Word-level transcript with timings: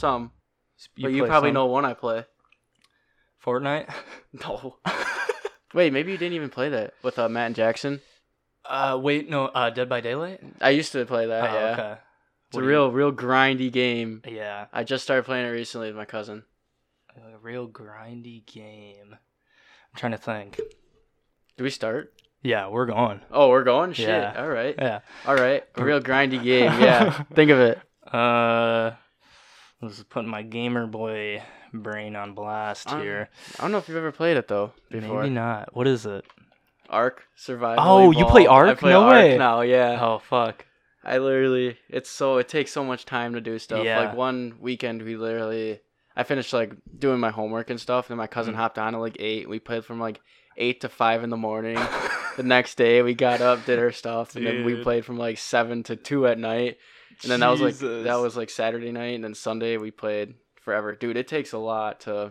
some, 0.00 0.32
but 1.00 1.12
you 1.12 1.26
probably 1.26 1.48
some? 1.50 1.54
know 1.54 1.66
one 1.66 1.84
I 1.84 1.94
play. 1.94 2.24
Fortnite. 3.44 3.92
No. 4.32 4.76
Wait, 5.74 5.92
maybe 5.92 6.12
you 6.12 6.18
didn't 6.18 6.34
even 6.34 6.50
play 6.50 6.68
that 6.68 6.94
with 7.02 7.18
uh, 7.18 7.28
Matt 7.28 7.46
and 7.46 7.54
Jackson. 7.56 8.00
uh, 8.64 8.98
wait, 9.00 9.28
no. 9.30 9.46
Uh, 9.46 9.70
Dead 9.70 9.88
by 9.88 10.00
Daylight. 10.00 10.40
I 10.60 10.70
used 10.70 10.92
to 10.92 11.04
play 11.06 11.26
that. 11.26 11.50
oh, 11.50 11.54
yeah, 11.54 11.72
okay. 11.72 12.00
it's 12.48 12.54
What 12.56 12.64
a 12.64 12.66
real, 12.66 12.90
real 12.92 13.12
grindy 13.12 13.70
game. 13.72 14.22
Yeah, 14.26 14.66
I 14.72 14.82
just 14.84 15.02
started 15.04 15.24
playing 15.24 15.46
it 15.46 15.50
recently 15.50 15.88
with 15.88 15.96
my 15.96 16.04
cousin. 16.04 16.44
a 17.16 17.38
real 17.38 17.68
grindy 17.68 18.44
game. 18.46 19.12
I'm 19.12 19.96
trying 19.96 20.12
to 20.12 20.18
think. 20.18 20.60
Do 21.56 21.64
we 21.64 21.70
start? 21.70 22.12
Yeah, 22.42 22.68
we're 22.68 22.86
going. 22.86 23.20
Oh, 23.30 23.48
we're 23.48 23.64
going. 23.64 23.92
Shit. 23.92 24.08
Yeah. 24.08 24.34
All 24.38 24.48
right. 24.48 24.74
Yeah. 24.78 25.00
All 25.26 25.34
right. 25.36 25.64
A 25.76 25.84
real 25.84 26.00
grindy 26.00 26.42
game. 26.42 26.72
Yeah. 26.80 27.22
Think 27.34 27.50
of 27.50 27.58
it. 27.58 27.80
Uh, 28.12 28.92
this 29.82 29.98
is 29.98 30.04
putting 30.04 30.30
my 30.30 30.42
gamer 30.42 30.86
boy 30.86 31.42
brain 31.72 32.16
on 32.16 32.34
blast 32.34 32.90
Um, 32.92 33.00
here. 33.02 33.28
I 33.58 33.62
don't 33.62 33.72
know 33.72 33.78
if 33.78 33.88
you've 33.88 33.96
ever 33.96 34.12
played 34.12 34.36
it 34.36 34.48
though 34.48 34.72
before. 34.90 35.22
Maybe 35.22 35.34
not. 35.34 35.74
What 35.74 35.86
is 35.86 36.06
it? 36.06 36.24
Ark 36.88 37.24
Survival. 37.36 37.84
Oh, 37.86 38.10
you 38.10 38.26
play. 38.26 38.46
Ark? 38.46 38.78
play 38.78 38.90
No 38.92 39.02
Ark 39.04 39.12
way. 39.12 39.38
Now, 39.38 39.60
yeah. 39.60 39.98
Oh 40.00 40.18
fuck. 40.18 40.66
I 41.04 41.18
literally, 41.18 41.78
it's 41.88 42.10
so 42.10 42.36
it 42.38 42.48
takes 42.48 42.72
so 42.72 42.84
much 42.84 43.06
time 43.06 43.32
to 43.34 43.40
do 43.40 43.58
stuff. 43.58 43.84
Yeah. 43.84 44.00
Like 44.00 44.16
one 44.16 44.56
weekend, 44.60 45.00
we 45.02 45.16
literally, 45.16 45.80
I 46.14 46.24
finished 46.24 46.52
like 46.52 46.74
doing 46.98 47.20
my 47.20 47.30
homework 47.30 47.70
and 47.70 47.80
stuff. 47.80 48.10
And 48.10 48.18
my 48.18 48.26
cousin 48.26 48.54
Mm. 48.54 48.58
hopped 48.58 48.78
on 48.78 48.94
at 48.94 49.00
like 49.00 49.16
eight. 49.18 49.48
We 49.48 49.60
played 49.60 49.84
from 49.84 49.98
like 50.00 50.20
eight 50.56 50.80
to 50.82 50.88
five 50.90 51.22
in 51.24 51.30
the 51.30 51.36
morning. 51.38 51.78
the 52.36 52.42
next 52.42 52.74
day, 52.74 53.00
we 53.02 53.14
got 53.14 53.40
up, 53.40 53.64
did 53.64 53.78
our 53.78 53.92
stuff, 53.92 54.36
and 54.36 54.44
then 54.46 54.64
we 54.64 54.82
played 54.82 55.04
from 55.06 55.16
like 55.16 55.38
seven 55.38 55.82
to 55.84 55.96
two 55.96 56.26
at 56.26 56.38
night. 56.38 56.76
And 57.22 57.30
then 57.30 57.40
that 57.40 57.48
was 57.48 57.60
like 57.60 57.78
that 57.78 58.16
was 58.16 58.36
like 58.36 58.50
Saturday 58.50 58.92
night, 58.92 59.14
and 59.14 59.24
then 59.24 59.34
Sunday 59.34 59.76
we 59.76 59.90
played 59.90 60.34
forever. 60.60 60.94
Dude, 60.94 61.16
it 61.16 61.28
takes 61.28 61.52
a 61.52 61.58
lot 61.58 62.00
to. 62.00 62.30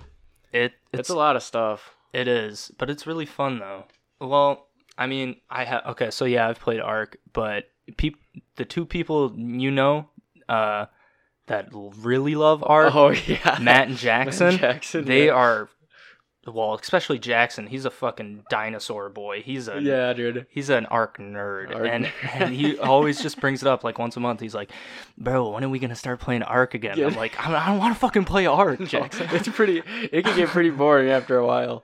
It 0.52 0.74
It's, 0.92 1.02
it's 1.02 1.10
a 1.10 1.16
lot 1.16 1.36
of 1.36 1.44
stuff. 1.44 1.96
It 2.14 2.28
is, 2.28 2.72
but 2.78 2.90
it's 2.90 3.06
really 3.06 3.26
fun 3.26 3.60
though. 3.60 3.86
Well, 4.20 4.68
I 4.98 5.08
mean, 5.08 5.38
I 5.50 5.64
have 5.64 5.84
okay, 5.88 6.12
so 6.12 6.26
yeah, 6.26 6.48
I've 6.48 6.60
played 6.60 6.80
Ark, 6.80 7.18
but 7.34 7.70
peop- 7.98 8.22
the 8.56 8.66
two 8.66 8.86
people 8.86 9.34
you 9.36 9.72
know 9.72 10.10
uh 10.48 10.86
that 11.48 11.70
really 11.72 12.36
love 12.36 12.64
Ark, 12.66 12.96
Oh 12.96 13.10
yeah, 13.28 13.60
Matt 13.62 13.90
and 13.90 13.98
Jackson, 13.98 14.58
Jackson. 14.58 15.06
they 15.06 15.28
yeah. 15.28 15.34
are 15.34 15.70
well, 16.50 16.74
especially 16.74 17.20
Jackson, 17.20 17.68
he's 17.68 17.86
a 17.86 17.90
fucking 17.92 18.44
dinosaur 18.50 19.10
boy. 19.10 19.42
He's 19.42 19.68
a 19.68 19.82
Yeah, 19.82 20.14
dude. 20.14 20.48
He's 20.50 20.70
an 20.70 20.86
Ark 20.88 21.18
nerd, 21.18 21.74
Ark 21.76 21.88
and, 21.92 22.06
nerd. 22.06 22.12
and 22.42 22.54
he 22.54 22.78
always 22.80 23.22
just 23.22 23.40
brings 23.40 23.62
it 23.62 23.68
up 23.68 23.84
like 23.84 23.98
once 24.00 24.18
a 24.18 24.20
month. 24.20 24.40
He's 24.40 24.56
like, 24.56 24.72
"Bro, 25.18 25.50
when 25.52 25.64
are 25.64 25.70
we 25.70 25.80
gonna 25.80 25.96
start 25.96 26.20
playing 26.20 26.44
Ark 26.44 26.74
again?" 26.74 26.98
Yeah. 26.98 27.08
I'm 27.08 27.16
like, 27.16 27.40
"I 27.40 27.68
don't 27.68 27.78
want 27.80 27.94
to 27.94 28.00
fucking 28.00 28.26
play 28.26 28.46
Ark, 28.46 28.80
Jackson." 28.86 29.28
it's 29.32 29.48
pretty. 29.50 29.84
It 30.12 30.24
can 30.26 30.36
get 30.36 30.50
pretty 30.50 30.70
boring 30.72 31.10
after 31.10 31.38
a 31.38 31.46
while. 31.46 31.84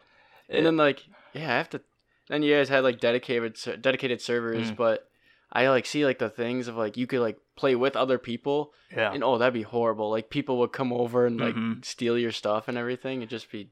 It- 0.50 0.58
And 0.58 0.66
then 0.66 0.78
like, 0.78 1.04
yeah, 1.34 1.54
I 1.54 1.58
have 1.58 1.70
to. 1.72 1.82
Then 2.30 2.42
you 2.44 2.56
guys 2.56 2.70
had 2.70 2.84
like 2.84 3.00
dedicated 3.00 3.58
dedicated 3.82 4.20
servers, 4.22 4.72
Mm. 4.72 4.76
but 4.76 5.08
I 5.52 5.70
like 5.70 5.86
see 5.86 6.06
like 6.06 6.20
the 6.20 6.30
things 6.30 6.68
of 6.68 6.76
like 6.76 6.98
you 6.98 7.08
could 7.08 7.20
like 7.22 7.38
play 7.56 7.76
with 7.76 7.96
other 7.96 8.18
people, 8.18 8.74
yeah, 8.94 9.14
and 9.14 9.24
oh 9.24 9.38
that'd 9.38 9.54
be 9.54 9.62
horrible. 9.62 10.10
Like 10.10 10.30
people 10.30 10.58
would 10.60 10.74
come 10.74 10.92
over 10.92 11.26
and 11.28 11.40
like 11.40 11.56
Mhm. 11.56 11.86
steal 11.86 12.18
your 12.18 12.32
stuff 12.32 12.68
and 12.68 12.78
everything. 12.78 13.20
It'd 13.20 13.30
just 13.30 13.50
be 13.52 13.70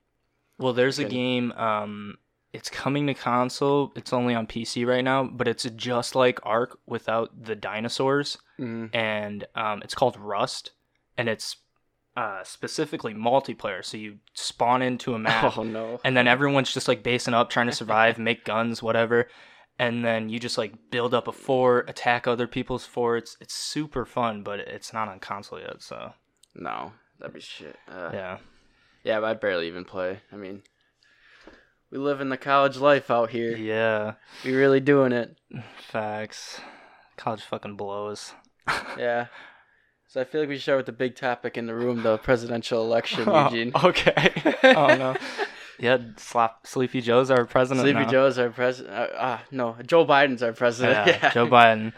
Well, 0.63 0.73
there's 0.73 0.97
a 0.97 1.03
game. 1.03 1.51
Um, 1.53 2.17
it's 2.53 2.69
coming 2.69 3.07
to 3.07 3.13
console. 3.13 3.91
It's 3.97 4.13
only 4.13 4.33
on 4.33 4.47
PC 4.47 4.87
right 4.87 5.03
now, 5.03 5.25
but 5.25 5.47
it's 5.47 5.65
just 5.75 6.15
like 6.15 6.39
Ark 6.43 6.79
without 6.85 7.43
the 7.43 7.53
dinosaurs, 7.53 8.37
mm, 8.57 8.89
and 8.95 9.45
um, 9.55 9.81
it's 9.83 9.93
called 9.93 10.15
Rust, 10.17 10.71
and 11.17 11.27
it's 11.27 11.57
uh, 12.15 12.43
specifically 12.45 13.13
multiplayer. 13.13 13.83
So 13.83 13.97
you 13.97 14.19
spawn 14.35 14.81
into 14.81 15.15
a 15.15 15.19
map, 15.19 15.57
oh 15.57 15.63
no. 15.63 15.99
and 16.05 16.15
then 16.15 16.27
everyone's 16.29 16.73
just 16.73 16.87
like 16.87 17.03
basing 17.03 17.33
up, 17.33 17.49
trying 17.49 17.67
to 17.67 17.73
survive, 17.73 18.17
make 18.17 18.45
guns, 18.45 18.81
whatever. 18.81 19.27
And 19.79 20.05
then 20.05 20.29
you 20.29 20.39
just 20.39 20.57
like 20.57 20.91
build 20.91 21.13
up 21.13 21.27
a 21.27 21.33
fort, 21.33 21.89
attack 21.89 22.25
other 22.25 22.47
people's 22.47 22.85
forts. 22.85 23.35
It's 23.41 23.53
super 23.53 24.05
fun, 24.05 24.43
but 24.43 24.59
it's 24.59 24.93
not 24.93 25.09
on 25.09 25.19
console 25.19 25.59
yet. 25.59 25.81
So 25.81 26.13
No, 26.55 26.93
that'd 27.19 27.33
be 27.33 27.41
shit. 27.41 27.75
Uh, 27.89 28.11
yeah, 28.13 28.37
yeah, 29.03 29.19
but 29.19 29.25
I 29.25 29.33
barely 29.33 29.67
even 29.67 29.85
play. 29.85 30.19
I 30.31 30.35
mean, 30.35 30.63
we 31.91 31.97
live 31.97 32.21
in 32.21 32.29
the 32.29 32.37
college 32.37 32.77
life 32.77 33.09
out 33.11 33.29
here. 33.29 33.55
yeah, 33.55 34.13
We 34.43 34.53
really 34.55 34.79
doing 34.79 35.11
it. 35.11 35.37
facts. 35.77 36.59
College 37.17 37.41
fucking 37.43 37.75
blows. 37.75 38.33
Yeah. 38.97 39.27
So 40.07 40.21
I 40.21 40.25
feel 40.25 40.41
like 40.41 40.49
we 40.49 40.55
should 40.57 40.61
start 40.63 40.77
with 40.77 40.85
the 40.85 40.91
big 40.91 41.15
topic 41.15 41.57
in 41.57 41.65
the 41.65 41.73
room, 41.73 42.03
the 42.03 42.17
presidential 42.19 42.83
election, 42.83 43.23
Oh, 43.27 43.45
Eugene. 43.51 43.71
okay. 43.83 44.31
oh 44.63 44.95
no. 44.95 45.15
Yeah, 45.79 45.97
slap 46.17 46.67
Sleepy 46.67 47.01
Joe's 47.01 47.31
our 47.31 47.45
president. 47.45 47.83
Sleepy 47.83 48.01
now. 48.05 48.09
Joe's 48.11 48.37
our 48.37 48.51
president. 48.51 48.93
Uh, 48.93 49.07
ah, 49.17 49.43
no, 49.49 49.75
Joe 49.85 50.05
Biden's 50.05 50.43
our 50.43 50.53
president. 50.53 51.07
Yeah, 51.07 51.19
Yeah, 51.23 51.29
Joe 51.31 51.47
Biden. 51.47 51.93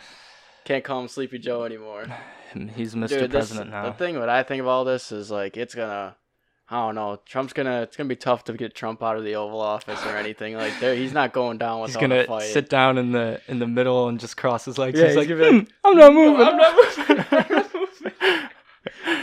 Can't 0.64 0.84
call 0.84 1.02
him 1.02 1.08
Sleepy 1.10 1.40
Joe 1.40 1.66
anymore. 1.66 2.06
He's 2.76 2.96
Mr. 2.96 3.10
Dude, 3.10 3.32
this, 3.32 3.52
President 3.52 3.72
the 3.72 3.92
thing 3.94 4.18
what 4.18 4.30
I 4.30 4.44
think 4.44 4.62
of 4.62 4.68
all 4.68 4.86
this 4.86 5.12
is 5.12 5.30
like 5.30 5.58
it's 5.58 5.76
gonna. 5.76 6.16
I 6.68 6.88
don't 6.88 6.96
know. 6.96 7.20
Trump's 7.26 7.54
gonna. 7.54 7.82
It's 7.84 7.96
gonna 7.96 8.10
be 8.10 8.16
tough 8.16 8.46
to 8.46 8.54
get 8.54 8.74
Trump 8.74 9.04
out 9.04 9.18
of 9.18 9.24
the 9.24 9.36
Oval 9.36 9.62
Office 9.62 10.04
or 10.06 10.18
anything 10.18 10.56
like. 10.56 10.80
There, 10.80 10.96
he's 10.96 11.14
not 11.14 11.32
going 11.32 11.60
down 11.60 11.82
with. 11.82 11.92
He's 11.92 11.98
gonna 11.98 12.26
fight. 12.26 12.42
sit 12.42 12.70
down 12.70 12.98
in 12.98 13.12
the 13.12 13.40
in 13.48 13.60
the 13.60 13.68
middle 13.68 14.08
and 14.08 14.20
just 14.20 14.36
cross 14.36 14.66
his 14.66 14.78
legs. 14.80 14.98
Yeah, 15.00 15.08
he's, 15.08 15.16
he's 15.16 15.30
like, 15.30 15.40
like, 15.40 15.52
"Hmm, 15.52 15.60
I'm 15.84 15.96
not 15.98 16.14
moving. 16.14 16.48
I'm 16.48 16.58
not 16.58 16.76
moving. 16.76 17.26
I'm 17.32 17.46
not 17.50 17.74
moving. 17.74 18.50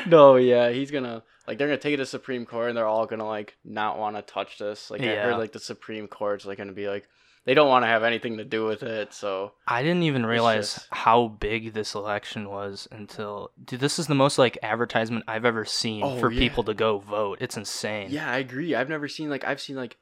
no, 0.06 0.36
yeah, 0.36 0.70
he's 0.70 0.92
gonna 0.92 1.24
like 1.48 1.58
they're 1.58 1.66
gonna 1.66 1.78
take 1.78 1.94
it 1.94 1.98
to 1.98 2.06
Supreme 2.06 2.46
Court 2.46 2.68
and 2.68 2.76
they're 2.76 2.86
all 2.86 3.06
gonna 3.06 3.26
like 3.26 3.56
not 3.64 3.98
want 3.98 4.16
to 4.16 4.22
touch 4.22 4.58
this. 4.58 4.90
Like 4.90 5.00
I 5.02 5.16
heard 5.16 5.38
like 5.38 5.52
the 5.52 5.60
Supreme 5.60 6.06
Court's 6.06 6.44
like 6.44 6.58
gonna 6.58 6.72
be 6.72 6.88
like 6.88 7.08
they 7.44 7.54
don't 7.54 7.68
want 7.68 7.82
to 7.82 7.88
have 7.88 8.02
anything 8.04 8.36
to 8.38 8.44
do 8.44 8.64
with 8.64 8.82
it. 8.82 9.12
So 9.12 9.52
I 9.66 9.82
didn't 9.82 10.04
even 10.04 10.24
realize 10.24 10.74
just- 10.74 10.86
how 10.90 11.28
big 11.28 11.72
this 11.72 11.94
election 11.94 12.48
was 12.48 12.86
until 12.92 13.50
dude. 13.64 13.80
This 13.80 13.98
is 13.98 14.06
the 14.06 14.14
most 14.14 14.38
like 14.38 14.58
advertisement 14.62 15.24
I've 15.28 15.44
ever 15.44 15.64
seen 15.64 16.02
Oh, 16.04 16.18
for 16.20 16.30
yeah. 16.30 16.38
people 16.38 16.64
to 16.64 16.74
go 16.74 16.98
vote. 16.98 17.38
It's 17.40 17.56
insane. 17.56 18.08
yeah, 18.10 18.30
I 18.30 18.38
agree. 18.38 18.74
I've 18.74 18.88
never 18.88 19.08
seen 19.08 19.28
like 19.30 19.44
I've 19.44 19.60
seen 19.60 19.76
like 19.76 19.96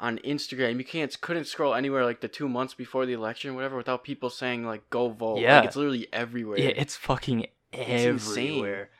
on 0.00 0.18
Instagram 0.24 0.78
you 0.78 0.84
can't 0.84 1.20
couldn't 1.20 1.44
scroll 1.44 1.74
anywhere 1.74 2.04
like 2.04 2.20
the 2.20 2.26
two 2.28 2.48
months 2.48 2.74
before 2.74 3.06
the 3.06 3.12
election 3.12 3.50
or 3.50 3.54
whatever 3.54 3.76
without 3.76 4.02
people 4.02 4.30
saying 4.30 4.64
like 4.66 4.88
go 4.90 5.08
vote. 5.10 5.38
Yeah. 5.38 5.58
like, 5.58 5.66
it's 5.66 5.76
literally 5.76 6.08
everywhere. 6.12 6.58
Yeah, 6.58 6.72
it's 6.74 6.96
fucking 6.96 7.46
It's 7.72 8.04
insane. 8.04 8.48
everywhere. 8.58 8.90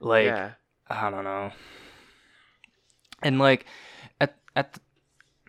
Like 0.00 0.26
yeah, 0.26 0.50
I 0.90 1.10
don't 1.10 1.22
know. 1.24 1.52
And 3.22 3.38
like 3.38 3.66
at 4.20 4.36
at 4.56 4.78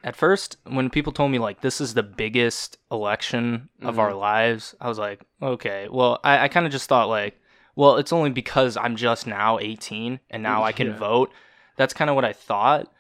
at 0.04 0.16
first 0.16 0.58
when 0.68 0.90
people 0.90 1.14
told 1.14 1.32
me 1.32 1.40
like 1.40 1.62
this 1.62 1.80
is 1.80 1.94
the 1.94 2.04
biggest 2.04 2.78
election 2.92 3.70
of 3.82 3.92
Mm-hmm. 3.94 4.00
our 4.00 4.14
lives, 4.14 4.76
I 4.82 4.88
was 4.90 4.98
like, 5.00 5.22
okay. 5.42 5.88
Well, 5.90 6.20
I, 6.24 6.44
I 6.46 6.48
kind 6.48 6.66
of 6.66 6.72
just 6.72 6.90
thought 6.90 7.10
like, 7.10 7.40
well, 7.76 7.98
it's 7.98 8.14
only 8.14 8.30
because 8.30 8.78
I'm 8.78 8.96
just 8.96 9.26
now 9.28 9.60
18 9.60 10.20
and 10.30 10.44
now 10.44 10.64
I 10.64 10.72
can 10.72 10.94
vote. 10.94 11.32
That's 11.78 11.94
kind 11.94 12.10
of 12.10 12.16
what 12.16 12.26
I 12.26 12.34
thought, 12.34 12.92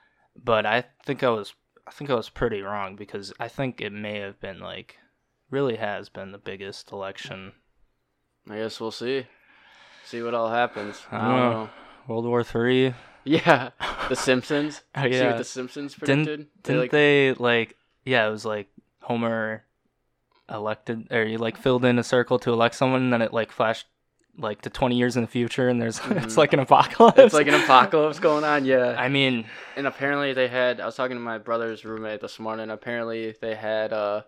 but 0.41 0.65
I 0.65 0.85
think 1.05 1.21
I 1.23 1.29
was 1.29 1.53
I 1.85 1.91
think 1.91 2.09
I 2.09 2.15
was 2.15 2.29
pretty 2.29 2.61
wrong 2.61 2.95
because 2.95 3.33
I 3.39 3.47
think 3.49 3.81
it 3.81 3.91
may 3.91 4.19
have 4.19 4.39
been 4.39 4.59
like 4.59 4.97
really 5.51 5.75
has 5.75 6.09
been 6.09 6.31
the 6.31 6.37
biggest 6.39 6.91
election. 6.91 7.51
I 8.49 8.55
guess 8.57 8.79
we'll 8.79 8.91
see. 8.91 9.27
See 10.05 10.21
what 10.23 10.33
all 10.33 10.49
happens. 10.49 11.01
I 11.11 11.17
don't 11.19 11.29
know. 11.51 11.69
World 12.07 12.25
War 12.25 12.43
Three. 12.43 12.93
Yeah, 13.45 13.69
The 14.09 14.15
Simpsons. 14.15 14.81
Oh, 14.95 15.03
See 15.03 15.09
yeah. 15.09 15.27
what 15.27 15.37
The 15.37 15.43
Simpsons 15.43 15.95
predicted? 15.95 16.25
Didn't 16.25 16.49
They, 16.63 16.73
didn't 16.73 16.81
like, 16.81 16.91
they 16.91 17.33
like 17.33 17.75
yeah, 18.05 18.27
it 18.27 18.31
was 18.31 18.45
like 18.45 18.67
Homer 19.01 19.63
elected 20.49 21.07
or 21.11 21.25
he 21.25 21.37
like 21.37 21.57
filled 21.57 21.85
in 21.85 21.97
a 21.99 22.03
circle 22.03 22.37
to 22.39 22.51
elect 22.51 22.75
someone 22.75 23.01
and 23.01 23.13
then 23.13 23.21
it 23.21 23.33
like 23.33 23.51
flashed 23.51 23.87
like 24.37 24.61
to 24.63 24.69
20 24.69 24.95
years 24.97 25.15
in 25.15 25.21
the 25.21 25.27
future 25.27 25.69
and 25.69 25.81
there's 25.81 25.99
it's 26.09 26.33
Mhm. 26.33 26.37
like 26.37 26.53
an 26.53 26.59
apocalypse. 26.59 27.17
It's 27.19 27.33
like 27.33 27.47
an 27.47 27.53
apocalypse 27.53 28.19
going 28.19 28.43
on, 28.43 28.65
yeah. 28.65 28.95
I 28.97 29.07
mean, 29.07 29.45
And 29.77 29.87
apparently 29.87 30.33
they 30.33 30.47
had. 30.47 30.81
I 30.81 30.85
was 30.85 30.95
talking 30.95 31.15
to 31.15 31.21
my 31.21 31.37
brother's 31.37 31.85
roommate 31.85 32.19
this 32.21 32.39
morning. 32.39 32.69
Apparently 32.69 33.35
they 33.41 33.55
had. 33.55 33.93
uh 33.93 34.23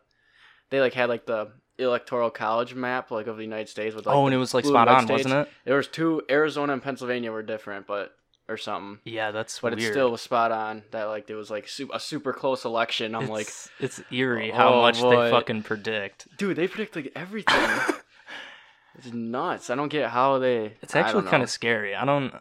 They 0.69 0.79
like 0.79 0.93
had 0.93 1.09
like 1.09 1.25
the 1.25 1.51
electoral 1.77 2.29
college 2.29 2.73
map 2.75 3.11
like 3.11 3.27
of 3.27 3.35
the 3.37 3.43
United 3.43 3.67
States 3.67 3.93
with 3.95 4.05
like. 4.05 4.15
oh, 4.15 4.25
and 4.25 4.33
it 4.33 4.37
was 4.37 4.53
like 4.53 4.63
spot 4.65 4.87
on, 4.87 5.07
wasn't 5.07 5.33
it? 5.33 5.49
There 5.65 5.75
was 5.75 5.87
two. 5.87 6.21
Arizona 6.29 6.73
and 6.73 6.81
Pennsylvania 6.81 7.31
were 7.31 7.43
different, 7.43 7.87
but 7.87 8.11
or 8.47 8.57
something. 8.57 8.99
Yeah, 9.05 9.31
that's 9.31 9.59
But 9.59 9.75
weird. 9.75 9.89
it 9.89 9.91
still 9.93 10.11
was 10.11 10.21
spot 10.21 10.51
on. 10.51 10.83
That 10.91 11.05
like 11.05 11.29
it 11.29 11.35
was 11.35 11.49
like 11.49 11.67
su- 11.67 11.89
a 11.93 11.99
super 11.99 12.33
close 12.33 12.65
election. 12.65 13.15
I'm 13.15 13.27
like, 13.27 13.47
it's, 13.47 13.69
it's 13.79 14.01
eerie 14.11 14.51
how 14.51 14.75
Oh, 14.75 14.81
much 14.81 15.01
boy. 15.01 15.25
they 15.25 15.31
fucking 15.31 15.63
predict. 15.63 16.27
dude, 16.37 16.57
they 16.57 16.67
predict 16.67 16.95
like 16.95 17.11
everything. 17.15 17.55
it's 18.97 19.11
nuts. 19.13 19.69
I 19.69 19.75
don't 19.75 19.89
get 19.89 20.09
how 20.09 20.39
they. 20.39 20.73
It's 20.81 20.95
actually 20.95 21.23
kind 21.27 21.43
of 21.43 21.49
scary. 21.49 21.95
I 21.95 22.05
don't. 22.05 22.33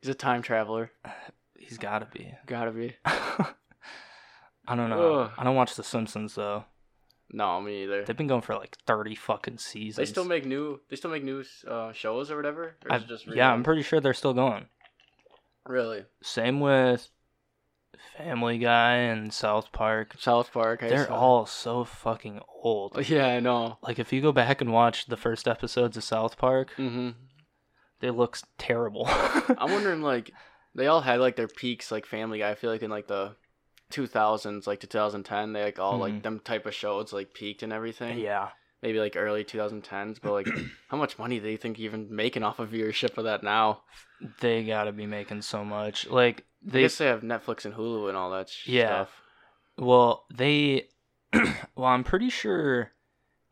He's 0.00 0.10
a 0.10 0.14
time 0.14 0.42
traveler. 0.42 0.90
He's 1.58 1.78
got 1.78 1.98
to 2.00 2.06
be. 2.16 2.32
Gotta 2.46 2.70
be. 2.70 2.94
I 3.04 4.74
don't 4.74 4.90
know. 4.90 5.14
Ugh. 5.20 5.30
I 5.38 5.44
don't 5.44 5.56
watch 5.56 5.74
The 5.74 5.82
Simpsons 5.82 6.34
though. 6.34 6.64
No, 7.32 7.60
me 7.60 7.82
either. 7.82 8.04
They've 8.04 8.16
been 8.16 8.28
going 8.28 8.42
for 8.42 8.54
like 8.54 8.76
30 8.86 9.16
fucking 9.16 9.58
seasons. 9.58 9.96
They 9.96 10.04
still 10.04 10.24
make 10.24 10.46
new. 10.46 10.80
They 10.88 10.96
still 10.96 11.10
make 11.10 11.24
new 11.24 11.42
uh, 11.66 11.92
shows 11.92 12.30
or 12.30 12.36
whatever. 12.36 12.76
Or 12.88 12.96
is 12.96 13.02
it 13.02 13.08
just 13.08 13.26
yeah, 13.34 13.52
I'm 13.52 13.64
pretty 13.64 13.82
sure 13.82 14.00
they're 14.00 14.14
still 14.14 14.34
going. 14.34 14.66
Really? 15.68 16.04
Same 16.22 16.60
with 16.60 17.10
Family 18.16 18.58
Guy 18.58 18.94
and 18.96 19.32
South 19.32 19.72
Park. 19.72 20.14
South 20.18 20.52
Park. 20.52 20.82
I 20.82 20.88
They're 20.88 21.06
saw- 21.06 21.14
all 21.16 21.46
so 21.46 21.84
fucking 21.84 22.40
old. 22.62 22.96
Yeah, 23.08 23.26
I 23.26 23.40
know. 23.40 23.78
Like 23.82 23.98
if 23.98 24.12
you 24.12 24.20
go 24.20 24.32
back 24.32 24.60
and 24.60 24.72
watch 24.72 25.06
the 25.06 25.16
first 25.16 25.46
episodes 25.48 25.96
of 25.96 26.04
South 26.04 26.36
Park, 26.38 26.72
hmm 26.76 27.10
they 28.00 28.10
look 28.10 28.38
terrible. 28.58 29.06
I'm 29.08 29.70
wondering, 29.72 30.02
like, 30.02 30.30
they 30.74 30.86
all 30.86 31.00
had 31.00 31.18
like 31.20 31.36
their 31.36 31.48
peaks, 31.48 31.90
like 31.90 32.04
Family 32.04 32.40
Guy. 32.40 32.50
I 32.50 32.54
feel 32.54 32.70
like 32.70 32.82
in 32.82 32.90
like 32.90 33.06
the 33.06 33.36
2000s, 33.90 34.66
like 34.66 34.80
2010, 34.80 35.52
they 35.54 35.62
like 35.64 35.78
all 35.78 35.98
like 35.98 36.14
Mhm. 36.14 36.22
them 36.22 36.40
type 36.40 36.66
of 36.66 36.74
shows 36.74 37.12
like 37.12 37.32
peaked 37.32 37.62
and 37.62 37.72
everything. 37.72 38.18
yeah. 38.18 38.50
Maybe 38.82 39.00
like 39.00 39.16
early 39.16 39.42
2010s, 39.42 40.18
but 40.20 40.32
like, 40.32 40.48
how 40.88 40.96
much 40.96 41.18
money 41.18 41.40
do 41.40 41.48
you 41.48 41.56
think 41.56 41.78
even 41.78 42.14
making 42.14 42.42
off 42.42 42.58
of 42.58 42.70
viewership 42.70 43.16
of 43.18 43.24
that 43.24 43.42
now? 43.42 43.82
They 44.40 44.64
gotta 44.64 44.92
be 44.92 45.06
making 45.06 45.42
so 45.42 45.64
much. 45.64 46.06
Like 46.06 46.42
I 46.66 46.70
they 46.72 46.80
guess 46.82 46.98
they 46.98 47.06
have 47.06 47.22
Netflix 47.22 47.64
and 47.64 47.74
Hulu 47.74 48.08
and 48.08 48.16
all 48.16 48.30
that 48.32 48.48
sh- 48.48 48.68
Yeah. 48.68 48.86
stuff. 49.04 49.20
well 49.78 50.24
they 50.34 50.88
well 51.74 51.86
I'm 51.86 52.04
pretty 52.04 52.30
sure 52.30 52.92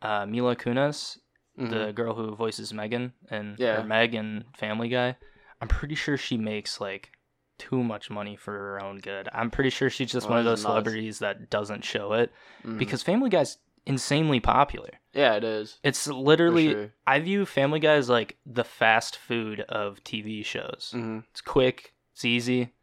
uh, 0.02 0.26
Mila 0.26 0.56
Kunis, 0.56 1.18
Mhm. 1.58 1.70
the 1.70 1.92
girl 1.92 2.14
who 2.14 2.34
voices 2.34 2.72
Megan 2.74 3.12
and 3.30 3.56
Yeah. 3.58 3.80
or 3.80 3.84
Meg 3.84 4.14
and 4.14 4.44
Family 4.56 4.88
Guy, 4.88 5.16
I'm 5.60 5.68
pretty 5.68 5.94
sure 5.94 6.16
she 6.18 6.36
makes 6.36 6.80
like 6.80 7.10
too 7.58 7.82
much 7.82 8.10
money 8.10 8.36
for 8.36 8.52
her 8.52 8.82
own 8.82 8.98
good. 8.98 9.28
I'm 9.32 9.50
pretty 9.50 9.70
sure 9.70 9.88
she's 9.88 10.10
just 10.12 10.26
Well, 10.26 10.32
one 10.32 10.38
of 10.40 10.44
those 10.44 10.58
nuts. 10.64 10.70
celebrities 10.72 11.18
that 11.20 11.48
doesn't 11.50 11.84
show 11.84 12.12
it 12.12 12.32
Mhm. 12.64 12.78
because 12.78 13.02
Family 13.02 13.30
Guy's 13.30 13.56
insanely 13.86 14.40
popular. 14.40 14.90
yeah, 15.12 15.34
it 15.34 15.44
is. 15.44 15.78
It's 15.82 16.06
literally 16.06 16.70
sure. 16.72 16.92
I 17.06 17.20
view 17.20 17.44
Family 17.46 17.80
Guy 17.80 17.94
as 17.94 18.08
like 18.08 18.36
the 18.46 18.64
fast 18.64 19.16
food 19.16 19.60
of 19.62 20.02
TV 20.04 20.42
shows. 20.44 20.90
hmm 20.92 21.20
It's 21.30 21.40
quick, 21.40 21.94
it's 22.12 22.24
easy. 22.24 22.74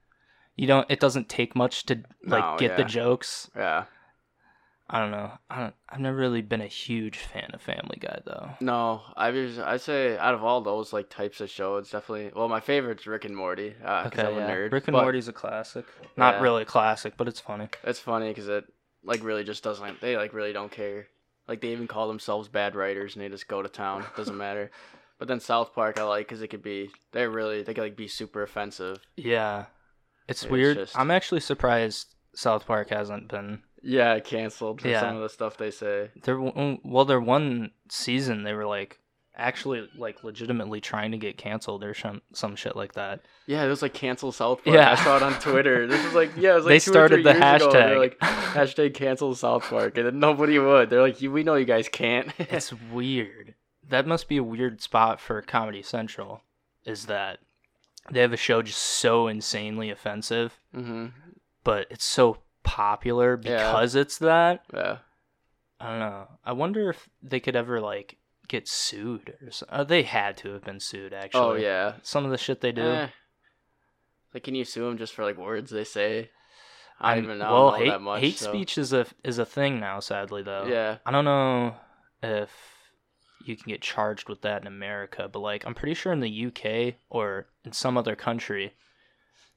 You 0.55 0.67
don't 0.67 0.89
it 0.89 0.99
doesn't 0.99 1.29
take 1.29 1.55
much 1.55 1.85
to 1.87 2.03
like 2.25 2.43
No, 2.43 2.55
get 2.59 2.77
the 2.77 2.83
jokes. 2.83 3.49
Yeah. 3.55 3.85
I 4.93 4.99
don't 4.99 5.11
know. 5.11 5.31
I 5.49 5.59
don't 5.61 5.75
I've 5.87 5.99
never 6.01 6.17
really 6.17 6.41
been 6.41 6.59
a 6.61 6.67
huge 6.67 7.17
fan 7.17 7.49
of 7.53 7.61
Family 7.61 7.97
Guy 7.99 8.19
though. 8.25 8.49
No, 8.59 9.01
I 9.15 9.31
just 9.31 9.57
I'd 9.59 9.79
say 9.81 10.17
out 10.17 10.33
of 10.33 10.43
all 10.43 10.59
those 10.61 10.91
like 10.91 11.09
types 11.09 11.39
of 11.39 11.49
shows, 11.49 11.89
definitely. 11.89 12.31
Well, 12.35 12.49
my 12.49 12.59
favorite's 12.59 13.07
Rick 13.07 13.23
and 13.25 13.35
Morty. 13.35 13.73
Uh, 13.83 14.03
Okay, 14.07 14.23
I'm 14.25 14.33
a 14.37 14.39
yeah. 14.41 14.49
nerd. 14.49 14.71
Rick 14.73 14.87
and 14.89 14.93
but 14.93 15.03
Morty's 15.03 15.29
a 15.29 15.33
classic. 15.33 15.85
Not 16.17 16.35
Yeah. 16.35 16.41
really 16.41 16.63
a 16.63 16.65
classic, 16.65 17.13
but 17.15 17.27
it's 17.29 17.39
funny. 17.39 17.69
It's 17.85 17.99
funny 17.99 18.27
because 18.29 18.49
it 18.49 18.65
like 19.03 19.23
really 19.23 19.43
just 19.43 19.63
doesn't. 19.63 20.01
They 20.01 20.17
like 20.17 20.33
really 20.33 20.53
don't 20.53 20.71
care. 20.71 21.07
Like 21.47 21.61
they 21.61 21.69
even 21.71 21.87
call 21.87 22.07
themselves 22.07 22.47
bad 22.47 22.75
writers 22.75 23.15
and 23.15 23.23
they 23.23 23.29
just 23.29 23.47
go 23.47 23.61
to 23.61 23.69
town. 23.69 24.05
Doesn't 24.15 24.37
matter. 24.37 24.71
But 25.19 25.27
then 25.27 25.39
South 25.39 25.75
Park 25.75 25.99
I 25.99 26.03
like 26.03 26.27
because 26.27 26.41
it 26.41 26.47
could 26.47 26.63
be 26.63 26.89
they're 27.11 27.29
really 27.29 27.61
they 27.61 27.75
could 27.75 27.83
like 27.83 27.95
be 27.95 28.07
super 28.07 28.41
offensive. 28.41 28.97
Yeah. 29.15 29.65
It's 30.27 30.41
It's 30.41 30.51
weird. 30.51 30.77
just- 30.77 30.97
I'm 30.97 31.11
actually 31.11 31.41
surprised 31.41 32.15
South 32.33 32.65
Park 32.65 32.89
hasn't 32.89 33.27
been 33.27 33.61
Yeah, 33.83 34.19
canceled 34.19 34.81
for 34.81 34.87
Yeah. 34.87 34.99
some 35.01 35.17
of 35.17 35.21
the 35.21 35.29
stuff 35.29 35.57
they 35.57 35.69
say. 35.69 36.09
there 36.23 36.39
well 36.39 37.05
their 37.05 37.19
one 37.21 37.69
season 37.87 38.41
they 38.41 38.53
were 38.55 38.65
like 38.65 38.97
actually 39.35 39.87
like 39.97 40.23
legitimately 40.23 40.81
trying 40.81 41.11
to 41.11 41.17
get 41.17 41.37
canceled 41.37 41.83
or 41.83 41.93
some 41.93 42.21
some 42.33 42.55
shit 42.55 42.75
like 42.75 42.93
that. 42.93 43.21
Yeah, 43.47 43.63
it 43.63 43.67
was 43.69 43.81
like 43.81 43.93
cancel 43.93 44.31
South 44.31 44.63
Park. 44.63 44.75
Yeah. 44.75 44.91
I 44.91 44.95
saw 44.95 45.17
it 45.17 45.23
on 45.23 45.33
Twitter. 45.39 45.87
This 45.87 46.03
was 46.03 46.13
like 46.13 46.31
yeah, 46.37 46.51
it 46.51 46.55
was 46.55 46.65
like 46.65 46.71
They 46.71 46.79
started 46.79 47.23
the. 47.25 47.33
Hashtag. 47.33 47.97
like 47.97 48.19
hashtag 48.19 48.93
cancel 48.93 49.33
South 49.35 49.63
Park, 49.63 49.97
and 49.97 50.05
then 50.07 50.19
nobody 50.19 50.59
would. 50.59 50.89
They're 50.89 51.01
like, 51.01 51.19
we 51.21 51.43
know 51.43 51.55
you 51.55 51.65
guys 51.65 51.87
can't. 51.89 52.31
it's 52.39 52.73
weird. 52.91 53.55
That 53.89 54.07
must 54.07 54.27
be 54.29 54.37
a 54.37 54.43
weird 54.43 54.81
spot 54.81 55.19
for 55.19 55.41
Comedy 55.41 55.81
Central. 55.81 56.41
Is 56.85 57.05
that 57.07 57.39
they 58.11 58.21
have 58.21 58.33
a 58.33 58.37
show 58.37 58.61
just 58.61 58.79
so 58.79 59.27
insanely 59.27 59.89
offensive, 59.89 60.57
hmm 60.73 61.07
but 61.63 61.85
it's 61.91 62.05
so 62.05 62.37
popular 62.63 63.39
Yeah. 63.43 63.57
because 63.57 63.95
it's 63.95 64.17
that. 64.17 64.63
Yeah. 64.73 64.97
I 65.79 65.89
don't 65.89 65.99
know. 65.99 66.27
I 66.43 66.53
wonder 66.53 66.89
if 66.89 67.07
they 67.21 67.39
could 67.39 67.55
ever 67.55 67.79
like 67.79 68.17
get 68.51 68.67
sued 68.67 69.33
or 69.41 69.51
so. 69.51 69.65
uh, 69.69 69.83
they 69.83 70.03
had 70.03 70.35
to 70.37 70.49
have 70.53 70.63
been 70.63 70.79
sued 70.79 71.13
actually. 71.13 71.41
Oh 71.41 71.53
yeah. 71.53 71.93
Some 72.03 72.25
of 72.25 72.31
the 72.31 72.37
shit 72.37 72.61
they 72.61 72.71
do. 72.71 72.81
Eh. 72.83 73.07
Like, 74.33 74.43
can 74.43 74.55
you 74.55 74.63
sue 74.65 74.85
them 74.85 74.97
just 74.97 75.13
for 75.13 75.23
like 75.23 75.37
words 75.37 75.71
they 75.71 75.83
say? 75.83 76.29
I 76.99 77.15
don't 77.15 77.23
even 77.23 77.39
know, 77.39 77.51
Well, 77.51 77.71
hate, 77.73 77.89
that 77.89 78.01
much. 78.01 78.21
hate 78.21 78.37
so- 78.37 78.49
speech 78.51 78.77
is 78.77 78.93
a 78.93 79.05
is 79.23 79.39
a 79.39 79.45
thing 79.45 79.79
now. 79.79 79.99
Sadly, 79.99 80.43
though. 80.43 80.65
Yeah. 80.65 80.97
I 81.05 81.11
don't 81.11 81.25
know 81.25 81.75
if 82.21 82.49
you 83.43 83.55
can 83.57 83.69
get 83.69 83.81
charged 83.81 84.29
with 84.29 84.41
that 84.41 84.61
in 84.61 84.67
America, 84.67 85.27
but 85.31 85.39
like 85.39 85.65
I'm 85.65 85.73
pretty 85.73 85.95
sure 85.95 86.13
in 86.13 86.19
the 86.19 86.45
UK 86.47 86.95
or 87.09 87.47
in 87.65 87.71
some 87.71 87.97
other 87.97 88.15
country, 88.15 88.73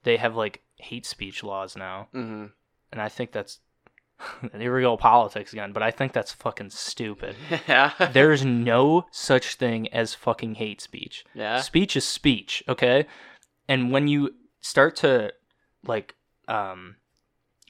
they 0.05 0.17
have 0.17 0.35
like 0.37 0.63
hate 0.79 1.05
speech 1.07 1.43
laws 1.45 1.77
now, 1.77 2.09
hmm 2.13 2.47
and 2.93 3.01
I 3.03 3.09
think 3.09 3.33
that's 3.33 3.59
here 4.59 4.75
we 4.75 4.83
go 4.83 4.97
politics 4.97 5.53
again. 5.53 5.73
But 5.73 5.83
I 5.83 5.91
think 5.91 6.13
that's 6.13 6.33
fucking 6.33 6.71
stupid. 6.71 7.37
yeah. 7.69 7.93
There's 8.13 8.45
no 8.45 9.07
such 9.11 9.55
thing 9.57 9.89
as 9.93 10.15
fucking 10.15 10.55
hate 10.57 10.81
speech. 10.81 11.25
yeah. 11.35 11.61
Speech 11.61 11.97
is 11.97 12.05
speech, 12.07 12.63
okay? 12.69 13.07
And 13.69 13.91
when 13.91 14.09
you 14.09 14.35
start 14.61 14.97
to 14.97 15.33
like 15.87 16.15
um 16.49 16.97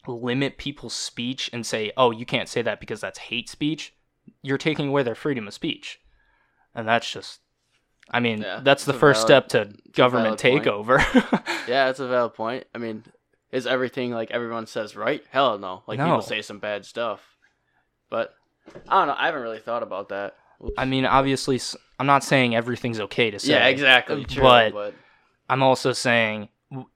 limit 0.07 0.59
people's 0.59 0.95
speech 0.95 1.49
and 1.53 1.65
say, 1.67 1.93
"Oh, 1.97 2.11
you 2.11 2.27
can't 2.27 2.49
say 2.49 2.63
that 2.63 2.81
because 2.81 3.01
that's 3.01 3.19
hate 3.19 3.49
speech," 3.49 3.95
you're 4.43 4.59
taking 4.59 4.89
away 4.89 5.03
their 5.03 5.15
freedom 5.15 5.49
of 5.49 5.55
speech. 5.55 5.99
And 6.75 6.87
that's 6.87 7.11
just 7.11 7.41
I 8.11 8.21
mean, 8.21 8.43
Yeah, 8.43 8.61
that's 8.63 8.85
the 8.85 8.93
first 8.93 9.27
valid- 9.27 9.51
step 9.51 9.67
to 9.73 9.93
government 9.93 10.39
takeover. 10.39 10.99
Yeah, 11.67 11.87
that's 11.87 12.01
a 12.01 12.07
valid 12.09 12.35
point. 12.35 12.65
I 12.75 12.79
mean, 12.79 13.05
is 13.55 13.67
everything 13.67 14.11
like 14.11 14.31
everyone 14.31 14.67
says 14.67 14.95
right? 14.97 15.23
Hell 15.31 15.59
no. 15.59 15.83
Like 15.87 15.99
No. 15.99 16.05
people 16.07 16.23
say 16.23 16.43
some 16.43 16.59
bad 16.59 16.85
stuff, 16.85 17.21
but 18.11 18.35
I 18.89 18.99
don't 18.99 19.09
know. 19.09 19.15
I 19.17 19.27
haven't 19.27 19.43
really 19.43 19.59
thought 19.61 19.83
about 19.83 20.09
that. 20.11 20.37
Oops. 20.63 20.73
I 20.77 20.85
mean, 20.85 21.07
obviously 21.07 21.57
s- 21.57 21.77
I'm 21.99 22.07
not 22.07 22.25
saying 22.25 22.55
everything's 22.55 23.01
okay 23.01 23.31
to 23.31 23.39
say. 23.39 23.53
yeah, 23.53 23.67
exactly. 23.67 24.25
True, 24.25 24.43
but- 24.43 24.73
but 24.73 24.95
I'm 25.49 25.63
also 25.63 25.93
saying 25.93 26.49
w- 26.71 26.89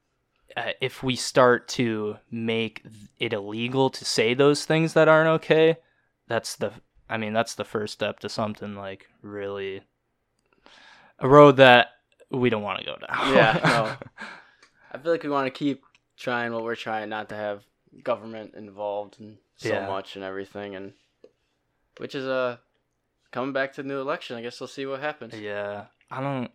uh, 0.56 0.72
if 0.80 1.02
we 1.02 1.14
start 1.16 1.68
to 1.68 2.16
make 2.30 2.82
it 3.18 3.32
illegal 3.32 3.90
to 3.90 4.04
say 4.04 4.34
those 4.34 4.64
things 4.64 4.94
that 4.94 5.06
aren't 5.08 5.28
okay, 5.42 5.76
that's 6.26 6.56
the 6.56 6.72
I 7.10 7.16
mean 7.18 7.32
that's 7.32 7.54
the 7.54 7.64
first 7.64 7.94
step 7.94 8.20
to 8.20 8.28
something 8.28 8.74
like 8.74 9.08
really 9.22 9.82
a 11.18 11.28
road 11.28 11.56
that 11.56 11.88
we 12.30 12.50
don't 12.50 12.62
want 12.62 12.78
to 12.80 12.84
go 12.84 12.96
down. 12.96 13.34
Yeah, 13.34 13.60
no. 13.64 13.96
I 14.92 14.98
feel 14.98 15.12
like 15.12 15.22
we 15.22 15.28
want 15.30 15.46
to 15.46 15.50
keep 15.50 15.82
trying 16.18 16.52
what 16.52 16.64
we're 16.64 16.74
trying, 16.76 17.08
not 17.08 17.28
to 17.30 17.34
have 17.36 17.62
government 18.02 18.54
involved 18.54 19.16
in 19.20 19.38
so 19.56 19.68
Yeah. 19.70 19.86
much 19.86 20.16
and 20.16 20.24
everything, 20.24 20.74
and 20.76 20.92
which 21.98 22.14
is 22.14 22.26
uh 22.26 22.56
coming 23.30 23.52
back 23.52 23.72
to 23.74 23.82
the 23.82 23.88
new 23.88 24.00
election. 24.00 24.36
I 24.36 24.42
guess 24.42 24.60
we'll 24.60 24.68
see 24.68 24.86
what 24.86 25.00
happens. 25.00 25.34
yeah. 25.38 25.86
I 26.10 26.20
don't 26.20 26.50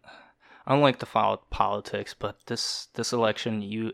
I 0.65 0.71
don't 0.71 0.81
like 0.81 0.99
to 0.99 1.05
follow 1.05 1.41
politics, 1.49 2.15
but 2.17 2.37
this 2.47 2.87
this 2.93 3.13
election 3.13 3.61
you 3.61 3.93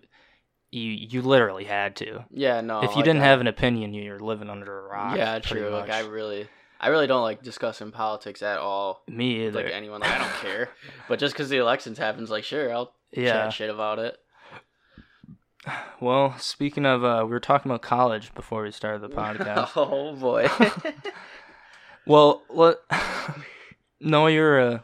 you 0.71 0.91
you 0.91 1.21
literally 1.21 1.65
had 1.65 1.95
to. 1.97 2.25
Yeah, 2.31 2.61
no. 2.61 2.79
if 2.83 2.91
you 2.91 2.97
like, 2.97 3.05
didn't 3.05 3.21
I- 3.21 3.25
have 3.25 3.41
an 3.41 3.47
opinion, 3.47 3.93
you're 3.93 4.19
living 4.19 4.49
under 4.49 4.79
a 4.85 4.87
rock. 4.87 5.17
yeah, 5.17 5.39
true. 5.39 5.69
Like 5.69 5.89
I 5.89 6.01
really, 6.01 6.47
I 6.79 6.89
really 6.89 7.07
don't 7.07 7.23
like 7.23 7.41
discussing 7.41 7.91
politics 7.91 8.43
at 8.43 8.59
all. 8.59 9.01
me 9.07 9.47
either. 9.47 9.63
Like 9.63 9.73
anyone, 9.73 10.01
like 10.01 10.11
I 10.11 10.19
don't 10.19 10.33
care. 10.41 10.69
But 11.07 11.17
just 11.19 11.33
because 11.33 11.49
the 11.49 11.57
elections 11.57 11.97
happens, 11.97 12.29
like 12.29 12.43
sure, 12.43 12.71
I'll 12.71 12.93
yeah. 13.11 13.31
chat 13.45 13.53
shit 13.53 13.69
about 13.71 13.97
it. 13.99 14.15
Well, 16.01 16.37
speaking 16.39 16.85
of, 16.85 17.03
uh, 17.03 17.23
we 17.25 17.31
were 17.31 17.41
talking 17.41 17.69
about 17.69 17.81
college 17.81 18.33
before 18.33 18.63
we 18.63 18.71
started 18.71 19.01
the 19.01 19.09
podcast. 19.09 19.71
oh 19.75 20.15
boy. 20.15 20.47
well, 22.05 22.43
what? 22.47 22.83
no, 23.99 24.27
you're 24.27 24.59
a, 24.59 24.83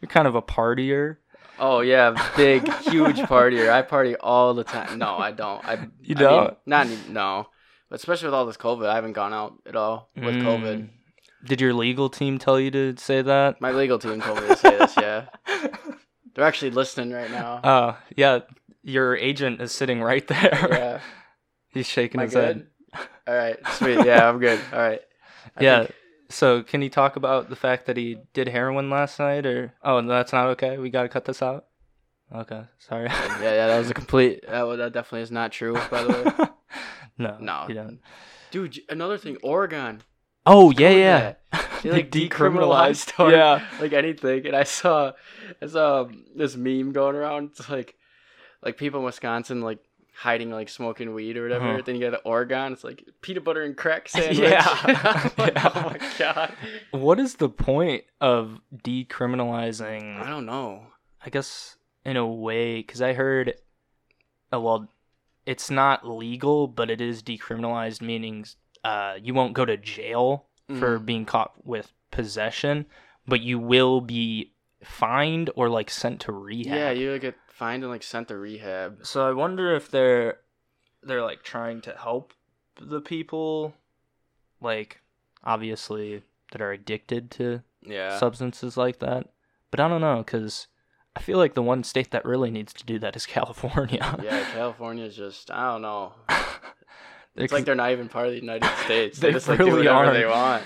you're 0.00 0.08
kind 0.08 0.28
of 0.28 0.34
a 0.36 0.42
partier. 0.42 1.16
oh 1.58 1.80
yeah, 1.80 2.30
big, 2.36 2.62
huge 2.84 3.16
partier. 3.18 3.68
I 3.70 3.82
party 3.82 4.14
all 4.16 4.54
the 4.54 4.62
time. 4.64 4.98
No, 4.98 5.16
I 5.16 5.32
don't. 5.32 5.64
I 5.66 5.74
You 5.74 5.80
I 5.80 5.88
mean, 6.08 6.16
don't? 6.18 6.56
not 6.66 6.86
any- 6.86 6.98
no. 7.08 7.48
But 7.90 7.96
especially 7.96 8.26
with 8.28 8.34
all 8.34 8.46
this 8.46 8.56
COVID, 8.56 8.86
I 8.86 8.94
haven't 8.94 9.12
gone 9.12 9.32
out 9.32 9.54
at 9.66 9.76
all 9.76 10.10
with 10.16 10.36
COVID. 10.36 10.78
Mm. 10.82 10.88
Did 11.46 11.60
your 11.60 11.74
legal 11.74 12.08
team 12.08 12.38
tell 12.38 12.58
you 12.58 12.70
to 12.70 12.94
say 12.96 13.20
that? 13.22 13.60
My 13.60 13.70
legal 13.72 13.98
team 13.98 14.20
told 14.20 14.40
me 14.40 14.48
to 14.48 14.56
say 14.56 14.78
this. 14.78 14.96
Yeah, 14.96 15.26
they're 16.34 16.44
actually 16.46 16.70
listening 16.70 17.12
right 17.12 17.30
now. 17.30 17.60
Oh, 17.62 17.98
yeah. 18.16 18.40
Your 18.84 19.16
agent 19.16 19.60
is 19.60 19.72
sitting 19.72 20.00
right 20.02 20.26
there. 20.28 20.68
yeah. 20.70 21.00
He's 21.72 21.88
shaking 21.88 22.20
his 22.20 22.34
head. 22.34 22.66
All 23.26 23.34
right, 23.34 23.56
sweet. 23.72 24.04
Yeah, 24.06 24.28
I'm 24.28 24.38
good. 24.38 24.60
All 24.72 24.78
right. 24.78 25.00
I 25.56 25.62
yeah. 25.64 25.78
think- 25.84 25.94
So, 26.28 26.62
can 26.62 26.82
you 26.82 26.90
talk 26.90 27.16
about 27.16 27.48
the 27.50 27.56
fact 27.56 27.86
that 27.86 27.96
he 27.96 28.18
did 28.32 28.48
heroin 28.48 28.90
last 28.90 29.18
night, 29.18 29.44
or 29.46 29.74
oh, 29.82 30.00
no, 30.00 30.08
that's 30.12 30.32
not 30.32 30.46
okay. 30.50 30.78
We 30.78 30.90
gotta 30.90 31.08
cut 31.08 31.24
this 31.24 31.42
out. 31.42 31.66
Okay, 32.34 32.62
sorry. 32.78 33.06
yeah, 33.06 33.40
yeah, 33.42 33.66
that 33.68 33.78
was 33.78 33.90
a 33.90 33.94
complete. 33.94 34.44
That, 34.48 34.64
that 34.76 34.92
definitely 34.92 35.22
is 35.22 35.30
not 35.30 35.52
true, 35.52 35.74
by 35.90 36.02
the 36.04 36.08
way. 36.38 36.46
no, 37.18 37.36
No. 37.40 37.66
you 37.68 37.74
don't. 37.74 38.00
Dude, 38.50 38.80
another 38.88 39.18
thing, 39.18 39.36
Oregon. 39.42 40.02
Oh 40.46 40.70
yeah, 40.70 40.90
yeah. 40.90 41.34
They 41.82 41.90
like 41.90 42.10
decriminalized 42.12 43.12
art, 43.18 43.32
Yeah. 43.32 43.66
like 43.80 43.92
anything. 43.92 44.46
And 44.46 44.54
I 44.56 44.64
saw, 44.64 45.12
I 45.62 45.66
saw 45.66 46.02
um, 46.02 46.24
this 46.36 46.54
meme 46.56 46.92
going 46.92 47.16
around. 47.16 47.50
It's 47.58 47.68
like, 47.70 47.94
like 48.64 48.76
people 48.76 49.00
in 49.00 49.04
Wisconsin 49.04 49.60
like 49.60 49.78
hiding 50.16 50.50
like 50.50 50.68
smoking 50.68 51.12
weed 51.12 51.36
or 51.36 51.42
whatever. 51.42 51.70
Uh-huh. 51.70 51.82
Then 51.84 51.96
you 51.96 52.00
get 52.00 52.10
to 52.10 52.18
Oregon, 52.20 52.72
it's 52.72 52.84
like 52.84 53.04
peanut 53.20 53.44
butter 53.44 53.62
and 53.62 53.76
crack 53.76 54.08
sandwich. 54.08 54.38
Yeah. 54.50 55.30
Like, 55.36 55.54
Yeah. 55.56 55.70
Oh 55.74 55.90
my 55.90 55.98
god. 56.18 56.52
What 56.92 57.18
is 57.20 57.34
the 57.36 57.48
point 57.48 58.04
of 58.20 58.60
decriminalizing? 59.18 60.20
I 60.20 60.28
don't 60.28 60.46
know. 60.46 60.86
I 61.24 61.30
guess 61.30 61.76
in 62.04 62.16
a 62.16 62.26
way, 62.26 62.76
because 62.76 63.00
I 63.02 63.12
heard, 63.14 63.54
uh, 64.52 64.60
well, 64.60 64.88
it's 65.46 65.70
not 65.70 66.06
legal, 66.08 66.66
but 66.68 66.90
it 66.90 67.00
is 67.00 67.22
decriminalized, 67.22 68.00
meaning 68.02 68.44
uh, 68.82 69.14
you 69.22 69.34
won't 69.34 69.54
go 69.54 69.64
to 69.64 69.76
jail 69.76 70.46
for 70.78 70.98
Mhm. 70.98 71.06
being 71.06 71.24
caught 71.24 71.52
with 71.64 71.92
possession, 72.10 72.86
but 73.26 73.40
you 73.40 73.58
will 73.58 74.00
be 74.00 74.52
fined 74.82 75.50
or 75.56 75.68
like 75.68 75.90
sent 75.90 76.20
to 76.20 76.32
rehab. 76.32 76.76
Yeah, 76.76 76.90
you 76.90 77.18
get 77.18 77.34
fined 77.54 77.82
and 77.82 77.92
like 77.92 78.02
sent 78.02 78.28
to 78.28 78.36
rehab. 78.36 78.98
So 79.06 79.26
I 79.28 79.32
wonder 79.32 79.74
if 79.74 79.90
they're 79.90 80.38
they're 81.02 81.22
like 81.22 81.42
trying 81.42 81.80
to 81.82 81.92
help 81.92 82.32
the 82.80 83.00
people, 83.00 83.74
like 84.60 85.00
obviously 85.44 86.22
that 86.52 86.60
are 86.60 86.72
addicted 86.72 87.30
to 87.32 87.62
Yeah. 87.82 88.18
substances 88.18 88.76
like 88.76 88.98
that. 89.00 89.28
But 89.70 89.80
I 89.80 89.88
don't 89.88 90.00
know 90.00 90.18
because 90.18 90.66
I 91.16 91.20
feel 91.20 91.38
like 91.38 91.54
the 91.54 91.62
one 91.62 91.84
state 91.84 92.10
that 92.10 92.24
really 92.24 92.50
needs 92.50 92.72
to 92.74 92.84
do 92.84 92.98
that 93.00 93.14
is 93.16 93.26
California. 93.38 94.18
yeah, 94.22 94.44
California's 94.52 95.16
just 95.16 95.50
I 95.50 95.70
don't 95.72 95.82
know. 95.82 96.12
It's 97.36 97.52
like 97.52 97.64
they're 97.64 97.74
not 97.74 97.90
even 97.90 98.08
part 98.08 98.26
of 98.28 98.32
the 98.32 98.38
United 98.40 98.70
States. 98.84 99.18
They, 99.18 99.28
They 99.28 99.32
just 99.32 99.48
like 99.48 99.58
do 99.58 99.64
really 99.64 99.78
whatever 99.78 99.96
aren't. 99.98 100.12
they 100.14 100.24
want. 100.24 100.62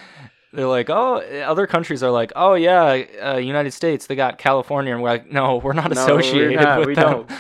They're 0.52 0.67
like, 0.67 0.88
oh, 0.90 1.17
other 1.47 1.67
countries 1.67 2.02
are 2.02 2.11
like, 2.11 2.33
oh 2.37 2.55
yeah, 2.55 3.05
uh, 3.23 3.37
United 3.37 3.73
States, 3.73 4.07
they 4.07 4.17
got 4.17 4.38
California, 4.38 4.93
and 4.95 5.02
we're 5.02 5.11
like, 5.11 5.31
no, 5.31 5.57
we're 5.57 5.73
not 5.73 5.90
No, 5.95 6.07
we're 6.07 6.19
associated 6.21 6.61
not, 6.61 6.78
with 6.81 6.88
we 6.88 6.95
them. 6.95 7.11
don't. 7.26 7.31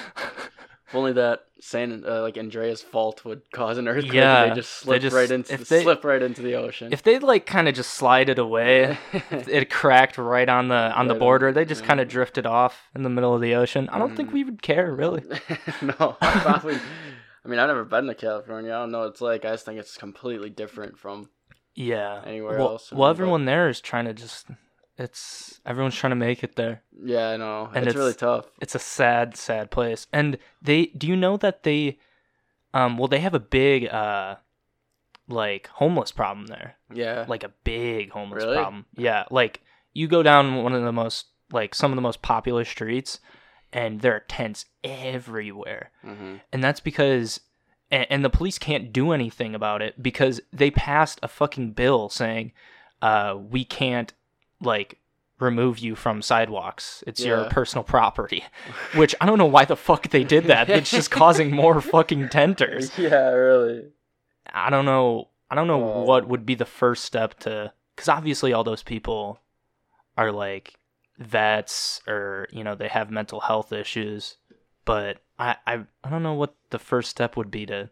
Only 0.94 1.12
that 1.14 1.40
San 1.60 2.02
uh, 2.08 2.22
like 2.22 2.38
Andreas 2.38 2.80
fault 2.80 3.22
would 3.26 3.42
cause 3.52 3.76
an 3.76 3.88
earthquake. 3.88 4.14
Yeah, 4.14 4.44
and 4.44 4.52
they 4.52 4.56
just 4.56 4.70
slip 4.72 5.02
just- 5.02 5.14
right 5.14 5.30
into 5.30 5.52
if 5.52 5.68
they- 5.68 5.82
slip 5.82 6.02
right 6.04 6.22
into 6.22 6.40
the 6.40 6.54
ocean. 6.54 6.92
if 6.92 7.02
they 7.02 7.18
like 7.18 7.44
kind 7.46 7.68
of 7.68 7.74
just 7.74 7.90
slide 7.94 8.28
it 8.30 8.38
away, 8.38 8.96
it 9.30 9.68
cracked 9.68 10.16
right 10.16 10.48
on 10.48 10.68
the 10.68 10.74
on 10.74 11.08
the 11.08 11.14
Right 11.14 11.16
on- 11.16 11.20
border. 11.20 11.52
They 11.52 11.66
just 11.66 11.82
yeah. 11.82 11.88
kind 11.88 12.00
of 12.00 12.08
drifted 12.08 12.46
off 12.46 12.88
in 12.94 13.02
the 13.02 13.10
middle 13.10 13.34
of 13.34 13.42
the 13.42 13.54
ocean. 13.54 13.88
I 13.90 13.98
don't 13.98 14.16
think 14.16 14.30
Mhm. 14.30 14.34
we 14.34 14.44
would 14.44 14.62
care 14.62 14.90
really. 14.94 15.24
no, 15.82 16.16
I 16.22 16.40
probably. 16.40 16.76
I 17.44 17.48
mean, 17.48 17.58
I've 17.58 17.68
never 17.68 17.84
been 17.84 18.06
to 18.06 18.14
California. 18.14 18.70
I 18.72 18.78
don't 18.80 18.90
know 18.92 19.00
what 19.00 19.08
it's 19.08 19.20
like. 19.20 19.44
I 19.44 19.50
just 19.50 19.66
think 19.66 19.78
it's 19.78 19.96
completely 19.98 20.48
different 20.50 20.98
from. 20.98 21.28
Yeah. 21.78 22.22
Anywhere 22.26 22.58
well, 22.58 22.68
else, 22.70 22.92
I 22.92 22.96
Well, 22.96 23.08
but- 23.08 23.16
everyone 23.20 23.44
there 23.44 23.68
is 23.68 23.80
trying 23.80 24.06
to 24.06 24.14
just. 24.14 24.46
It's 24.96 25.60
everyone's 25.64 25.94
trying 25.94 26.10
to 26.10 26.16
make 26.16 26.42
it 26.42 26.56
there. 26.56 26.82
Yeah, 27.04 27.28
I 27.30 27.36
know. 27.36 27.70
And 27.72 27.86
it's, 27.86 27.94
really 27.94 28.14
tough. 28.14 28.46
It's 28.60 28.74
a 28.74 28.80
sad, 28.80 29.36
sad 29.36 29.70
place. 29.70 30.08
And 30.12 30.38
they, 30.60 30.86
do 30.86 31.06
you 31.06 31.14
know 31.14 31.36
that 31.36 31.62
they, 31.62 31.98
um, 32.74 32.98
well, 32.98 33.06
they 33.06 33.20
have 33.20 33.32
a 33.34 33.38
big, 33.38 33.86
uh, 33.86 34.36
like 35.28 35.68
homeless 35.68 36.10
problem 36.10 36.48
there. 36.48 36.74
Yeah. 36.92 37.26
Like 37.28 37.44
a 37.44 37.52
big 37.62 38.10
homeless 38.10 38.42
Really? 38.42 38.56
problem. 38.56 38.86
Yeah. 38.96 39.26
Like 39.30 39.60
you 39.92 40.08
go 40.08 40.24
down 40.24 40.64
one 40.64 40.72
of 40.72 40.82
the 40.82 40.90
most, 40.92 41.26
like 41.52 41.76
some 41.76 41.92
of 41.92 41.96
the 41.96 42.02
most 42.02 42.20
popular 42.20 42.64
streets, 42.64 43.20
and 43.72 44.00
there 44.00 44.14
are 44.16 44.24
tents 44.26 44.64
everywhere. 44.82 45.92
hmm 46.02 46.36
and 46.52 46.64
that's 46.64 46.80
because 46.80 47.38
and, 47.90 48.06
and 48.10 48.24
the 48.24 48.30
police 48.30 48.58
can't 48.58 48.92
do 48.92 49.12
anything 49.12 49.54
about 49.54 49.82
it 49.82 50.02
because 50.02 50.40
they 50.52 50.70
passed 50.70 51.18
a 51.22 51.28
fucking 51.28 51.72
bill 51.72 52.08
saying 52.08 52.52
uh 53.02 53.36
we 53.38 53.64
can't 53.64 54.12
like 54.60 54.98
remove 55.40 55.78
you 55.78 55.94
from 55.94 56.20
sidewalks. 56.20 57.04
It's 57.06 57.24
your 57.24 57.44
personal 57.44 57.84
property. 57.84 58.42
Which 58.96 59.14
i 59.20 59.26
don't 59.26 59.38
know 59.38 59.46
why 59.46 59.64
the 59.66 59.76
fuck 59.76 60.08
they 60.08 60.24
did 60.24 60.44
that. 60.46 60.68
It's 60.68 60.90
just 60.90 61.10
causing 61.22 61.50
more 61.52 61.80
fucking 61.80 62.28
tenters. 62.30 62.96
Yeah, 62.98 63.28
really. 63.30 63.84
i 64.52 64.68
don't 64.70 64.84
know 64.86 65.28
i 65.50 65.54
don't 65.54 65.66
know 65.68 65.82
Oh. 65.82 66.02
what 66.02 66.26
would 66.26 66.44
be 66.46 66.54
the 66.56 66.64
first 66.64 67.04
step 67.04 67.38
to 67.40 67.72
because 67.94 68.08
obviously 68.08 68.52
all 68.52 68.64
those 68.64 68.82
people 68.82 69.40
are 70.16 70.32
like 70.32 70.74
vets 71.18 72.00
or 72.08 72.48
you 72.50 72.64
know 72.64 72.74
they 72.74 72.88
have 72.88 73.10
mental 73.10 73.40
health 73.40 73.72
issues 73.72 74.37
but 74.88 75.18
I, 75.38 75.56
I 75.66 75.74
i 76.02 76.08
don't 76.10 76.22
know 76.22 76.32
what 76.34 76.54
the 76.70 76.78
first 76.78 77.10
step 77.10 77.36
would 77.36 77.50
be 77.50 77.66
to 77.66 77.90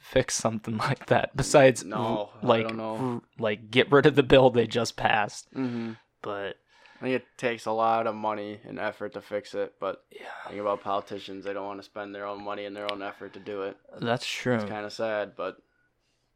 fix 0.00 0.34
something 0.34 0.76
like 0.88 1.06
that 1.06 1.36
besides 1.36 1.84
No, 1.84 2.30
I 2.42 2.46
like 2.46 2.66
don't 2.68 2.76
know. 2.76 3.22
like 3.38 3.70
get 3.70 3.92
rid 3.92 4.06
of 4.06 4.14
the 4.16 4.22
bill 4.22 4.50
they 4.50 4.66
just 4.66 4.96
passed 4.96 5.46
hmm 5.52 5.92
but 6.22 6.56
I 7.00 7.04
think 7.06 7.16
it 7.16 7.26
takes 7.36 7.66
a 7.66 7.72
lot 7.72 8.06
of 8.06 8.14
money 8.14 8.60
and 8.64 8.78
effort 8.78 9.14
to 9.14 9.20
fix 9.20 9.54
it, 9.54 9.74
but 9.80 10.04
yeah 10.12 10.26
think 10.48 10.60
about 10.60 10.82
politicians; 10.82 11.44
they 11.44 11.52
don't 11.52 11.66
want 11.66 11.80
to 11.80 11.90
spend 11.92 12.14
their 12.14 12.26
own 12.26 12.44
money 12.44 12.64
and 12.64 12.76
their 12.76 12.88
own 12.92 13.02
effort 13.02 13.32
to 13.32 13.40
do 13.40 13.62
it. 13.62 13.76
that's 14.00 14.24
true 14.24 14.54
It's 14.54 14.64
kind 14.76 14.86
of 14.86 14.92
sad, 14.92 15.34
but 15.36 15.56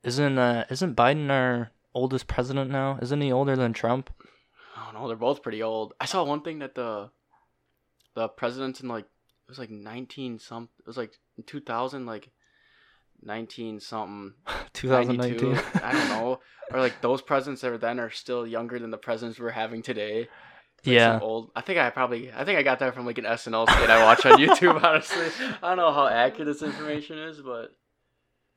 isn't 0.03 0.39
uh 0.39 0.65
isn't 0.69 0.97
biden 0.97 1.31
our 1.31 1.71
oldest 1.95 2.27
president 2.27 2.69
now 2.71 2.99
isn't 3.01 3.21
he 3.21 3.31
older 3.33 3.55
than 3.57 3.73
trump 3.73 4.11
I 4.77 4.85
don't 4.87 4.95
know. 5.01 5.09
They're 5.09 5.17
both 5.17 5.43
pretty 5.43 5.63
old. 5.63 5.95
I 6.01 6.05
saw 6.05 6.23
one 6.25 6.43
thing 6.43 6.59
that 6.59 6.75
the 6.75 7.11
the 8.15 8.29
presidents 8.29 8.81
in 8.83 8.89
like 8.89 9.07
it 9.47 9.51
was 9.51 9.59
like 9.59 9.71
nineteen 9.71 10.39
some. 10.39 10.69
It 10.81 10.87
was 10.87 10.97
like 10.97 11.13
two 11.47 11.61
thousand, 11.61 12.07
like 12.07 12.31
nineteen 13.23 13.81
something. 13.81 14.35
2019 14.73 15.55
I 15.83 15.93
don't 15.93 16.09
know. 16.09 16.41
Or 16.73 16.81
like 16.81 17.01
those 17.01 17.23
presidents 17.23 17.63
that 17.63 17.71
were 17.71 17.79
then 17.79 17.99
are 18.01 18.11
still 18.11 18.47
younger 18.47 18.79
than 18.79 18.91
the 18.91 18.99
presidents 18.99 19.39
we're 19.39 19.51
having 19.51 19.83
today. 19.83 20.21
Like 20.85 20.95
yeah 20.95 21.19
old. 21.23 21.51
I 21.57 21.61
think 21.63 21.79
I 21.79 21.91
probably. 21.91 22.33
I 22.33 22.45
think 22.45 22.59
I 22.59 22.63
got 22.63 22.81
that 22.81 22.95
from 22.95 23.07
like 23.07 23.19
an 23.19 23.25
SNL 23.25 23.69
skit 23.71 23.91
I 23.91 24.05
watch 24.05 24.27
on 24.27 24.33
YouTube. 24.39 24.83
Honestly, 24.83 25.27
I 25.63 25.69
don't 25.69 25.77
know 25.79 25.93
how 25.93 26.07
accurate 26.07 26.47
this 26.47 26.63
information 26.63 27.19
is, 27.19 27.41
but 27.41 27.71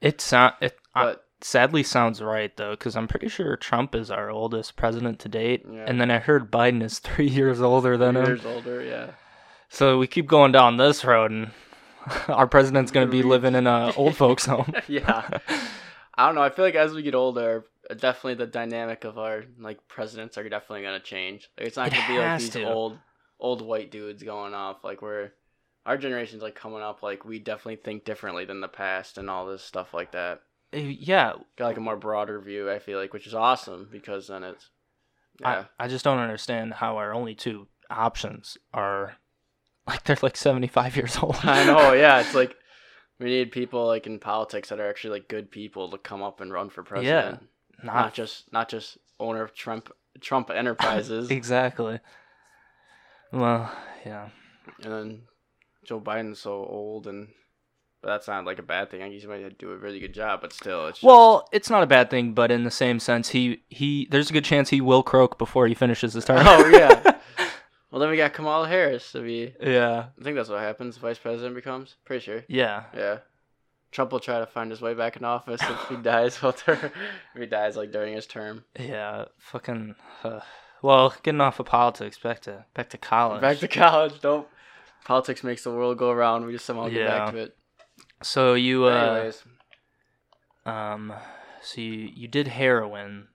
it 0.01 0.22
sound 0.22 0.53
it 0.62 0.77
I- 0.96 1.03
but 1.05 1.24
sadly 1.41 1.84
sounds 1.84 2.22
right 2.22 2.55
though 2.58 2.72
because 2.72 2.98
i'm 2.98 3.08
pretty 3.08 3.29
sure 3.29 3.55
trump 3.55 3.96
is 3.96 4.12
our 4.12 4.29
oldest 4.29 4.75
president 4.75 5.19
to 5.19 5.29
date 5.29 5.63
Yeah. 5.72 5.86
and 5.88 6.00
then 6.00 6.12
i 6.12 6.17
heard 6.19 6.51
biden 6.51 6.84
is 6.84 7.00
three 7.00 7.27
years 7.39 7.62
older 7.62 7.96
than 7.96 8.15
three 8.15 8.24
him 8.24 8.27
years 8.27 8.46
older. 8.46 8.84
Yeah. 8.84 9.12
So 9.69 9.97
we 9.97 10.07
keep 10.07 10.27
going 10.27 10.51
down 10.51 10.77
this 10.77 11.03
road 11.05 11.31
and 11.31 11.51
our 12.27 12.47
president's 12.47 12.91
going 12.91 13.07
to 13.07 13.11
be 13.11 13.23
living 13.23 13.55
in 13.55 13.67
a 13.67 13.93
old 13.97 14.15
folks 14.15 14.45
home 14.45 14.73
yeah. 14.88 15.27
I 16.15 16.25
don't 16.25 16.35
know. 16.35 16.41
I 16.41 16.49
feel 16.49 16.65
like 16.65 16.75
as 16.75 16.93
we 16.93 17.01
get 17.01 17.15
older, 17.15 17.65
definitely 17.89 18.33
the 18.33 18.47
dynamic 18.47 19.05
of 19.05 19.17
our 19.17 19.45
like 19.57 19.88
presidents 19.88 20.38
are 20.38 20.47
definitely 20.49 20.81
gonna 20.81 20.99
change. 20.99 21.49
Like, 21.57 21.67
it's 21.67 21.77
not 21.77 21.88
It 21.88 21.93
gonna 21.93 22.07
be 22.09 22.19
like 22.19 22.39
these 22.39 22.49
to. 22.51 22.63
old, 22.63 22.97
old 23.39 23.61
white 23.61 23.89
dudes 23.89 24.21
going 24.21 24.53
off. 24.53 24.83
Like 24.83 25.01
we're 25.01 25.31
our 25.85 25.97
generation's 25.97 26.41
like 26.41 26.55
coming 26.55 26.81
up. 26.81 27.01
Like 27.01 27.23
we 27.23 27.39
definitely 27.39 27.77
think 27.77 28.03
differently 28.03 28.43
than 28.43 28.59
the 28.59 28.67
past 28.67 29.17
and 29.17 29.29
all 29.29 29.45
this 29.45 29.63
stuff 29.63 29.93
like 29.93 30.11
that. 30.11 30.41
Uh, 30.73 30.77
yeah 30.79 31.33
Got 31.57 31.67
like 31.67 31.77
a 31.77 31.81
more 31.81 31.95
broader 31.95 32.39
view. 32.41 32.69
I 32.69 32.79
feel 32.79 32.99
like, 32.99 33.13
which 33.13 33.25
is 33.25 33.33
awesome 33.33 33.88
because 33.89 34.27
then 34.27 34.43
it's 34.43 34.69
yeah. 35.39 35.65
I, 35.79 35.85
I 35.85 35.88
just 35.88 36.03
don't 36.03 36.19
understand 36.19 36.73
how 36.73 36.97
our 36.97 37.13
only 37.13 37.33
two 37.33 37.67
options 37.89 38.57
are 38.73 39.15
like 39.89 40.03
they're 40.05 40.17
like 40.22 40.38
75 40.38 40.96
years 40.96 41.17
old 41.17 41.38
I 41.43 41.65
know. 41.65 41.93
Yeah, 41.93 42.19
it's 42.22 42.34
like 42.34 42.55
we 43.19 43.27
need 43.27 43.51
people 43.51 43.86
like 43.86 44.08
in 44.08 44.19
politics 44.19 44.69
that 44.69 44.79
are 44.79 44.89
actually 44.89 45.12
like 45.19 45.27
good 45.27 45.51
people 45.51 45.89
to 45.91 45.98
come 45.98 46.22
up 46.24 46.39
and 46.41 46.51
run 46.53 46.69
for 46.69 46.84
president. 46.84 47.41
not, 47.84 47.96
Not 47.96 48.13
just 48.13 48.51
not 48.53 48.69
just 48.69 48.98
owner 49.19 49.41
of 49.43 49.53
Trump 49.53 49.91
Trump 50.22 50.50
Enterprises. 50.53 51.29
exactly 51.31 52.00
well 53.31 53.72
yeah 54.05 54.29
And 54.84 54.93
then 54.93 55.22
Joe 55.86 56.00
Biden's 56.00 56.39
so 56.39 56.51
old, 56.53 57.08
and 57.08 57.29
but 58.01 58.10
that's 58.10 58.27
not 58.27 58.46
like 58.46 58.60
a 58.60 58.63
bad 58.63 58.91
thing. 58.91 59.01
I 59.01 59.10
guess 59.10 59.22
he 59.24 59.27
might 59.27 59.58
do 59.58 59.72
a 59.72 59.77
really 59.77 60.00
good 60.00 60.13
job, 60.13 60.41
but 60.41 60.53
still, 60.53 60.88
it's 60.88 61.00
just, 61.00 61.03
Well, 61.03 61.48
it's 61.51 61.69
not 61.69 61.84
a 61.84 61.88
bad 61.88 62.10
thing, 62.10 62.34
but 62.34 62.51
in 62.51 62.63
the 62.63 62.72
same 62.72 63.00
sense, 63.00 63.29
he 63.29 63.63
he 63.69 64.08
there's 64.12 64.29
a 64.29 64.34
good 64.34 64.46
chance 64.46 64.69
he 64.69 64.81
will 64.81 65.03
croak 65.03 65.38
before 65.38 65.67
he 65.67 65.74
finishes 65.74 66.13
his 66.13 66.25
term. 66.25 66.46
Oh, 66.48 66.67
yeah. 66.67 67.17
Well, 67.91 68.00
then 68.00 68.10
we 68.10 68.17
got 68.17 68.34
Kamala 68.34 68.67
Harris 68.67 69.12
to 69.13 69.22
be. 69.22 69.53
yeah, 69.62 70.05
I 70.19 70.24
think 70.24 70.36
that's 70.36 70.50
what 70.50 70.60
happens. 70.62 70.98
Vice 70.98 71.17
president 71.17 71.55
becomes. 71.55 71.96
Pretty 72.05 72.24
sure. 72.24 72.43
yeah. 72.48 72.84
Yeah. 72.96 73.17
Trump 73.91 74.12
will 74.12 74.19
try 74.19 74.38
to 74.38 74.46
find 74.46 74.69
his 74.69 74.81
way 74.81 74.93
back 74.93 75.17
in 75.17 75.24
office 75.25 75.62
if 75.63 75.88
he 75.89 75.96
dies. 76.03 76.38
while 76.43 76.53
ter- 76.53 76.91
if 77.34 77.39
he 77.41 77.48
dies 77.48 77.75
like 77.75 77.91
during 77.91 78.13
his 78.13 78.27
term. 78.27 78.63
Yeah, 78.79 79.25
fucking. 79.39 79.96
Uh, 80.24 80.41
well, 80.84 81.15
getting 81.24 81.41
off 81.41 81.60
of 81.60 81.65
politics, 81.65 82.19
back 82.19 82.41
to 82.41 82.65
back 82.75 82.89
to 82.91 82.98
college. 83.00 83.41
Back 83.41 83.58
to 83.58 83.67
college. 83.67 84.22
Don't. 84.22 84.48
Politics 85.05 85.43
makes 85.43 85.63
the 85.63 85.72
world 85.72 85.98
go 85.98 86.12
around. 86.12 86.46
We 86.46 86.51
just 86.53 86.65
somehow 86.65 86.84
get 86.89 87.01
Yeah. 87.01 87.17
back 87.25 87.31
to 87.34 87.38
it. 87.39 87.58
so 88.22 88.53
you 88.53 88.86
uh 88.86 88.89
Anyways, 89.15 89.43
um, 90.67 91.12
so 91.63 91.81
you 91.81 91.91
you 92.13 92.27
did 92.27 92.50
heroin. 92.50 93.28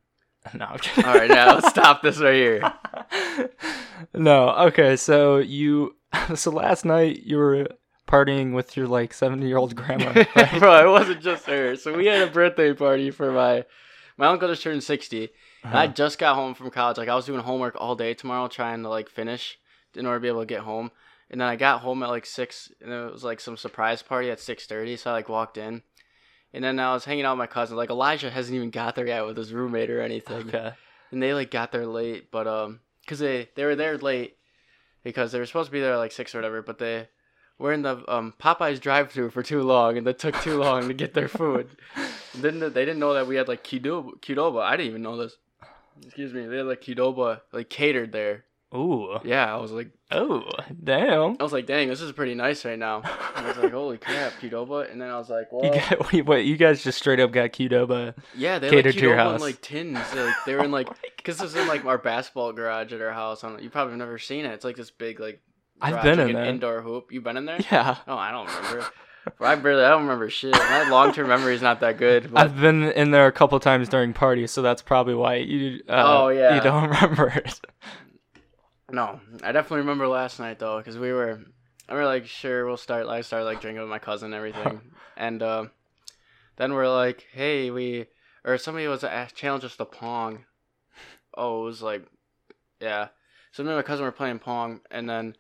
No, 0.54 0.66
I'm 0.66 0.78
kidding. 0.78 1.04
all 1.04 1.14
right, 1.14 1.28
now 1.30 1.54
let's 1.54 1.68
stop 1.70 2.02
this 2.02 2.18
right 2.20 2.34
here. 2.34 2.72
no, 4.14 4.50
okay. 4.68 4.96
So 4.96 5.38
you 5.38 5.96
so 6.34 6.50
last 6.50 6.84
night 6.84 7.22
you 7.24 7.36
were 7.38 7.68
partying 8.06 8.52
with 8.54 8.76
your 8.76 8.86
like 8.86 9.12
seventy 9.14 9.46
year 9.48 9.56
old 9.56 9.74
grandma. 9.74 10.12
Right? 10.36 10.58
Bro, 10.58 10.86
it 10.88 10.90
wasn't 10.90 11.22
just 11.22 11.46
her. 11.46 11.76
So 11.76 11.96
we 11.96 12.06
had 12.06 12.28
a 12.28 12.30
birthday 12.30 12.72
party 12.74 13.10
for 13.10 13.32
my 13.32 13.64
my 14.16 14.26
uncle 14.26 14.48
just 14.48 14.62
turned 14.62 14.82
sixty. 14.82 15.30
And 15.64 15.74
I 15.74 15.84
Uh-huh. 15.84 15.94
just 15.94 16.18
got 16.18 16.34
home 16.34 16.54
from 16.54 16.70
college. 16.70 16.98
Like 16.98 17.08
I 17.08 17.14
was 17.14 17.24
doing 17.26 17.40
homework 17.40 17.74
all 17.78 17.96
day 17.96 18.12
tomorrow, 18.14 18.48
trying 18.48 18.82
to 18.82 18.88
like 18.90 19.08
finish 19.08 19.58
in 19.96 20.04
order 20.06 20.18
to 20.18 20.22
be 20.22 20.28
able 20.28 20.40
to 20.40 20.46
get 20.46 20.60
home. 20.60 20.90
and 21.30 21.40
then 21.40 21.48
I 21.48 21.56
got 21.56 21.80
home 21.80 22.02
at 22.02 22.10
like 22.10 22.26
six, 22.26 22.70
and 22.82 22.92
it 22.92 23.12
was 23.12 23.24
like 23.24 23.40
some 23.40 23.56
surprise 23.56 24.02
party 24.02 24.30
at 24.30 24.40
six 24.40 24.66
thirty. 24.66 24.96
So 24.96 25.10
I 25.10 25.14
like 25.14 25.28
walked 25.30 25.56
in, 25.56 25.82
and 26.54 26.64
then 26.64 26.80
I 26.80 26.94
was 26.94 27.04
hanging 27.04 27.24
out 27.26 27.32
with 27.34 27.38
my 27.40 27.46
cousin. 27.46 27.76
Like 27.76 27.90
Elijah 27.90 28.30
hasn't 28.30 28.54
even 28.56 28.70
got 28.70 28.94
there 28.94 29.06
yet 29.06 29.26
with 29.26 29.36
his 29.36 29.52
roommate 29.52 29.90
or 29.90 30.00
anything, 30.00 30.48
Okay. 30.48 30.72
and 31.10 31.22
they 31.22 31.34
like 31.34 31.50
got 31.50 31.70
there 31.72 31.86
late, 31.86 32.30
but 32.30 32.46
um, 32.46 32.80
cause 33.06 33.18
they 33.18 33.50
they 33.56 33.64
were 33.64 33.76
there 33.76 33.98
late 33.98 34.36
because 35.02 35.32
they 35.32 35.38
were 35.38 35.46
supposed 35.46 35.68
to 35.68 35.72
be 35.72 35.80
there 35.80 35.92
at 35.92 35.98
like 35.98 36.12
six 36.12 36.34
or 36.34 36.38
whatever, 36.38 36.62
but 36.62 36.78
they 36.78 37.08
were 37.58 37.72
in 37.72 37.82
the 37.82 38.02
um 38.12 38.32
Popeyes 38.40 38.80
drive-through 38.80 39.30
for 39.30 39.42
too 39.42 39.62
long, 39.62 39.98
and 39.98 40.06
it 40.08 40.18
took 40.18 40.40
too 40.40 40.58
long 40.58 40.88
to 40.88 40.94
get 40.94 41.12
their 41.14 41.28
food. 41.28 41.68
Then 42.36 42.58
they 42.58 42.68
didn't 42.84 42.98
know 42.98 43.14
that 43.14 43.28
we 43.28 43.36
had 43.36 43.46
like 43.46 43.62
Qdoba. 43.62 44.18
Qdoba. 44.20 44.60
I 44.60 44.76
didn't 44.76 44.88
even 44.90 45.02
know 45.02 45.16
this. 45.16 45.36
Excuse 46.04 46.32
me. 46.32 46.46
They 46.46 46.56
had 46.56 46.66
like 46.66 46.80
Qdoba 46.82 47.42
like 47.52 47.70
catered 47.70 48.10
there. 48.10 48.44
Ooh. 48.74 49.18
Yeah, 49.24 49.52
I 49.54 49.58
was 49.58 49.70
like, 49.72 49.90
Oh, 50.10 50.42
damn. 50.82 51.36
I 51.40 51.42
was 51.42 51.52
like, 51.52 51.66
dang, 51.66 51.88
this 51.88 52.00
is 52.00 52.12
pretty 52.12 52.34
nice 52.34 52.64
right 52.64 52.78
now. 52.78 53.02
I 53.34 53.46
was 53.48 53.56
like, 53.56 53.72
holy 53.72 53.98
crap, 53.98 54.32
Qdoba. 54.40 54.90
And 54.90 55.00
then 55.00 55.10
I 55.10 55.18
was 55.18 55.28
like, 55.30 55.52
well, 55.52 55.64
You 55.64 55.80
got, 55.80 56.12
wait, 56.12 56.26
wait, 56.26 56.46
you 56.46 56.56
guys 56.56 56.82
just 56.84 56.98
straight 56.98 57.20
up 57.20 57.32
got 57.32 57.50
Qdoba. 57.50 58.14
yeah, 58.36 58.58
they 58.58 58.70
catered 58.70 58.94
like 58.94 58.94
to 58.96 59.00
your 59.00 59.16
Qdoba 59.16 59.18
house. 59.18 59.34
in 59.40 59.40
like 59.46 59.60
tins. 59.60 59.98
They, 60.12 60.22
like 60.24 60.34
they 60.46 60.54
were 60.54 60.64
in 60.64 60.70
like, 60.70 60.88
cause 61.24 61.38
this 61.38 61.50
is 61.50 61.56
in 61.56 61.66
like 61.68 61.84
our 61.84 61.98
basketball 61.98 62.52
garage 62.52 62.92
at 62.92 63.00
our 63.00 63.12
house. 63.12 63.42
I 63.44 63.48
don't, 63.50 63.62
you 63.62 63.70
probably 63.70 63.92
have 63.92 63.98
never 63.98 64.18
seen 64.18 64.44
it. 64.44 64.52
It's 64.52 64.64
like 64.64 64.76
this 64.76 64.90
big 64.90 65.20
like. 65.20 65.40
I've 65.80 66.02
been 66.02 66.18
like 66.18 66.30
in 66.30 66.36
an 66.36 66.42
there. 66.42 66.44
indoor 66.44 66.80
hoop. 66.82 67.12
You've 67.12 67.24
been 67.24 67.36
in 67.36 67.46
there? 67.46 67.58
Yeah. 67.70 67.96
Oh, 68.06 68.16
I 68.16 68.30
don't 68.30 68.46
remember. 68.46 68.86
I 69.40 69.54
barely, 69.56 69.82
I 69.82 69.88
don't 69.88 70.02
remember 70.02 70.28
shit. 70.30 70.52
My 70.52 70.88
long-term 70.88 71.28
memory 71.28 71.54
is 71.54 71.62
not 71.62 71.80
that 71.80 71.96
good. 71.96 72.30
But 72.32 72.40
I've 72.44 72.60
been 72.60 72.84
in 72.92 73.10
there 73.10 73.26
a 73.26 73.32
couple 73.32 73.58
times 73.58 73.88
during 73.88 74.12
parties, 74.12 74.50
so 74.52 74.60
that's 74.62 74.82
probably 74.82 75.14
why 75.14 75.36
you. 75.36 75.80
Uh, 75.88 76.02
Oh, 76.06 76.28
yeah. 76.28 76.54
You 76.56 76.60
don't 76.60 76.84
remember 76.90 77.28
it. 77.28 77.58
No, 78.94 79.20
I 79.42 79.50
definitely 79.50 79.78
remember 79.78 80.06
last 80.06 80.38
night 80.38 80.60
though, 80.60 80.78
because 80.78 80.96
we 80.98 81.12
were, 81.12 81.40
I 81.88 81.94
were 81.94 82.04
like, 82.04 82.26
sure, 82.26 82.64
we'll 82.64 82.76
start. 82.76 83.06
I 83.08 83.22
started 83.22 83.44
like 83.46 83.60
drinking 83.60 83.80
with 83.80 83.90
my 83.90 83.98
cousin 83.98 84.26
and 84.26 84.34
everything, 84.34 84.92
and 85.16 85.42
uh, 85.42 85.64
then 86.56 86.72
we're 86.72 86.88
like, 86.88 87.26
hey, 87.32 87.70
we, 87.72 88.06
or 88.44 88.56
somebody 88.56 88.86
was 88.86 89.02
uh, 89.02 89.26
challenged 89.34 89.66
us 89.66 89.76
to 89.76 89.84
pong. 89.84 90.44
Oh, 91.36 91.62
it 91.62 91.64
was 91.64 91.82
like, 91.82 92.06
yeah. 92.80 93.08
So 93.50 93.64
me 93.64 93.70
and 93.70 93.76
my 93.78 93.82
cousin 93.82 94.04
were 94.04 94.12
playing 94.12 94.38
pong, 94.38 94.80
and 94.92 95.10
then 95.10 95.34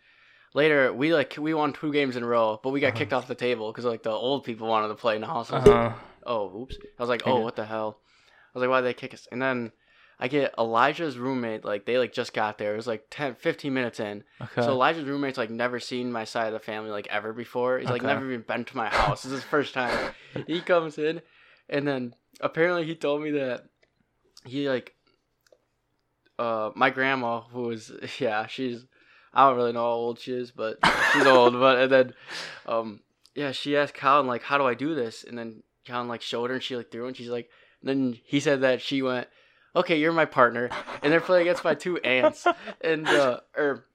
later 0.52 0.92
we 0.92 1.14
like 1.14 1.36
we 1.38 1.54
won 1.54 1.72
two 1.72 1.92
games 1.92 2.16
in 2.16 2.24
a 2.24 2.26
row, 2.26 2.58
but 2.60 2.70
we 2.70 2.80
got 2.80 2.88
Uh-huh. 2.88 2.98
kicked 2.98 3.12
off 3.12 3.28
the 3.28 3.36
table 3.36 3.70
because 3.70 3.84
like 3.84 4.02
the 4.02 4.10
old 4.10 4.42
people 4.42 4.66
wanted 4.66 4.88
to 4.88 4.94
play 4.96 5.16
now. 5.18 5.44
So 5.44 5.54
I 5.54 5.58
was 5.60 5.68
Uh, 5.68 5.88
like, 5.88 5.98
oh, 6.26 6.60
oops. 6.62 6.76
I 6.98 7.02
was 7.02 7.08
like, 7.08 7.22
oh, 7.24 7.40
what 7.40 7.54
the 7.54 7.64
hell? 7.66 8.00
I 8.54 8.58
was 8.58 8.62
like, 8.62 8.70
why 8.70 8.80
did 8.80 8.88
they 8.88 8.94
kick 8.94 9.14
us? 9.14 9.28
And 9.30 9.40
then 9.40 9.70
I 10.18 10.28
get 10.28 10.54
Elijah's 10.58 11.18
roommate, 11.18 11.64
like 11.64 11.86
they 11.86 11.98
like 11.98 12.12
just 12.12 12.32
got 12.32 12.58
there. 12.58 12.72
It 12.74 12.76
was 12.76 12.86
like 12.86 13.06
10, 13.10 13.34
15 13.34 13.74
minutes 13.74 13.98
in. 14.00 14.24
okay. 14.40 14.62
So 14.62 14.70
Elijah's 14.72 15.04
roommate's 15.04 15.38
like 15.38 15.50
never 15.50 15.80
seen 15.80 16.12
my 16.12 16.24
side 16.24 16.46
of 16.46 16.52
the 16.52 16.60
family 16.60 16.90
like 16.90 17.08
ever 17.10 17.32
before. 17.32 17.78
He's 17.78 17.88
like 17.88 18.02
Okay. 18.02 18.06
never 18.12 18.26
even 18.30 18.42
been 18.46 18.64
to 18.64 18.76
my 18.76 18.88
house. 18.88 19.22
This 19.24 19.32
is 19.32 19.38
his 19.42 19.50
first 19.50 19.74
time. 19.74 20.14
he 20.46 20.60
comes 20.60 20.98
in, 20.98 21.20
and 21.68 21.86
then 21.86 22.14
apparently 22.40 22.84
he 22.84 22.94
told 22.94 23.22
me 23.22 23.32
that 23.32 23.64
he 24.44 24.68
like 24.68 24.94
uh 26.38 26.70
my 26.74 26.90
grandma 26.90 27.40
who 27.42 27.62
was 27.62 27.92
yeah 28.18 28.46
she's 28.46 28.84
I 29.32 29.46
don't 29.48 29.56
really 29.56 29.72
know 29.72 29.80
how 29.84 29.90
old 29.92 30.18
she 30.18 30.32
is 30.32 30.50
but 30.50 30.78
she's 31.12 31.26
old 31.26 31.54
but 31.54 31.78
and 31.78 31.92
then 31.92 32.14
um 32.66 33.00
yeah 33.34 33.52
she 33.52 33.76
asked 33.76 33.94
Colin 33.94 34.26
like 34.26 34.42
how 34.42 34.58
do 34.58 34.64
I 34.64 34.74
do 34.74 34.94
this 34.94 35.24
and 35.24 35.38
then 35.38 35.62
Colin 35.86 36.08
like 36.08 36.22
showed 36.22 36.50
her 36.50 36.54
and 36.54 36.62
she 36.62 36.76
like 36.76 36.90
threw 36.90 37.06
and 37.06 37.16
she's 37.16 37.28
like 37.28 37.48
then 37.82 38.18
he 38.24 38.40
said 38.40 38.62
that 38.62 38.80
she 38.82 39.00
went 39.02 39.28
okay 39.76 39.98
you're 39.98 40.12
my 40.12 40.24
partner. 40.24 40.70
And 41.02 41.12
they're 41.12 41.20
playing 41.20 41.48
against 41.48 41.64
my 41.64 41.74
two 41.74 41.98
aunts. 41.98 42.46
And 42.80 43.08
uh 43.08 43.40
or 43.56 43.86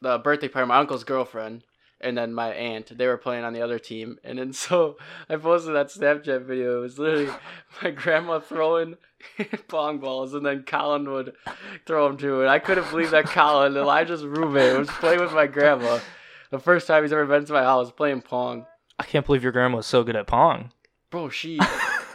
the 0.00 0.18
birthday 0.18 0.48
party 0.48 0.68
my 0.68 0.78
uncle's 0.78 1.04
girlfriend 1.04 1.64
and 2.00 2.18
then 2.18 2.34
my 2.34 2.52
aunt 2.52 2.96
they 2.96 3.06
were 3.06 3.16
playing 3.16 3.44
on 3.44 3.52
the 3.52 3.62
other 3.62 3.78
team. 3.78 4.18
And 4.24 4.38
then 4.38 4.52
so 4.64 4.96
i 5.28 5.36
posted 5.36 5.74
that 5.74 5.88
snapchat 5.88 6.44
video. 6.44 6.78
It 6.78 6.82
was 6.82 6.98
literally 6.98 7.30
my 7.82 7.90
grandma 7.90 8.40
throwing 8.40 8.96
pong 9.68 9.98
balls 9.98 10.34
and 10.34 10.44
then 10.44 10.62
colin 10.62 11.10
would 11.10 11.34
throw 11.86 12.06
them 12.06 12.18
too 12.18 12.42
and 12.42 12.50
i 12.50 12.58
couldn't 12.58 12.88
believe 12.90 13.10
that 13.10 13.24
colin 13.24 13.74
elijah's 13.74 14.22
roommate 14.24 14.78
was 14.78 14.90
playing 14.90 15.20
with 15.20 15.32
my 15.32 15.46
grandma. 15.46 15.98
The 16.50 16.58
first 16.60 16.86
time 16.86 17.02
he's 17.02 17.12
ever 17.12 17.26
been 17.26 17.44
to 17.46 17.52
my 17.52 17.62
house 17.62 17.90
playing 17.90 18.22
pong. 18.22 18.66
I 18.98 19.02
can't 19.02 19.26
believe 19.26 19.42
your 19.42 19.52
grandma 19.52 19.78
was 19.78 19.86
so 19.86 20.04
good 20.04 20.16
at 20.16 20.26
pong. 20.26 20.70
bro 21.10 21.28
she 21.28 21.58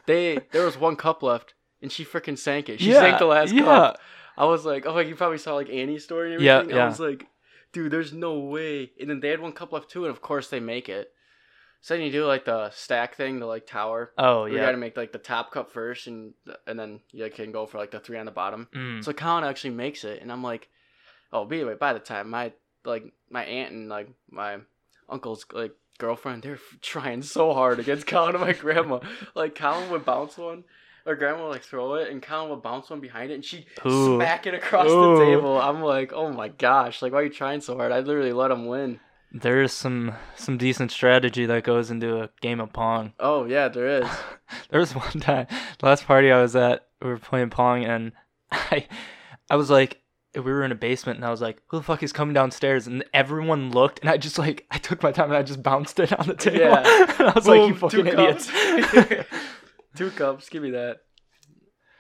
they 0.06 0.40
there 0.52 0.64
was 0.66 0.78
one 0.78 0.96
cup 0.96 1.24
left 1.24 1.54
and 1.82 1.92
she 1.92 2.04
freaking 2.06 2.38
sank 2.38 2.70
it 2.70 2.80
she 2.80 2.92
Yeah, 2.92 3.00
sank 3.00 3.20
the 3.20 3.26
last 3.26 3.54
yeah. 3.54 3.64
cup 3.64 4.00
i 4.38 4.46
was 4.46 4.66
like 4.66 4.86
oh 4.86 5.00
you 5.00 5.16
probably 5.16 5.38
saw 5.38 5.56
like 5.56 5.70
annie's 5.70 6.04
story 6.04 6.34
and 6.34 6.42
Yeah, 6.44 6.58
everything 6.60 6.76
yeah. 6.78 6.84
i 6.84 6.88
was 6.88 7.00
like 7.00 7.28
dude 7.74 7.92
there's 7.92 8.14
no 8.14 8.40
way 8.40 8.92
and 9.00 9.10
then 9.10 9.20
they 9.20 9.30
had 9.30 9.40
one 9.42 9.54
cup 9.54 9.72
left 9.74 9.90
too 9.90 10.06
and 10.06 10.12
of 10.12 10.22
course 10.22 10.50
they 10.50 10.60
make 10.60 10.90
it 10.90 11.12
so 11.82 11.96
then 11.96 12.04
you 12.06 12.12
do 12.12 12.26
like 12.26 12.46
the 12.46 12.70
stack 12.72 13.16
thing 13.16 13.40
the 13.40 13.46
like 13.46 13.66
tower 13.66 14.12
Oh 14.18 14.46
yeah. 14.46 14.54
you 14.56 14.60
gotta 14.60 14.78
make 14.78 14.96
like 14.98 15.12
the 15.12 15.18
top 15.18 15.52
cup 15.52 15.72
first 15.72 16.08
and 16.08 16.34
and 16.68 16.78
then 16.80 17.00
you 17.12 17.30
can 17.30 17.52
go 17.52 17.66
for 17.66 17.78
like 17.78 17.92
the 17.92 18.00
three 18.00 18.18
on 18.18 18.26
the 18.26 18.32
bottom 18.32 18.68
Mm. 18.76 19.04
so 19.04 19.14
Colin 19.14 19.44
actually 19.44 19.72
makes 19.72 20.04
it, 20.04 20.22
and 20.22 20.32
I'm 20.32 20.44
like, 20.44 20.70
oh, 21.34 21.46
but 21.46 21.56
anyway, 21.56 21.76
by 21.76 21.94
the 21.94 22.00
time 22.00 22.30
my 22.30 22.52
like 22.86 23.06
my 23.30 23.44
aunt 23.46 23.72
and 23.74 23.90
like 23.90 24.10
my 24.30 24.58
uncle's 25.10 25.46
like 25.54 25.74
girlfriend, 25.98 26.44
they're 26.44 26.60
trying 26.82 27.22
so 27.22 27.54
hard 27.54 27.80
against 27.80 28.06
Colin 28.08 28.36
and 28.36 28.44
my 28.44 28.54
grandma. 28.66 29.00
Like 29.36 29.56
Colin 29.56 29.90
would 29.92 30.06
bounce 30.06 30.38
one, 30.38 30.64
or 31.06 31.16
grandma 31.16 31.44
would 31.44 31.52
like 31.52 31.64
throw 31.64 31.96
it, 31.96 32.10
and 32.10 32.22
Colin 32.22 32.50
would 32.50 32.62
bounce 32.62 32.90
one 32.90 33.00
behind 33.00 33.32
it, 33.32 33.36
and 33.36 33.46
she 33.46 33.66
Ooh. 33.86 34.16
smack 34.16 34.46
it 34.48 34.54
across 34.54 34.88
Ooh. 34.90 35.18
the 35.18 35.26
table. 35.26 35.60
I'm 35.60 35.82
like, 35.82 36.14
oh 36.14 36.32
my 36.32 36.50
gosh, 36.50 37.02
like 37.02 37.14
why 37.14 37.20
are 37.20 37.24
you 37.24 37.30
trying 37.30 37.62
so 37.62 37.76
hard? 37.76 37.92
I 37.92 38.00
literally 38.00 38.34
let 38.34 38.52
him 38.52 38.66
win. 38.66 39.00
There 39.34 39.62
is 39.62 39.72
some 39.72 40.14
some 40.36 40.58
decent 40.58 40.92
strategy 40.92 41.46
that 41.46 41.64
goes 41.64 41.90
into 41.90 42.22
a 42.22 42.30
game 42.42 42.60
of 42.60 42.74
pong. 42.74 43.14
Oh 43.20 43.46
yeah, 43.46 43.68
there 43.68 44.02
is. 44.02 44.10
There 44.70 44.82
was 44.82 44.94
one 44.94 45.22
time, 45.22 45.48
last 45.82 46.06
party 46.06 46.30
I 46.30 46.42
was 46.42 46.58
at, 46.58 46.86
we 47.02 47.08
were 47.08 47.18
playing 47.18 47.52
pong, 47.52 47.86
and 47.86 48.12
I, 48.52 48.86
I 49.50 49.56
was 49.56 49.70
like, 49.70 50.02
we 50.36 50.42
were 50.42 50.64
in 50.66 50.74
a 50.74 50.76
basement, 50.76 51.18
and 51.18 51.26
I 51.26 51.30
was 51.30 51.42
like, 51.42 51.62
who 51.68 51.78
the 51.78 51.84
fuck 51.84 52.04
is 52.04 52.12
coming 52.12 52.34
downstairs? 52.34 52.86
And 52.86 53.06
everyone 53.14 53.72
looked, 53.72 54.00
and 54.00 54.10
I 54.10 54.18
just 54.18 54.38
like, 54.38 54.66
I 54.70 54.78
took 54.78 55.04
my 55.04 55.14
time 55.14 55.30
and 55.30 55.38
I 55.38 55.44
just 55.44 55.64
bounced 55.64 56.00
it 56.02 56.12
on 56.18 56.28
the 56.28 56.36
table. 56.36 56.60
Yeah. 56.60 56.84
I 57.20 57.32
was 57.34 57.48
like, 57.48 57.68
you 57.70 57.76
fucking 57.76 58.08
idiots. 58.08 58.52
Cups. 59.92 59.98
Two 60.00 60.10
cups, 60.12 60.50
give 60.50 60.64
me 60.64 60.72
that. 60.72 61.00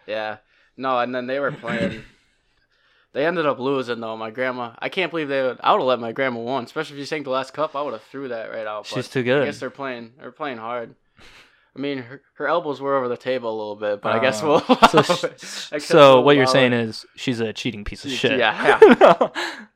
Yeah. 0.07 0.37
No, 0.77 0.99
and 0.99 1.13
then 1.13 1.27
they 1.27 1.39
were 1.39 1.51
playing. 1.51 2.01
they 3.13 3.25
ended 3.25 3.45
up 3.45 3.59
losing 3.59 3.99
though. 3.99 4.17
My 4.17 4.31
grandma, 4.31 4.73
I 4.79 4.89
can't 4.89 5.11
believe 5.11 5.27
they 5.27 5.41
would. 5.43 5.59
I 5.61 5.71
would 5.73 5.79
have 5.79 5.87
let 5.87 5.99
my 5.99 6.11
grandma 6.11 6.39
win, 6.39 6.63
especially 6.65 6.95
if 6.95 6.99
you 6.99 7.05
sank 7.05 7.25
the 7.25 7.29
last 7.29 7.53
cup. 7.53 7.75
I 7.75 7.81
would 7.81 7.93
have 7.93 8.03
threw 8.03 8.29
that 8.29 8.51
right 8.51 8.65
out. 8.67 8.85
She's 8.85 9.07
but 9.07 9.11
too 9.13 9.19
I 9.41 9.45
guess 9.45 9.59
they're 9.59 9.69
playing. 9.69 10.13
They're 10.19 10.31
playing 10.31 10.57
hard. 10.57 10.95
I 11.75 11.79
mean, 11.79 11.99
her, 11.99 12.21
her 12.33 12.47
elbows 12.49 12.81
were 12.81 12.97
over 12.97 13.07
the 13.07 13.15
table 13.15 13.49
a 13.49 13.57
little 13.57 13.75
bit, 13.77 14.01
but 14.01 14.13
I 14.13 14.19
guess 14.19 14.43
Uh, 14.43 14.47
we'll. 14.67 14.77
So, 14.89 15.01
sh- 15.37 15.69
I 15.71 15.75
guess 15.77 15.85
so 15.85 16.15
we'll 16.15 16.23
what 16.25 16.35
you're 16.35 16.45
saying 16.45 16.73
it. 16.73 16.81
is 16.81 17.05
she's 17.15 17.39
a 17.39 17.53
cheating 17.53 17.85
piece 17.85 18.03
of 18.03 18.11
She- 18.11 18.17
shit. 18.17 18.39
yeah, 18.39 19.29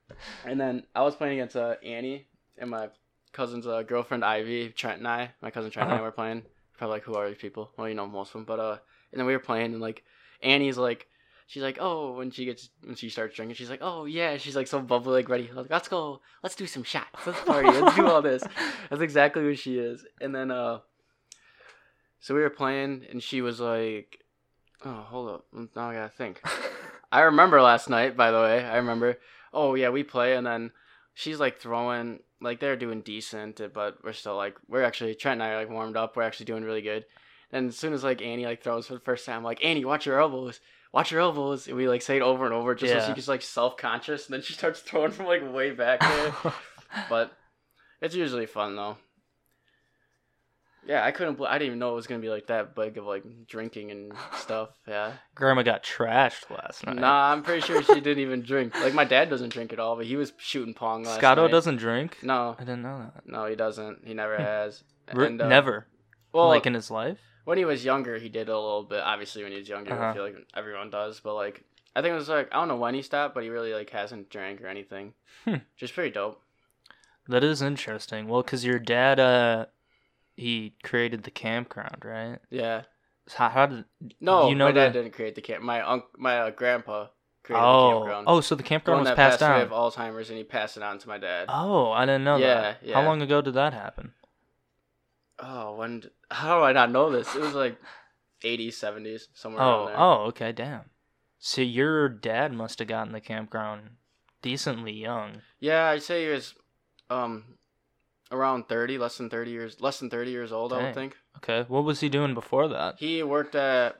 And 0.45 0.59
then 0.59 0.83
I 0.93 1.03
was 1.03 1.15
playing 1.15 1.39
against 1.39 1.55
uh, 1.55 1.75
Annie 1.85 2.27
and 2.57 2.69
my 2.69 2.89
cousin's 3.31 3.65
uh, 3.67 3.81
girlfriend 3.83 4.25
Ivy, 4.25 4.69
Trent 4.69 4.97
and 4.99 5.07
I. 5.07 5.31
My 5.41 5.51
cousin 5.51 5.71
Trent 5.71 5.85
and 5.87 5.93
I 5.93 5.95
Uh-huh. 5.97 6.05
were 6.05 6.11
playing. 6.11 6.43
Probably 6.77 6.95
like, 6.95 7.03
who 7.03 7.15
are 7.15 7.27
these 7.27 7.37
people? 7.37 7.71
Well, 7.77 7.87
you 7.87 7.95
know 7.95 8.07
most 8.07 8.29
of 8.29 8.33
them. 8.33 8.45
But 8.45 8.59
uh, 8.59 8.77
and 9.11 9.19
then 9.19 9.25
we 9.25 9.33
were 9.33 9.39
playing, 9.39 9.73
and 9.73 9.81
like 9.81 10.03
Annie's 10.41 10.77
like, 10.77 11.07
she's 11.47 11.63
like, 11.63 11.77
oh, 11.79 12.13
when 12.13 12.31
she 12.31 12.45
gets 12.45 12.69
when 12.83 12.95
she 12.95 13.09
starts 13.09 13.35
drinking, 13.35 13.55
she's 13.55 13.69
like, 13.69 13.81
oh 13.81 14.05
yeah, 14.05 14.37
she's 14.37 14.55
like 14.55 14.67
so 14.67 14.79
bubbly, 14.81 15.13
like 15.13 15.29
ready. 15.29 15.49
Like, 15.53 15.69
let's 15.69 15.87
go, 15.87 16.21
let's 16.43 16.55
do 16.55 16.67
some 16.67 16.83
shots, 16.83 17.25
let's 17.25 17.41
party, 17.41 17.69
let's 17.69 17.95
do 17.95 18.07
all 18.07 18.21
this. 18.21 18.43
That's 18.89 19.01
exactly 19.01 19.45
what 19.45 19.59
she 19.59 19.77
is. 19.77 20.05
And 20.21 20.33
then 20.33 20.51
uh, 20.51 20.79
so 22.19 22.33
we 22.33 22.41
were 22.41 22.49
playing, 22.49 23.05
and 23.09 23.21
she 23.21 23.41
was 23.41 23.59
like, 23.59 24.19
oh, 24.83 25.05
hold 25.07 25.29
up, 25.29 25.45
now 25.75 25.89
I 25.89 25.93
gotta 25.95 26.09
think. 26.09 26.41
I 27.11 27.21
remember 27.21 27.61
last 27.61 27.89
night, 27.89 28.17
by 28.17 28.31
the 28.31 28.39
way. 28.39 28.63
I 28.63 28.77
remember. 28.77 29.19
Oh 29.53 29.75
yeah, 29.75 29.89
we 29.89 30.03
play, 30.03 30.35
and 30.35 30.45
then 30.45 30.71
she's 31.13 31.39
like 31.39 31.59
throwing, 31.59 32.19
like 32.41 32.59
they're 32.59 32.75
doing 32.75 33.01
decent, 33.01 33.61
uh, 33.61 33.69
but 33.73 34.03
we're 34.03 34.13
still 34.13 34.35
like 34.35 34.57
we're 34.67 34.83
actually 34.83 35.15
Trent 35.15 35.41
and 35.41 35.43
I 35.43 35.53
are 35.53 35.57
like 35.59 35.69
warmed 35.69 35.97
up. 35.97 36.15
We're 36.15 36.23
actually 36.23 36.47
doing 36.47 36.63
really 36.63 36.81
good. 36.81 37.05
And 37.51 37.69
as 37.69 37.77
soon 37.77 37.93
as 37.93 38.03
like 38.03 38.21
Annie 38.21 38.45
like 38.45 38.63
throws 38.63 38.87
for 38.87 38.93
the 38.93 38.99
first 38.99 39.25
time, 39.25 39.37
I'm 39.37 39.43
like 39.43 39.63
Annie, 39.63 39.85
watch 39.85 40.05
your 40.05 40.19
elbows, 40.19 40.59
watch 40.91 41.11
your 41.11 41.21
elbows, 41.21 41.67
and 41.67 41.77
we 41.77 41.87
like 41.87 42.01
say 42.01 42.17
it 42.17 42.21
over 42.21 42.45
and 42.45 42.53
over 42.53 42.75
just 42.75 42.91
so 42.91 42.97
Yeah. 42.99 43.07
she 43.07 43.13
gets 43.13 43.27
like 43.27 43.41
self 43.41 43.77
conscious, 43.77 44.25
and 44.27 44.33
then 44.33 44.41
she 44.41 44.53
starts 44.53 44.79
throwing 44.81 45.11
from 45.11 45.25
like 45.27 45.41
way 45.53 45.71
back 45.71 45.99
there. 46.01 46.33
but 47.09 47.31
it's 48.01 48.15
usually 48.15 48.45
fun 48.45 48.75
though. 48.75 48.97
Yeah, 50.87 51.03
I 51.03 51.11
couldn't. 51.11 51.41
I 51.41 51.53
didn't 51.57 51.67
even 51.67 51.79
know 51.79 51.91
it 51.91 51.95
was 51.95 52.05
gonna 52.07 52.21
be 52.21 52.29
like 52.29 52.47
that 52.47 52.75
big 52.75 52.97
of 52.97 53.05
like 53.05 53.23
drinking 53.47 53.91
and 53.91 54.13
stuff. 54.37 54.69
Yeah. 54.87 55.13
Grandma 55.33 55.63
got 55.63 55.83
trashed 55.83 56.49
last 56.49 56.85
night. 56.85 56.97
Nah, 56.97 57.31
I'm 57.31 57.41
pretty 57.43 57.61
sure 57.61 57.81
she 57.81 57.95
didn't 58.01 58.19
even 58.19 58.41
drink. 58.43 58.75
Like 58.79 58.93
my 58.93 59.03
dad 59.05 59.29
doesn't 59.29 59.49
drink 59.49 59.73
at 59.73 59.79
all, 59.79 59.95
but 59.95 60.05
he 60.05 60.15
was 60.15 60.31
shooting 60.37 60.73
pong 60.73 61.03
last 61.03 61.17
Scotto 61.17 61.43
night. 61.43 61.51
doesn't 61.51 61.77
drink. 61.77 62.17
No, 62.21 62.55
I 62.59 62.63
didn't 62.63 62.83
know 62.83 63.11
that. 63.13 63.27
no, 63.27 63.45
he 63.47 63.55
doesn't. 63.55 64.05
He 64.05 64.13
never 64.13 64.37
has. 64.37 64.83
Re- 65.13 65.27
And, 65.27 65.41
uh, 65.41 65.47
Never. 65.47 65.87
Well, 66.33 66.47
like 66.49 66.65
in 66.65 66.73
his 66.73 66.91
life. 66.91 67.17
when 67.45 67.57
he 67.57 67.65
was 67.65 67.83
younger, 67.85 68.17
he 68.17 68.29
did 68.29 68.49
a 68.49 68.53
little 68.59 68.83
bit. 68.83 68.99
Obviously, 69.03 69.41
when 69.43 69.51
he 69.53 69.57
was 69.59 69.69
younger, 69.69 69.93
I 69.93 69.97
Uh-huh. 69.97 70.13
feel 70.13 70.23
like 70.23 70.35
everyone 70.55 70.89
does. 70.89 71.19
But 71.19 71.33
like, 71.35 71.63
I 71.95 72.01
think 72.01 72.11
it 72.11 72.15
was 72.15 72.29
like 72.29 72.49
I 72.51 72.57
don't 72.57 72.67
know 72.67 72.75
when 72.75 72.93
he 72.93 73.01
stopped, 73.01 73.33
but 73.33 73.43
he 73.43 73.49
really 73.49 73.73
like 73.73 73.89
hasn't 73.89 74.29
drank 74.29 74.61
or 74.61 74.67
anything. 74.67 75.13
Hmm. 75.45 75.55
Just 75.77 75.93
pretty 75.95 76.11
dope. 76.11 76.41
That 77.27 77.43
is 77.43 77.61
interesting. 77.63 78.27
Well, 78.27 78.43
because 78.43 78.63
your 78.65 78.77
dad, 78.77 79.19
uh, 79.19 79.65
he 80.35 80.75
created 80.83 81.23
the 81.23 81.31
campground, 81.31 82.03
right? 82.03 82.39
Yeah. 82.49 82.83
So 83.27 83.37
How, 83.37 83.49
how 83.49 83.65
did? 83.65 83.85
No, 84.21 84.49
You 84.49 84.55
know 84.55 84.65
my 84.65 84.71
dad 84.71 84.89
the- 84.93 85.01
didn't 85.01 85.13
create 85.13 85.35
the 85.35 85.41
camp. 85.41 85.63
My 85.63 85.81
unc, 85.81 86.03
my 86.17 86.39
uh, 86.39 86.49
grandpa 86.51 87.07
created 87.43 87.63
the 87.63 87.67
Oh, 87.67 87.91
campground. 87.99 88.25
oh, 88.29 88.41
so 88.41 88.55
the 88.55 88.61
the 88.63 88.67
campground 88.69 88.97
one 88.99 89.05
was 89.09 89.15
passed 89.15 89.41
away 89.41 89.49
down. 89.49 89.61
of 89.61 89.69
Alzheimer's, 89.71 90.29
and 90.29 90.37
he 90.37 90.43
passed 90.43 90.77
it 90.77 90.83
on 90.83 90.99
to 90.99 91.07
my 91.07 91.17
dad. 91.17 91.45
Oh, 91.49 91.91
I 91.91 92.05
didn't 92.05 92.23
know 92.23 92.37
Yeah, 92.37 92.61
that. 92.61 92.77
yeah. 92.83 92.93
How 92.95 93.05
long 93.05 93.21
ago 93.21 93.41
did 93.41 93.53
that 93.55 93.73
happen? 93.73 94.13
Oh, 95.39 95.75
when? 95.75 96.03
How 96.31 96.59
do 96.59 96.63
I 96.65 96.71
not 96.73 96.91
know 96.91 97.11
this? 97.11 97.35
It 97.35 97.41
was 97.41 97.53
like 97.53 97.77
80s, 98.43 98.73
70s, 98.75 99.27
somewhere 99.33 99.61
Oh, 99.63 99.67
around 99.67 99.85
there. 99.87 99.99
oh, 99.99 100.13
okay, 100.27 100.51
damn. 100.51 100.81
So 101.39 101.61
your 101.61 102.07
dad 102.09 102.53
must 102.53 102.79
have 102.79 102.87
gotten 102.87 103.11
the 103.13 103.21
campground 103.21 103.89
decently 104.41 104.93
young. 104.93 105.41
Yeah, 105.59 105.87
I'd 105.89 106.03
say 106.03 106.25
he 106.25 106.31
was, 106.31 106.55
um, 107.09 107.57
around 108.31 108.67
30, 108.67 108.97
less 108.97 109.17
than 109.17 109.29
30 109.29 109.51
years, 109.51 109.81
less 109.81 109.99
than 109.99 110.09
30 110.09 110.31
years 110.31 110.51
old. 110.51 110.73
I 110.73 110.81
would 110.83 110.93
think. 110.93 111.15
Okay, 111.37 111.65
what 111.67 111.83
was 111.83 111.99
he 111.99 112.09
doing 112.09 112.33
before 112.33 112.67
that? 112.69 112.95
He 112.97 113.21
worked 113.23 113.55
at. 113.55 113.97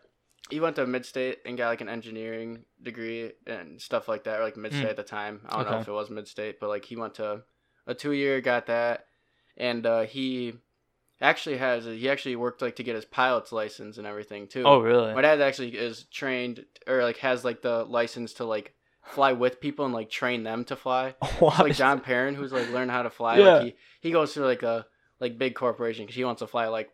He 0.52 0.60
went 0.60 0.76
to 0.76 0.86
Midstate 0.86 1.38
and 1.46 1.58
got 1.58 1.70
like 1.70 1.82
an 1.82 1.90
engineering 1.90 2.66
degree 2.82 3.32
and 3.48 3.82
stuff 3.82 4.08
like 4.08 4.26
that, 4.26 4.40
or 4.40 4.44
like 4.44 4.56
Midstate 4.56 4.84
Mm. 4.86 4.90
at 4.92 4.96
the 4.96 5.04
time. 5.04 5.42
I 5.50 5.58
don't 5.58 5.72
know 5.72 5.80
if 5.80 5.88
it 5.88 5.92
was 5.92 6.10
Midstate, 6.10 6.56
but 6.62 6.70
like 6.70 6.86
he 6.86 6.96
went 6.96 7.16
to 7.16 7.42
a 7.88 7.96
two 7.96 8.12
year, 8.12 8.42
got 8.42 8.68
that, 8.68 9.06
and 9.58 9.86
uh, 9.88 10.02
he 10.04 10.54
actually 11.20 11.58
has 11.58 11.86
he 11.86 12.08
actually 12.10 12.36
worked 12.36 12.62
like 12.62 12.76
to 12.76 12.84
get 12.84 12.94
his 12.94 13.06
pilot's 13.06 13.52
license 13.52 13.98
and 13.98 14.06
everything 14.06 14.48
too. 14.48 14.64
Oh, 14.66 14.80
really? 14.82 15.16
My 15.16 15.22
dad 15.22 15.42
actually 15.42 15.76
is 15.76 16.04
trained 16.12 16.64
or 16.88 17.02
like 17.02 17.18
has 17.18 17.44
like 17.44 17.64
the 17.64 17.84
license 17.84 18.34
to 18.34 18.46
like 18.46 18.75
fly 19.06 19.34
with 19.34 19.62
people 19.62 19.86
and 19.86 19.94
like 19.94 20.10
train 20.10 20.44
them 20.44 20.66
to 20.66 20.76
fly. 20.76 21.16
What? 21.40 21.60
Like 21.60 21.76
John 21.76 22.00
Perrin 22.00 22.36
who's 22.36 22.52
like 22.52 22.70
learned 22.72 22.92
how 22.92 23.04
to 23.04 23.10
fly. 23.10 23.38
Yeah. 23.38 23.54
Like 23.54 23.64
he, 23.66 23.76
he 24.02 24.12
goes 24.12 24.34
to 24.34 24.42
like 24.42 24.64
a 24.64 24.86
like 25.20 25.38
big 25.38 25.56
corporation 25.56 26.06
because 26.06 26.16
he 26.16 26.24
wants 26.24 26.40
to 26.40 26.48
fly 26.48 26.68
like 26.68 26.90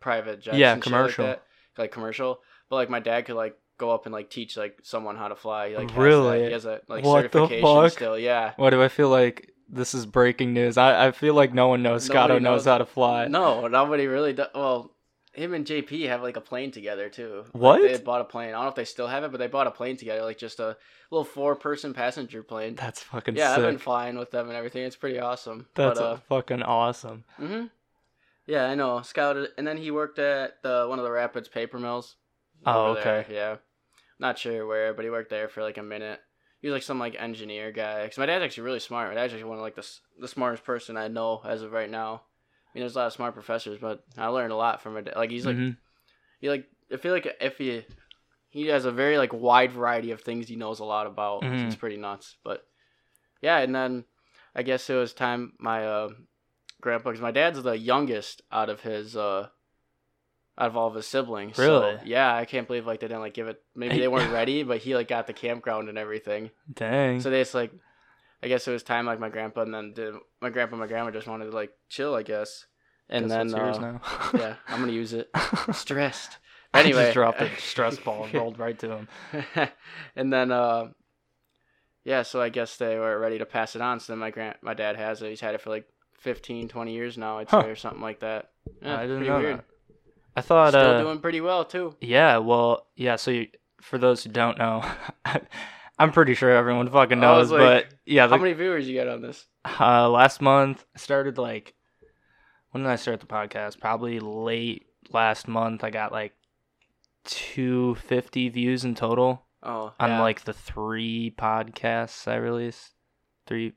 private 0.00 0.40
jets. 0.40 0.56
Yeah, 0.56 0.72
and 0.72 0.82
shit 0.82 0.92
commercial. 0.92 1.26
Like, 1.26 1.42
that, 1.76 1.82
like 1.82 1.92
commercial. 1.92 2.40
But 2.68 2.76
like 2.76 2.90
my 2.90 3.00
dad 3.00 3.26
could 3.26 3.36
like 3.36 3.56
go 3.78 3.90
up 3.90 4.06
and 4.06 4.12
like 4.12 4.30
teach 4.30 4.56
like 4.56 4.78
someone 4.82 5.16
how 5.16 5.28
to 5.28 5.36
fly. 5.36 5.70
He, 5.70 5.76
like 5.76 5.88
that. 5.88 5.98
Really? 5.98 6.44
he 6.46 6.52
has 6.52 6.64
a 6.64 6.80
like 6.88 7.04
What 7.04 7.22
certification 7.22 7.90
still. 7.90 8.18
Yeah. 8.18 8.52
Why 8.56 8.70
do 8.70 8.82
I 8.82 8.88
feel 8.88 9.08
like 9.08 9.52
this 9.68 9.94
is 9.94 10.04
breaking 10.06 10.52
news? 10.52 10.76
I, 10.76 11.08
I 11.08 11.10
feel 11.12 11.34
like 11.34 11.54
no 11.54 11.68
one 11.68 11.82
knows 11.82 12.04
Scotto 12.04 12.34
Nobody 12.34 12.44
knows 12.44 12.66
knows. 12.66 12.72
how 12.72 12.78
to 12.78 12.86
fly. 12.86 13.26
No, 13.28 13.68
nobody 13.68 14.06
really. 14.06 14.32
does. 14.32 14.48
Well, 14.54 14.94
him 15.32 15.54
and 15.54 15.66
JP 15.66 16.06
have 16.08 16.22
like 16.22 16.36
a 16.36 16.40
plane 16.40 16.70
together 16.70 17.08
too. 17.08 17.44
Like, 17.52 17.52
What? 17.60 17.82
they 17.82 17.96
bought 17.98 18.20
a 18.20 18.24
plane. 18.24 18.48
I 18.50 18.52
don't 18.52 18.62
know 18.64 18.68
if 18.68 18.74
they 18.74 18.84
still 18.84 19.06
have 19.06 19.24
it, 19.24 19.30
but 19.32 19.38
they 19.38 19.46
bought 19.46 19.66
a 19.66 19.70
plane 19.70 19.96
together, 19.96 20.22
like 20.22 20.38
just 20.38 20.60
a 20.60 20.76
little 21.10 21.24
four-person 21.24 21.94
passenger 21.94 22.42
plane. 22.42 22.74
That's 22.74 23.02
fucking 23.02 23.36
yeah, 23.36 23.48
sick. 23.48 23.58
I've 23.58 23.70
been 23.70 23.78
flying 23.78 24.18
with 24.18 24.30
them 24.30 24.48
and 24.48 24.56
everything. 24.56 24.84
It's 24.84 24.96
pretty 24.96 25.18
awesome. 25.18 25.66
That's 25.74 25.98
but, 25.98 26.04
uh, 26.04 26.16
fucking 26.28 26.62
awesome. 26.62 27.24
hmm 27.38 27.64
Yeah, 28.46 28.66
I 28.66 28.74
know. 28.74 29.00
Scouted, 29.02 29.50
and 29.56 29.66
then 29.66 29.76
he 29.78 29.90
worked 29.90 30.18
at 30.18 30.62
the 30.62 30.86
one 30.88 30.98
of 30.98 31.04
the 31.04 31.10
Rapids 31.10 31.48
paper 31.48 31.78
mills. 31.78 32.16
Oh, 32.64 32.86
over 32.86 33.00
there, 33.00 33.20
okay. 33.20 33.34
Yeah, 33.34 33.56
not 34.18 34.38
sure 34.38 34.66
where, 34.66 34.94
but 34.94 35.04
he 35.04 35.10
worked 35.10 35.30
there 35.30 35.48
for 35.48 35.62
like 35.62 35.78
a 35.78 35.82
minute. 35.82 36.20
He 36.60 36.68
was 36.68 36.74
like 36.74 36.82
some 36.82 36.98
like 36.98 37.16
engineer 37.18 37.72
guy. 37.72 38.06
Cause 38.06 38.18
my 38.18 38.26
dad's 38.26 38.44
actually 38.44 38.64
really 38.64 38.80
smart. 38.80 39.08
My 39.08 39.14
dad's 39.14 39.32
actually 39.32 39.48
one 39.48 39.58
of 39.58 39.62
like 39.62 39.74
the 39.76 39.88
the 40.20 40.28
smartest 40.28 40.64
person 40.64 40.96
I 40.96 41.08
know 41.08 41.40
as 41.44 41.62
of 41.62 41.72
right 41.72 41.90
now. 41.90 42.22
I 42.74 42.78
mean, 42.78 42.82
there's 42.82 42.96
a 42.96 43.00
lot 43.00 43.06
of 43.08 43.12
smart 43.12 43.34
professors, 43.34 43.78
but 43.80 44.02
I 44.16 44.28
learned 44.28 44.52
a 44.52 44.56
lot 44.56 44.80
from 44.80 44.94
my 44.94 45.02
dad. 45.02 45.16
Like 45.16 45.30
he's 45.30 45.44
like 45.46 45.56
Mhm. 45.56 45.76
he 46.40 46.48
like 46.48 46.66
I 46.92 46.96
feel 46.96 47.12
like 47.12 47.28
if 47.40 47.58
he 47.58 47.84
he 48.48 48.66
has 48.68 48.84
a 48.84 48.92
very 48.92 49.18
like 49.18 49.32
wide 49.32 49.72
variety 49.72 50.10
of 50.10 50.20
things 50.20 50.48
he 50.48 50.56
knows 50.56 50.80
a 50.80 50.84
lot 50.84 51.06
about. 51.06 51.42
Mhm. 51.42 51.66
It's 51.66 51.76
pretty 51.76 51.96
nuts. 51.96 52.36
But 52.42 52.66
yeah, 53.42 53.58
and 53.58 53.74
then 53.74 54.04
I 54.54 54.62
guess 54.62 54.88
it 54.88 54.94
was 54.94 55.12
time 55.12 55.52
my 55.58 55.86
uh, 55.86 56.08
grandpa 56.80 57.10
because 57.10 57.20
my 57.22 57.30
dad's 57.30 57.62
the 57.62 57.76
youngest 57.78 58.42
out 58.50 58.68
of 58.70 58.80
his 58.80 59.16
uh 59.16 59.48
out 60.58 60.66
of 60.68 60.76
all 60.76 60.88
of 60.88 60.94
his 60.94 61.06
siblings. 61.06 61.56
So, 61.56 61.62
Really? 61.62 61.98
yeah, 62.04 62.34
I 62.34 62.44
can't 62.44 62.66
believe 62.66 62.86
like 62.86 63.00
they 63.00 63.08
didn't 63.08 63.22
like 63.22 63.34
give 63.34 63.48
it. 63.48 63.62
Maybe 63.74 63.98
they 64.00 64.08
weren't 64.08 64.32
ready, 64.32 64.62
but 64.62 64.78
he 64.78 64.94
like 64.94 65.08
got 65.08 65.26
the 65.26 65.32
campground 65.32 65.88
and 65.88 65.96
everything. 65.96 66.50
Dang. 66.72 67.20
So 67.20 67.30
they 67.30 67.40
just 67.40 67.54
like, 67.54 67.72
I 68.42 68.48
guess 68.48 68.66
it 68.66 68.72
was 68.72 68.82
time 68.82 69.06
like 69.06 69.20
my 69.20 69.28
grandpa 69.28 69.62
and 69.62 69.72
then 69.74 69.92
did, 69.94 70.14
my 70.40 70.50
grandpa 70.50 70.74
and 70.74 70.80
my 70.80 70.86
grandma 70.86 71.10
just 71.10 71.26
wanted 71.28 71.46
to 71.46 71.52
like 71.52 71.70
chill, 71.88 72.14
I 72.14 72.22
guess. 72.22 72.66
And 73.08 73.24
Guess 73.24 73.30
then 73.30 73.54
uh, 73.54 73.78
now. 73.78 74.00
yeah, 74.38 74.54
I'm 74.68 74.80
gonna 74.80 74.92
use 74.92 75.12
it. 75.12 75.30
Stressed. 75.72 76.38
I 76.74 76.80
Anyway, 76.80 77.02
just 77.04 77.14
dropped 77.14 77.40
a 77.42 77.50
stress 77.58 77.98
ball 77.98 78.24
and 78.24 78.34
rolled 78.34 78.58
right 78.58 78.78
to 78.78 78.90
him. 78.96 79.08
and 80.16 80.32
then 80.32 80.50
uh 80.50 80.86
yeah 82.04 82.22
so 82.22 82.40
i 82.40 82.48
guess 82.48 82.76
they 82.78 82.98
were 82.98 83.16
ready 83.18 83.38
to 83.38 83.46
pass 83.46 83.76
it 83.76 83.82
on 83.82 84.00
so 84.00 84.12
then 84.12 84.18
my 84.18 84.30
grand 84.30 84.56
my 84.62 84.74
dad 84.74 84.96
has 84.96 85.22
it 85.22 85.28
he's 85.28 85.40
had 85.40 85.54
it 85.54 85.60
for 85.60 85.70
like 85.70 85.86
15 86.18 86.68
20 86.68 86.92
years 86.92 87.16
now 87.18 87.38
i'd 87.38 87.48
Huh. 87.48 87.62
say 87.62 87.68
or 87.70 87.76
something 87.76 88.00
like 88.02 88.20
that 88.20 88.50
yeah, 88.80 88.98
I 88.98 89.02
didn't 89.02 89.26
know 89.26 89.38
weird. 89.38 89.58
that. 89.58 89.64
I 90.34 90.40
thought. 90.40 90.70
still 90.70 90.80
uh, 90.82 90.98
doing 91.02 91.18
pretty 91.20 91.40
well 91.40 91.64
too 91.64 91.94
Yeah, 92.00 92.38
well, 92.38 92.86
yeah. 92.96 93.16
So 93.16 93.30
you, 93.30 93.48
for 93.82 93.98
those 93.98 94.24
who 94.24 94.30
don't 94.30 94.56
know, 94.58 94.82
I'm 96.02 96.12
pretty 96.12 96.34
sure 96.34 96.50
everyone 96.50 96.88
fucking 96.88 97.20
knows. 97.20 97.50
like, 97.50 97.60
but 97.60 97.94
yeah, 98.06 98.26
the, 98.26 98.36
how 98.36 98.42
many 98.42 98.54
viewers 98.54 98.88
you 98.88 98.96
got 98.98 99.08
on 99.08 99.22
this 99.22 99.44
uh, 99.80 100.08
last 100.08 100.40
month 100.42 100.84
I 100.94 100.98
started 100.98 101.38
like 101.38 101.74
when 102.70 102.82
did 102.84 102.90
I 102.90 102.96
start 102.96 103.20
the 103.20 103.26
podcast? 103.26 103.78
Probably 103.80 104.18
late 104.20 104.86
last 105.10 105.46
month. 105.46 105.84
I 105.84 105.90
got 105.90 106.10
like 106.10 106.32
250 107.24 108.48
views 108.48 108.84
in 108.84 108.94
total 108.94 109.44
oh 109.62 109.92
on 110.00 110.10
yeah. 110.10 110.20
like 110.20 110.42
the 110.44 110.52
three 110.52 111.34
podcasts 111.36 112.26
I 112.26 112.36
released. 112.36 112.92
Three, 113.46 113.74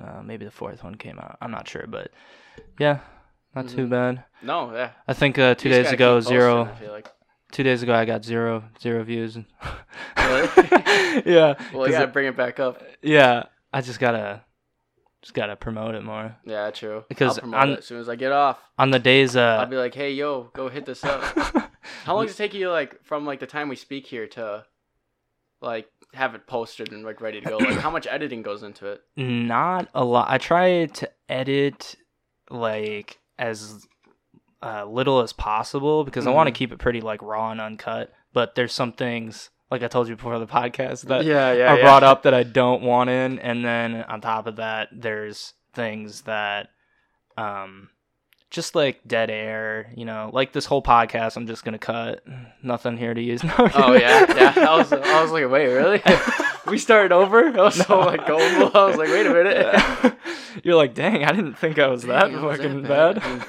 uh, 0.00 0.22
maybe 0.22 0.44
the 0.44 0.50
fourth 0.50 0.84
one 0.84 0.94
came 0.94 1.18
out. 1.18 1.38
I'm 1.40 1.50
not 1.50 1.68
sure, 1.68 1.86
but 1.88 2.10
yeah, 2.78 3.00
not 3.54 3.68
too 3.68 3.86
Mhm. 3.86 3.90
bad. 3.90 4.24
no 4.42 4.72
yeah 4.72 4.90
I 5.08 5.12
think 5.12 5.38
uh, 5.38 5.54
two 5.54 5.68
You 5.68 5.74
days 5.74 5.92
ago, 5.92 6.20
zero. 6.20 6.64
I 6.64 6.74
feel 6.74 6.92
like 6.92 7.08
Two 7.52 7.62
days 7.62 7.82
ago, 7.82 7.94
I 7.94 8.04
got 8.04 8.24
zero 8.24 8.64
zero 8.80 9.02
views. 9.04 9.38
Really? 10.18 10.48
yeah. 11.24 11.54
well 11.72 11.84
'cause 11.84 11.86
you 11.86 11.92
gotta 11.92 12.04
it- 12.04 12.12
bring 12.12 12.26
it 12.26 12.36
back 12.36 12.58
up 12.58 12.82
yeah. 13.00 13.44
I 13.72 13.80
just 13.80 14.00
gotta 14.00 14.42
just 15.22 15.34
gotta 15.34 15.54
promote 15.54 15.94
it 15.94 16.02
more. 16.02 16.36
yeah 16.44 16.70
true 16.70 17.04
Because 17.08 17.38
I'll 17.38 17.42
promote 17.42 17.60
on- 17.60 17.70
it 17.70 17.78
as 17.78 17.84
soon 17.86 18.00
as 18.00 18.08
i 18.08 18.16
get 18.16 18.32
off 18.32 18.58
On 18.78 18.90
the 18.90 18.98
days 18.98 19.36
i'll 19.36 19.60
uh 19.60 19.66
be 19.66 19.76
like 19.76 19.94
hey 19.94 20.12
yo 20.12 20.50
go 20.52 20.68
hit 20.68 20.84
this 20.84 21.04
up 21.04 21.22
how 22.04 22.16
long 22.16 22.26
does 22.26 22.34
it 22.34 22.38
take 22.38 22.54
you 22.54 22.70
like 22.70 23.04
from 23.04 23.24
like 23.24 23.38
the 23.38 23.46
time 23.46 23.68
we 23.68 23.76
speak 23.76 24.06
here 24.06 24.26
to 24.28 24.64
like 25.60 25.88
have 26.12 26.34
it 26.34 26.46
posted 26.48 26.90
and 26.92 27.04
like 27.04 27.20
ready 27.20 27.40
to 27.40 27.48
go 27.48 27.56
like 27.58 27.78
how 27.78 27.90
much 27.90 28.06
editing 28.08 28.42
goes 28.42 28.62
into 28.64 28.86
it 28.86 29.02
not 29.16 29.88
a 29.94 30.04
lot. 30.04 30.26
I 30.28 30.38
try 30.38 30.86
to 30.86 31.10
edit 31.28 31.94
like 32.50 33.18
as 33.38 33.86
uh, 34.62 34.84
little 34.86 35.20
as 35.20 35.32
possible 35.32 36.04
because 36.04 36.26
I 36.26 36.30
want 36.30 36.46
to 36.48 36.52
keep 36.52 36.72
it 36.72 36.78
pretty 36.78 37.00
like 37.00 37.22
raw 37.22 37.50
and 37.50 37.60
uncut. 37.60 38.12
But 38.32 38.54
there's 38.54 38.72
some 38.72 38.92
things 38.92 39.50
like 39.70 39.82
I 39.82 39.88
told 39.88 40.08
you 40.08 40.16
before 40.16 40.38
the 40.38 40.46
podcast 40.46 41.02
that 41.08 41.24
yeah 41.24 41.52
yeah 41.52 41.72
are 41.74 41.80
brought 41.80 42.02
up 42.04 42.22
that 42.24 42.34
I 42.34 42.42
don't 42.42 42.82
want 42.82 43.10
in, 43.10 43.38
and 43.38 43.64
then 43.64 43.96
on 43.96 44.20
top 44.20 44.46
of 44.46 44.56
that, 44.56 44.88
there's 44.92 45.54
things 45.74 46.22
that, 46.22 46.68
um, 47.36 47.90
just 48.50 48.74
like 48.74 49.00
dead 49.06 49.28
air, 49.30 49.92
you 49.96 50.04
know, 50.04 50.30
like 50.32 50.52
this 50.52 50.64
whole 50.66 50.82
podcast. 50.82 51.36
I'm 51.36 51.46
just 51.46 51.64
gonna 51.64 51.78
cut. 51.78 52.22
Nothing 52.62 52.96
here 52.96 53.12
to 53.12 53.20
use. 53.20 53.42
No, 53.44 53.54
Oh 53.74 53.92
yeah, 53.94 54.24
yeah. 54.34 54.68
I 54.70 54.76
was, 54.78 54.92
I 54.92 55.22
was 55.22 55.32
like, 55.32 55.50
wait, 55.50 55.66
really? 55.68 56.00
we 56.66 56.78
started 56.78 57.12
over. 57.12 57.46
I 57.48 57.50
was 57.62 57.74
so 57.74 58.00
No. 58.00 58.06
like 58.06 58.26
gullible. 58.26 58.70
I 58.76 58.84
was 58.86 58.96
like, 58.96 59.08
wait 59.08 59.26
a 59.26 59.30
minute. 59.32 60.16
You're 60.64 60.76
like, 60.76 60.94
dang, 60.94 61.24
I 61.24 61.32
didn't 61.32 61.54
think 61.54 61.78
I 61.78 61.88
was 61.88 62.04
that 62.04 62.30
Dang, 62.30 62.42
was 62.42 62.56
fucking 62.58 62.82
that 62.82 63.16
bad. 63.16 63.20
bad. 63.40 63.46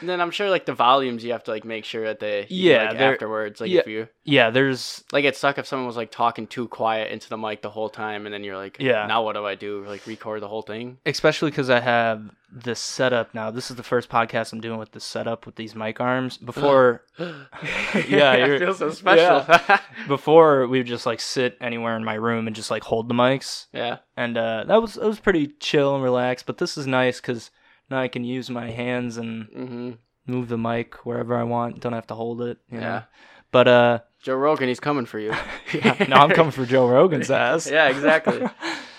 And 0.00 0.08
then 0.08 0.20
I'm 0.20 0.30
sure 0.30 0.50
like 0.50 0.66
the 0.66 0.74
volumes 0.74 1.24
you 1.24 1.32
have 1.32 1.44
to 1.44 1.50
like 1.50 1.64
make 1.64 1.84
sure 1.84 2.04
that 2.06 2.20
they 2.20 2.46
Yeah, 2.50 2.90
like, 2.90 3.00
afterwards 3.00 3.60
like 3.60 3.70
yeah. 3.70 3.80
if 3.80 3.86
you 3.86 4.08
yeah, 4.24 4.50
there's 4.50 5.02
like 5.12 5.24
it 5.24 5.36
suck 5.36 5.58
if 5.58 5.66
someone 5.66 5.86
was 5.86 5.96
like 5.96 6.10
talking 6.10 6.46
too 6.46 6.68
quiet 6.68 7.10
into 7.10 7.28
the 7.28 7.36
mic 7.36 7.62
the 7.62 7.70
whole 7.70 7.88
time 7.88 8.26
and 8.26 8.32
then 8.34 8.44
you're 8.44 8.56
like 8.56 8.76
Yeah. 8.80 9.06
now 9.06 9.22
what 9.24 9.34
do 9.34 9.44
I 9.46 9.54
do 9.54 9.84
like 9.86 10.06
record 10.06 10.42
the 10.42 10.48
whole 10.48 10.62
thing 10.62 10.98
especially 11.06 11.50
because 11.50 11.70
I 11.70 11.80
have 11.80 12.30
this 12.54 12.80
setup 12.80 13.32
now. 13.34 13.50
This 13.50 13.70
is 13.70 13.76
the 13.76 13.82
first 13.82 14.10
podcast 14.10 14.52
I'm 14.52 14.60
doing 14.60 14.78
with 14.78 14.92
this 14.92 15.04
setup 15.04 15.46
with 15.46 15.56
these 15.56 15.74
mic 15.74 16.00
arms. 16.02 16.36
Before, 16.36 17.02
Yeah, 17.18 18.30
I 18.32 18.36
you're- 18.44 18.58
feel 18.58 18.74
so 18.74 18.90
special 18.90 19.44
yeah, 19.48 19.80
before 20.08 20.66
we 20.68 20.78
would 20.78 20.86
just 20.86 21.06
like 21.06 21.20
sit 21.20 21.56
anywhere 21.62 21.96
in 21.96 22.04
my 22.04 22.12
room 22.14 22.46
and 22.46 22.54
just 22.54 22.70
like 22.70 22.82
hold 22.84 23.08
the 23.08 23.14
mics. 23.14 23.66
Yeah 23.72 23.98
and 24.16 24.36
uh, 24.36 24.64
that 24.68 24.82
was 24.82 24.94
that 24.94 25.06
was 25.06 25.18
pretty 25.20 25.48
chill 25.60 25.94
and 25.94 26.04
relaxed. 26.04 26.44
But 26.46 26.58
this 26.58 26.76
is 26.76 26.86
nice 26.86 27.20
because 27.20 27.50
now 27.92 28.00
I 28.00 28.08
can 28.08 28.24
use 28.24 28.50
my 28.50 28.70
hands 28.70 29.16
and 29.16 29.46
hmm 29.46 29.90
move 30.26 30.48
the 30.48 30.58
mic 30.58 31.04
wherever 31.04 31.36
I 31.36 31.42
want. 31.42 31.80
Don't 31.80 31.92
have 31.94 32.06
to 32.06 32.14
hold 32.14 32.42
it. 32.42 32.58
You 32.70 32.78
know? 32.78 32.86
Yeah. 32.86 33.02
But 33.50 33.68
uh, 33.68 33.98
Joe 34.22 34.34
Rogan 34.36 34.68
he's 34.68 34.80
coming 34.80 35.04
for 35.06 35.18
you 35.18 35.30
yeah, 35.74 36.06
no, 36.08 36.16
I'm 36.16 36.30
coming 36.30 36.52
for 36.52 36.64
Joe 36.64 36.88
Rogan's 36.88 37.30
ass. 37.44 37.68
yeah 37.70 37.88
exactly 37.88 38.40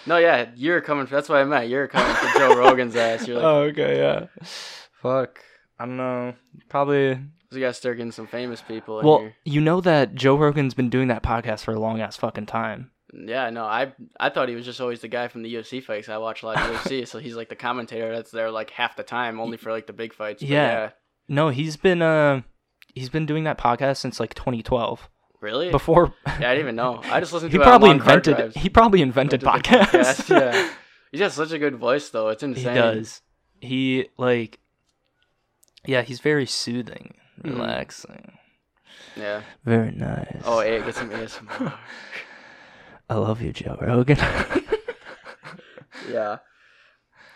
no 0.05 0.17
yeah 0.17 0.49
you're 0.55 0.81
coming 0.81 1.05
for, 1.07 1.15
that's 1.15 1.29
what 1.29 1.39
I 1.39 1.43
meant 1.45 1.69
you're 1.69 1.87
coming 1.87 2.13
for 2.15 2.37
Joe 2.39 2.55
Rogan's 2.57 2.95
ass 2.95 3.27
you're 3.27 3.37
like 3.37 3.45
oh, 3.45 3.61
okay, 3.71 3.97
yeah. 3.97 4.45
Fuck. 5.01 5.39
I 5.79 5.85
don't 5.85 5.97
know. 5.97 6.33
Probably. 6.69 7.19
we 7.51 7.59
gotta 7.59 7.73
start 7.73 7.97
getting 7.97 8.11
some 8.11 8.27
famous 8.27 8.61
people 8.61 8.99
in 8.99 9.07
Well, 9.07 9.19
here 9.19 9.35
you 9.45 9.59
know 9.61 9.81
that 9.81 10.13
Joe 10.15 10.35
Rogan's 10.37 10.73
been 10.73 10.89
doing 10.89 11.07
that 11.07 11.23
podcast 11.23 11.61
for 11.63 11.71
a 11.73 11.79
long 11.79 11.99
ass 12.01 12.15
fucking 12.17 12.45
time. 12.45 12.91
Yeah, 13.15 13.49
no, 13.51 13.63
I 13.65 13.93
I 14.19 14.29
thought 14.29 14.49
he 14.49 14.55
was 14.55 14.65
just 14.65 14.81
always 14.81 15.01
the 15.01 15.07
guy 15.07 15.27
from 15.27 15.43
the 15.43 15.53
UFC 15.53 15.83
fights. 15.83 16.09
I 16.09 16.17
watch 16.17 16.41
a 16.41 16.47
lot 16.47 16.57
of 16.57 16.63
UFC, 16.77 17.07
so 17.07 17.19
he's 17.19 17.35
like 17.35 17.49
the 17.49 17.55
commentator 17.55 18.11
that's 18.15 18.31
there 18.31 18.49
like 18.49 18.71
half 18.71 18.95
the 18.95 19.03
time, 19.03 19.39
only 19.39 19.57
for 19.57 19.71
like 19.71 19.85
the 19.87 19.93
big 19.93 20.13
fights. 20.13 20.41
But 20.41 20.49
Yeah. 20.49 20.89
No, 21.27 21.49
he's 21.49 21.77
been 21.77 22.01
uh 22.01 22.41
he's 22.95 23.09
been 23.09 23.25
doing 23.25 23.43
that 23.43 23.57
podcast 23.57 23.97
since 23.97 24.19
like 24.19 24.33
2012. 24.33 25.09
really? 25.41 25.69
Before 25.71 26.13
yeah, 26.25 26.33
I 26.33 26.39
didn't 26.55 26.59
even 26.59 26.75
know. 26.75 27.01
I 27.05 27.19
just 27.19 27.33
listened 27.33 27.51
to 27.53 27.57
he 27.57 27.61
it 27.61 27.65
probably 27.65 27.91
invented 27.91 28.55
he 28.55 28.69
probably 28.69 29.01
invented 29.01 29.41
podcasts. 29.41 30.25
podcast, 30.27 30.29
yeah. 30.29 30.69
He's 31.11 31.19
got 31.19 31.31
such 31.31 31.51
a 31.51 31.59
good 31.59 31.75
voice, 31.75 32.09
though. 32.09 32.29
It's 32.29 32.41
insane. 32.41 32.69
he 32.69 32.73
does. 32.73 33.21
He 33.61 34.07
like 34.17 34.59
yeah, 35.85 36.01
he's 36.01 36.19
very 36.21 36.45
soothing, 36.45 37.13
Mhm. 37.43 37.57
relaxing, 37.59 38.37
Yeah. 39.15 39.41
very 39.65 39.91
nice. 39.91 40.41
Oh, 40.45 40.61
hey, 40.61 40.79
get 40.79 40.95
some 40.95 41.09
ASMR. 41.11 41.73
I 43.09 43.15
love 43.15 43.41
you, 43.41 43.51
Joe 43.53 43.77
Rogan. 43.81 44.17
yeah. 46.09 46.37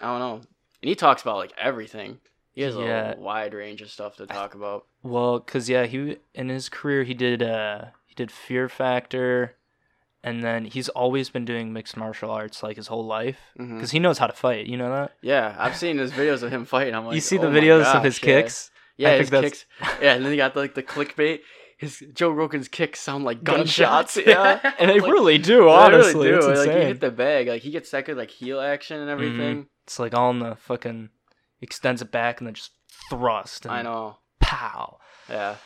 I 0.02 0.06
don't 0.06 0.20
know. 0.20 0.34
And 0.82 0.90
he 0.90 0.96
talks 0.96 1.22
about 1.22 1.38
like 1.38 1.54
everything. 1.58 2.20
He 2.54 2.62
has 2.64 2.76
Yeah. 2.76 3.14
a 3.14 3.18
wide 3.20 3.54
range 3.54 3.82
of 3.82 3.90
stuff 3.90 4.16
to 4.18 4.26
talk 4.28 4.56
about. 4.56 4.86
Well, 5.04 5.40
cause 5.40 5.70
yeah, 5.70 5.86
he 5.86 6.18
in 6.34 6.50
his 6.50 6.70
career 6.70 7.04
he 7.04 7.14
did 7.14 7.42
uh 7.44 7.86
he 8.06 8.16
did 8.16 8.32
Fear 8.32 8.70
Factor, 8.70 9.56
and 10.24 10.44
then 10.44 10.66
he's 10.66 10.90
always 10.90 11.30
been 11.30 11.46
doing 11.46 11.72
mixed 11.74 11.96
martial 11.98 12.32
arts 12.32 12.64
like 12.64 12.78
his 12.78 12.88
whole 12.88 13.06
life, 13.06 13.38
Mhm. 13.60 13.80
cause 13.80 13.92
he 13.92 14.00
knows 14.00 14.18
how 14.18 14.28
to 14.28 14.34
fight. 14.34 14.66
You 14.68 14.78
know 14.78 14.90
that? 14.90 15.14
Yeah, 15.22 15.56
I've 15.60 15.76
seen 15.76 15.98
his 15.98 16.12
videos 16.12 16.42
of 16.44 16.52
him 16.52 16.66
fighting. 16.66 16.96
I'm 16.96 17.06
like, 17.06 17.16
you 17.16 17.22
see 17.22 17.38
oh 17.38 17.42
the 17.42 17.48
videos 17.60 17.86
of 17.94 18.04
his 18.04 18.18
yeah. 18.22 18.26
kicks? 18.26 18.72
Yeah, 18.98 19.12
I 19.12 19.18
his 19.18 19.30
kicks. 19.30 19.66
Yeah, 20.02 20.14
and 20.16 20.26
then 20.26 20.32
he 20.32 20.38
got 20.38 20.56
like 20.56 20.74
the 20.74 20.82
clickbait. 20.84 21.42
His 21.78 22.04
Joe 22.13 22.32
Rogan's 22.32 22.68
kicks 22.68 23.00
sound 23.00 23.24
like 23.24 23.44
gunshots. 23.44 24.18
yeah, 24.18 24.74
and 24.80 24.90
they 24.90 25.00
Like, 25.00 25.12
really 25.12 25.38
do. 25.38 25.63
they 25.66 25.70
Honestly, 25.70 26.30
really 26.32 26.38
it's 26.38 26.46
do. 26.48 26.54
Like 26.72 26.78
he 26.82 26.86
hit 26.86 27.00
the 27.02 27.12
bag. 27.12 27.48
Like 27.48 27.62
he 27.62 27.70
gets 27.70 27.92
that 27.92 28.06
good 28.06 28.18
like 28.18 28.32
heel 28.32 28.60
action 28.60 29.00
and 29.00 29.10
everything. 29.10 29.68
It's 29.84 30.00
like 30.00 30.13
all 30.16 30.32
in 30.32 30.40
the 30.40 30.56
fucking 30.56 31.10
extends 31.62 32.02
it 32.02 32.12
back 32.12 32.40
and 32.40 32.48
then 32.48 32.56
just 32.56 32.72
thrust. 33.12 33.66
And 33.66 33.74
I 33.76 33.82
know. 33.84 34.18
Pow. 34.40 34.98
Yeah. 35.30 35.58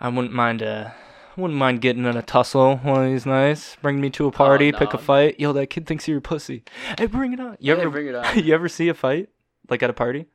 I 0.00 0.08
wouldn't 0.08 0.34
mind 0.34 0.62
uh 0.64 0.90
wouldn't 1.36 1.58
mind 1.58 1.80
getting 1.80 2.04
in 2.06 2.16
a 2.16 2.22
tussle 2.22 2.78
one 2.78 3.04
of 3.04 3.10
these 3.10 3.24
nights. 3.24 3.76
Bring 3.80 4.00
me 4.00 4.10
to 4.10 4.26
a 4.26 4.32
party, 4.32 4.72
pick 4.72 4.92
a 4.92 4.96
no. 4.96 5.02
fight. 5.02 5.38
Yo, 5.38 5.52
that 5.52 5.68
kid 5.68 5.86
thinks 5.86 6.08
you're 6.08 6.18
a 6.18 6.20
pussy. 6.20 6.64
Hey, 6.98 7.06
bring 7.06 7.32
it 7.32 7.40
on. 7.40 7.56
You 7.60 7.74
Hey, 7.76 7.80
ever 7.82 7.90
bring 7.90 8.06
it 8.08 8.14
on. 8.16 8.38
you 8.44 8.52
ever 8.52 8.68
see 8.68 8.88
a 8.88 8.94
fight 8.94 9.28
like 9.70 9.82
at 9.82 9.90
a 9.90 9.94
party? 9.94 10.26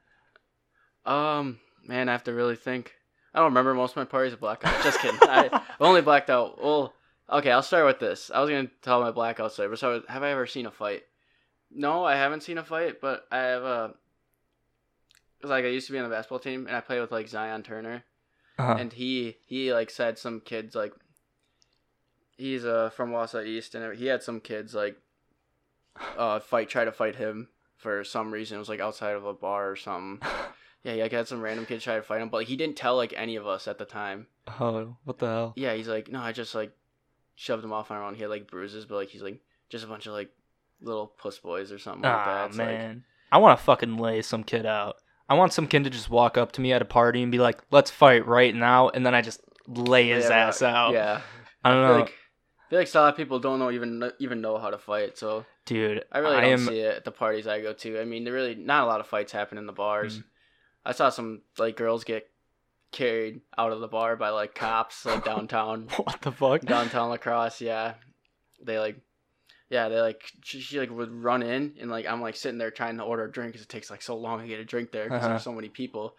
Um, 1.05 1.59
man, 1.85 2.09
I 2.09 2.13
have 2.13 2.23
to 2.25 2.33
really 2.33 2.55
think. 2.55 2.93
I 3.33 3.39
don't 3.39 3.49
remember 3.49 3.73
most 3.73 3.91
of 3.91 3.97
my 3.97 4.05
parties 4.05 4.33
are 4.33 4.37
blackout. 4.37 4.83
Just 4.83 4.99
kidding. 4.99 5.19
I 5.23 5.61
only 5.79 6.01
blacked 6.01 6.29
out. 6.29 6.61
Well, 6.63 6.93
okay, 7.29 7.51
I'll 7.51 7.61
start 7.61 7.85
with 7.85 7.99
this. 7.99 8.31
I 8.33 8.39
was 8.41 8.49
gonna 8.49 8.69
tell 8.81 9.01
my 9.01 9.11
blackout 9.11 9.51
story, 9.51 9.69
but 9.69 9.79
so 9.79 10.01
have 10.07 10.23
I 10.23 10.31
ever 10.31 10.47
seen 10.47 10.65
a 10.65 10.71
fight? 10.71 11.03
No, 11.69 12.03
I 12.05 12.15
haven't 12.15 12.43
seen 12.43 12.57
a 12.57 12.63
fight, 12.63 12.99
but 13.01 13.27
I 13.31 13.37
have 13.37 13.63
a. 13.63 13.93
Cause 15.41 15.51
like 15.51 15.65
I 15.65 15.69
used 15.69 15.85
to 15.87 15.93
be 15.93 15.99
on 15.99 16.09
the 16.09 16.15
basketball 16.15 16.39
team, 16.39 16.65
and 16.67 16.75
I 16.75 16.81
played 16.81 17.01
with 17.01 17.11
like 17.11 17.27
Zion 17.27 17.61
Turner, 17.63 18.03
Uh-huh. 18.57 18.75
and 18.79 18.91
he 18.93 19.37
he 19.45 19.71
like 19.73 19.89
said 19.89 20.17
some 20.17 20.39
kids 20.39 20.73
like. 20.75 20.93
He's 22.37 22.65
uh 22.65 22.89
from 22.91 23.11
Wausau 23.11 23.45
East, 23.45 23.75
and 23.75 23.97
he 23.97 24.05
had 24.07 24.23
some 24.23 24.39
kids 24.39 24.73
like. 24.73 24.97
Uh, 26.15 26.39
fight 26.39 26.69
try 26.69 26.85
to 26.85 26.91
fight 26.91 27.15
him 27.15 27.49
for 27.75 28.03
some 28.03 28.31
reason. 28.31 28.55
It 28.55 28.59
was 28.59 28.69
like 28.69 28.79
outside 28.79 29.15
of 29.15 29.25
a 29.25 29.33
bar 29.33 29.71
or 29.71 29.75
something. 29.75 30.27
Yeah, 30.87 30.93
he 30.93 31.01
like, 31.01 31.11
had 31.11 31.27
some 31.27 31.41
random 31.41 31.65
kid 31.65 31.81
try 31.81 31.97
to 31.97 32.01
fight 32.01 32.21
him, 32.21 32.29
but 32.29 32.37
like, 32.37 32.47
he 32.47 32.55
didn't 32.55 32.77
tell 32.77 32.95
like 32.95 33.13
any 33.17 33.35
of 33.35 33.45
us 33.45 33.67
at 33.67 33.77
the 33.77 33.83
time. 33.85 34.27
oh, 34.59 34.95
what 35.03 35.19
the 35.19 35.25
hell? 35.27 35.53
Yeah, 35.57 35.73
he's 35.73 35.89
like, 35.89 36.09
no, 36.09 36.19
I 36.21 36.31
just 36.31 36.55
like 36.55 36.71
shoved 37.35 37.63
him 37.63 37.73
off 37.73 37.91
on 37.91 37.97
our 37.97 38.03
own. 38.05 38.15
He 38.15 38.21
had 38.21 38.29
like 38.29 38.49
bruises, 38.49 38.85
but 38.85 38.95
like 38.95 39.09
he's 39.09 39.21
like 39.21 39.41
just 39.69 39.83
a 39.83 39.87
bunch 39.87 40.05
of 40.07 40.13
like 40.13 40.29
little 40.81 41.07
puss 41.07 41.39
boys 41.39 41.73
or 41.73 41.77
something 41.79 42.03
like 42.03 42.13
Ah 42.13 42.25
that. 42.25 42.47
It's, 42.49 42.57
like- 42.57 42.67
man, 42.69 43.03
I 43.33 43.39
want 43.39 43.59
to 43.59 43.63
fucking 43.65 43.97
lay 43.97 44.21
some 44.21 44.43
kid 44.45 44.65
out. 44.65 44.95
I 45.29 45.33
want 45.33 45.51
some 45.51 45.67
kid 45.67 45.83
to 45.83 45.89
just 45.89 46.09
walk 46.09 46.37
up 46.37 46.53
to 46.53 46.61
me 46.61 46.71
at 46.71 46.81
a 46.81 46.85
party 46.85 47.21
and 47.21 47.33
be 47.33 47.37
like, 47.37 47.61
"Let's 47.69 47.91
fight 47.91 48.25
right 48.25 48.55
now," 48.55 48.87
and 48.87 49.05
then 49.05 49.13
I 49.13 49.21
just 49.21 49.41
lay 49.67 50.07
his 50.07 50.29
Yeah, 50.29 50.47
ass 50.47 50.61
out. 50.61 50.93
Yeah, 50.93 51.19
I 51.65 51.71
don't 51.73 51.83
I 51.83 51.87
feel 51.87 51.93
know, 51.95 51.99
like 51.99 52.09
I 52.09 52.69
feel 52.69 52.79
like 52.79 52.95
a 52.95 52.97
lot 52.99 53.09
of 53.09 53.17
people 53.17 53.39
don't 53.39 53.59
know 53.59 53.69
even 53.71 54.09
even 54.19 54.39
know 54.39 54.57
how 54.57 54.69
to 54.69 54.77
fight. 54.77 55.17
So 55.17 55.45
dude. 55.65 56.05
I 56.13 56.19
really 56.19 56.37
I 56.37 56.41
don't 56.41 56.51
am. 56.53 56.59
see 56.59 56.79
it 56.79 56.95
at 56.95 57.03
the 57.03 57.11
parties 57.11 57.45
I 57.45 57.59
go 57.59 57.73
to. 57.73 57.99
I 57.99 58.05
mean, 58.05 58.23
there 58.23 58.31
really 58.33 58.55
not 58.55 58.85
a 58.85 58.87
lot 58.87 59.01
of 59.01 59.07
fights 59.07 59.33
happen 59.33 59.57
in 59.57 59.65
the 59.65 59.73
bars. 59.73 60.19
Mm. 60.19 60.23
I 60.85 60.91
saw 60.93 61.09
some 61.09 61.41
like 61.57 61.75
girls 61.77 62.03
get 62.03 62.29
carried 62.91 63.41
out 63.57 63.71
of 63.73 63.81
the 63.81 63.87
bar 63.87 64.15
by 64.15 64.29
like 64.29 64.55
cops 64.55 65.05
like 65.05 65.25
downtown. 65.25 65.87
What 65.97 66.21
the 66.21 66.31
fuck? 66.31 66.61
downtown 66.61 67.09
La 67.09 67.17
Crosse 67.17 67.61
yeah 67.61 67.95
they 68.65 68.79
like 68.79 68.97
yeah 69.69 69.89
they 69.89 69.99
like 69.99 70.21
she, 70.43 70.61
she 70.61 70.79
like 70.79 70.89
would 70.89 71.11
run 71.11 71.43
in 71.43 71.75
and 71.79 71.91
like 71.91 72.07
i'm 72.07 72.21
like 72.21 72.35
sitting 72.35 72.57
there 72.57 72.71
trying 72.71 72.97
to 72.97 73.03
order 73.03 73.25
a 73.25 73.31
drink 73.31 73.51
because 73.51 73.63
it 73.63 73.69
takes 73.69 73.91
like 73.91 74.01
so 74.01 74.15
long 74.17 74.39
to 74.41 74.47
get 74.47 74.59
a 74.59 74.65
drink 74.65 74.91
there 74.91 75.03
because 75.03 75.19
Uh-huh. 75.19 75.27
there's 75.29 75.43
so 75.43 75.51
many 75.53 75.69
people 75.69 76.15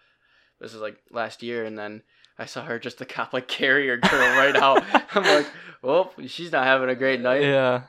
this 0.60 0.72
is 0.74 0.80
like 0.80 0.98
last 1.10 1.42
year 1.42 1.64
and 1.64 1.76
then 1.76 2.02
i 2.38 2.44
saw 2.44 2.62
her 2.64 2.78
just 2.78 2.98
the 2.98 3.06
cop 3.06 3.32
like 3.32 3.48
carry 3.48 3.88
her 3.88 3.96
girl 3.96 4.20
right 4.36 4.54
out 4.54 4.84
i'm 5.16 5.24
like 5.24 5.46
well 5.82 6.12
she's 6.26 6.52
not 6.52 6.64
having 6.64 6.90
a 6.90 6.94
great 6.94 7.20
night 7.20 7.42
Yeah. 7.42 7.82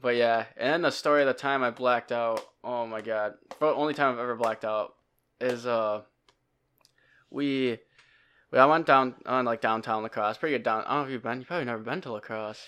but 0.00 0.14
yeah 0.16 0.44
and 0.56 0.72
then 0.72 0.82
the 0.82 0.90
story 0.92 1.20
of 1.22 1.26
the 1.26 1.34
time 1.34 1.62
i 1.62 1.70
blacked 1.70 2.12
out 2.12 2.40
oh 2.64 2.86
my 2.86 3.00
god 3.02 3.34
the 3.60 3.66
only 3.66 3.92
time 3.92 4.14
i've 4.14 4.20
ever 4.20 4.36
blacked 4.36 4.64
out 4.64 4.94
is 5.42 5.66
uh 5.66 6.02
we 7.30 7.78
well, 8.50 8.68
I 8.68 8.70
went 8.70 8.86
down 8.86 9.14
on 9.26 9.44
like 9.44 9.60
downtown 9.60 10.02
La 10.02 10.08
Crosse. 10.08 10.36
Pretty 10.38 10.54
good 10.56 10.62
down. 10.62 10.84
I 10.86 10.90
don't 10.94 10.98
know 11.02 11.04
if 11.06 11.10
you've 11.12 11.22
been. 11.22 11.40
You 11.40 11.46
probably 11.46 11.64
never 11.64 11.82
been 11.82 12.00
to 12.02 12.12
La 12.12 12.20
Crosse. 12.20 12.66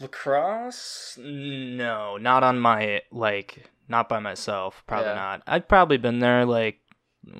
Lacrosse? 0.00 1.18
No, 1.22 2.16
not 2.18 2.42
on 2.42 2.58
my 2.60 3.02
like, 3.10 3.70
not 3.88 4.08
by 4.08 4.18
myself. 4.18 4.82
Probably 4.86 5.06
Yeah. 5.08 5.14
not. 5.14 5.42
I'd 5.46 5.68
probably 5.68 5.96
been 5.96 6.18
there 6.20 6.44
like 6.44 6.80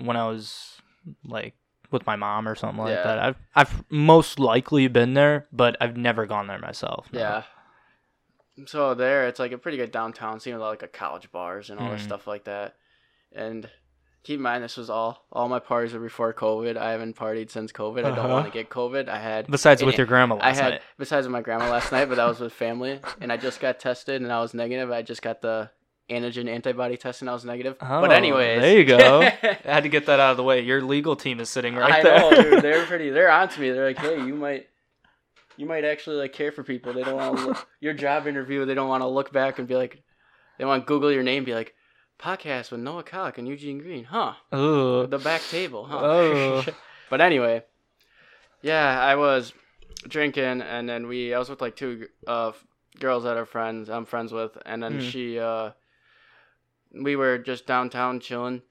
when 0.02 0.16
I 0.16 0.26
was 0.28 0.78
like 1.24 1.54
with 1.90 2.06
my 2.06 2.16
mom 2.16 2.48
or 2.48 2.54
something 2.54 2.82
like 2.84 2.96
Yeah. 2.96 3.02
that. 3.02 3.18
I've 3.18 3.36
I've 3.54 3.84
most 3.90 4.38
likely 4.38 4.88
been 4.88 5.14
there, 5.14 5.46
but 5.52 5.76
I've 5.80 5.96
never 5.96 6.26
gone 6.26 6.46
there 6.46 6.58
myself. 6.58 7.08
no. 7.12 7.20
Yeah. 7.20 7.42
So 8.66 8.94
there, 8.94 9.28
it's 9.28 9.38
like 9.38 9.52
a 9.52 9.58
pretty 9.58 9.76
good 9.76 9.90
downtown 9.92 10.40
scene 10.40 10.54
with 10.54 10.62
like 10.62 10.82
a 10.82 10.88
college 10.88 11.30
bars 11.30 11.68
and 11.68 11.78
all 11.78 11.90
this 11.90 12.00
Mhm. 12.02 12.04
stuff 12.06 12.26
like 12.26 12.44
that. 12.44 12.76
And 13.32 13.68
keep 14.26 14.36
in 14.38 14.42
mind, 14.42 14.64
this 14.64 14.76
was 14.76 14.90
all 14.90 15.24
all 15.32 15.48
my 15.48 15.60
parties 15.60 15.92
were 15.92 16.00
before 16.00 16.34
COVID. 16.34 16.76
I 16.76 16.90
haven't 16.90 17.16
partied 17.16 17.50
since 17.50 17.70
COVID. 17.72 18.00
I 18.00 18.10
don't 18.10 18.18
Uh-huh. 18.18 18.28
want 18.28 18.46
to 18.46 18.50
get 18.52 18.68
COVID. 18.68 19.08
I 19.08 19.18
had 19.18 19.46
Besides 19.46 19.84
with 19.84 19.96
your 19.96 20.06
grandma 20.06 20.38
I 20.40 20.52
had 20.52 20.70
night. 20.74 20.82
besides 20.98 21.26
with 21.26 21.32
my 21.32 21.42
grandma 21.42 21.70
last 21.70 21.92
night, 21.92 22.06
but 22.08 22.16
that 22.16 22.26
was 22.26 22.40
with 22.40 22.52
family, 22.64 23.00
and 23.20 23.32
I 23.32 23.36
just 23.36 23.60
got 23.60 23.78
tested 23.78 24.20
and 24.22 24.32
I 24.32 24.40
was 24.40 24.52
negative. 24.52 24.90
I 24.90 25.02
just 25.02 25.22
got 25.22 25.40
the 25.42 25.70
antigen 26.10 26.48
antibody 26.48 26.96
test 26.96 27.20
and 27.22 27.28
I 27.30 27.32
was 27.32 27.44
negative. 27.44 27.76
Oh, 27.80 28.00
but 28.00 28.12
anyways, 28.12 28.60
there 28.60 28.78
you 28.78 28.84
go. 28.84 29.22
I 29.42 29.58
had 29.64 29.82
to 29.84 29.88
get 29.88 30.06
that 30.06 30.20
out 30.20 30.32
of 30.32 30.36
the 30.36 30.42
way. 30.44 30.60
Your 30.60 30.80
legal 30.82 31.16
team 31.16 31.38
is 31.40 31.48
sitting 31.48 31.74
right 31.76 31.92
I 31.94 32.02
there. 32.02 32.18
know, 32.18 32.30
dude. 32.42 32.62
They're 32.62 32.84
pretty. 32.90 33.10
They're 33.10 33.30
on 33.30 33.48
to 33.48 33.60
me. 33.60 33.70
They're 33.70 33.86
like, 33.86 33.98
hey, 33.98 34.16
you 34.24 34.34
might, 34.34 34.66
you 35.56 35.66
might 35.66 35.84
actually 35.84 36.16
like 36.16 36.32
care 36.32 36.52
for 36.52 36.62
people. 36.62 36.92
They 36.92 37.02
don't 37.02 37.16
want 37.16 37.38
to 37.38 37.46
look, 37.46 37.68
your 37.80 37.94
job 37.94 38.26
interview. 38.26 38.64
They 38.66 38.74
don't 38.74 38.88
want 38.88 39.02
to 39.02 39.08
look 39.08 39.32
back 39.32 39.58
and 39.58 39.66
be 39.66 39.74
like, 39.76 40.02
they 40.58 40.64
want 40.64 40.82
to 40.82 40.86
Google 40.86 41.10
your 41.12 41.22
name, 41.22 41.38
and 41.38 41.46
be 41.46 41.54
like, 41.54 41.74
podcast 42.18 42.70
with 42.70 42.80
Noah 42.80 43.04
Kollock 43.04 43.38
and 43.38 43.46
Eugene 43.48 43.78
Green, 43.78 44.04
huh? 44.04 44.34
The 45.06 45.18
back 45.18 45.42
table, 45.42 45.84
huh? 45.84 46.00
Oh. 46.02 46.64
but 47.10 47.20
anyway, 47.20 47.62
yeah, 48.62 49.00
I 49.00 49.14
was 49.16 49.52
drinking, 50.08 50.62
and 50.62 50.88
then 50.88 51.06
we, 51.06 51.34
I 51.34 51.38
was 51.38 51.48
with 51.48 51.60
like 51.60 51.76
two 51.76 52.08
uh 52.26 52.52
girls 52.98 53.24
that 53.24 53.36
are 53.36 53.46
friends. 53.46 53.88
I'm 53.88 54.06
friends 54.06 54.32
with, 54.32 54.56
and 54.64 54.82
then 54.82 55.00
Hmm. 55.00 55.08
she, 55.08 55.38
uh, 55.38 55.70
we 56.92 57.16
were 57.16 57.38
just 57.38 57.66
downtown 57.66 58.20
chilling, 58.20 58.62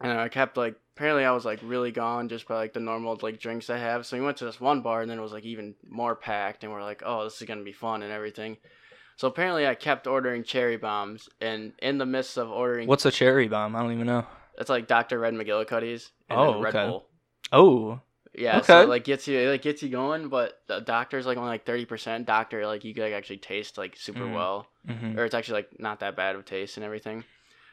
and 0.00 0.12
I 0.12 0.28
kept 0.28 0.56
like 0.56 0.76
apparently 0.96 1.24
I 1.24 1.32
was 1.32 1.44
like 1.44 1.58
really 1.62 1.90
gone 1.90 2.28
just 2.28 2.46
by 2.46 2.54
like 2.54 2.72
the 2.72 2.80
normal 2.80 3.18
like 3.20 3.40
drinks 3.40 3.68
I 3.68 3.78
have. 3.78 4.06
So 4.06 4.16
we 4.16 4.24
went 4.24 4.36
to 4.38 4.44
this 4.44 4.60
one 4.60 4.80
bar 4.80 5.02
and 5.02 5.10
then 5.10 5.18
it 5.18 5.22
was 5.22 5.32
like 5.32 5.44
even 5.44 5.74
more 5.88 6.14
packed 6.14 6.62
and 6.62 6.72
we're 6.72 6.84
like, 6.84 7.02
oh, 7.04 7.24
this 7.24 7.40
is 7.40 7.48
gonna 7.48 7.64
be 7.64 7.72
fun 7.72 8.02
and 8.02 8.12
everything. 8.12 8.58
So 9.16 9.28
apparently 9.28 9.66
I 9.66 9.74
kept 9.74 10.06
ordering 10.06 10.42
cherry 10.42 10.76
bombs 10.76 11.28
and 11.40 11.72
in 11.80 11.98
the 11.98 12.06
midst 12.06 12.36
of 12.36 12.50
ordering, 12.50 12.88
What's 12.88 13.06
a 13.06 13.10
cherry 13.10 13.48
bomb? 13.48 13.76
I 13.76 13.82
don't 13.82 13.92
even 13.92 14.06
know. 14.06 14.26
it's 14.58 14.70
like 14.70 14.86
Dr. 14.88 15.18
Red 15.18 15.34
McGillicuddy's 15.34 16.10
and 16.28 16.38
Oh, 16.40 16.60
Red 16.60 16.74
okay. 16.74 16.86
Bull. 16.88 17.06
Oh. 17.52 18.00
Yeah, 18.36 18.60
so 18.62 18.74
Okay. 18.78 18.82
it, 18.84 18.88
like 18.88 19.04
gets 19.04 19.28
you 19.28 19.38
it 19.38 19.48
like 19.48 19.62
gets 19.62 19.82
you 19.82 19.88
going, 19.88 20.28
but 20.28 20.54
the 20.66 20.80
doctor's 20.80 21.24
like 21.26 21.38
only 21.38 21.50
like 21.50 21.64
thirty 21.64 21.84
percent. 21.84 22.26
Doctor 22.26 22.66
like 22.66 22.84
you 22.84 22.92
could 22.92 23.04
like, 23.04 23.12
actually 23.12 23.36
taste 23.38 23.78
like 23.78 23.94
super 23.96 24.24
Mm. 24.24 24.34
well 24.34 24.66
hmm 24.88 25.16
or 25.18 25.24
it's 25.24 25.34
actually 25.34 25.60
like 25.60 25.78
not 25.80 26.00
that 26.00 26.16
bad 26.16 26.34
of 26.34 26.44
taste 26.44 26.76
and 26.76 26.84
everything. 26.84 27.22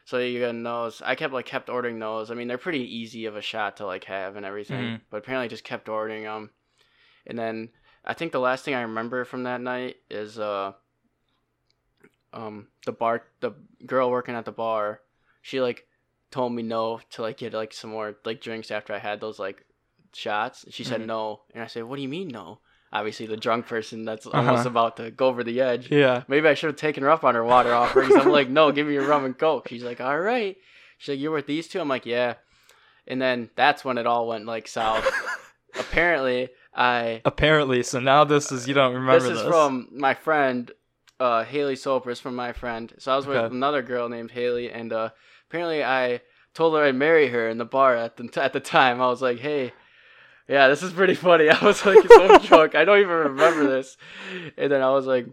So 0.04 0.18
you 0.18 0.38
get 0.38 0.52
those. 0.62 1.02
I 1.04 1.16
kept 1.16 1.32
like 1.34 1.46
kept 1.46 1.68
ordering 1.68 1.98
those. 1.98 2.30
I 2.30 2.34
mean, 2.34 2.46
they're 2.48 2.58
pretty 2.58 2.96
easy 2.96 3.26
of 3.26 3.34
a 3.36 3.42
shot 3.42 3.78
to 3.78 3.86
like 3.86 4.04
have 4.04 4.36
and 4.36 4.46
everything. 4.46 4.80
Mhm. 4.84 5.00
But 5.10 5.18
apparently, 5.18 5.48
just 5.48 5.64
kept 5.64 5.88
ordering 5.88 6.22
them. 6.24 6.50
And 7.26 7.36
then 7.38 7.70
I 8.04 8.14
think 8.14 8.30
the 8.32 8.40
last 8.40 8.64
thing 8.64 8.74
I 8.74 8.82
remember 8.82 9.24
from 9.24 9.42
that 9.44 9.60
night 9.60 9.96
is 10.10 10.38
uh, 10.38 10.72
um, 12.32 12.68
the 12.86 12.92
bar, 12.92 13.24
the 13.40 13.52
girl 13.86 14.10
working 14.10 14.34
at 14.34 14.44
the 14.44 14.52
bar, 14.52 15.00
she 15.42 15.60
like 15.60 15.86
told 16.30 16.52
me 16.52 16.62
no 16.62 17.00
to 17.10 17.22
like 17.22 17.36
get 17.38 17.52
like 17.52 17.72
some 17.72 17.90
more 17.90 18.16
like 18.24 18.40
drinks 18.40 18.70
after 18.70 18.92
I 18.94 18.98
had 18.98 19.20
those 19.20 19.38
like 19.38 19.64
shots. 20.14 20.64
She 20.70 20.84
said 20.84 21.00
Mhm. 21.02 21.06
no, 21.06 21.42
and 21.54 21.62
I 21.62 21.66
said, 21.66 21.84
"What 21.84 21.96
do 21.96 22.02
you 22.02 22.08
mean 22.08 22.28
no?" 22.28 22.60
obviously 22.94 23.24
the 23.24 23.38
drunk 23.38 23.66
person 23.66 24.04
that's 24.04 24.26
Uh-huh. 24.26 24.36
almost 24.38 24.66
about 24.66 24.98
to 24.98 25.10
go 25.10 25.26
over 25.28 25.42
the 25.42 25.62
edge. 25.62 25.90
Yeah. 25.90 26.24
Maybe 26.28 26.46
I 26.46 26.52
should 26.52 26.66
have 26.68 26.76
taken 26.76 27.02
her 27.04 27.08
up 27.10 27.24
on 27.24 27.34
her 27.34 27.42
water 27.42 27.72
offer. 27.72 28.02
'cause 28.02 28.14
I'm 28.14 28.28
like, 28.30 28.50
no, 28.50 28.70
give 28.70 28.86
me 28.86 28.92
your 28.92 29.06
rum 29.06 29.24
and 29.24 29.38
coke. 29.38 29.68
She's 29.68 29.82
like, 29.82 29.98
all 30.02 30.20
right. 30.20 30.58
She's 30.98 31.14
like, 31.14 31.18
you're 31.18 31.32
with 31.32 31.46
these 31.46 31.68
two. 31.68 31.80
I'm 31.80 31.88
like, 31.88 32.04
yeah. 32.04 32.34
And 33.06 33.18
then 33.18 33.48
that's 33.56 33.82
when 33.82 33.96
it 33.96 34.06
all 34.06 34.28
went 34.28 34.44
like 34.44 34.68
south. 34.68 35.10
Apparently, 35.80 36.50
I 36.74 37.22
Apparently, 37.24 37.82
so 37.82 37.98
now 37.98 38.24
this 38.24 38.52
is 38.52 38.68
you 38.68 38.74
don't 38.74 38.92
remember 38.94 39.20
this 39.20 39.30
this. 39.38 39.40
is 39.40 39.46
from 39.48 39.88
my 39.92 40.12
friend 40.12 40.70
uh, 41.22 41.44
Haley 41.44 41.74
Sopris 41.76 42.20
from 42.20 42.34
my 42.34 42.52
friend. 42.52 42.92
So 42.98 43.12
I 43.12 43.16
was 43.16 43.26
with 43.26 43.36
Okay. 43.36 43.54
another 43.54 43.82
girl 43.82 44.08
named 44.08 44.30
Haley, 44.32 44.70
and 44.70 44.92
uh, 44.92 45.10
apparently 45.48 45.82
I 45.84 46.20
told 46.54 46.74
her 46.74 46.82
I'd 46.84 46.94
marry 46.96 47.28
her 47.28 47.48
in 47.48 47.58
the 47.58 47.64
bar 47.64 47.96
at 47.96 48.16
the 48.16 48.24
at 48.42 48.52
the 48.52 48.60
time. 48.60 49.00
I 49.00 49.06
was 49.06 49.22
like, 49.22 49.38
hey. 49.38 49.72
Yeah, 50.48 50.66
this 50.68 50.82
is 50.82 50.92
pretty 50.92 51.14
funny. 51.14 51.48
I 51.58 51.64
was 51.64 51.86
like 51.86 52.04
so 52.08 52.38
drunk. 52.38 52.74
I 52.74 52.84
don't 52.84 52.98
even 52.98 53.14
remember 53.30 53.64
this. 53.66 53.96
And 54.58 54.70
then 54.72 54.82
I 54.82 54.90
was 54.90 55.06
like, 55.06 55.26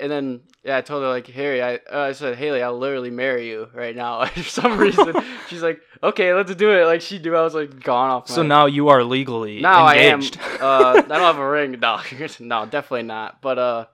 and 0.00 0.10
then 0.10 0.40
yeah, 0.64 0.78
I 0.78 0.80
told 0.80 1.02
her 1.02 1.08
like 1.10 1.26
Harry, 1.28 1.60
I 1.62 1.74
uh, 1.92 1.98
I 2.08 2.12
said 2.12 2.36
Haley, 2.38 2.62
I'll 2.62 2.78
literally 2.78 3.10
marry 3.10 3.46
you 3.48 3.68
right 3.74 3.94
now. 3.94 4.24
For 4.34 4.42
some 4.42 4.78
reason, 4.78 5.12
she's 5.48 5.62
like, 5.62 5.80
okay, 6.02 6.32
let's 6.34 6.52
do 6.54 6.70
it. 6.72 6.86
Like 6.86 7.02
she 7.02 7.18
knew 7.18 7.36
I 7.36 7.42
was 7.42 7.54
like 7.54 7.84
gone 7.84 8.10
off. 8.10 8.28
so 8.28 8.42
my- 8.42 8.48
now 8.48 8.66
you 8.66 8.88
are 8.88 9.04
legally 9.04 9.60
now 9.60 9.86
engaged. 9.88 10.38
I 10.40 10.54
am. 10.54 10.62
Uh, 10.62 10.92
I 10.96 11.00
don't 11.02 11.20
have 11.20 11.38
a 11.38 11.48
ring. 11.48 11.78
No, 11.78 12.00
no, 12.40 12.66
definitely 12.66 13.02
not. 13.02 13.42
But 13.42 13.58
uh, 13.58 13.86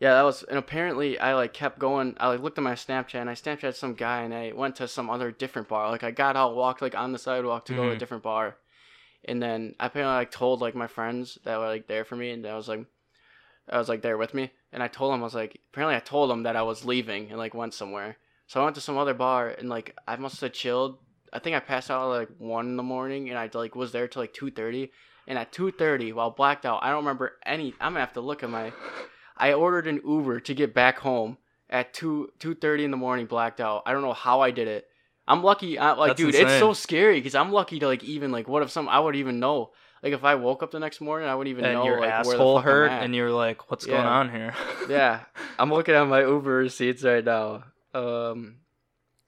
yeah, 0.00 0.14
that 0.14 0.22
was. 0.22 0.42
And 0.42 0.58
apparently, 0.58 1.18
I 1.18 1.34
like 1.34 1.52
kept 1.52 1.78
going. 1.78 2.16
I 2.18 2.28
like 2.28 2.40
looked 2.40 2.58
at 2.58 2.64
my 2.64 2.72
Snapchat 2.72 3.20
and 3.20 3.30
I 3.30 3.34
Snapchat 3.34 3.74
some 3.74 3.94
guy 3.94 4.22
and 4.22 4.34
I 4.34 4.52
went 4.52 4.76
to 4.76 4.88
some 4.88 5.08
other 5.10 5.30
different 5.30 5.68
bar. 5.68 5.90
Like 5.90 6.02
I 6.02 6.10
got 6.10 6.36
out, 6.36 6.56
walked 6.56 6.82
like 6.82 6.96
on 6.96 7.12
the 7.12 7.18
sidewalk 7.18 7.66
to 7.66 7.74
go 7.74 7.84
to 7.84 7.90
a 7.90 7.94
Mhm. 7.94 7.98
different 7.98 8.22
bar, 8.24 8.56
and 9.26 9.40
then 9.42 9.74
I 9.78 9.86
apparently 9.86 10.16
like 10.16 10.30
told 10.30 10.60
like 10.60 10.74
my 10.74 10.86
friends 10.88 11.38
that 11.44 11.58
were 11.58 11.66
like 11.66 11.86
there 11.86 12.04
for 12.04 12.16
me, 12.16 12.30
and 12.30 12.44
I 12.46 12.56
was 12.56 12.68
like, 12.68 12.84
I 13.68 13.78
was 13.78 13.88
like 13.88 14.02
there 14.02 14.18
with 14.18 14.34
me, 14.34 14.50
and 14.72 14.82
I 14.82 14.88
told 14.88 15.12
them 15.12 15.20
I 15.20 15.24
was 15.24 15.34
like, 15.34 15.60
apparently 15.72 15.96
I 15.96 16.00
told 16.00 16.30
them 16.30 16.42
that 16.44 16.56
I 16.56 16.62
was 16.62 16.84
leaving 16.84 17.28
and 17.30 17.38
like 17.38 17.54
went 17.54 17.74
somewhere. 17.74 18.16
So 18.46 18.60
I 18.60 18.64
went 18.64 18.74
to 18.74 18.80
some 18.80 18.98
other 18.98 19.14
bar 19.14 19.48
and 19.50 19.68
like 19.68 19.94
I 20.08 20.16
must 20.16 20.40
have 20.40 20.52
chilled. 20.52 20.98
I 21.32 21.38
think 21.38 21.54
I 21.54 21.60
passed 21.60 21.90
out 21.90 22.02
at 22.10 22.18
like 22.18 22.28
one 22.38 22.66
in 22.66 22.76
the 22.76 22.82
morning 22.82 23.28
and 23.28 23.38
I 23.38 23.48
like 23.54 23.76
was 23.76 23.92
there 23.92 24.08
till 24.08 24.22
like 24.22 24.34
two 24.34 24.50
thirty. 24.50 24.90
And 25.28 25.38
at 25.38 25.52
two 25.52 25.70
thirty, 25.70 26.12
while 26.12 26.30
blacked 26.30 26.66
out, 26.66 26.82
I 26.82 26.88
don't 26.88 27.04
remember 27.04 27.36
any. 27.46 27.74
I'm 27.80 27.92
gonna 27.92 28.00
have 28.00 28.14
to 28.14 28.20
look 28.20 28.42
at 28.42 28.50
my. 28.50 28.72
I 29.36 29.52
ordered 29.52 29.86
an 29.86 30.00
Uber 30.06 30.40
to 30.40 30.54
get 30.54 30.74
back 30.74 30.98
home 30.98 31.38
at 31.68 31.94
two 31.94 32.30
two 32.38 32.54
thirty 32.54 32.84
in 32.84 32.90
the 32.90 32.96
morning, 32.96 33.26
blacked 33.26 33.60
out. 33.60 33.82
I 33.86 33.92
don't 33.92 34.02
know 34.02 34.12
how 34.12 34.40
I 34.40 34.50
did 34.50 34.68
it. 34.68 34.86
I'm 35.26 35.42
lucky. 35.44 35.78
I, 35.78 35.92
like, 35.92 36.10
That's 36.10 36.20
dude, 36.20 36.34
it's 36.34 36.58
so 36.58 36.72
scary 36.72 37.18
because 37.20 37.36
I'm 37.36 37.52
lucky 37.52 37.78
to 37.78 37.86
like 37.86 38.02
even 38.02 38.32
like 38.32 38.48
what 38.48 38.62
if 38.62 38.70
some 38.70 38.88
I 38.88 38.98
would 38.98 39.16
even 39.16 39.38
know. 39.38 39.70
Like 40.02 40.12
if 40.12 40.24
I 40.24 40.34
woke 40.34 40.62
up 40.62 40.70
the 40.70 40.80
next 40.80 41.00
morning, 41.00 41.28
I 41.28 41.34
wouldn't 41.34 41.52
even 41.52 41.64
and 41.64 41.74
know 41.74 41.84
your 41.84 42.00
like 42.00 42.24
where 42.24 42.24
the 42.24 42.30
asshole 42.30 42.58
hurt, 42.60 42.90
and 42.90 43.14
you're 43.14 43.30
like, 43.30 43.70
"What's 43.70 43.84
going 43.84 44.00
on 44.00 44.30
here?" 44.30 44.54
yeah, 44.88 45.20
I'm 45.58 45.70
looking 45.70 45.94
at 45.94 46.04
my 46.04 46.22
Uber 46.22 46.54
receipts 46.54 47.04
right 47.04 47.24
now. 47.24 47.64
Um, 47.92 48.56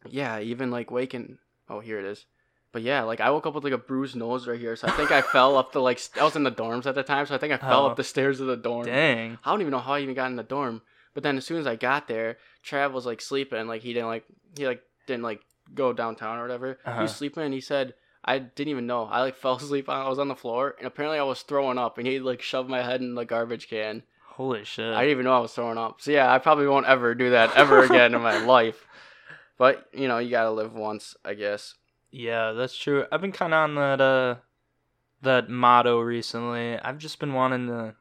yeah, 0.09 0.41
even 0.41 0.71
like 0.71 0.91
waking. 0.91 1.39
Oh, 1.69 1.81
here 1.81 1.99
it 1.99 2.07
is. 2.07 2.25
But 2.73 2.83
yeah, 2.83 3.03
like 3.03 3.21
I 3.21 3.31
woke 3.31 3.47
up 3.47 3.55
with 3.55 3.65
like 3.65 3.73
a 3.75 3.79
bruised 3.79 4.17
nose 4.17 4.49
right 4.49 4.59
here, 4.59 4.77
so 4.77 4.89
I 4.89 4.93
think 4.93 5.11
I 5.11 5.21
fell 5.21 5.57
up 5.59 5.73
the 5.73 5.81
like. 5.81 5.99
st- 5.99 6.21
I 6.21 6.25
was 6.25 6.37
in 6.37 6.43
the 6.43 6.51
dorms 6.51 6.87
at 6.87 6.95
the 6.95 7.03
time, 7.03 7.27
so 7.27 7.35
I 7.35 7.39
think 7.39 7.53
I 7.53 7.59
fell 7.59 7.85
Oh. 7.85 7.89
up 7.89 7.97
the 7.97 8.05
stairs 8.05 8.41
of 8.41 8.47
the 8.47 8.57
dorm. 8.57 8.87
Dang. 8.87 9.39
I 9.45 9.51
don't 9.51 9.61
even 9.61 9.71
know 9.73 9.79
how 9.79 9.93
I 9.95 10.01
even 10.01 10.15
got 10.15 10.31
in 10.31 10.37
the 10.37 10.43
dorm. 10.43 10.81
But 11.15 11.23
then 11.23 11.37
as 11.37 11.45
soon 11.45 11.59
as 11.59 11.67
I 11.67 11.77
got 11.77 12.09
there, 12.09 12.39
Trav 12.67 12.93
was 12.93 13.05
like 13.05 13.21
sleeping, 13.21 13.67
like 13.69 13.83
he 13.83 13.93
didn't 13.93 14.09
like 14.09 14.25
he 14.57 14.67
like 14.67 14.83
didn't 15.07 15.23
like 15.23 15.43
go 15.75 15.93
downtown 15.93 16.39
or 16.39 16.43
whatever. 16.43 16.79
He 16.85 16.91
Uh-huh. 16.91 17.03
was 17.03 17.15
sleeping 17.15 17.43
and 17.43 17.53
he 17.55 17.61
said 17.61 17.93
I 18.25 18.39
didn't 18.39 18.71
even 18.71 18.87
know. 18.87 19.05
I 19.05 19.21
like 19.21 19.37
fell 19.43 19.57
asleep. 19.57 19.91
I 19.91 20.09
was 20.09 20.19
on 20.19 20.29
the 20.29 20.35
floor 20.37 20.75
and 20.79 20.87
apparently 20.87 21.19
I 21.19 21.25
was 21.25 21.43
throwing 21.43 21.77
up 21.77 21.99
and 21.99 22.07
he 22.07 22.21
like 22.21 22.41
shoved 22.41 22.71
my 22.71 22.83
head 22.83 23.03
in 23.03 23.15
the 23.15 23.27
garbage 23.27 23.69
can. 23.69 24.05
Holy 24.27 24.65
shit. 24.65 24.95
I 24.95 25.01
didn't 25.03 25.11
even 25.11 25.25
know 25.27 25.37
I 25.37 25.41
was 25.41 25.53
throwing 25.53 25.77
up. 25.77 26.01
So 26.01 26.11
yeah, 26.11 26.33
I 26.33 26.39
probably 26.39 26.67
won't 26.67 26.87
ever 26.87 27.15
do 27.15 27.31
that 27.33 27.55
ever 27.55 27.83
again 27.85 28.15
in 28.15 28.23
my 28.23 28.43
life. 28.47 28.87
But 29.59 29.87
you 29.93 30.09
know, 30.09 30.17
you 30.17 30.31
gotta 30.31 30.51
live 30.51 30.73
once, 30.73 31.15
I 31.25 31.35
guess. 31.35 31.75
Yeah, 32.13 32.53
that's 32.53 32.77
true. 32.77 33.07
I've 33.11 33.23
been 33.23 33.33
kind 33.33 33.55
of 33.55 33.59
on 33.59 33.75
that 33.77 34.01
uh 34.01 34.35
that 35.23 35.49
motto 35.49 35.99
recently. 36.01 36.79
I've 36.79 36.99
just 36.99 37.19
been 37.19 37.33
wanting 37.33 37.69
to 37.69 37.95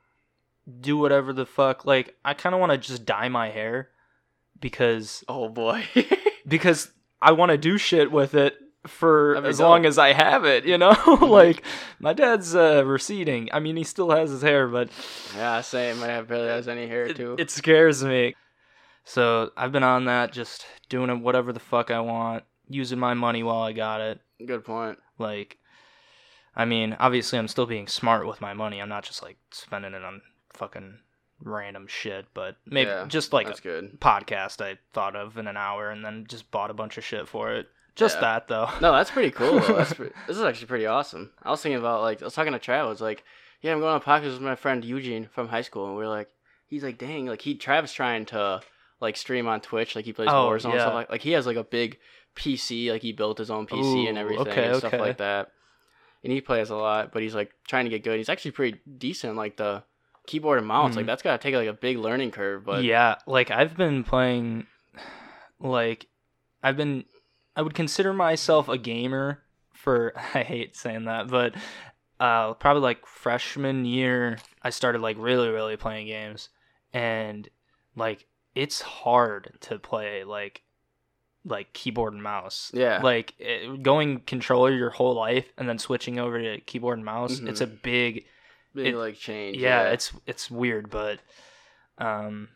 do 0.80 0.97
whatever 0.97 1.34
the 1.34 1.45
fuck. 1.45 1.86
Like 1.86 2.15
I 2.24 2.34
kind 2.34 2.54
of 2.54 2.60
want 2.60 2.74
to 2.74 2.78
just 2.78 3.06
dye 3.06 3.30
my 3.30 3.50
hair 3.50 3.89
because 4.60 5.24
Oh 5.28 5.50
boy. 5.50 5.86
because 6.47 6.91
I 7.21 7.32
want 7.32 7.52
to 7.52 7.58
do 7.58 7.78
shit 7.78 8.12
with 8.12 8.36
it 8.36 8.56
for 8.88 9.36
That'd 9.36 9.45
be 9.45 9.50
as 9.50 9.60
long 9.60 9.86
as 9.86 9.97
I 9.97 10.12
have 10.13 10.43
it, 10.43 10.65
you 10.65 10.78
know? 10.78 10.95
like 11.21 11.63
my 12.00 12.13
dad's 12.13 12.54
uh 12.54 12.84
receding. 12.86 13.50
I 13.54 13.60
mean, 13.60 13.78
he 13.78 13.84
still 13.84 14.12
has 14.12 14.30
his 14.30 14.41
hair, 14.41 14.67
but 14.67 14.89
yeah, 15.36 15.62
same. 15.62 16.04
I 16.04 16.21
barely 16.21 16.50
has 16.50 16.67
any 16.67 16.88
hair 16.88 17.13
too. 17.13 17.36
it 17.39 17.50
scares 17.50 18.04
me. 18.04 18.36
So, 19.04 19.52
I've 19.58 19.71
been 19.71 19.82
on 19.84 20.06
that 20.06 20.32
just 20.32 20.63
doing 20.88 21.24
whatever 21.24 21.52
the 21.52 21.60
fuck 21.60 21.89
I 21.89 22.02
want, 22.02 22.43
using 22.73 22.99
my 22.99 23.13
money 23.13 23.43
while 23.43 23.62
I 23.62 23.73
got 23.73 24.01
it. 24.01 24.19
Good 24.45 24.63
point. 24.65 24.97
Like, 25.17 25.57
I 26.55 26.65
mean, 26.65 26.95
obviously, 26.99 27.39
I'm 27.39 27.47
still 27.47 27.65
being 27.65 27.88
smart 27.88 28.27
with 28.27 28.41
my 28.41 28.53
money. 28.53 28.81
I'm 28.81 28.89
not 28.89 29.03
just 29.03 29.21
like 29.23 29.38
spending 29.51 29.93
it 29.93 30.03
on 30.03 30.21
fucking 30.53 30.99
random 31.43 31.88
shit, 31.88 32.25
but 32.34 32.57
maybe 32.65 32.89
Yeah, 32.89 33.05
just 33.07 33.34
like 33.34 33.47
That's 33.47 33.60
a 33.60 33.63
good. 33.63 33.99
podcast 33.99 34.62
I 34.63 34.77
thought 34.93 35.15
of 35.15 35.38
in 35.38 35.47
an 35.47 35.57
hour 35.57 35.89
and 35.89 36.03
then 36.03 36.25
just 36.27 36.51
bought 36.51 36.69
a 36.69 36.73
bunch 36.75 36.97
of 36.97 37.03
shit 37.05 37.27
for 37.27 37.53
it. 37.53 37.67
Just 37.95 38.17
Yeah. 38.17 38.21
that 38.21 38.47
though. 38.47 38.69
No, 38.81 38.91
that's 38.91 39.12
pretty 39.12 39.31
cool. 39.31 39.60
Though. 39.60 39.77
That's 39.77 39.93
pre- 39.95 40.12
this 40.27 40.38
is 40.38 40.43
actually 40.43 40.67
pretty 40.67 40.86
awesome. 40.86 41.31
I 41.43 41.49
was 41.51 41.62
thinking 41.62 41.79
about 41.79 42.01
like 42.01 42.21
I 42.21 42.25
was 42.25 42.34
talking 42.34 42.53
to 42.53 42.60
Travis, 42.60 43.01
like, 43.01 43.23
yeah, 43.62 43.71
I'm 43.73 43.79
going 43.79 43.91
on 43.93 44.01
a 44.01 44.03
podcast 44.03 44.31
with 44.34 44.41
my 44.41 44.55
friend 44.55 44.84
Eugene 44.84 45.27
from 45.31 45.47
high 45.47 45.62
school, 45.62 45.88
and 45.88 45.95
we 45.97 46.03
are 46.03 46.07
like, 46.10 46.29
he's 46.67 46.84
like, 46.84 46.97
dang, 46.97 47.25
like 47.27 47.41
he 47.41 47.55
Travis 47.55 47.91
trying 47.93 48.25
to 48.27 48.62
like 48.99 49.17
stream 49.17 49.47
on 49.47 49.62
Twitch, 49.62 49.95
like 49.95 50.05
he 50.05 50.13
plays 50.13 50.29
Oh, 50.29 50.47
Warzone 50.49 50.71
and 50.71 50.79
stuff 50.79 50.93
like 50.93 51.10
like 51.10 51.21
he 51.21 51.31
has 51.31 51.45
like 51.47 51.57
a 51.57 51.63
big 51.63 51.97
PC, 52.36 52.91
like 52.91 53.02
he 53.02 53.12
built 53.12 53.38
his 53.38 53.52
own 53.52 53.67
PC 53.67 54.08
and 54.08 54.17
everything 54.17 54.48
okay, 54.48 54.67
and 54.67 54.76
stuff 54.76 54.94
okay. 54.94 55.02
like 55.02 55.17
that. 55.17 55.52
And 56.24 56.32
he 56.32 56.39
plays 56.41 56.70
a 56.70 56.76
lot, 56.76 57.12
but 57.12 57.22
he's 57.24 57.36
like 57.36 57.52
trying 57.67 57.86
to 57.86 57.89
get 57.89 58.04
good. 58.04 58.17
He's 58.17 58.30
actually 58.30 58.52
pretty 58.52 58.80
decent, 58.98 59.36
like 59.36 59.58
the 59.58 59.84
keyboard 60.28 60.60
and 60.60 60.67
mouse. 60.67 60.96
Like 60.96 61.04
Mhm. 61.04 61.08
that's 61.08 61.24
gotta 61.24 61.41
take 61.41 61.56
like 61.56 61.67
a 61.67 61.74
big 61.74 61.98
learning 61.98 62.32
curve, 62.32 62.63
but 62.65 62.84
yeah, 62.84 63.15
like 63.26 63.50
I've 63.52 63.76
been 63.76 64.04
playing 64.04 64.67
like 65.60 66.08
I've 66.63 66.78
been 66.78 67.06
I 67.56 67.62
would 67.62 67.74
consider 67.74 68.13
myself 68.13 68.70
a 68.70 68.78
gamer 68.78 69.44
for 69.74 70.13
I 70.34 70.44
hate 70.44 70.76
saying 70.76 71.06
that, 71.06 71.28
but 71.28 71.56
uh 72.20 72.54
probably 72.54 72.84
like 72.84 73.06
freshman 73.08 73.84
year 73.86 74.38
I 74.62 74.70
started 74.70 75.02
like 75.02 75.17
really 75.20 75.50
really 75.50 75.76
playing 75.76 76.06
games 76.08 76.50
and 76.94 77.50
like 77.96 78.28
it's 78.54 78.82
hard 78.82 79.58
to 79.62 79.80
play 79.80 80.24
like 80.24 80.62
like 81.45 81.73
keyboard 81.73 82.13
and 82.13 82.21
mouse. 82.23 82.71
Yeah. 82.73 83.01
Like 83.01 83.34
it, 83.39 83.82
going 83.84 84.19
controller 84.21 84.71
your 84.71 84.89
whole 84.91 85.15
life 85.15 85.45
and 85.58 85.67
then 85.67 85.80
switching 85.80 86.19
over 86.19 86.41
to 86.41 86.62
keyboard 86.62 86.97
and 86.97 87.06
mouse, 87.06 87.39
it's 87.39 87.62
a 87.62 87.67
big 87.67 88.25
big 88.73 88.88
it- 88.88 88.97
like 88.97 89.15
change. 89.15 89.58
yeah, 89.58 89.89
it's 89.89 90.12
it's 90.27 90.51
weird, 90.51 90.89
but 90.89 91.19
um, 91.97 92.49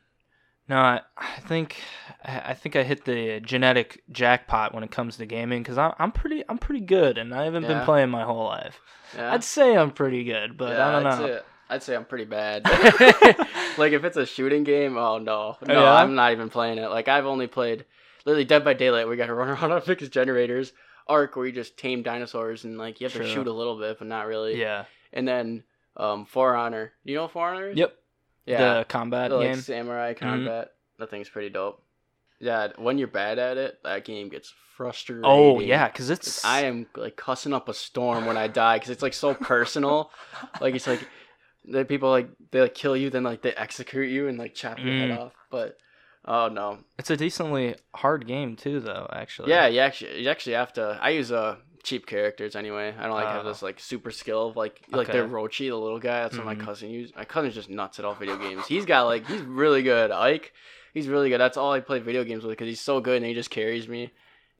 no, 0.67 0.77
I, 0.77 1.01
I 1.17 1.39
think 1.41 1.77
I 2.23 2.41
I 2.51 2.53
think 2.53 2.75
I 2.75 2.83
hit 2.83 3.05
the 3.05 3.39
genetic 3.39 4.03
jackpot 4.11 4.73
when 4.73 4.83
it 4.83 4.91
comes 4.91 5.17
to 5.17 5.25
gaming 5.25 5.61
because 5.63 5.77
I'm 5.77 5.93
I'm 5.99 6.11
pretty 6.11 6.43
I'm 6.47 6.57
pretty 6.57 6.85
good, 6.85 7.17
and 7.17 7.33
I 7.33 7.43
haven't 7.45 7.67
been 7.67 7.83
playing 7.85 8.09
my 8.09 8.23
whole 8.23 8.45
life. 8.45 8.79
yeah. 9.15 9.33
I'd 9.33 9.43
say 9.43 9.75
I'm 9.75 9.91
pretty 9.91 10.23
good, 10.23 10.57
but 10.57 10.69
Yeah, 10.77 10.87
I 10.87 10.91
don't 10.91 11.03
know. 11.03 11.39
I'd 11.67 11.81
say 11.81 11.95
I'm 11.95 12.05
pretty 12.05 12.25
bad. 12.25 12.63
like 13.77 13.93
if 13.93 14.03
it's 14.03 14.17
a 14.17 14.25
shooting 14.25 14.63
game, 14.63 14.97
oh 14.97 15.17
no, 15.17 15.57
no, 15.67 15.73
yeah? 15.81 15.93
I'm 15.93 16.13
not 16.13 16.31
even 16.31 16.49
playing 16.49 16.77
it. 16.77 16.87
Like 16.89 17.07
I've 17.07 17.25
only 17.25 17.47
played 17.47 17.85
literally 18.25 18.45
Dead 18.45 18.63
by 18.65 18.73
Daylight. 18.73 19.07
We 19.07 19.15
got 19.15 19.27
to 19.27 19.33
run 19.33 19.49
around 19.49 19.71
on 19.71 19.81
fix 19.81 20.07
generators. 20.09 20.73
ARK 21.07 21.35
where 21.35 21.45
you 21.45 21.51
just 21.51 21.77
tame 21.77 22.01
dinosaurs 22.01 22.63
and 22.63 22.77
like 22.79 22.99
you 22.99 23.05
have 23.05 23.13
to 23.13 23.27
shoot 23.27 23.45
a 23.45 23.53
little 23.53 23.77
bit, 23.79 23.99
but 23.99 24.07
not 24.07 24.25
really. 24.27 24.59
yeah. 24.59 24.85
And 25.13 25.27
then 25.27 25.63
um, 25.95 26.25
For 26.25 26.55
Honor. 26.55 26.93
You 27.03 27.15
know 27.15 27.27
For 27.27 27.47
Honor? 27.53 27.69
Yep. 27.69 27.93
Yeah. 28.47 28.79
The 28.79 28.85
combat 28.85 29.29
the, 29.29 29.37
like 29.37 29.51
game. 29.53 29.61
samurai 29.61 30.13
Mhm. 30.13 30.17
combat. 30.19 30.71
That 30.97 31.09
thing's 31.11 31.29
pretty 31.29 31.49
dope. 31.49 31.81
Yeah, 32.39 32.69
when 32.77 32.97
you're 32.97 33.07
bad 33.07 33.39
at 33.39 33.57
it, 33.57 33.79
that 33.83 34.03
game 34.03 34.29
gets 34.29 34.51
frustrating. 34.75 35.23
Oh 35.25 35.59
yeah, 35.59 35.87
because 35.87 36.09
it's 36.09 36.43
I 36.43 36.61
am 36.63 36.87
like 36.95 37.15
cussing 37.15 37.53
up 37.53 37.69
a 37.69 37.73
storm 37.73 38.25
when 38.25 38.35
I 38.35 38.47
die 38.47 38.77
because 38.77 38.89
it's 38.89 39.01
like 39.03 39.13
so 39.13 39.33
personal. 39.35 40.11
like 40.61 40.75
it's 40.75 40.85
like 40.87 41.07
the 41.63 41.85
people 41.85 42.09
like 42.09 42.29
they 42.51 42.61
like 42.61 42.73
kill 42.75 42.97
you, 42.97 43.09
then 43.09 43.23
like 43.23 43.41
they 43.41 43.53
execute 43.53 44.09
you 44.09 44.27
and 44.27 44.37
like 44.37 44.53
chop 44.55 44.79
your 44.79 44.91
head 44.93 45.11
Mm. 45.11 45.19
off. 45.19 45.33
But 45.49 45.77
oh 46.27 46.49
no, 46.49 46.79
it's 46.97 47.09
a 47.09 47.17
decently 47.17 47.75
hard 47.93 48.27
game 48.27 48.55
too, 48.55 48.79
though. 48.79 49.07
Actually. 49.11 49.49
yeah, 49.51 49.67
you 49.67 49.79
actually 49.79 50.21
you 50.23 50.29
actually 50.29 50.53
have 50.55 50.73
to. 50.73 50.97
I 51.01 51.09
use 51.09 51.31
uh 51.31 51.57
cheap 51.83 52.07
characters 52.07 52.55
anyway. 52.55 52.95
I 52.97 53.03
don't 53.03 53.11
like 53.13 53.27
have 53.27 53.45
Oh. 53.45 53.49
this 53.49 53.61
like 53.61 53.79
super 53.79 54.09
skill 54.11 54.47
of 54.49 54.55
like 54.55 54.81
like 54.89 55.09
Okay. 55.09 55.19
the 55.21 55.27
Orochi, 55.27 55.69
the 55.69 55.75
little 55.75 55.99
guy. 55.99 56.23
That's 56.23 56.35
what 56.37 56.43
Mhm. 56.47 56.57
my 56.57 56.65
cousin 56.65 56.89
used. 56.89 57.15
My 57.15 57.25
cousin's 57.25 57.53
just 57.53 57.69
nuts 57.69 57.99
at 57.99 58.05
all 58.05 58.15
video 58.15 58.37
games. 58.37 58.65
He's 58.67 58.85
got 58.85 59.03
like 59.03 59.27
he's 59.27 59.41
really 59.41 59.83
good. 59.83 60.09
Ike, 60.11 60.51
he's 60.93 61.07
really 61.07 61.29
good. 61.29 61.39
That's 61.39 61.57
all 61.57 61.71
I 61.71 61.79
play 61.81 61.99
video 61.99 62.23
games 62.23 62.43
with 62.43 62.51
because 62.53 62.67
he's 62.67 62.81
so 62.81 62.99
good 63.01 63.17
and 63.17 63.25
he 63.25 63.33
just 63.35 63.51
carries 63.51 63.87
me. 63.87 64.11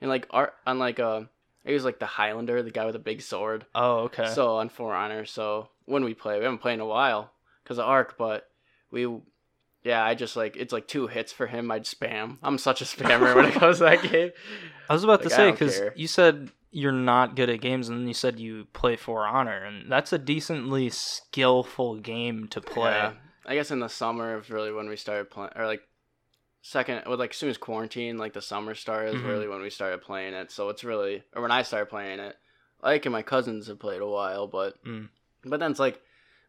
And 0.02 0.10
like 0.10 0.28
art 0.30 0.54
on 0.68 0.78
like 0.78 1.00
uh, 1.00 1.22
he 1.66 1.74
was 1.74 1.84
like 1.84 1.98
the 1.98 2.06
Highlander, 2.06 2.62
the 2.62 2.70
guy 2.70 2.86
with 2.86 2.96
a 2.96 3.00
big 3.00 3.22
sword. 3.24 3.66
Oh 3.74 4.02
okay. 4.02 4.28
So 4.28 4.58
on 4.58 4.70
For 4.70 4.94
Honor, 4.94 5.26
so 5.26 5.70
when 5.86 6.04
we 6.04 6.14
play. 6.14 6.38
We 6.38 6.44
haven't 6.44 6.60
played 6.60 6.74
in 6.76 6.80
a 6.80 6.86
while 6.86 7.32
because 7.64 7.80
of 7.80 7.86
ARK, 7.86 8.18
but 8.20 8.48
we, 8.92 9.08
yeah, 9.86 10.04
I 10.04 10.16
just 10.16 10.36
like 10.36 10.58
it's 10.58 10.74
like 10.74 10.88
two 10.88 11.08
hits 11.08 11.32
for 11.32 11.48
him. 11.48 11.72
I'd 11.72 11.86
spam. 11.86 12.38
I'm 12.44 12.58
such 12.58 12.82
a 12.82 12.86
spammer 12.86 13.34
when 13.36 13.46
it 13.46 13.54
comes 13.62 13.78
to 13.78 13.84
that 13.86 14.02
game. 14.04 14.32
I 14.90 14.94
was 14.94 15.04
about 15.06 15.22
Like, 15.22 15.30
to 15.30 15.36
say 15.36 15.52
because 15.52 15.80
you 15.96 16.08
said 16.08 16.52
you're 16.72 16.92
not 16.92 17.36
good 17.38 17.50
at 17.50 17.62
games, 17.62 17.88
and 17.88 18.00
then 18.00 18.08
you 18.08 18.14
said 18.14 18.40
you 18.40 18.66
play 18.74 18.98
For 18.98 19.26
Honor, 19.26 19.64
and 19.64 19.90
that's 19.90 20.12
a 20.12 20.18
decently 20.18 20.90
skillful 20.90 21.98
game 21.98 22.48
to 22.50 22.60
play. 22.60 22.92
Yeah. 22.92 23.14
I 23.46 23.56
guess 23.56 23.72
in 23.72 23.80
the 23.80 23.88
summer 23.88 24.40
is 24.40 24.50
really 24.50 24.74
when 24.74 24.90
we 24.90 24.96
started 24.98 25.30
playing, 25.30 25.52
or 25.56 25.66
like 25.68 25.82
second, 26.62 27.04
well, 27.06 27.18
like 27.18 27.30
as 27.32 27.38
soon 27.38 27.50
as 27.50 27.58
quarantine, 27.58 28.18
like 28.18 28.34
the 28.34 28.42
summer 28.42 28.74
started, 28.76 29.16
is 29.16 29.22
Mhm. 29.22 29.28
really 29.28 29.48
when 29.48 29.62
we 29.62 29.70
started 29.70 30.02
playing 30.02 30.34
it. 30.34 30.52
So 30.52 30.70
it's 30.70 30.84
really, 30.84 31.24
or 31.36 31.42
when 31.44 31.52
I 31.52 31.62
started 31.62 31.86
playing 31.88 32.20
it. 32.20 32.36
Like 32.84 33.06
and 33.06 33.14
my 33.14 33.22
cousins 33.22 33.68
have 33.68 33.80
played 33.80 34.02
a 34.02 34.08
while, 34.08 34.48
but 34.48 34.84
Mm. 34.84 35.10
but 35.46 35.60
then 35.60 35.72
it's 35.72 35.80
like, 35.80 36.02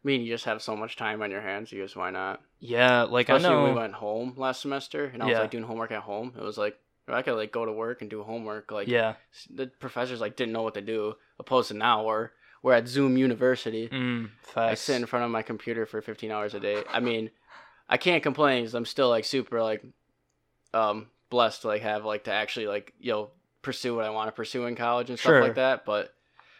I 0.07 0.09
mean, 0.09 0.21
you 0.21 0.29
just 0.33 0.45
have 0.45 0.61
so 0.61 0.73
much 0.73 0.95
time 0.95 1.21
on 1.21 1.31
your 1.31 1.41
hands. 1.41 1.69
You 1.69 1.83
just 1.83 1.97
why 1.97 2.11
not? 2.11 2.41
Yeah, 2.61 3.03
like 3.03 3.27
Especially 3.27 3.45
I 3.45 3.49
know. 3.49 3.63
when 3.63 3.73
we 3.73 3.79
went 3.81 3.93
home 3.93 4.35
last 4.37 4.61
semester, 4.61 5.03
and 5.03 5.21
I 5.21 5.25
was 5.25 5.37
like 5.37 5.51
doing 5.51 5.65
homework 5.65 5.91
at 5.91 6.01
home. 6.01 6.31
It 6.37 6.41
was 6.41 6.57
like 6.57 6.79
I 7.09 7.21
could 7.23 7.33
like 7.35 7.51
go 7.51 7.65
to 7.65 7.73
work 7.73 7.99
and 7.99 8.09
do 8.09 8.23
homework. 8.23 8.71
Like 8.71 8.87
yeah. 8.87 9.15
the 9.53 9.67
professors 9.67 10.21
like 10.21 10.37
didn't 10.37 10.53
know 10.53 10.61
what 10.61 10.75
to 10.75 10.81
do, 10.81 11.15
opposed 11.39 11.67
to 11.67 11.73
now 11.73 12.05
where 12.05 12.31
we're 12.63 12.71
at 12.71 12.87
Zoom 12.87 13.17
University. 13.17 13.89
Mm, 13.89 14.29
I 14.55 14.75
sit 14.75 14.95
in 14.95 15.05
front 15.07 15.25
of 15.25 15.31
my 15.31 15.41
computer 15.41 15.85
for 15.85 16.01
15 16.01 16.31
hours 16.31 16.53
a 16.53 16.61
day. 16.61 16.83
I 16.89 17.01
mean, 17.01 17.29
I 17.89 17.97
can't 17.97 18.23
complain 18.23 18.61
because 18.63 18.75
I'm 18.75 18.85
still 18.85 19.09
like 19.09 19.25
super 19.25 19.61
like 19.61 19.83
um 20.73 21.07
blessed 21.29 21.63
to 21.63 21.67
like 21.67 21.81
have 21.81 22.05
like 22.05 22.23
to 22.23 22.31
actually 22.31 22.67
like 22.67 22.93
you 22.97 23.11
know 23.11 23.31
pursue 23.61 23.93
what 23.93 24.05
I 24.05 24.09
want 24.11 24.29
to 24.29 24.31
pursue 24.31 24.67
in 24.67 24.75
college 24.77 25.09
and 25.09 25.19
stuff 25.19 25.31
Sure. 25.31 25.41
like 25.43 25.55
that. 25.55 25.83
But 25.83 26.13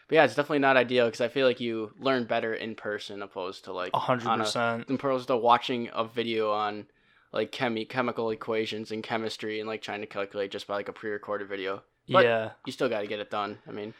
but 0.08 0.14
yeah, 0.16 0.24
it's 0.24 0.34
definitely 0.34 0.58
not 0.60 0.76
ideal 0.76 1.06
because 1.06 1.20
I 1.20 1.28
feel 1.28 1.46
like 1.46 1.60
you 1.60 1.92
learn 2.00 2.24
better 2.24 2.54
in 2.54 2.74
person 2.74 3.22
opposed 3.22 3.64
to 3.64 3.72
like 3.72 3.94
hundred 3.94 4.38
percent. 4.38 4.90
opposed 4.90 5.28
to 5.28 5.36
watching 5.36 5.88
a 5.92 6.04
video 6.04 6.50
on 6.52 6.86
like 7.32 7.52
chemi 7.52 7.88
chemical 7.88 8.30
equations 8.30 8.90
and 8.90 9.02
chemistry 9.02 9.60
and 9.60 9.68
like 9.68 9.82
trying 9.82 10.00
to 10.00 10.06
calculate 10.06 10.50
just 10.50 10.66
by 10.66 10.74
like 10.74 10.88
a 10.88 10.92
pre-recorded 10.92 11.46
video. 11.48 11.82
But 12.08 12.24
Yeah. 12.24 12.50
you 12.64 12.72
still 12.72 12.88
got 12.88 13.00
to 13.02 13.06
get 13.06 13.20
it 13.20 13.30
done. 13.30 13.58
I 13.68 13.70
mean, 13.70 13.92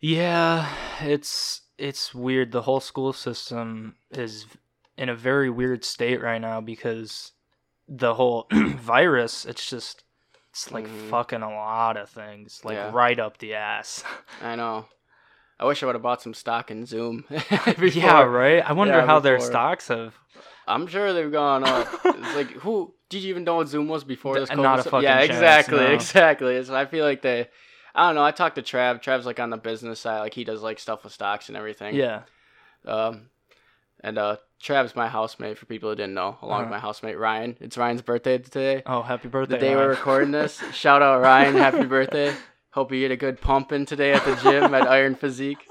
Yeah, 0.00 0.68
it's 1.00 1.62
it's 1.78 2.14
weird. 2.14 2.52
The 2.52 2.62
whole 2.62 2.80
school 2.80 3.12
system 3.12 3.94
is 4.10 4.46
in 4.96 5.08
a 5.08 5.14
very 5.14 5.50
weird 5.50 5.84
state 5.84 6.20
right 6.20 6.40
now 6.40 6.60
because 6.60 7.32
the 7.88 8.14
whole 8.14 8.46
virus. 8.52 9.44
It's 9.44 9.68
just 9.68 10.02
it's 10.50 10.70
like 10.72 10.86
Mhm. 10.86 11.10
fucking 11.10 11.42
a 11.42 11.48
lot 11.50 11.96
of 11.96 12.08
things, 12.10 12.60
like 12.64 12.76
Yeah. 12.76 12.90
right 12.92 13.18
up 13.18 13.38
the 13.38 13.54
ass. 13.54 14.02
I 14.42 14.56
know. 14.56 14.86
I 15.58 15.64
wish 15.66 15.82
I 15.82 15.86
would 15.86 15.94
have 15.94 16.02
bought 16.02 16.20
some 16.22 16.34
stock 16.34 16.70
in 16.70 16.84
Zoom. 16.86 17.24
yeah, 17.30 18.22
right. 18.22 18.62
I 18.68 18.72
wonder 18.72 18.94
yeah, 18.94 19.06
how 19.06 19.20
their 19.20 19.38
stocks 19.40 19.88
have. 19.88 20.14
I'm 20.66 20.86
sure 20.86 21.12
they've 21.12 21.30
gone 21.30 21.62
up. 21.64 21.88
it's 22.04 22.34
like 22.34 22.50
who 22.52 22.94
did 23.10 23.22
you 23.22 23.30
even 23.30 23.44
know 23.44 23.56
what 23.56 23.68
Zoom 23.68 23.86
was 23.88 24.02
before 24.02 24.34
Th- 24.36 24.48
this? 24.48 24.56
not 24.56 24.80
a 24.80 24.82
fucking 24.84 25.02
Yeah, 25.02 25.18
chance, 25.18 25.30
exactly, 25.30 25.76
no. 25.78 25.86
exactly. 25.92 26.64
So 26.64 26.74
I 26.74 26.86
feel 26.86 27.04
like 27.04 27.22
they. 27.22 27.48
I 27.94 28.08
don't 28.08 28.16
know. 28.16 28.24
I 28.24 28.32
talked 28.32 28.56
to 28.56 28.62
Trav. 28.62 29.00
Trav's 29.02 29.26
like 29.26 29.38
on 29.38 29.50
the 29.50 29.56
business 29.56 30.00
side. 30.00 30.20
Like 30.20 30.34
he 30.34 30.42
does 30.42 30.62
like 30.62 30.80
stuff 30.80 31.04
with 31.04 31.12
stocks 31.12 31.48
and 31.48 31.56
everything. 31.56 31.94
Yeah. 31.94 32.22
Um, 32.86 33.28
and 34.00 34.18
uh, 34.18 34.36
Trav's 34.60 34.96
my 34.96 35.06
housemate. 35.08 35.58
For 35.58 35.66
people 35.66 35.90
who 35.90 35.94
didn't 35.96 36.14
know, 36.14 36.36
along 36.42 36.60
with 36.62 36.66
Uh-huh. 36.66 36.74
my 36.74 36.78
housemate 36.80 37.18
Ryan. 37.18 37.56
It's 37.60 37.76
Ryan's 37.78 38.02
birthday 38.02 38.38
today. 38.38 38.82
Oh, 38.86 39.02
happy 39.02 39.28
birthday! 39.28 39.54
the 39.56 39.60
day 39.60 39.76
we're 39.76 39.90
recording 39.90 40.32
this. 40.32 40.60
Shout 40.72 41.02
out 41.02 41.20
Ryan. 41.22 41.54
Happy 41.54 41.84
birthday. 41.84 42.34
Hope 42.74 42.92
you 42.92 43.00
get 43.00 43.10
a 43.12 43.16
good 43.16 43.40
pumping 43.40 43.86
today 43.86 44.12
at 44.12 44.24
the 44.24 44.34
gym 44.36 44.74
at 44.74 44.86
Iron 44.88 45.14
Physique. 45.14 45.66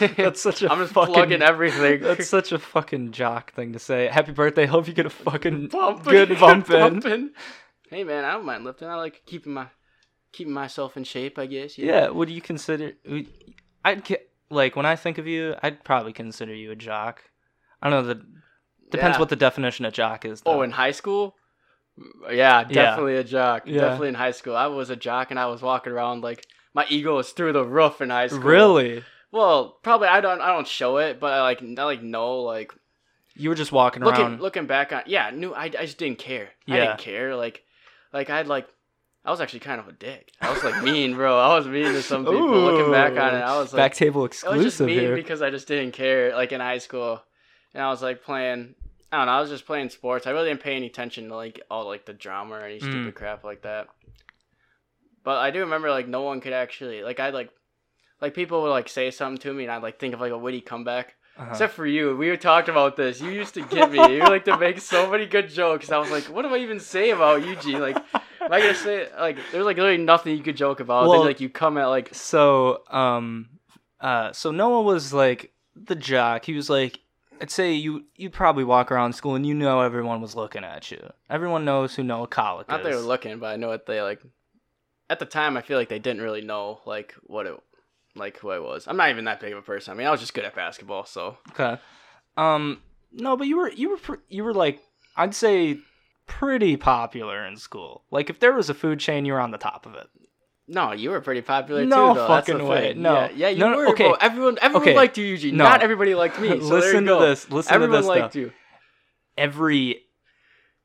That's 0.16 0.40
such 0.40 0.62
a 0.62 0.70
I'm 0.72 0.78
just 0.80 0.92
fucking- 0.92 1.14
plugging 1.14 1.42
everything. 1.42 2.00
That's 2.00 2.28
such 2.28 2.50
a 2.52 2.58
fucking 2.58 3.12
jock 3.12 3.52
thing 3.52 3.72
to 3.72 3.78
say. 3.78 4.08
Happy 4.08 4.32
birthday! 4.32 4.66
Hope 4.66 4.88
you 4.88 4.94
get 4.94 5.06
a 5.06 5.10
fucking 5.10 5.68
Pumping, 5.68 6.12
good 6.12 6.38
bump 6.40 6.68
in. 6.70 6.80
pumping. 6.80 7.30
Hey 7.90 8.02
man, 8.04 8.24
I 8.24 8.32
don't 8.32 8.44
mind 8.44 8.64
lifting. 8.64 8.88
I 8.88 8.96
like 8.96 9.22
keeping 9.26 9.52
my 9.54 9.66
keeping 10.32 10.52
myself 10.52 10.96
in 10.96 11.04
shape. 11.04 11.38
I 11.38 11.46
guess. 11.46 11.78
know? 11.78 11.84
Yeah, 11.84 12.08
would 12.08 12.28
you 12.30 12.40
consider? 12.40 12.92
I'd 13.84 14.02
like 14.50 14.74
when 14.74 14.86
I 14.86 14.96
think 14.96 15.18
of 15.18 15.26
you, 15.28 15.54
I'd 15.62 15.84
probably 15.84 16.12
consider 16.12 16.54
you 16.54 16.72
a 16.72 16.76
jock. 16.76 17.22
I 17.80 17.88
don't 17.88 18.04
know. 18.06 18.14
The 18.14 18.26
depends 18.90 19.14
Yeah. 19.16 19.20
what 19.20 19.28
the 19.28 19.36
definition 19.36 19.84
of 19.84 19.92
jock 19.92 20.24
is. 20.24 20.40
Though. 20.40 20.52
Oh, 20.54 20.62
in 20.62 20.72
high 20.72 20.90
school. 20.90 21.36
Yeah, 22.30 22.64
definitely 22.64 23.16
a 23.16 23.24
jock. 23.24 23.62
Yeah. 23.66 23.80
Definitely 23.80 24.08
in 24.08 24.14
high 24.14 24.32
school. 24.32 24.56
I 24.56 24.66
was 24.66 24.90
a 24.90 24.96
jock, 24.96 25.30
and 25.30 25.40
I 25.40 25.46
was 25.46 25.62
walking 25.62 25.92
around 25.92 26.22
like 26.22 26.46
my 26.74 26.84
ego 26.88 27.16
was 27.16 27.30
through 27.30 27.52
the 27.54 27.64
roof 27.64 28.00
in 28.00 28.10
high 28.10 28.26
school. 28.26 28.40
really, 28.40 29.02
Well, 29.32 29.78
probably 29.82 30.08
I 30.08 30.20
don't. 30.20 30.40
I 30.40 30.48
don't 30.48 30.66
show 30.66 30.98
it, 30.98 31.18
but 31.20 31.32
I 31.32 31.42
like. 31.42 31.62
I 31.62 31.84
like 31.84 32.02
know 32.02 32.40
like 32.40 32.72
you 33.34 33.48
were 33.48 33.54
just 33.54 33.72
walking 33.72 34.02
looking 34.02 34.20
around. 34.22 34.40
looking 34.40 34.66
back 34.66 34.92
on. 34.92 35.02
Yeah, 35.06 35.30
knew. 35.30 35.54
I, 35.54 35.64
I 35.64 35.68
just 35.68 35.98
didn't 35.98 36.18
care. 36.18 36.50
I 36.68 36.76
didn't 36.76 36.98
care. 36.98 37.34
Like, 37.36 37.62
like 38.12 38.30
I'd 38.30 38.46
like. 38.46 38.68
I 39.24 39.30
was 39.30 39.40
actually 39.40 39.60
kind 39.60 39.80
of 39.80 39.88
a 39.88 39.92
dick. 39.92 40.30
I 40.40 40.52
was 40.52 40.62
like 40.62 40.84
mean, 40.84 41.14
bro. 41.14 41.36
I 41.36 41.56
was 41.56 41.66
mean 41.66 41.92
to 41.92 42.02
some 42.02 42.24
people. 42.24 42.46
Looking 42.46 42.92
back 42.92 43.10
on 43.12 43.34
it, 43.34 43.42
I 43.42 43.58
was 43.58 43.72
like, 43.72 43.80
back 43.80 43.94
table 43.94 44.20
I 44.20 44.24
was 44.24 44.30
just 44.30 44.44
exclusive 44.44 44.86
mean 44.86 45.00
here. 45.00 45.16
because 45.16 45.42
I 45.42 45.50
just 45.50 45.66
didn't 45.66 45.92
care, 45.94 46.32
like 46.32 46.52
in 46.52 46.60
high 46.60 46.78
school, 46.78 47.20
and 47.74 47.82
I 47.82 47.88
was 47.90 48.02
like 48.02 48.22
playing. 48.22 48.74
I 49.12 49.18
don't 49.18 49.26
know. 49.26 49.32
I 49.32 49.40
was 49.40 49.50
just 49.50 49.66
playing 49.66 49.90
sports. 49.90 50.26
I 50.26 50.30
really 50.30 50.48
didn't 50.48 50.62
pay 50.62 50.74
any 50.76 50.86
attention 50.86 51.28
to 51.28 51.36
like 51.36 51.60
all 51.70 51.86
like 51.86 52.04
the 52.06 52.12
drama 52.12 52.54
or 52.56 52.60
any 52.62 52.80
stupid 52.80 53.14
Mm. 53.14 53.14
crap 53.14 53.44
like 53.44 53.62
that. 53.62 53.86
But 55.24 55.38
I 55.38 55.50
do 55.50 55.60
remember 55.60 55.90
like 55.90 56.08
no 56.08 56.22
one 56.22 56.40
could 56.40 56.52
actually 56.52 57.02
like 57.02 57.18
I'd 57.20 57.34
like 57.34 57.50
like 58.20 58.34
people 58.34 58.62
would 58.62 58.70
like 58.70 58.88
say 58.88 59.10
something 59.10 59.38
to 59.42 59.52
me 59.52 59.64
and 59.64 59.72
I'd 59.72 59.82
like 59.82 59.98
think 59.98 60.14
of 60.14 60.20
like 60.20 60.32
a 60.32 60.38
witty 60.38 60.60
comeback. 60.60 61.14
Uh-huh. 61.38 61.50
Except 61.50 61.74
for 61.74 61.84
you, 61.86 62.16
we 62.16 62.28
were 62.30 62.36
talking 62.38 62.70
about 62.72 62.96
this. 62.96 63.20
You 63.20 63.30
used 63.30 63.52
to 63.54 63.62
get 63.62 63.92
me. 63.92 63.98
You 64.16 64.20
like 64.20 64.46
to 64.46 64.56
make 64.56 64.80
so 64.80 65.10
many 65.10 65.26
good 65.26 65.50
jokes. 65.50 65.92
I 65.92 65.98
was 65.98 66.10
like, 66.10 66.24
what 66.24 66.42
do 66.42 66.54
I 66.54 66.58
even 66.58 66.80
say 66.80 67.10
about 67.10 67.44
Eugene? 67.46 67.78
Like, 67.80 67.96
am 68.14 68.50
I 68.52 68.60
gonna 68.60 68.74
say 68.74 69.08
like 69.18 69.36
there's 69.52 69.66
like 69.66 69.76
literally 69.76 69.98
nothing 69.98 70.36
you 70.36 70.42
could 70.42 70.56
joke 70.56 70.80
about. 70.80 71.02
Well- 71.08 71.18
then 71.18 71.26
like 71.26 71.40
you 71.40 71.48
come 71.50 71.76
at 71.78 71.86
like 71.86 72.14
so 72.14 72.82
um 72.90 73.50
uh 74.00 74.32
so 74.32 74.50
Noah 74.50 74.82
was 74.82 75.12
like 75.12 75.52
the 75.74 75.94
jock. 75.94 76.44
He 76.46 76.54
was 76.54 76.70
like 76.70 77.00
I'd 77.40 77.50
say 77.50 77.72
you 77.72 78.04
you 78.16 78.30
probably 78.30 78.64
walk 78.64 78.90
around 78.90 79.14
school 79.14 79.34
and 79.34 79.46
you 79.46 79.54
know 79.54 79.80
everyone 79.80 80.20
was 80.20 80.34
looking 80.34 80.64
at 80.64 80.90
you. 80.90 81.12
Everyone 81.30 81.64
knows 81.64 81.94
who 81.94 82.02
Noah 82.02 82.28
Kollock 82.28 82.68
Not 82.68 82.80
is. 82.80 82.86
they 82.86 82.94
were 82.94 83.00
looking, 83.00 83.38
but 83.38 83.46
I 83.46 83.56
know 83.56 83.68
what 83.68 83.86
they 83.86 84.00
like. 84.02 84.20
At 85.08 85.18
the 85.18 85.26
time, 85.26 85.56
I 85.56 85.62
feel 85.62 85.78
like 85.78 85.88
they 85.88 85.98
didn't 85.98 86.22
really 86.22 86.40
know 86.40 86.80
like 86.84 87.14
what 87.24 87.46
it, 87.46 87.56
like 88.14 88.38
who 88.38 88.50
I 88.50 88.58
was. 88.58 88.86
I'm 88.88 88.96
not 88.96 89.10
even 89.10 89.24
that 89.26 89.40
big 89.40 89.52
of 89.52 89.58
a 89.58 89.62
person. 89.62 89.92
I 89.92 89.96
mean, 89.96 90.06
I 90.06 90.10
was 90.10 90.20
just 90.20 90.34
good 90.34 90.44
at 90.44 90.54
basketball, 90.54 91.04
so 91.04 91.38
Okay. 91.50 91.80
Um 92.36 92.82
no, 93.12 93.36
but 93.36 93.46
you 93.46 93.56
were 93.56 93.70
you 93.70 93.90
were 93.90 94.20
you 94.28 94.44
were 94.44 94.54
like 94.54 94.80
I'd 95.16 95.34
say 95.34 95.78
pretty 96.26 96.76
popular 96.76 97.46
in 97.46 97.56
school. 97.56 98.02
Like 98.10 98.30
if 98.30 98.40
there 98.40 98.52
was 98.52 98.68
a 98.68 98.74
food 98.74 98.98
chain, 99.00 99.24
you 99.24 99.32
were 99.32 99.40
on 99.40 99.52
the 99.52 99.58
top 99.58 99.86
of 99.86 99.94
it. 99.94 100.08
No, 100.68 100.92
you 100.92 101.10
were 101.10 101.20
pretty 101.20 101.42
popular 101.42 101.84
No 101.84 102.14
too. 102.14 102.20
The 102.20 102.26
fucking 102.26 102.66
way. 102.66 102.92
thing. 102.92 103.02
No. 103.02 103.14
yeah, 103.14 103.28
yeah 103.34 103.48
you 103.50 103.58
No, 103.58 103.70
no, 103.70 103.76
were. 103.78 103.88
okay. 103.90 104.04
bro. 104.04 104.14
Everyone, 104.20 104.58
everyone 104.60 104.82
Okay. 104.88 104.96
liked 104.96 105.16
you, 105.18 105.24
Eugene. 105.26 105.56
No. 105.56 105.64
Not 105.64 105.82
everybody 105.82 106.14
liked 106.14 106.40
me. 106.40 106.48
So 106.60 106.66
listen 106.66 107.04
to 107.06 107.16
this. 107.16 107.48
Listen 107.50 107.72
Everyone 107.74 107.92
to 107.92 107.96
this. 107.98 108.06
Everyone 108.08 108.20
liked 108.22 108.34
though. 108.34 108.40
you. 108.40 108.52
Every 109.38 110.02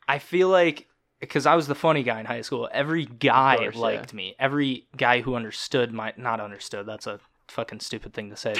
I 0.07 0.19
feel 0.19 0.49
like 0.49 0.87
because 1.19 1.45
I 1.45 1.55
was 1.55 1.67
the 1.67 1.75
funny 1.75 2.03
guy 2.03 2.19
in 2.19 2.25
high 2.25 2.41
school, 2.41 2.67
every 2.71 3.05
guy 3.05 3.57
course, 3.57 3.75
yeah. 3.75 3.81
liked 3.81 4.13
me. 4.13 4.35
Every 4.39 4.87
guy 4.97 5.21
who 5.21 5.35
understood 5.35 5.93
my 5.93 6.13
not 6.17 6.39
understood. 6.39 6.85
That's 6.85 7.07
a 7.07 7.19
fucking 7.47 7.79
stupid 7.79 8.13
thing 8.13 8.29
to 8.29 8.35
say, 8.35 8.53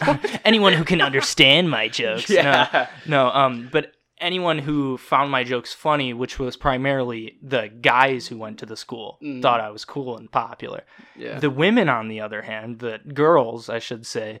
but 0.00 0.20
anyone 0.44 0.72
who 0.72 0.84
can 0.84 1.00
understand 1.00 1.70
my 1.70 1.88
jokes. 1.88 2.28
No. 2.30 2.36
Yeah. 2.36 2.88
No, 3.06 3.28
um, 3.30 3.68
but 3.70 3.92
anyone 4.20 4.58
who 4.58 4.96
found 4.98 5.30
my 5.30 5.44
jokes 5.44 5.72
funny, 5.72 6.12
which 6.12 6.38
was 6.38 6.56
primarily 6.56 7.38
the 7.42 7.68
guys 7.68 8.28
who 8.28 8.38
went 8.38 8.58
to 8.58 8.66
the 8.66 8.76
school, 8.76 9.18
Mhm. 9.22 9.42
thought 9.42 9.60
I 9.60 9.70
was 9.70 9.84
cool 9.84 10.16
and 10.16 10.30
popular. 10.30 10.84
Yeah. 11.16 11.38
The 11.38 11.50
women, 11.50 11.88
on 11.88 12.08
the 12.08 12.20
other 12.20 12.42
hand, 12.42 12.78
the 12.80 13.00
girls, 13.12 13.68
I 13.68 13.78
should 13.78 14.06
say, 14.06 14.40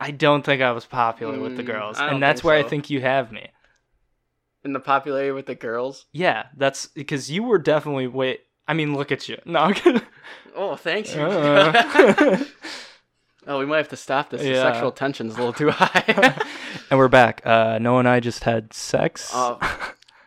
I 0.00 0.10
don't 0.10 0.42
think 0.44 0.60
I 0.62 0.72
was 0.72 0.84
popular 0.86 1.40
with 1.40 1.56
the 1.56 1.62
Mm, 1.62 1.66
girls, 1.66 2.00
and 2.00 2.22
that's 2.22 2.42
where 2.44 2.56
I 2.58 2.62
think 2.62 2.90
you 2.90 3.00
have 3.00 3.30
me. 3.32 3.48
In 4.64 4.72
the 4.72 4.80
popularity 4.80 5.30
with 5.32 5.46
the 5.46 5.54
girls. 5.54 6.06
Yeah, 6.12 6.46
that's 6.56 6.86
because 6.86 7.30
you 7.30 7.42
were 7.42 7.58
definitely 7.58 8.06
way. 8.06 8.38
I 8.66 8.72
mean, 8.74 8.94
look 8.94 9.12
at 9.12 9.28
you. 9.28 9.38
No. 9.44 9.72
Oh, 10.56 10.76
thanks. 10.76 11.14
Uh. 11.14 12.44
oh, 13.46 13.58
we 13.58 13.66
might 13.66 13.78
have 13.78 13.88
to 13.88 13.96
stop 13.96 14.30
this. 14.30 14.42
The 14.42 14.50
Yeah. 14.50 14.62
sexual 14.72 14.92
tension's 14.92 15.34
a 15.34 15.36
little 15.38 15.52
too 15.52 15.70
high. 15.70 16.04
and 16.90 16.98
we're 16.98 17.08
back. 17.08 17.42
Uh, 17.44 17.78
Noah 17.80 18.00
and 18.00 18.08
I 18.08 18.20
just 18.20 18.44
had 18.44 18.72
sex. 18.72 19.30
Uh, 19.34 19.56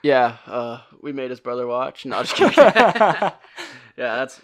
yeah, 0.03 0.38
uh, 0.45 0.82
we 1.01 1.11
made 1.11 1.30
his 1.30 1.39
brother 1.39 1.68
watch. 1.68 2.05
No, 2.05 2.22
just 2.24 2.36
kidding. 2.36 2.53
yeah, 2.57 3.32
that's 3.95 4.41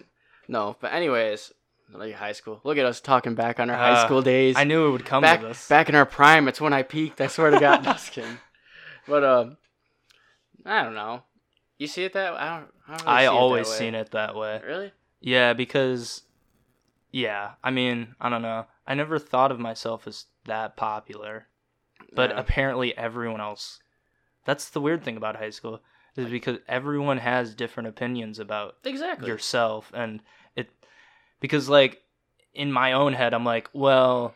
no. 0.47 0.75
But 0.79 0.93
anyways, 0.93 1.51
like 1.93 2.13
high 2.15 2.31
school. 2.33 2.59
Look 2.63 2.77
at 2.77 2.85
us 2.85 2.99
talking 3.01 3.35
back 3.35 3.59
on 3.59 3.69
our 3.69 3.77
high 3.77 3.91
Uh, 4.01 4.05
school 4.05 4.21
days. 4.21 4.55
I 4.57 4.63
knew 4.63 4.87
it 4.87 4.91
would 4.91 5.05
come 5.05 5.21
back 5.21 5.41
to 5.41 5.47
this. 5.47 5.67
back 5.67 5.89
in 5.89 5.95
our 5.95 6.05
prime. 6.05 6.47
It's 6.47 6.59
when 6.61 6.73
I 6.73 6.83
peaked. 6.83 7.21
I 7.21 7.27
swear 7.27 7.51
to 7.51 7.59
God, 7.59 7.83
just 7.83 8.11
kidding. 8.11 8.39
But 9.07 9.23
um, 9.23 9.57
I 10.65 10.83
don't 10.83 10.95
know. 10.95 11.23
You 11.77 11.87
see 11.87 12.03
it 12.05 12.13
that? 12.13 12.33
I 12.33 12.59
don't. 12.59 12.69
I, 12.87 12.97
don't 12.97 13.05
really 13.05 13.17
I 13.17 13.21
see 13.23 13.27
always 13.27 13.67
it 13.67 13.69
that 13.69 13.71
way. 13.71 13.77
seen 13.77 13.95
it 13.95 14.11
that 14.11 14.35
way. 14.35 14.61
Really? 14.65 14.91
Yeah, 15.21 15.53
because 15.53 16.23
yeah, 17.13 17.51
I 17.63 17.71
mean, 17.71 18.15
I 18.19 18.27
don't 18.29 18.41
know. 18.41 18.65
I 18.85 18.95
never 18.95 19.17
thought 19.19 19.51
of 19.51 19.59
myself 19.59 20.05
as 20.07 20.25
that 20.45 20.75
popular. 20.75 21.47
but 22.15 22.31
Yeah. 22.31 22.39
apparently 22.39 22.95
everyone 22.97 23.39
else. 23.39 23.79
That's 24.45 24.69
the 24.69 24.81
weird 24.81 25.03
thing 25.05 25.15
about 25.15 25.37
high 25.37 25.51
school 25.51 25.79
is 26.17 26.29
because 26.29 26.57
everyone 26.67 27.17
has 27.19 27.55
different 27.55 27.87
opinions 27.87 28.39
about 28.39 28.75
exactly. 28.83 29.27
yourself 29.29 29.89
and 29.95 30.21
it 30.55 30.69
because 31.39 31.69
like 31.69 32.01
in 32.53 32.71
my 32.71 32.91
own 32.91 33.13
head 33.13 33.33
I'm 33.33 33.45
like, 33.45 33.69
well, 33.73 34.35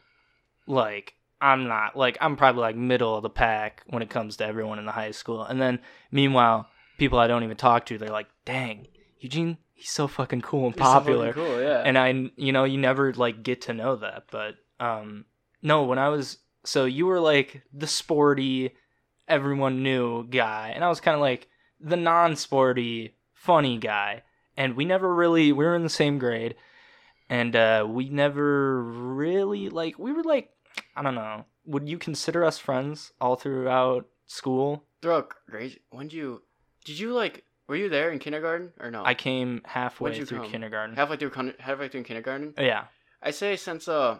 like 0.65 1.13
I'm 1.41 1.67
not 1.67 1.95
like 1.97 2.17
I'm 2.21 2.35
probably 2.37 2.61
like 2.61 2.75
middle 2.77 3.15
of 3.15 3.21
the 3.23 3.29
pack 3.29 3.83
when 3.87 4.01
it 4.01 4.09
comes 4.09 4.37
to 4.37 4.45
everyone 4.45 4.79
in 4.79 4.85
the 4.85 4.91
high 4.91 5.11
school. 5.11 5.43
And 5.43 5.61
then 5.61 5.79
meanwhile, 6.11 6.67
people 6.97 7.19
I 7.19 7.27
don't 7.27 7.43
even 7.43 7.57
talk 7.57 7.85
to, 7.87 7.97
they're 7.97 8.09
like, 8.09 8.29
"Dang, 8.45 8.87
Eugene, 9.19 9.57
he's 9.77 9.89
so 9.89 10.07
fucking 10.07 10.41
cool 10.41 10.65
and 10.65 10.75
He's 10.75 10.83
so 10.83 10.91
popular." 10.91 11.33
cool, 11.33 11.61
yeah. 11.61 11.83
and 11.85 11.97
I, 11.97 12.31
you 12.35 12.51
know, 12.51 12.63
you 12.65 12.77
never 12.77 13.13
like 13.13 13.43
get 13.43 13.61
to 13.61 13.73
know 13.73 13.95
that. 13.97 14.23
But 14.31 14.55
um, 14.79 15.25
no, 15.61 15.83
when 15.83 15.99
I 15.99 16.09
was 16.09 16.39
so 16.65 16.85
you 16.85 17.05
were 17.05 17.19
like 17.19 17.61
the 17.73 17.87
sporty, 17.87 18.73
everyone 19.27 19.83
knew 19.83 20.27
guy, 20.27 20.71
and 20.75 20.83
I 20.83 20.89
was 20.89 20.99
kind 20.99 21.15
of 21.15 21.21
like 21.21 21.47
the 21.79 21.95
non-sporty, 21.95 23.15
funny 23.33 23.77
guy. 23.77 24.23
And 24.57 24.75
we 24.75 24.85
never 24.85 25.13
really 25.13 25.51
we 25.51 25.63
were 25.65 25.75
in 25.75 25.83
the 25.83 25.89
same 25.89 26.17
grade, 26.17 26.55
and 27.29 27.55
uh, 27.55 27.85
we 27.87 28.09
never 28.09 28.81
really 28.83 29.69
like 29.69 29.99
we 29.99 30.11
were 30.11 30.23
like 30.23 30.49
I 30.95 31.03
don't 31.03 31.15
know. 31.15 31.45
Would 31.65 31.87
you 31.87 31.97
consider 31.97 32.43
us 32.43 32.57
friends 32.57 33.11
all 33.21 33.35
throughout 33.35 34.07
school? 34.25 34.83
throughout 34.99 35.31
grade, 35.47 35.79
when 35.91 36.07
did 36.07 36.15
you 36.17 36.41
did 36.83 36.97
you 36.97 37.13
like 37.13 37.43
were 37.67 37.75
you 37.75 37.89
there 37.89 38.11
in 38.11 38.19
kindergarten 38.19 38.71
or 38.79 38.89
no? 38.91 39.03
I 39.05 39.13
came 39.13 39.61
halfway 39.65 40.09
When'd 40.11 40.19
you 40.19 40.25
through 40.25 40.39
come? 40.41 40.51
kindergarten. 40.51 40.95
halfway 40.95 41.17
through 41.17 41.31
con- 41.31 41.53
halfway 41.59 41.89
through 41.89 42.03
kindergarten. 42.03 42.53
yeah. 42.57 42.85
I 43.21 43.31
say 43.31 43.55
since 43.55 43.87
uh, 43.87 44.19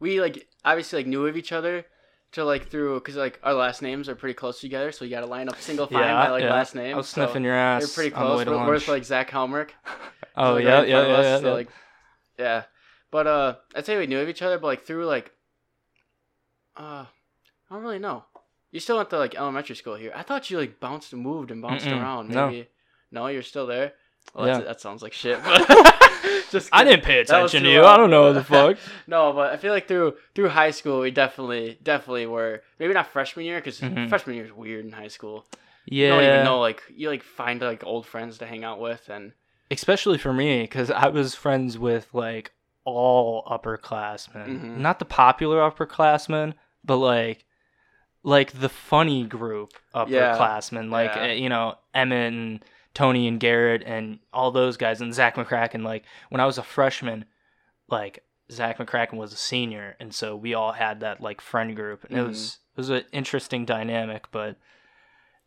we 0.00 0.20
like 0.20 0.46
obviously 0.64 0.98
like 1.00 1.06
knew 1.06 1.26
of 1.26 1.36
each 1.36 1.52
other 1.52 1.84
to 2.32 2.44
like 2.44 2.68
through 2.68 2.98
because 3.00 3.14
like 3.16 3.38
our 3.44 3.54
last 3.54 3.80
names 3.82 4.08
are 4.08 4.16
pretty 4.16 4.34
close 4.34 4.60
together, 4.60 4.90
so 4.92 5.04
you 5.04 5.10
got 5.12 5.20
to 5.20 5.26
line 5.26 5.48
up 5.48 5.60
single 5.60 5.86
file 5.86 6.00
Yeah, 6.02 6.14
by 6.26 6.30
like 6.30 6.42
yeah. 6.42 6.52
last 6.52 6.74
name. 6.74 6.94
I 6.94 6.96
was 6.96 7.08
so 7.08 7.24
sniffing 7.24 7.44
your 7.44 7.54
ass. 7.54 7.82
They're 7.82 7.94
pretty 7.94 8.14
on 8.14 8.20
the 8.22 8.26
close. 8.26 8.38
way 8.38 8.44
to 8.46 8.50
We're, 8.50 8.66
we're 8.66 8.72
with, 8.74 8.88
like 8.88 9.04
Zach 9.04 9.30
Helmerich. 9.30 9.70
oh 10.36 10.54
like, 10.54 10.64
yeah, 10.64 10.78
right 10.80 10.88
yeah, 10.88 11.06
yeah, 11.06 11.12
us, 11.14 11.24
yeah, 11.24 11.38
so, 11.38 11.46
yeah. 11.46 11.52
like 11.54 11.68
yeah, 12.38 12.62
but 13.12 13.26
uh, 13.28 13.54
I'd 13.76 13.86
say 13.86 13.96
we 13.96 14.08
knew 14.08 14.18
of 14.18 14.28
each 14.28 14.42
other, 14.42 14.58
but 14.58 14.66
like 14.66 14.84
through 14.84 15.06
like 15.06 15.30
uh, 16.76 17.06
I 17.70 17.74
don't 17.74 17.82
really 17.82 18.00
know. 18.00 18.24
You 18.74 18.80
still 18.80 18.96
went 18.96 19.08
to 19.10 19.18
like 19.18 19.36
elementary 19.36 19.76
school 19.76 19.94
here. 19.94 20.12
I 20.16 20.22
thought 20.22 20.50
you 20.50 20.58
like 20.58 20.80
bounced 20.80 21.12
and 21.12 21.22
moved 21.22 21.52
and 21.52 21.62
bounced 21.62 21.86
Mm-mm, 21.86 22.00
around. 22.00 22.30
no. 22.30 22.48
Maybe 22.48 22.68
no, 23.12 23.28
you're 23.28 23.42
still 23.42 23.66
there. 23.68 23.92
Well, 24.34 24.48
Yeah. 24.48 24.58
that 24.60 24.80
sounds 24.80 25.00
like 25.00 25.12
shit. 25.12 25.38
But 25.44 25.60
just 26.50 26.70
I 26.72 26.82
didn't 26.82 27.04
pay 27.04 27.20
attention 27.20 27.62
to 27.62 27.70
you. 27.70 27.84
I 27.84 27.96
don't 27.96 28.10
know 28.10 28.32
the 28.32 28.42
fuck. 28.42 28.76
no, 29.06 29.32
but 29.32 29.52
I 29.52 29.56
feel 29.58 29.72
like 29.72 29.86
through 29.86 30.14
through 30.34 30.48
high 30.48 30.72
school 30.72 31.00
we 31.00 31.12
definitely 31.12 31.78
definitely 31.84 32.26
were 32.26 32.62
maybe 32.80 32.92
not 32.94 33.06
freshman 33.06 33.46
year 33.46 33.58
because 33.58 33.80
Mhm. 33.80 34.08
freshman 34.08 34.34
year 34.34 34.44
is 34.46 34.52
weird 34.52 34.84
in 34.84 34.90
high 34.92 35.12
school. 35.16 35.46
Yeah. 35.86 36.06
You 36.08 36.12
don't 36.14 36.24
even 36.24 36.44
know 36.44 36.58
like 36.58 36.82
you 36.92 37.08
like 37.10 37.22
find 37.22 37.60
like 37.60 37.84
old 37.86 38.06
friends 38.06 38.38
to 38.38 38.46
hang 38.46 38.64
out 38.64 38.80
with 38.80 39.08
and 39.08 39.32
especially 39.70 40.18
for 40.18 40.32
me 40.32 40.62
because 40.62 40.90
i 40.90 41.08
was 41.08 41.34
friends 41.34 41.78
with 41.78 42.06
like 42.12 42.52
all 42.84 43.44
upperclassmen 43.44 44.46
Mhm. 44.46 44.76
not 44.78 44.98
the 44.98 45.04
popular 45.04 45.58
upperclassmen 45.70 46.54
but 46.84 46.96
like 46.96 47.44
like 48.24 48.52
the 48.58 48.68
funny 48.68 49.22
group 49.24 49.72
Yeah. 49.94 50.36
upperclassmen 50.36 50.90
like 50.90 51.14
Yeah. 51.14 51.24
uh, 51.30 51.32
you 51.34 51.48
know 51.48 51.76
emmett 51.94 52.32
and 52.32 52.64
tony 52.94 53.28
and 53.28 53.38
garrett 53.38 53.82
and 53.84 54.18
all 54.32 54.50
those 54.50 54.76
guys 54.76 55.00
and 55.00 55.12
zach 55.14 55.36
mccracken 55.36 55.82
like 55.84 56.04
when 56.30 56.40
i 56.40 56.46
was 56.46 56.58
a 56.58 56.62
freshman 56.62 57.24
like 57.88 58.24
zach 58.50 58.78
mccracken 58.78 59.14
was 59.14 59.32
a 59.32 59.36
senior 59.36 59.94
and 60.00 60.12
so 60.14 60.34
we 60.36 60.54
all 60.54 60.72
had 60.72 61.00
that 61.00 61.20
like 61.20 61.40
friend 61.40 61.76
group 61.76 62.02
and 62.04 62.16
it 62.18 62.22
Mhm. 62.22 62.28
was 62.28 62.58
it 62.74 62.76
was 62.78 62.90
an 62.90 63.04
interesting 63.12 63.64
dynamic 63.64 64.24
but 64.32 64.50
it 64.50 64.56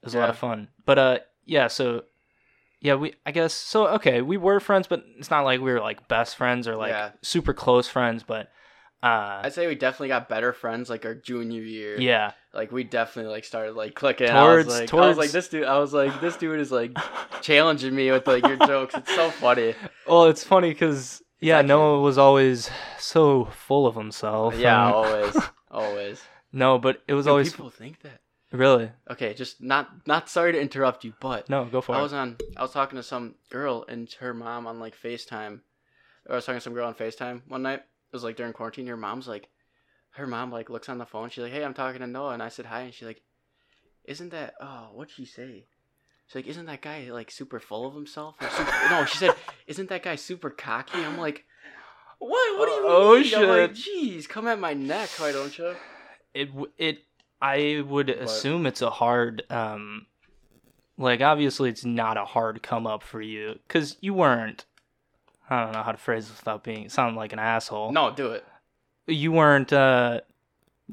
was 0.06 0.14
a 0.14 0.20
lot 0.20 0.30
of 0.30 0.38
fun 0.38 0.68
but 0.86 0.98
uh 1.00 1.20
yeah 1.46 1.68
so 1.68 2.04
yeah, 2.80 2.94
we 2.94 3.16
I 3.26 3.32
guess 3.32 3.56
so 3.56 3.88
okay, 3.96 4.22
we 4.22 4.38
were 4.38 4.60
friends, 4.60 4.86
but 4.86 5.04
it's 5.18 5.32
not 5.32 5.42
like 5.46 5.60
we 5.62 5.72
were 5.72 5.80
like 5.82 6.08
best 6.08 6.36
friends 6.36 6.68
or 6.68 6.76
like 6.76 6.92
Yeah. 6.92 7.10
super 7.24 7.52
close 7.52 7.88
friends, 7.88 8.22
but 8.22 8.52
uh 9.02 9.42
I'd 9.44 9.54
say 9.54 9.66
we 9.66 9.74
definitely 9.74 10.10
got 10.10 10.30
better 10.30 10.54
friends 10.54 10.88
like 10.88 11.04
our 11.04 11.16
junior 11.16 11.64
year. 11.64 12.00
yeah. 12.00 12.34
Like 12.58 12.72
we 12.72 12.84
definitely 12.84 13.32
like 13.32 13.46
started 13.46 13.74
like 13.76 13.94
clicking. 13.94 14.30
I 14.30 14.44
was 14.56 14.66
Towards- 14.66 14.92
like, 14.92 14.94
I 14.94 15.08
was 15.08 15.18
like 15.18 15.32
this 15.32 15.48
dude. 15.48 15.64
I 15.66 15.78
was 15.80 15.94
like 15.94 16.20
this 16.20 16.36
dude 16.36 16.60
is 16.60 16.72
like 16.72 16.92
challenging 17.42 17.96
me 17.96 18.12
with 18.12 18.26
like 18.28 18.46
your 18.46 18.58
jokes. 18.58 18.96
It's 18.96 19.14
so 19.16 19.30
funny. 19.30 19.76
well, 20.08 20.26
it's 20.26 20.44
funny 20.44 20.74
cuz 20.74 21.22
yeah, 21.40 21.62
Noah 21.62 22.02
was 22.02 22.18
always 22.18 22.70
so 22.98 23.46
full 23.46 23.86
of 23.86 23.96
himself. 23.96 24.56
Yeah, 24.58 24.86
and- 24.88 24.96
always, 24.96 25.38
always. 25.72 26.24
no, 26.52 26.80
but 26.80 27.04
it 27.08 27.14
was 27.14 27.26
Dude, 27.26 27.30
always 27.32 27.52
people 27.52 27.70
think 27.70 28.02
that. 28.02 28.22
really. 28.52 28.92
Okay, 29.12 29.36
just 29.36 29.62
not 29.62 29.90
not 30.08 30.28
sorry 30.28 30.52
to 30.54 30.60
interrupt 30.60 31.04
you, 31.06 31.14
but 31.22 31.48
No, 31.50 31.66
go 31.66 31.80
for 31.80 31.94
I 31.96 32.00
it. 32.00 32.02
was 32.02 32.14
on 32.14 32.38
I 32.58 32.64
was 32.64 32.72
talking 32.72 32.98
to 32.98 33.04
some 33.04 33.36
girl 33.52 33.86
and 33.88 34.12
her 34.20 34.34
mom 34.34 34.66
on 34.66 34.80
like 34.80 34.96
FaceTime. 35.00 35.62
Or 36.26 36.34
I 36.34 36.36
was 36.38 36.46
talking 36.46 36.58
to 36.58 36.64
some 36.64 36.74
girl 36.74 36.88
on 36.88 36.96
FaceTime 36.96 37.44
one 37.48 37.62
night. 37.62 37.80
It 37.82 38.14
was 38.14 38.24
like 38.24 38.36
during 38.36 38.54
quarantine. 38.54 38.88
Her 38.88 38.98
mom's 38.98 39.28
like 39.28 39.48
her 40.18 40.28
mom 40.28 40.52
like 40.52 40.70
looks 40.70 40.90
on 40.90 40.98
the 40.98 41.06
phone, 41.06 41.30
she's 41.30 41.44
like, 41.44 41.54
Hey, 41.54 41.64
I'm 41.64 41.74
talking 41.74 42.02
to 42.02 42.08
Noah 42.08 42.34
and 42.34 42.44
I 42.44 42.50
said 42.50 42.66
hi 42.66 42.82
and 42.82 42.94
she's 42.94 43.08
like, 43.08 43.22
Isn't 44.06 44.30
that 44.30 44.54
oh, 44.62 44.90
what'd 44.94 45.14
she 45.14 45.26
say? 45.26 45.66
She's 46.28 46.36
like, 46.36 46.48
Isn't 46.48 46.66
that 46.66 46.82
guy 46.82 47.10
like 47.12 47.32
super 47.32 47.60
full 47.60 47.86
of 47.88 47.94
himself? 47.94 48.36
Super, 48.42 48.72
no, 48.90 49.06
she 49.06 49.18
said, 49.18 49.36
Isn't 49.68 49.90
that 49.90 50.04
guy 50.04 50.16
super 50.16 50.50
cocky? 50.50 51.04
I'm 51.04 51.18
like 51.18 51.46
what? 52.20 52.58
What 52.60 52.66
do 52.66 52.72
you 52.72 52.84
Oh, 52.88 53.20
mean? 53.20 53.36
I'm 53.36 53.48
like, 53.48 53.76
shit. 53.76 53.96
Jeez, 53.96 54.28
come 54.28 54.48
at 54.48 54.60
my 54.60 54.74
neck, 54.74 55.10
why 55.18 55.32
don't 55.32 55.56
you? 55.58 55.76
it 56.34 56.50
it 56.78 57.00
I 57.42 57.84
would 57.88 58.10
assume 58.10 58.66
it's 58.66 58.82
a 58.82 58.90
hard 58.90 59.44
um 59.52 60.08
like 60.98 61.22
obviously 61.22 61.70
it's 61.70 61.86
not 61.86 62.18
a 62.18 62.26
hard 62.26 62.62
come 62.64 62.86
up 62.88 63.04
for 63.04 63.22
you 63.22 63.60
cuz 63.68 63.98
you 64.02 64.14
weren't 64.16 64.66
I 65.50 65.64
don't 65.64 65.74
know 65.74 65.84
how 65.84 65.92
to 65.92 65.98
phrase 65.98 66.28
this 66.28 66.38
without 66.40 66.64
being 66.64 66.90
sound 66.90 67.16
like 67.16 67.32
an 67.34 67.40
asshole. 67.40 67.92
No, 67.92 68.12
do 68.14 68.32
it. 68.32 68.44
You 69.08 69.32
weren't 69.32 69.72
uh 69.74 70.22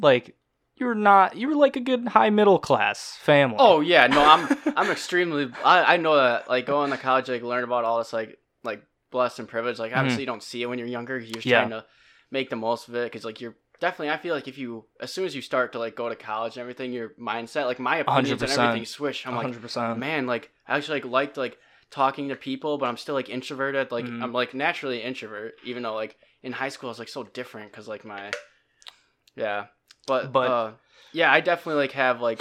like 0.01 0.35
you 0.77 0.87
were 0.87 0.95
not 0.95 1.37
you 1.37 1.49
were 1.49 1.55
like 1.55 1.77
a 1.77 1.81
good 1.81 2.09
high 2.09 2.31
middle 2.31 2.59
class 2.59 3.17
family. 3.21 3.57
Oh 3.61 3.81
yeah, 3.81 4.07
no, 4.07 4.25
I'm 4.25 4.49
I'm 4.77 4.91
extremely. 4.91 5.51
I, 5.65 5.95
I 5.95 5.97
know 5.99 6.17
that 6.17 6.49
like 6.49 6.67
going 6.67 6.91
to 6.91 6.97
college, 6.97 7.29
like 7.29 7.43
learn 7.43 7.65
about 7.65 7.85
all 7.85 7.99
this 7.99 8.13
like 8.13 8.39
like 8.63 8.83
blessed 9.11 9.39
and 9.41 9.49
privileged. 9.49 9.79
Like 9.79 9.93
obviously 9.95 10.23
you 10.23 10.27
don't 10.27 10.43
see 10.43 10.63
it 10.63 10.67
when 10.67 10.79
you're 10.79 10.89
younger. 10.89 11.19
You're 11.19 11.27
just 11.35 11.39
Mm-hmm. 11.47 11.49
Yeah. 11.49 11.59
trying 11.61 11.71
to 11.71 11.85
make 12.31 12.51
the 12.51 12.57
most 12.57 12.89
of 12.89 12.95
it 12.97 13.05
because 13.05 13.25
like 13.25 13.41
you're 13.41 13.55
definitely. 13.81 14.11
I 14.11 14.17
feel 14.17 14.35
like 14.35 14.49
if 14.49 14.59
you 14.59 14.87
as 15.01 15.13
soon 15.13 15.25
as 15.27 15.35
you 15.37 15.43
start 15.43 15.73
to 15.73 15.79
like 15.79 15.95
go 15.95 16.09
to 16.09 16.17
college 16.17 16.57
and 16.57 16.63
everything, 16.63 16.93
your 16.93 17.11
mindset, 17.21 17.67
like 17.67 17.79
my 17.79 17.99
opinions 17.99 18.43
and 18.43 18.51
100%. 18.51 18.55
everything 18.59 18.85
switch. 18.85 19.27
I'm 19.27 19.37
like, 19.37 19.49
100%. 19.49 19.97
man, 19.99 20.27
like 20.27 20.51
I 20.67 20.77
actually 20.77 21.01
like 21.03 21.11
liked 21.11 21.37
like 21.37 21.59
talking 21.91 22.31
to 22.31 22.37
people, 22.37 22.79
but 22.79 22.87
I'm 22.87 22.97
still 22.97 23.15
like 23.15 23.29
introverted. 23.29 23.93
Like 23.93 24.07
Mhm. 24.07 24.23
I'm 24.23 24.33
like 24.33 24.55
naturally 24.55 25.01
introvert, 25.03 25.55
even 25.65 25.85
though 25.85 25.95
like 25.95 26.17
in 26.45 26.53
high 26.53 26.69
school 26.69 26.89
I 26.89 26.93
was 26.93 26.99
like 27.01 27.09
so 27.09 27.25
different 27.25 27.73
because 27.73 27.89
like 27.89 28.05
my 28.05 28.31
yeah, 29.37 29.67
but 30.07 30.33
But- 30.33 30.51
uh, 30.51 30.71
yeah, 31.13 31.33
I 31.33 31.41
definitely 31.41 31.81
like 31.83 31.93
have 31.93 32.21
like 32.21 32.41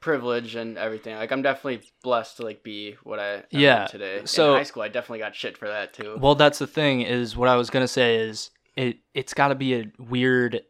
privilege 0.00 0.54
and 0.54 0.76
everything. 0.78 1.16
Like 1.16 1.32
I'm 1.32 1.42
definitely 1.42 1.80
blessed 2.02 2.36
to 2.38 2.42
like 2.42 2.62
be 2.62 2.96
what 3.02 3.18
I 3.18 3.34
am 3.36 3.44
Yeah, 3.50 3.86
today. 3.86 4.22
so- 4.24 4.52
in 4.52 4.58
high 4.58 4.62
school 4.64 4.82
I 4.82 4.88
definitely 4.88 5.20
got 5.20 5.34
shit 5.34 5.56
for 5.56 5.68
that 5.68 5.94
too. 5.94 6.18
Well, 6.20 6.34
that's 6.34 6.58
the 6.58 6.66
thing 6.66 7.00
is 7.00 7.36
what 7.36 7.48
I 7.48 7.56
was 7.56 7.70
to 7.70 7.88
say 7.88 8.16
is 8.16 8.50
it 8.76 8.98
it's 9.14 9.32
got 9.34 9.48
to 9.48 9.54
be 9.54 9.74
a 9.74 9.90
weird 9.98 10.62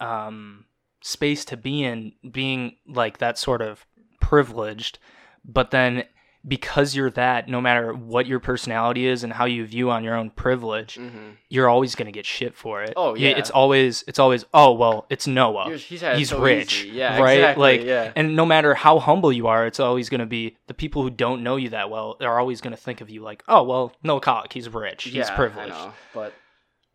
um 0.00 0.64
space 1.02 1.44
to 1.44 1.56
be 1.56 1.84
in 1.84 2.12
being 2.30 2.76
like 2.86 3.18
that 3.18 3.38
sort 3.38 3.62
of 3.62 3.86
privileged, 4.20 4.98
but 5.44 5.70
then 5.70 6.04
because 6.46 6.94
you're 6.94 7.10
that 7.10 7.48
no 7.48 7.60
matter 7.60 7.92
what 7.94 8.26
your 8.26 8.38
personality 8.40 9.06
is 9.06 9.24
and 9.24 9.32
how 9.32 9.46
you 9.46 9.64
view 9.64 9.90
on 9.90 10.04
your 10.04 10.14
own 10.14 10.30
privilege, 10.30 10.96
hmm 10.96 11.30
you're 11.50 11.68
always 11.68 11.94
going 11.94 12.06
to 12.06 12.12
get 12.12 12.26
shit 12.26 12.52
for 12.56 12.82
it. 12.82 12.94
Oh, 12.96 13.14
yeah. 13.14 13.28
It's 13.38 13.50
always 13.50 14.02
it's 14.08 14.18
always 14.18 14.44
oh 14.52 14.72
well, 14.72 15.06
it's 15.08 15.26
Noah. 15.28 15.70
He's, 15.70 15.84
he's, 15.84 16.00
he's 16.00 16.28
so 16.30 16.40
rich, 16.40 16.80
easy. 16.82 16.88
yeah, 16.96 17.20
right? 17.20 17.34
Exactly, 17.38 17.78
Like, 17.78 17.86
yeah, 17.86 18.12
And 18.16 18.34
no 18.34 18.44
matter 18.44 18.74
how 18.74 18.98
humble 18.98 19.32
you 19.32 19.46
are, 19.46 19.64
it's 19.64 19.78
always 19.78 20.08
going 20.08 20.18
to 20.20 20.26
be 20.26 20.56
the 20.66 20.74
people 20.74 21.02
who 21.02 21.10
don't 21.10 21.44
know 21.44 21.54
you 21.54 21.68
that 21.68 21.90
well 21.90 22.16
are 22.20 22.40
always 22.40 22.60
going 22.60 22.72
to 22.72 22.80
think 22.80 23.00
of 23.00 23.08
you 23.08 23.22
like, 23.22 23.44
oh 23.46 23.62
well, 23.62 23.92
Noah 24.02 24.20
Kollock, 24.20 24.52
he's 24.52 24.68
rich, 24.68 25.04
he's 25.04 25.14
yeah, 25.14 25.36
privileged. 25.36 25.72
I 25.74 25.86
know, 25.86 25.92
but 26.12 26.34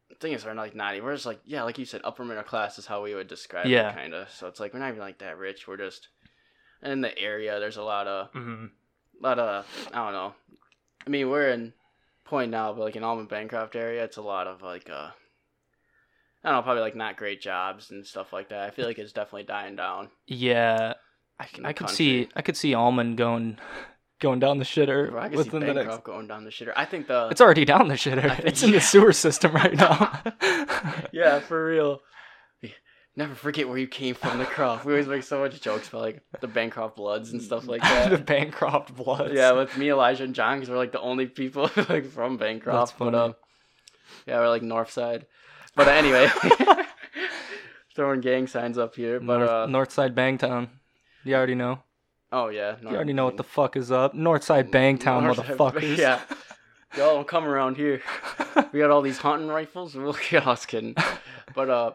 the 0.09 0.15
thing 0.15 0.33
is, 0.33 0.43
we're 0.43 0.53
not 0.53 0.63
like 0.63 0.75
even. 0.75 1.03
We're 1.05 1.13
just 1.13 1.25
like 1.25 1.39
yeah, 1.45 1.63
like 1.63 1.77
you 1.77 1.85
said, 1.85 2.01
upper 2.03 2.25
middle 2.25 2.43
class 2.43 2.77
is 2.79 2.85
how 2.85 3.01
we 3.01 3.15
would 3.15 3.27
describe 3.29 3.67
Yeah. 3.67 3.91
it, 3.91 3.95
kind 3.95 4.13
of. 4.13 4.29
So 4.29 4.47
it's 4.47 4.59
like 4.59 4.73
we're 4.73 4.79
not 4.81 4.89
even 4.89 4.99
like 4.99 5.19
that 5.19 5.37
rich. 5.37 5.67
We're 5.69 5.77
just 5.77 6.09
and 6.81 6.91
in 6.91 6.99
the 7.01 7.17
area. 7.17 7.59
There's 7.61 7.77
a 7.77 7.83
lot 7.83 8.07
of 8.07 8.29
hmm 8.33 8.65
lot 9.21 9.39
uh, 9.39 9.63
I 9.93 10.03
don't 10.03 10.13
know. 10.13 10.33
I 11.05 11.09
mean, 11.09 11.29
we're 11.29 11.49
in 11.49 11.73
Point 12.25 12.51
now, 12.51 12.73
but 12.73 12.81
like 12.81 12.95
in 12.95 13.03
Almond 13.03 13.27
Bancroft 13.29 13.75
area, 13.75 14.03
it's 14.03 14.17
a 14.17 14.21
lot 14.21 14.45
of 14.45 14.61
like 14.61 14.87
uh, 14.87 15.09
I 16.43 16.49
don't 16.49 16.53
know, 16.57 16.61
probably 16.61 16.81
like 16.83 16.95
not 16.95 17.17
great 17.17 17.41
jobs 17.41 17.89
and 17.89 18.05
stuff 18.05 18.31
like 18.31 18.49
that. 18.49 18.67
I 18.67 18.69
feel 18.69 18.85
like 18.85 18.99
it's 18.99 19.13
definitely 19.13 19.43
dying 19.45 19.75
down. 19.75 20.09
Yeah, 20.27 20.93
I, 21.39 21.47
I 21.63 21.73
could 21.73 21.89
see. 21.89 22.29
I 22.35 22.43
could 22.43 22.55
see 22.55 22.75
Almond 22.75 23.17
going 23.17 23.57
going 24.19 24.39
down 24.39 24.59
the 24.59 24.65
shitter 24.65 25.17
I 25.17 25.29
can 25.29 25.31
see 25.31 25.37
within 25.37 25.61
the 25.61 25.73
Bancroft 25.73 25.89
next. 25.89 26.05
going 26.05 26.27
down 26.27 26.43
the 26.43 26.51
shitter. 26.51 26.73
I 26.75 26.85
think 26.85 27.07
the 27.07 27.29
It's 27.31 27.41
already 27.41 27.65
down 27.65 27.87
the 27.87 27.95
shitter. 27.95 28.35
Think- 28.35 28.47
It's 28.47 28.61
in 28.61 28.69
yeah. 28.73 28.75
the 28.75 28.81
sewer 28.81 29.13
system 29.13 29.53
right 29.53 29.73
now. 29.73 30.21
yeah, 31.11 31.39
for 31.39 31.65
real. 31.65 32.01
Never 33.15 33.35
forget 33.35 33.67
where 33.67 33.77
you 33.77 33.87
came 33.87 34.15
from, 34.15 34.37
the 34.39 34.45
Croft. 34.45 34.85
We 34.85 34.93
always 34.93 35.07
make 35.07 35.23
so 35.23 35.39
much 35.39 35.59
jokes 35.61 35.89
about 35.89 36.01
like 36.01 36.21
the 36.41 36.47
Bancroft 36.47 36.95
Bloods 36.95 37.31
and 37.31 37.41
stuff 37.41 37.67
like 37.67 37.81
that. 37.83 38.09
the. 38.11 38.17
Bancroft 38.17 38.95
Bloods. 38.95 39.33
yeah, 39.33 39.51
with 39.51 39.77
me, 39.77 39.89
Elijah, 39.91 40.23
and 40.23 40.33
John, 40.35 40.57
because 40.57 40.69
we're 40.69 40.77
like 40.77 40.91
the 40.91 41.01
only 41.01 41.25
people 41.27 41.69
like 41.89 42.05
from 42.05 42.37
Bancroft. 42.37 42.91
That's 42.91 42.99
But 42.99 43.15
uh, 43.15 43.33
yeah, 44.27 44.39
we're 44.39 44.49
like 44.49 44.61
North 44.63 44.91
Side. 44.91 45.25
But 45.75 45.87
uh, 45.87 45.91
anyway, 45.91 46.29
throwing 47.95 48.21
gang 48.21 48.47
signs 48.47 48.77
up 48.77 48.95
here. 48.95 49.19
But 49.19 49.37
North, 49.39 49.49
uh, 49.49 49.67
Northside 49.67 50.15
Bangtown. 50.15 50.69
You 51.23 51.35
already 51.35 51.55
know. 51.55 51.79
oh 52.31 52.47
yeah, 52.49 52.75
You 52.81 52.89
already 52.89 53.13
know 53.13 53.25
what 53.25 53.37
the 53.37 53.43
fuck 53.43 53.75
is 53.75 53.91
up. 53.91 54.13
Northside 54.15 54.71
Bangtown, 54.71 55.23
Northside- 55.23 55.57
motherfuckers. 55.57 55.97
Yeah. 55.97 56.19
Y'all 56.97 57.13
don't 57.15 57.27
come 57.27 57.45
around 57.45 57.77
here. 57.77 58.01
We 58.73 58.79
got 58.79 58.89
all 58.89 59.03
these 59.03 59.19
hunting 59.19 59.47
rifles. 59.47 59.93
We'll 59.95 60.15
I 60.31 60.39
was 60.45 60.65
kidding. 60.65 60.95
But 61.53 61.69
uh 61.69 61.91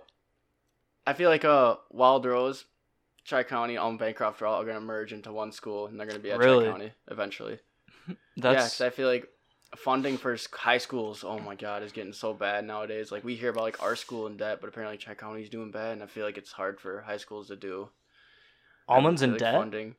I 1.07 1.13
feel 1.13 1.31
like 1.31 1.45
uh 1.45 1.77
Wild 1.91 2.25
Rose, 2.25 2.65
Tri 3.25 3.43
County, 3.43 3.77
and 3.77 3.99
Bancroft 3.99 4.41
are 4.43 4.47
all 4.47 4.65
gonna 4.65 4.81
merge 4.81 5.13
into 5.13 5.33
one 5.33 5.53
school 5.53 5.87
and 5.87 5.99
they're 5.99 6.07
gonna 6.07 6.19
be 6.19 6.31
at 6.33 6.39
Really? 6.39 6.65
Tri 6.65 6.73
County 6.73 6.93
eventually. 7.11 7.59
Yeah, 8.09 8.15
That's 8.37 8.65
'cause 8.79 8.81
I 8.81 8.91
feel 8.91 9.09
like 9.09 9.29
funding 9.77 10.19
for 10.19 10.37
high 10.53 10.79
schools, 10.79 11.25
oh 11.25 11.39
my 11.39 11.55
god, 11.55 11.83
is 11.83 11.93
getting 11.93 12.13
so 12.13 12.35
bad 12.35 12.65
nowadays. 12.65 13.11
Like 13.13 13.25
we 13.25 13.35
hear 13.37 13.51
about 13.51 13.63
like 13.63 13.83
our 13.83 13.97
school 13.97 14.27
in 14.27 14.37
debt, 14.37 14.59
but 14.61 14.69
apparently 14.69 14.99
Tri 14.99 15.15
County's 15.15 15.49
doing 15.49 15.71
bad, 15.71 15.93
and 15.93 16.03
I 16.03 16.07
feel 16.07 16.25
like 16.25 16.37
it's 16.37 16.53
hard 16.53 16.81
for 16.81 17.01
high 17.03 17.17
schools 17.17 17.49
to 17.49 17.57
do. 17.57 17.89
almonds 18.89 19.23
in 19.23 19.31
like 19.33 19.41
debt. 19.41 19.55
Funding. 19.55 19.95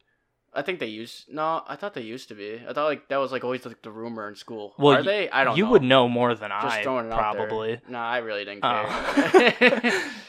I 0.54 0.62
think 0.62 0.80
they 0.80 0.88
used 0.88 1.26
no. 1.30 1.64
I 1.68 1.76
thought 1.76 1.94
they 1.94 2.02
used 2.02 2.30
to 2.30 2.36
be. 2.36 2.62
I 2.68 2.74
thought 2.74 2.86
like 2.86 3.10
that 3.10 3.18
was 3.18 3.32
like 3.32 3.44
always 3.44 3.66
like 3.66 3.82
the 3.82 3.92
rumor 3.92 4.28
in 4.30 4.36
school. 4.36 4.74
Well, 4.78 4.98
Are 4.98 5.04
they? 5.04 5.30
I 5.30 5.44
don't. 5.44 5.54
Know. 5.54 5.58
You 5.58 5.64
know. 5.66 5.72
would 5.72 5.84
know 5.84 6.08
more 6.08 6.34
than 6.36 6.52
Just 6.52 6.78
I 6.78 6.84
throwing 6.84 7.08
it 7.08 7.14
probably. 7.14 7.82
No, 7.90 7.98
I 8.00 8.20
really 8.20 8.46
didn't 8.46 8.62
Oh. 8.64 10.12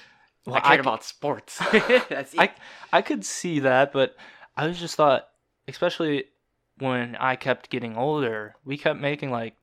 Well, 0.46 0.56
I 0.56 0.60
cared 0.60 0.76
c- 0.78 0.80
about 0.80 1.04
sports. 1.04 1.58
I 1.62 2.52
I 2.92 3.02
could 3.02 3.24
see 3.24 3.60
that, 3.60 3.92
but 3.92 4.16
I 4.56 4.66
was 4.66 4.78
just 4.78 4.94
thought, 4.94 5.28
especially 5.68 6.24
when 6.78 7.16
I 7.16 7.36
kept 7.36 7.68
getting 7.70 7.96
older, 7.96 8.54
we 8.64 8.78
kept 8.78 9.00
making 9.00 9.30
like 9.30 9.56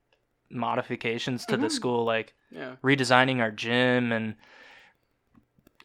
modifications 0.50 1.46
to 1.46 1.56
the 1.56 1.66
Mhm. 1.66 1.70
school, 1.70 2.04
like 2.04 2.34
yeah. 2.50 2.76
redesigning 2.82 3.40
our 3.40 3.50
gym, 3.50 4.12
and 4.12 4.36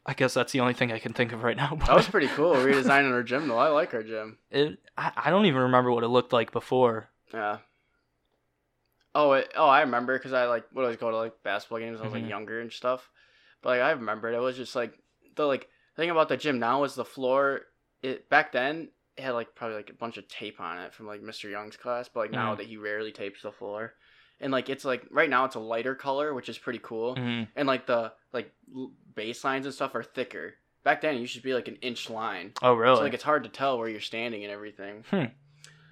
I 0.06 0.14
guess 0.14 0.34
that's 0.34 0.52
the 0.52 0.60
only 0.60 0.74
thing 0.74 0.92
I 0.92 1.00
can 1.00 1.14
think 1.14 1.32
of 1.32 1.44
right 1.44 1.56
now. 1.58 1.76
That 1.88 1.96
was 1.96 2.08
pretty 2.08 2.28
cool. 2.30 2.54
Redesigning 2.56 3.12
our 3.12 3.24
gym 3.24 3.48
though. 3.48 3.58
I 3.58 3.70
like 3.70 3.94
our 3.94 4.04
gym. 4.04 4.38
It, 4.52 4.80
I, 4.98 5.12
I 5.16 5.30
don't 5.30 5.46
even 5.46 5.62
remember 5.62 5.92
what 5.92 6.04
it 6.04 6.08
looked 6.08 6.34
like 6.34 6.52
before. 6.52 7.08
Yeah. 7.34 7.60
Oh, 9.16 9.34
it, 9.34 9.52
oh, 9.56 9.68
I 9.68 9.82
remember 9.82 10.18
because 10.18 10.34
I 10.34 10.46
like 10.46 10.66
would 10.74 10.84
always 10.84 10.98
go 10.98 11.10
to 11.12 11.18
like 11.18 11.42
basketball 11.44 11.80
games. 11.80 12.00
when 12.00 12.02
I 12.02 12.12
was 12.12 12.14
Mhm. 12.14 12.22
like 12.24 12.30
younger 12.30 12.60
and 12.62 12.72
stuff. 12.72 13.10
But 13.62 13.70
like 13.70 13.82
I 13.82 13.92
remember 13.92 14.30
it. 14.30 14.36
It 14.36 14.40
was 14.40 14.58
just 14.58 14.76
like 14.76 14.98
the 15.36 15.46
like 15.46 15.68
thing 15.96 16.10
about 16.10 16.30
the 16.30 16.38
gym 16.38 16.60
now 16.60 16.84
is 16.84 16.96
the 16.96 17.06
floor. 17.06 17.62
It 18.02 18.30
back 18.30 18.52
then 18.52 18.90
it 19.18 19.24
had 19.24 19.32
like 19.32 19.54
probably 19.56 19.78
like 19.78 19.90
a 19.90 19.94
bunch 19.94 20.18
of 20.18 20.28
tape 20.28 20.60
on 20.62 20.78
it 20.80 20.94
from 20.94 21.08
like 21.08 21.22
Mr. 21.22 21.50
Young's 21.52 21.76
class. 21.78 22.08
But 22.08 22.20
like 22.22 22.32
now 22.32 22.54
Mhm. 22.54 22.58
that 22.58 22.68
he 22.68 22.78
rarely 22.78 23.12
tapes 23.12 23.42
the 23.42 23.52
floor, 23.52 23.94
and 24.40 24.52
like 24.52 24.70
it's 24.70 24.86
like 24.86 25.06
right 25.12 25.30
now 25.30 25.46
it's 25.46 25.56
a 25.56 25.60
lighter 25.60 25.96
color, 25.96 26.34
which 26.34 26.48
is 26.50 26.58
pretty 26.58 26.80
cool. 26.82 27.16
Mhm. 27.16 27.48
And 27.56 27.68
like 27.68 27.86
the 27.86 28.14
like 28.32 28.54
baselines 29.14 29.66
and 29.66 29.74
stuff 29.74 29.96
are 29.96 30.04
thicker. 30.04 30.56
Back 30.84 31.02
then 31.02 31.18
you 31.18 31.26
should 31.28 31.44
be 31.44 31.54
like 31.54 31.68
an 31.68 31.76
inch 31.82 32.10
line. 32.10 32.54
Oh, 32.62 32.74
really? 32.74 32.96
So 32.96 33.02
like 33.02 33.14
it's 33.14 33.24
hard 33.24 33.44
to 33.44 33.50
tell 33.50 33.78
where 33.78 33.90
you're 33.90 34.00
standing 34.00 34.44
and 34.46 34.54
everything. 34.54 35.04
Hmm. 35.10 35.26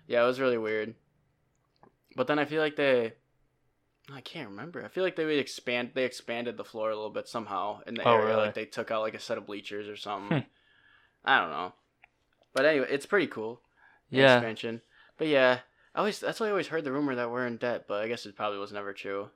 Yeah, 0.08 0.24
it 0.24 0.28
was 0.28 0.40
really 0.40 0.58
weird. 0.58 0.96
But 2.16 2.28
then 2.28 2.40
I 2.40 2.46
feel 2.46 2.62
like 2.62 2.78
they 2.78 3.14
I 4.14 4.22
can't 4.22 4.50
remember. 4.50 4.84
I 4.84 4.88
feel 4.88 5.04
like 5.04 5.16
they 5.16 5.26
would 5.26 5.38
expand 5.38 5.92
they 5.94 6.06
expanded 6.06 6.56
the 6.58 6.64
floor 6.64 6.90
a 6.92 6.96
little 6.96 7.10
bit 7.12 7.28
somehow 7.28 7.82
in 7.86 7.96
the 7.96 8.08
Oh, 8.08 8.14
area. 8.16 8.26
really? 8.28 8.46
Like 8.48 8.54
they 8.56 8.66
took 8.66 8.90
out 8.92 9.02
like 9.02 9.14
a 9.16 9.20
set 9.20 9.38
of 9.38 9.46
bleachers 9.46 9.88
or 9.88 9.98
something. 9.98 10.46
I 11.26 11.40
don't 11.40 11.50
know. 11.52 11.74
But 12.54 12.66
anyway, 12.66 12.88
it's 12.90 13.06
pretty 13.06 13.28
cool. 13.28 13.62
yeah. 14.10 14.36
Expansion. 14.38 14.82
But 15.18 15.28
yeah. 15.28 15.60
I 15.94 16.00
always 16.00 16.20
that's 16.20 16.40
why 16.40 16.48
I 16.48 16.52
always 16.52 16.68
heard 16.68 16.84
the 16.84 16.92
rumor 16.92 17.16
that 17.16 17.32
we're 17.32 17.48
in 17.48 17.58
debt, 17.58 17.86
but 17.88 18.02
I 18.04 18.08
guess 18.08 18.26
it 18.26 18.36
probably 18.36 18.60
was 18.60 18.72
never 18.72 18.94
true. 18.94 19.30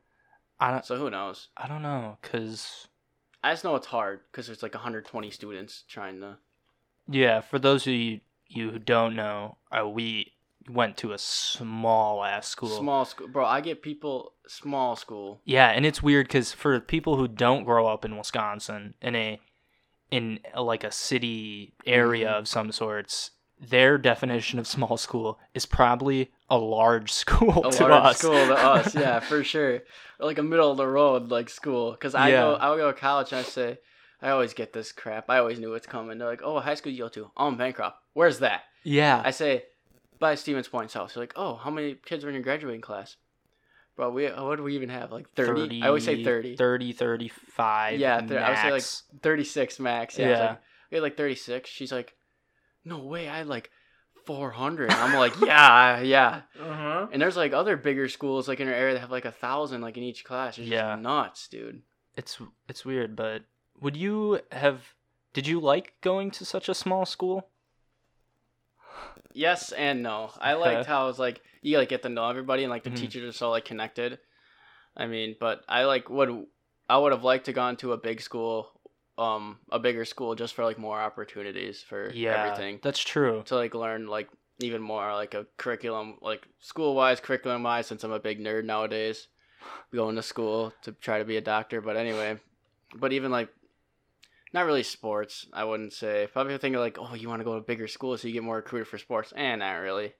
I 0.60 0.72
don't, 0.72 0.86
So 0.86 0.96
who 0.96 1.10
knows? 1.10 1.48
I 1.58 1.68
don't 1.68 1.82
know, 1.82 2.18
cause 2.22 2.88
I 3.44 3.52
just 3.52 3.64
know 3.64 3.76
it's 3.76 3.88
hard 3.88 4.20
because 4.32 4.46
there's 4.46 4.62
like 4.62 4.76
120 4.76 5.32
students 5.32 5.84
trying 5.90 6.20
to. 6.22 6.38
yeah, 7.10 7.42
for 7.42 7.58
those 7.58 7.88
of 7.88 7.94
you 7.94 8.22
you 8.48 8.70
who 8.70 8.78
don't 8.80 9.16
know, 9.16 9.58
uh, 9.72 9.88
we 9.90 10.34
went 10.70 10.98
to 10.98 11.12
a 11.14 11.18
small 11.18 12.24
ass 12.24 12.48
school. 12.48 12.70
Small 12.70 13.06
school, 13.06 13.28
bro. 13.28 13.46
I 13.46 13.62
get 13.62 13.82
people 13.82 14.34
small 14.48 14.96
school. 14.96 15.42
Yeah, 15.46 15.70
and 15.70 15.86
it's 15.86 16.02
weird 16.04 16.28
because 16.28 16.52
for 16.54 16.80
people 16.80 17.18
who 17.18 17.28
don't 17.28 17.64
grow 17.64 17.88
up 17.88 18.06
in 18.06 18.18
Wisconsin 18.18 18.94
in 19.02 19.16
a 19.16 19.40
in 20.12 20.40
a, 20.54 20.62
like 20.62 20.84
a 20.84 20.92
city 20.92 21.74
area 21.86 22.28
Mhm. 22.28 22.34
of 22.40 22.48
some 22.48 22.72
sorts, 22.74 23.32
their 23.60 23.98
definition 23.98 24.60
of 24.60 24.68
small 24.68 24.98
school 24.98 25.40
is 25.54 25.66
probably 25.66 26.32
a 26.50 26.58
large 26.58 27.12
school 27.24 27.66
A 27.66 27.72
to 27.72 27.88
large 27.88 28.06
us. 28.12 28.18
school 28.20 28.34
to 28.34 28.54
us, 28.54 28.94
yeah, 29.06 29.20
for 29.22 29.44
sure. 29.44 29.76
Or 30.20 30.26
like 30.26 30.38
a 30.38 30.44
middle 30.44 30.70
of 30.72 30.78
the 30.78 30.88
road 30.88 31.30
like 31.32 31.50
school, 31.50 31.92
because 31.92 32.14
I 32.14 32.32
go, 32.32 32.58
I 32.60 32.76
go 32.76 32.92
to 32.92 32.98
college 33.00 33.32
and 33.32 33.40
I 33.40 33.44
say, 33.44 33.78
I 34.22 34.32
always 34.32 34.54
get 34.54 34.74
this 34.74 34.92
crap. 34.92 35.30
I 35.30 35.38
always 35.38 35.60
knew 35.60 35.74
it's 35.76 35.88
coming. 35.88 36.18
They're 36.18 36.28
like, 36.28 36.42
oh, 36.44 36.60
high 36.60 36.76
school 36.76 36.92
you 36.92 37.04
go 37.04 37.10
to? 37.10 37.32
Oh, 37.38 37.48
I'm 37.48 37.58
Bancroft. 37.58 37.96
Where's 38.14 38.40
that? 38.40 38.64
Yeah, 38.84 39.22
I 39.24 39.32
say, 39.32 39.64
by 40.22 40.36
Stevens 40.36 40.70
Point's 40.70 40.94
house. 40.94 41.16
They're 41.16 41.24
like, 41.24 41.34
oh, 41.36 41.56
how 41.56 41.70
many 41.70 41.96
kids 41.96 42.24
are 42.24 42.30
in 42.30 42.36
your 42.36 42.44
graduating 42.44 42.80
class? 42.80 43.18
Bro, 43.98 44.12
we 44.12 44.28
what 44.28 44.56
do 44.56 44.64
we 44.64 44.76
even 44.76 44.88
have? 44.88 45.12
Like 45.12 45.30
30? 45.32 45.82
I 45.84 45.88
always 45.88 46.06
say 46.06 46.24
30. 46.24 46.56
30, 46.56 46.94
35. 46.94 48.00
Yeah, 48.00 48.26
thir- 48.26 48.40
I 48.40 48.50
would 48.72 48.82
say, 48.82 49.04
like, 49.18 49.22
36 49.22 49.80
max. 49.80 50.18
Yeah. 50.18 50.30
Yeah. 50.30 50.40
like, 50.52 50.60
we 50.92 50.96
had 50.96 51.04
like 51.04 51.18
36. 51.18 51.70
She's 51.70 51.92
like, 51.92 52.16
no 52.86 53.00
way. 53.00 53.28
I 53.28 53.40
had 53.40 53.48
like 53.48 53.70
400. 54.26 54.92
I'm 54.92 55.14
like, 55.18 55.34
yeah, 55.42 56.00
yeah. 56.02 56.42
uh-huh. 56.60 57.08
And 57.12 57.22
there's 57.22 57.36
like 57.36 57.52
other 57.52 57.76
bigger 57.76 58.08
schools 58.08 58.48
like 58.48 58.60
in 58.62 58.68
our 58.68 58.74
area 58.74 58.94
that 58.94 59.02
have 59.02 59.12
like 59.12 59.26
a 59.26 59.32
thousand 59.32 59.82
like 59.82 59.98
in 59.98 60.04
each 60.04 60.24
class. 60.24 60.58
It's 60.58 60.68
Yeah. 60.68 60.94
just 60.94 61.02
nuts, 61.02 61.48
dude. 61.50 61.82
It's 62.16 62.40
it's 62.70 62.86
weird, 62.86 63.16
but 63.16 63.44
would 63.80 63.98
you 63.98 64.40
have? 64.52 64.82
Did 65.34 65.48
you 65.48 65.60
like 65.60 65.94
going 66.02 66.30
to 66.32 66.46
such 66.46 66.70
a 66.70 66.74
small 66.74 67.06
school? 67.06 67.48
Yes 69.34 69.72
and 69.72 70.04
no. 70.04 70.32
I 70.40 70.54
liked 70.54 70.86
how 70.86 71.06
it 71.06 71.08
was 71.08 71.20
like 71.20 71.42
you 71.62 71.78
like 71.78 71.90
get 71.90 72.02
to 72.04 72.10
know 72.10 72.30
everybody 72.30 72.64
and 72.64 72.70
like 72.72 72.84
the 72.84 72.90
Mhm. 72.90 72.98
teachers 72.98 73.24
are 73.36 73.38
so 73.38 73.50
like 73.50 73.66
connected. 73.66 74.20
I 74.96 75.08
mean, 75.08 75.36
but 75.40 75.64
I 75.70 75.86
like 75.86 76.10
would 76.10 76.46
I 76.90 76.98
would 76.98 77.12
have 77.14 77.24
liked 77.24 77.46
to 77.46 77.54
gone 77.54 77.78
to 77.78 77.94
a 77.94 77.98
big 77.98 78.20
school, 78.22 78.70
um, 79.18 79.60
a 79.72 79.80
bigger 79.80 80.04
school 80.04 80.36
just 80.36 80.54
for 80.54 80.66
like 80.66 80.78
more 80.78 81.00
opportunities 81.00 81.82
for 81.82 82.12
Yeah, 82.14 82.36
everything 82.36 82.80
that's 82.84 83.00
true. 83.00 83.44
to 83.46 83.56
like 83.56 83.74
learn 83.74 84.08
like 84.08 84.30
even 84.60 84.82
more 84.82 85.14
like 85.14 85.34
a 85.34 85.46
curriculum 85.58 86.18
like 86.22 86.46
school 86.60 86.94
wise 86.94 87.20
curriculum 87.20 87.64
wise 87.64 87.88
since 87.88 88.04
I'm 88.04 88.12
a 88.12 88.20
big 88.20 88.40
nerd 88.40 88.66
nowadays 88.66 89.28
going 89.94 90.16
to 90.18 90.22
school 90.22 90.74
to 90.84 90.92
try 90.92 91.20
to 91.20 91.26
be 91.26 91.38
a 91.38 91.42
doctor 91.42 91.82
but 91.82 91.98
anyway 91.98 92.38
but 92.96 93.14
even 93.14 93.32
like 93.32 93.50
not 94.54 94.66
really 94.66 94.84
sports 94.84 95.48
I 95.54 95.64
wouldn't 95.64 95.94
say. 95.94 96.28
Probably 96.32 96.58
think 96.58 96.76
like 96.76 96.98
oh 97.00 97.14
you 97.16 97.30
want 97.30 97.40
to 97.40 97.46
go 97.46 97.54
to 97.54 97.60
a 97.60 97.64
bigger 97.64 97.88
school 97.88 98.18
so 98.18 98.28
you 98.28 98.34
get 98.34 98.44
more 98.44 98.58
recruited 98.58 98.88
for 98.88 98.98
sports. 98.98 99.34
And 99.36 99.60
not 99.60 99.74
really. 99.76 100.14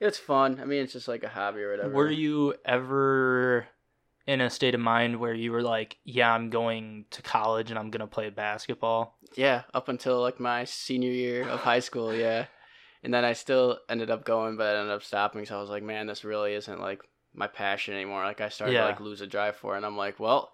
It's 0.00 0.18
fun. 0.18 0.58
I 0.60 0.64
mean 0.64 0.82
it's 0.84 0.92
just 0.92 1.08
like 1.08 1.22
a 1.24 1.28
hobby 1.28 1.62
or 1.62 1.70
whatever. 1.72 1.92
Were 1.94 2.10
you 2.10 2.54
ever 2.64 3.66
in 4.26 4.40
a 4.42 4.50
state 4.50 4.74
of 4.74 4.80
mind 4.80 5.18
where 5.18 5.32
you 5.32 5.50
were 5.52 5.62
like, 5.62 5.96
"Yeah, 6.04 6.30
I'm 6.32 6.50
going 6.50 7.06
to 7.12 7.22
college 7.22 7.70
and 7.70 7.78
I'm 7.78 7.90
gonna 7.90 8.06
play 8.06 8.30
basketball"? 8.30 9.16
yeah 9.36 9.62
up 9.74 9.88
until 9.90 10.22
like 10.22 10.40
my 10.40 10.64
senior 10.64 11.10
year 11.10 11.46
of 11.48 11.60
high 11.60 11.80
school 11.80 12.14
yeah. 12.14 12.46
And 13.02 13.12
then 13.14 13.24
I 13.24 13.34
still 13.34 13.78
ended 13.88 14.10
up 14.10 14.24
going 14.24 14.56
but 14.56 14.74
I 14.74 14.78
ended 14.80 14.94
up 14.94 15.02
stopping 15.02 15.44
so 15.44 15.58
I 15.58 15.60
was 15.60 15.68
like 15.70 15.82
man 15.82 16.06
this 16.06 16.24
really 16.24 16.54
isn't 16.54 16.80
like 16.80 17.02
my 17.34 17.46
passion 17.46 17.92
anymore. 17.94 18.24
Like 18.24 18.40
I 18.40 18.48
started 18.48 18.72
Yeah. 18.72 18.80
to 18.82 18.86
like 18.88 19.00
lose 19.00 19.20
a 19.20 19.26
drive 19.26 19.56
for 19.56 19.74
it 19.74 19.78
and 19.78 19.86
I'm 19.86 19.96
like 19.98 20.18
well 20.18 20.52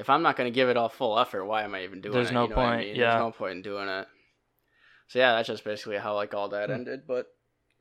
if 0.00 0.10
I'm 0.10 0.22
not 0.22 0.36
going 0.36 0.50
to 0.50 0.54
give 0.54 0.68
it 0.68 0.76
all 0.76 0.88
full 0.88 1.18
effort 1.18 1.44
why 1.44 1.62
am 1.62 1.74
I 1.74 1.84
even 1.84 2.00
doing 2.00 2.12
There's 2.14 2.30
it 2.30 2.34
There's 2.34 2.34
no 2.34 2.42
You 2.44 2.48
know 2.50 2.56
what 2.56 2.64
I 2.66 2.76
point, 2.76 2.86
mean? 2.88 2.96
yeah. 2.96 3.10
there's 3.10 3.20
no 3.20 3.30
point 3.32 3.52
in 3.52 3.62
doing 3.62 3.88
it 3.88 4.06
so 5.08 5.18
yeah 5.18 5.32
that's 5.36 5.48
just 5.48 5.64
basically 5.64 5.98
how 5.98 6.14
like 6.14 6.34
all 6.34 6.48
that 6.50 6.68
Hmm. 6.68 6.74
ended 6.76 7.00
but 7.06 7.26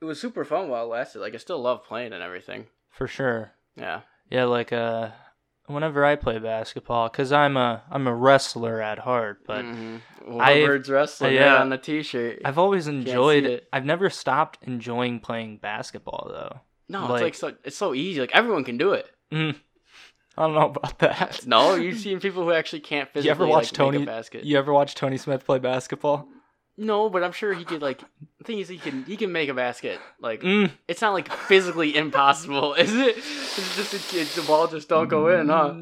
it 0.01 0.05
was 0.05 0.20
super 0.20 0.45
fun 0.45 0.70
while 0.70 0.86
it 0.86 0.88
lasted 0.89 1.20
like 1.20 1.34
I 1.34 1.38
still 1.38 1.59
love 1.61 1.84
playing 1.86 2.13
and 2.13 2.24
everything 2.24 2.67
For 2.91 3.07
sure. 3.07 3.51
yeah 3.76 4.01
Yeah, 4.30 4.45
like 4.45 4.72
uh, 4.72 5.09
whenever 5.65 6.03
I 6.05 6.15
play 6.15 6.39
basketball, 6.39 7.09
cause 7.09 7.32
I'm 7.32 7.57
a 7.57 7.84
I'm 7.91 8.07
a 8.07 8.13
wrestler 8.15 8.82
at 8.82 8.99
heart, 8.99 9.41
but 9.45 9.65
Mhm. 9.65 10.01
I- 10.39 10.57
Warbirds 10.57 10.89
wrestling 10.89 11.34
yeah. 11.36 11.59
on 11.61 11.70
the 11.70 11.78
t-shirt 11.78 12.41
I've 12.45 12.57
always 12.59 12.88
enjoyed. 12.88 13.45
it. 13.45 13.67
I've 13.74 13.86
never 13.86 14.09
stopped 14.09 14.59
enjoying 14.63 15.20
playing 15.20 15.57
basketball 15.57 16.28
though. 16.32 16.61
no 16.88 17.01
like- 17.07 17.24
it's 17.34 17.43
like 17.43 17.53
so 17.53 17.57
it's 17.63 17.78
so 17.78 17.93
easy 17.93 18.20
like 18.22 18.32
everyone 18.36 18.63
can 18.63 18.78
do 18.78 18.93
it 18.93 19.07
Mm, 19.32 19.55
I 20.39 20.43
don't 20.45 20.55
know 20.55 20.67
about 20.67 20.99
that. 20.99 21.45
No, 21.45 21.75
you've 21.75 21.99
seen 21.99 22.19
people 22.19 22.43
who 22.43 22.51
actually 22.53 22.79
can't 22.79 23.09
physically 23.09 23.25
You 23.27 23.31
ever 23.31 23.45
watch 23.45 23.65
like, 23.65 23.73
Tony? 23.73 23.97
make 23.99 24.07
a 24.07 24.11
basket. 24.11 24.43
You 24.45 24.57
ever 24.57 24.71
watch 24.73 24.95
Tony 24.95 25.17
Smith 25.17 25.45
play 25.45 25.59
basketball? 25.59 26.27
No, 26.77 27.09
but 27.09 27.23
I'm 27.25 27.33
sure 27.33 27.53
he 27.53 27.65
could 27.65 27.81
like. 27.81 27.99
The 28.37 28.45
thing 28.45 28.59
is, 28.59 28.69
he 28.69 28.77
can 28.77 29.03
he 29.03 29.17
can 29.17 29.33
make 29.33 29.49
a 29.49 29.53
basket. 29.53 29.99
Like 30.21 30.39
Mm, 30.41 30.71
it's 30.87 31.01
not 31.01 31.11
like 31.11 31.29
physically 31.29 31.93
impossible, 31.97 32.73
is 32.85 32.93
it? 32.95 33.17
It's 33.17 33.75
just. 33.75 34.35
The 34.35 34.43
ball 34.47 34.67
just 34.67 34.87
don't 34.87 35.09
go 35.09 35.27
in, 35.27 35.49
huh? 35.49 35.73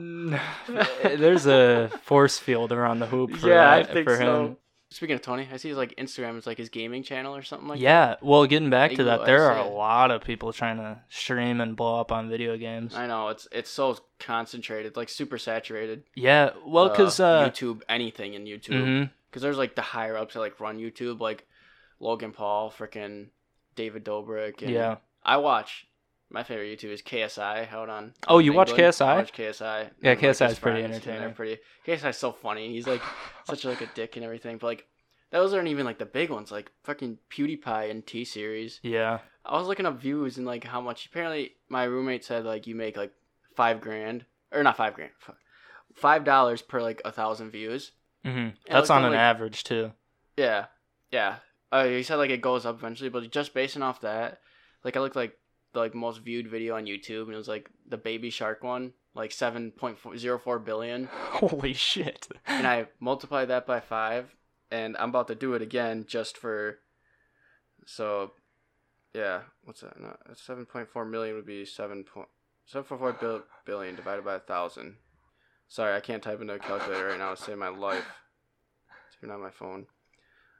There's 1.04 1.46
a 1.46 1.92
force 2.04 2.40
field 2.40 2.72
around 2.72 2.98
the 3.00 3.06
hoop 3.06 3.36
for, 3.38 3.48
yeah, 3.48 3.72
I 3.72 3.84
think 3.84 4.08
for 4.10 4.18
so. 4.18 4.46
him. 4.46 4.58
Speaking 4.90 5.16
of 5.16 5.22
Tony, 5.22 5.48
I 5.52 5.58
see 5.58 5.68
his 5.68 5.78
like 5.78 5.96
Instagram 5.98 6.38
is 6.38 6.48
like 6.48 6.58
his 6.58 6.70
gaming 6.70 7.04
channel 7.04 7.36
or 7.36 7.42
something 7.42 7.68
like 7.68 7.80
that. 7.80 7.84
yeah, 7.84 8.16
well, 8.22 8.46
getting 8.46 8.70
back 8.70 8.94
to 8.94 9.04
that, 9.06 9.26
there 9.26 9.44
are 9.52 9.58
a 9.58 9.68
lot 9.68 10.12
of 10.12 10.24
people 10.24 10.54
trying 10.54 10.78
to 10.78 11.02
stream 11.10 11.60
and 11.60 11.76
blow 11.76 12.00
up 12.00 12.12
on 12.12 12.30
video 12.30 12.58
games. 12.58 12.96
I 12.96 13.06
know 13.08 13.28
it's 13.28 13.50
it's 13.52 13.70
so 13.70 13.98
concentrated, 14.20 14.96
like 14.96 15.10
super 15.10 15.38
saturated. 15.38 16.04
Yeah, 16.16 16.52
well, 16.66 16.88
because 16.90 17.20
uh, 17.20 17.50
YouTube, 17.50 17.82
anything 17.90 18.34
in 18.34 18.46
YouTube, 18.46 19.10
because 19.30 19.42
there's 19.42 19.58
like 19.58 19.76
the 19.76 19.82
higher 19.82 20.16
ups 20.16 20.36
that 20.36 20.40
like 20.40 20.60
run 20.62 20.78
YouTube, 20.78 21.20
like 21.20 21.46
Logan 22.00 22.32
Paul, 22.32 22.72
freaking 22.72 23.28
David 23.76 24.06
Dobrik. 24.06 24.62
And 24.62 24.72
yeah. 24.72 24.98
I 25.24 25.38
watch. 25.38 25.88
My 26.30 26.44
favorite 26.44 26.78
YouTube 26.78 26.92
is 26.92 27.02
KSI. 27.02 27.68
Hold 27.68 27.90
on. 27.90 28.14
Oh, 28.28 28.40
you 28.40 28.52
watch 28.52 28.74
KSI? 28.74 29.06
I 29.06 29.16
watch 29.16 29.32
KSI. 29.34 29.62
Yeah, 29.62 29.88
and, 29.88 30.04
like, 30.04 30.20
KSI 30.20 30.52
is 30.52 30.60
pretty 30.60 30.82
friends, 30.82 30.96
and 30.98 31.04
they're 31.04 31.14
entertaining. 31.14 31.34
Pretty. 31.36 31.58
KSI's 31.88 32.18
so 32.18 32.34
funny. 32.34 32.70
He's 32.74 32.86
like 32.88 33.02
such 33.46 33.64
like 33.66 33.82
a 33.82 33.90
dick 33.96 34.16
and 34.18 34.26
everything, 34.26 34.58
but 34.58 34.68
like 34.68 34.86
those 35.32 35.54
aren't 35.54 35.68
even 35.70 35.86
like 35.86 36.00
the 36.00 36.06
big 36.06 36.30
ones, 36.30 36.52
like 36.52 36.70
fucking 36.84 37.18
PewDiePie 37.32 37.90
and 37.92 38.06
T 38.06 38.26
Series. 38.26 38.80
Yeah. 38.84 39.20
I 39.46 39.58
was 39.58 39.68
looking 39.68 39.86
up 39.86 40.00
views 40.02 40.38
and 40.38 40.46
like 40.46 40.66
how 40.66 40.82
much. 40.82 41.06
Apparently, 41.06 41.52
my 41.70 41.86
roommate 41.86 42.26
said 42.26 42.44
like 42.44 42.68
you 42.68 42.76
make 42.76 42.98
like 42.98 43.14
five 43.56 43.80
grand 43.80 44.26
or 44.52 44.64
not 44.64 44.76
five 44.76 44.94
grand, 44.96 45.12
five 45.96 46.26
dollars 46.26 46.62
per 46.62 46.82
like 46.82 47.02
a 47.06 47.12
thousand 47.12 47.52
views. 47.52 47.92
hmm 48.26 48.50
That's 48.70 48.90
on 48.90 49.06
an 49.06 49.12
like- 49.12 49.20
average 49.20 49.64
too. 49.64 49.92
Yeah, 50.36 50.66
yeah. 51.12 51.38
Uh, 51.72 51.86
he 51.86 52.04
said 52.04 52.16
like 52.18 52.30
it 52.32 52.42
goes 52.42 52.66
up 52.66 52.78
eventually, 52.78 53.10
but 53.10 53.30
just 53.32 53.54
basing 53.54 53.82
off 53.82 54.02
that, 54.02 54.40
like 54.84 54.96
I 54.98 55.00
looked 55.00 55.16
like 55.16 55.38
the 55.78 55.82
like 55.84 55.94
most 55.94 56.22
viewed 56.22 56.48
video 56.48 56.76
on 56.76 56.86
YouTube, 56.86 57.26
and 57.26 57.34
it 57.34 57.38
was 57.38 57.48
like 57.48 57.70
the 57.88 57.98
Baby 57.98 58.32
Shark 58.32 58.64
one, 58.64 58.94
like 59.14 59.32
seven 59.32 59.70
point 59.72 59.98
zero 60.18 60.40
four 60.40 60.58
billion, 60.58 61.06
Holy 61.12 61.74
shit. 61.74 62.28
and 62.48 62.66
I 62.66 62.88
multiplied 63.00 63.50
that 63.50 63.68
by 63.68 63.80
five, 63.80 64.36
and 64.72 64.98
I'm 64.98 65.10
about 65.10 65.28
to 65.28 65.36
do 65.36 65.54
it 65.54 65.62
again 65.62 66.06
just 66.08 66.36
for. 66.38 66.80
So, 67.86 68.32
yeah, 69.14 69.42
what's 69.64 69.82
that? 69.82 70.00
No, 70.02 70.18
seven 70.34 70.66
point 70.66 70.90
four 70.90 71.06
million 71.06 71.36
would 71.36 71.46
be 71.46 71.64
seven 71.64 72.04
point 72.04 72.28
seven 72.66 72.98
four 72.98 73.14
bil- 73.14 73.44
billion 73.66 73.96
divided 73.96 74.26
by 74.26 74.36
a 74.36 74.40
thousand. 74.40 74.96
Sorry, 75.68 75.96
I 75.96 76.00
can't 76.00 76.24
type 76.24 76.42
into 76.42 76.56
a 76.56 76.60
calculator 76.60 77.10
right 77.10 77.20
now 77.20 77.36
to 77.36 77.42
save 77.42 77.58
my 77.60 77.70
life. 77.70 78.06
Turn 79.22 79.30
on 79.30 79.42
my 79.42 79.52
phone. 79.52 79.86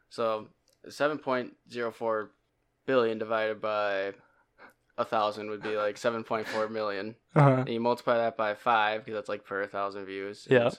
So 0.10 0.50
seven 0.90 1.18
point 1.18 1.54
zero 1.72 1.92
four 1.92 2.32
billion 2.86 3.18
divided 3.18 3.60
by 3.62 4.14
a 4.98 5.06
thousand 5.06 5.50
would 5.50 5.62
be 5.62 5.76
like 5.78 5.98
seven 5.98 6.24
point 6.24 6.48
four 6.48 6.68
million. 6.70 7.16
uh-huh. 7.36 7.58
And 7.66 7.70
you 7.70 7.80
multiply 7.80 8.18
that 8.18 8.36
by 8.38 8.56
five 8.56 9.04
because 9.06 9.18
that's 9.18 9.30
like 9.30 9.46
per 9.46 9.66
thousand 9.68 10.06
views. 10.06 10.48
Yeah. 10.50 10.70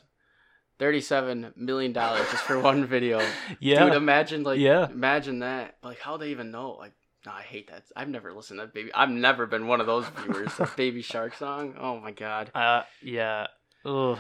Thirty-seven 0.79 1.55
million 1.57 1.93
dollars 1.93 2.27
just 2.31 2.45
for 2.45 2.59
one 2.61 2.85
video. 2.87 3.21
Yeah. 3.61 3.85
Dude, 3.85 3.95
imagine 3.95 4.43
like 4.45 4.61
Yeah. 4.61 4.89
imagine 4.91 5.41
that. 5.41 5.77
Like 5.83 5.99
how 6.01 6.17
they 6.17 6.29
even 6.31 6.51
know? 6.53 6.73
Like, 6.73 6.93
no, 7.27 7.33
I 7.33 7.43
hate 7.43 7.69
that. 7.71 7.83
I've 7.97 8.09
never 8.09 8.33
listened 8.33 8.61
to 8.61 8.67
that 8.67 8.75
baby. 8.75 8.91
I've 8.95 9.11
never 9.11 9.47
been 9.47 9.67
one 9.67 9.81
of 9.81 9.87
those 9.87 10.07
viewers. 10.23 10.57
that 10.57 10.77
Baby 10.77 11.03
Shark 11.03 11.35
song. 11.35 11.75
Oh 11.81 11.99
my 11.99 12.13
god. 12.13 12.51
Uh, 12.55 12.83
yeah. 13.03 13.49
Ugh. 13.85 14.19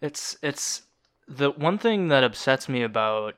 It's 0.00 0.36
it's 0.42 0.82
the 1.28 1.50
one 1.50 1.78
thing 1.78 2.08
that 2.08 2.24
upsets 2.24 2.68
me 2.68 2.82
about 2.82 3.34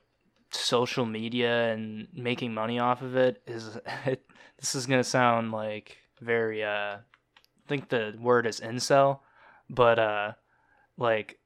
social 0.50 1.06
media 1.06 1.72
and 1.72 2.08
making 2.14 2.52
money 2.54 2.78
off 2.78 3.02
of 3.02 3.14
it 3.16 3.42
is 3.46 3.78
it, 4.06 4.24
this 4.58 4.74
is 4.74 4.86
gonna 4.86 5.04
sound 5.04 5.52
like 5.52 5.98
very 6.20 6.62
uh, 6.64 6.96
I 6.98 7.68
think 7.68 7.88
the 7.88 8.14
word 8.20 8.46
is 8.46 8.60
incel, 8.60 9.20
but 9.68 9.98
uh, 9.98 10.32
like 10.96 11.38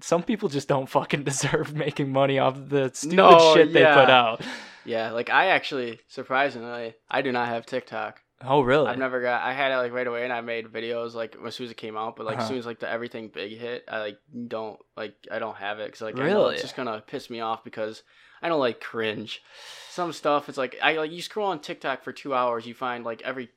some 0.00 0.22
people 0.22 0.48
just 0.48 0.68
don't 0.68 0.88
fucking 0.88 1.22
deserve 1.24 1.74
making 1.74 2.12
money 2.12 2.38
off 2.38 2.56
the 2.68 2.90
stupid 2.94 3.16
No, 3.16 3.54
shit 3.54 3.72
they 3.72 3.80
put 3.84 4.10
out. 4.10 4.42
Yeah, 4.84 5.12
like 5.12 5.30
I 5.30 5.46
actually 5.48 6.00
surprisingly 6.08 6.94
I 7.10 7.22
do 7.22 7.32
not 7.32 7.48
have 7.48 7.66
TikTok. 7.66 8.20
Oh 8.44 8.60
really? 8.60 8.86
I've 8.86 8.98
never 8.98 9.22
got. 9.22 9.42
I 9.42 9.54
had 9.54 9.72
it 9.72 9.76
like 9.78 9.92
right 9.92 10.06
away, 10.06 10.22
and 10.24 10.32
I 10.32 10.42
made 10.42 10.66
videos 10.66 11.14
like 11.14 11.34
as 11.44 11.54
soon 11.54 11.64
as 11.64 11.70
it 11.70 11.78
came 11.78 11.96
out. 11.96 12.16
But 12.16 12.26
like 12.26 12.36
as 12.36 12.42
Uh-huh. 12.42 12.48
soon 12.50 12.58
as 12.58 12.66
like 12.66 12.80
the 12.80 12.88
everything 12.90 13.28
big 13.28 13.58
hit, 13.58 13.84
I 13.88 13.98
like 13.98 14.18
don't 14.48 14.78
like 14.96 15.14
I 15.32 15.38
don't 15.38 15.56
have 15.56 15.78
it 15.80 15.86
because 15.86 16.02
like 16.02 16.18
Really? 16.18 16.52
it's 16.52 16.62
just 16.62 16.76
gonna 16.76 17.02
piss 17.06 17.30
me 17.30 17.40
off 17.40 17.64
because 17.64 18.02
I 18.42 18.48
don't 18.48 18.60
like 18.60 18.80
cringe. 18.80 19.42
Some 19.90 20.12
stuff 20.12 20.48
it's 20.48 20.58
like 20.58 20.76
I 20.82 20.94
like 20.96 21.10
you 21.10 21.22
scroll 21.22 21.48
on 21.48 21.60
TikTok 21.60 22.02
for 22.04 22.12
two 22.12 22.34
hours, 22.34 22.66
you 22.66 22.74
find 22.74 23.04
like 23.04 23.22
every 23.22 23.48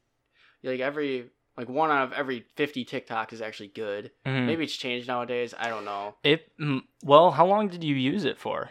like 0.64 0.80
every 0.80 1.30
like 1.58 1.68
one 1.70 1.92
out 1.92 2.04
of 2.04 2.14
every 2.14 2.46
fifty 2.56 2.86
TikTok 2.86 3.34
is 3.34 3.42
actually 3.42 3.68
good. 3.70 4.12
Mhm. 4.26 4.46
Maybe 4.46 4.64
it's 4.64 4.76
changed 4.76 5.08
nowadays. 5.08 5.54
I 5.58 5.70
don't 5.70 5.86
know. 5.86 6.16
It 6.24 6.52
well, 7.04 7.32
how 7.32 7.46
long 7.46 7.68
did 7.68 7.84
you 7.84 7.96
use 7.96 8.24
it 8.26 8.38
for? 8.38 8.70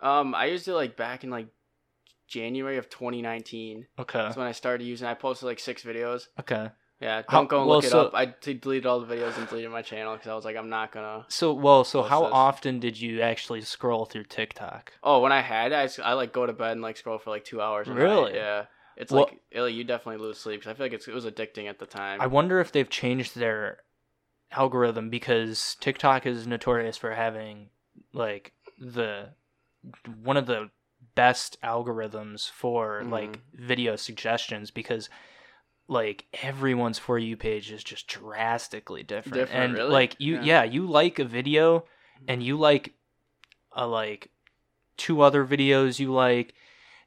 Um, 0.00 0.34
I 0.34 0.46
used 0.46 0.68
it 0.68 0.74
like 0.74 0.96
back 0.96 1.24
in 1.24 1.30
like 1.30 1.48
January 2.28 2.76
of 2.76 2.90
2019. 2.90 3.86
Okay. 3.98 4.18
That's 4.18 4.36
when 4.36 4.46
I 4.46 4.52
started 4.52 4.84
using. 4.84 5.06
it. 5.06 5.10
I 5.10 5.14
posted 5.14 5.46
like 5.46 5.58
six 5.60 5.82
videos. 5.82 6.26
Okay. 6.40 6.68
Yeah, 7.00 7.22
How- 7.28 7.38
don't 7.40 7.48
go 7.48 7.58
and 7.60 7.66
well, 7.68 7.76
look 7.76 7.84
it 7.84 7.90
so- 7.90 8.06
up. 8.06 8.14
I 8.14 8.34
deleted 8.40 8.86
all 8.86 9.00
the 9.00 9.14
videos 9.14 9.36
and 9.36 9.46
deleted 9.48 9.70
my 9.70 9.82
channel 9.82 10.14
because 10.14 10.28
I 10.28 10.34
was 10.34 10.44
like, 10.46 10.56
I'm 10.56 10.70
not 10.70 10.92
gonna. 10.92 11.26
So 11.28 11.52
well, 11.52 11.84
so 11.84 12.02
how 12.02 12.22
this? 12.22 12.30
often 12.32 12.80
did 12.80 12.98
you 12.98 13.20
actually 13.20 13.60
scroll 13.60 14.06
through 14.06 14.24
TikTok? 14.24 14.92
Oh, 15.02 15.20
when 15.20 15.30
I 15.32 15.42
had, 15.42 15.72
I, 15.74 15.88
I, 16.02 16.14
like 16.14 16.32
go 16.32 16.46
to 16.46 16.52
bed 16.54 16.72
and 16.72 16.80
like 16.82 16.96
scroll 16.96 17.18
for 17.18 17.28
like 17.30 17.44
two 17.44 17.60
hours. 17.60 17.86
a 17.86 17.90
night. 17.90 18.00
Really? 18.00 18.34
Yeah. 18.34 18.64
It's 18.96 19.12
Well- 19.12 19.24
like 19.24 19.40
Illy, 19.52 19.74
you 19.74 19.84
definitely 19.84 20.24
lose 20.24 20.38
sleep 20.38 20.60
because 20.60 20.70
I 20.70 20.74
feel 20.74 20.86
like 20.86 20.94
it's, 20.94 21.06
it 21.06 21.12
was 21.14 21.26
addicting 21.26 21.68
at 21.68 21.78
the 21.78 21.84
time. 21.86 22.18
I 22.20 22.26
wonder 22.28 22.60
if 22.60 22.72
they've 22.72 22.88
changed 22.88 23.36
their 23.36 23.80
algorithm 24.52 25.10
because 25.10 25.76
TikTok 25.80 26.24
is 26.24 26.46
notorious 26.46 26.96
for 26.96 27.12
having 27.14 27.68
like 28.14 28.52
the 28.78 29.30
one 30.22 30.36
of 30.38 30.46
the 30.46 30.70
best 31.14 31.58
algorithms 31.62 32.50
for 32.50 33.02
Mhm. 33.02 33.10
like 33.10 33.38
video 33.52 33.96
suggestions 33.96 34.70
because 34.70 35.10
like 35.88 36.24
everyone's 36.42 36.98
for 36.98 37.18
you 37.18 37.36
page 37.36 37.70
is 37.70 37.84
just 37.84 38.06
drastically 38.08 39.02
different, 39.02 39.34
Different, 39.34 39.64
and 39.64 39.74
really? 39.74 39.90
like 39.90 40.16
you 40.18 40.34
Yeah. 40.34 40.42
yeah 40.44 40.64
you 40.64 40.86
like 40.86 41.18
a 41.18 41.24
video 41.24 41.84
and 42.26 42.42
you 42.42 42.56
like 42.56 42.94
a 43.72 43.86
like 43.86 44.30
two 44.96 45.20
other 45.20 45.44
videos 45.46 45.98
you 45.98 46.12
like 46.12 46.54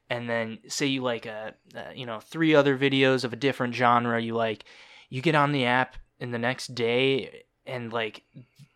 and 0.10 0.30
then 0.30 0.60
say 0.68 0.86
you 0.86 1.02
like 1.02 1.26
a, 1.26 1.54
uh 1.76 1.92
you 1.94 2.06
know 2.06 2.20
three 2.20 2.56
other 2.56 2.78
videos 2.78 3.24
of 3.24 3.34
a 3.34 3.36
different 3.36 3.74
genre 3.76 4.22
you 4.22 4.34
like 4.36 4.64
you 5.10 5.22
get 5.22 5.36
on 5.36 5.52
the 5.52 5.66
app 5.66 5.96
in 6.20 6.32
the 6.32 6.38
next 6.40 6.74
day 6.76 7.44
and 7.66 7.92
like 7.92 8.24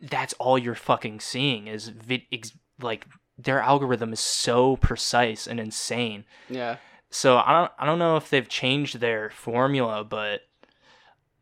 that's 0.01 0.33
all 0.33 0.57
you're 0.57 0.75
fucking 0.75 1.19
seeing 1.19 1.67
is 1.67 1.87
vid- 1.89 2.25
ex- 2.31 2.51
like 2.81 3.05
their 3.37 3.61
algorithm 3.61 4.11
is 4.11 4.19
so 4.19 4.75
precise 4.77 5.47
and 5.47 5.59
insane 5.59 6.25
yeah. 6.49 6.77
So 7.13 7.37
I 7.37 7.53
don't 7.59 7.71
I 7.79 7.85
don't 7.85 7.99
know 7.99 8.17
if 8.17 8.29
they've 8.29 8.47
changed 8.49 8.99
their 8.99 9.29
formula, 9.29 10.03
but 10.03 10.41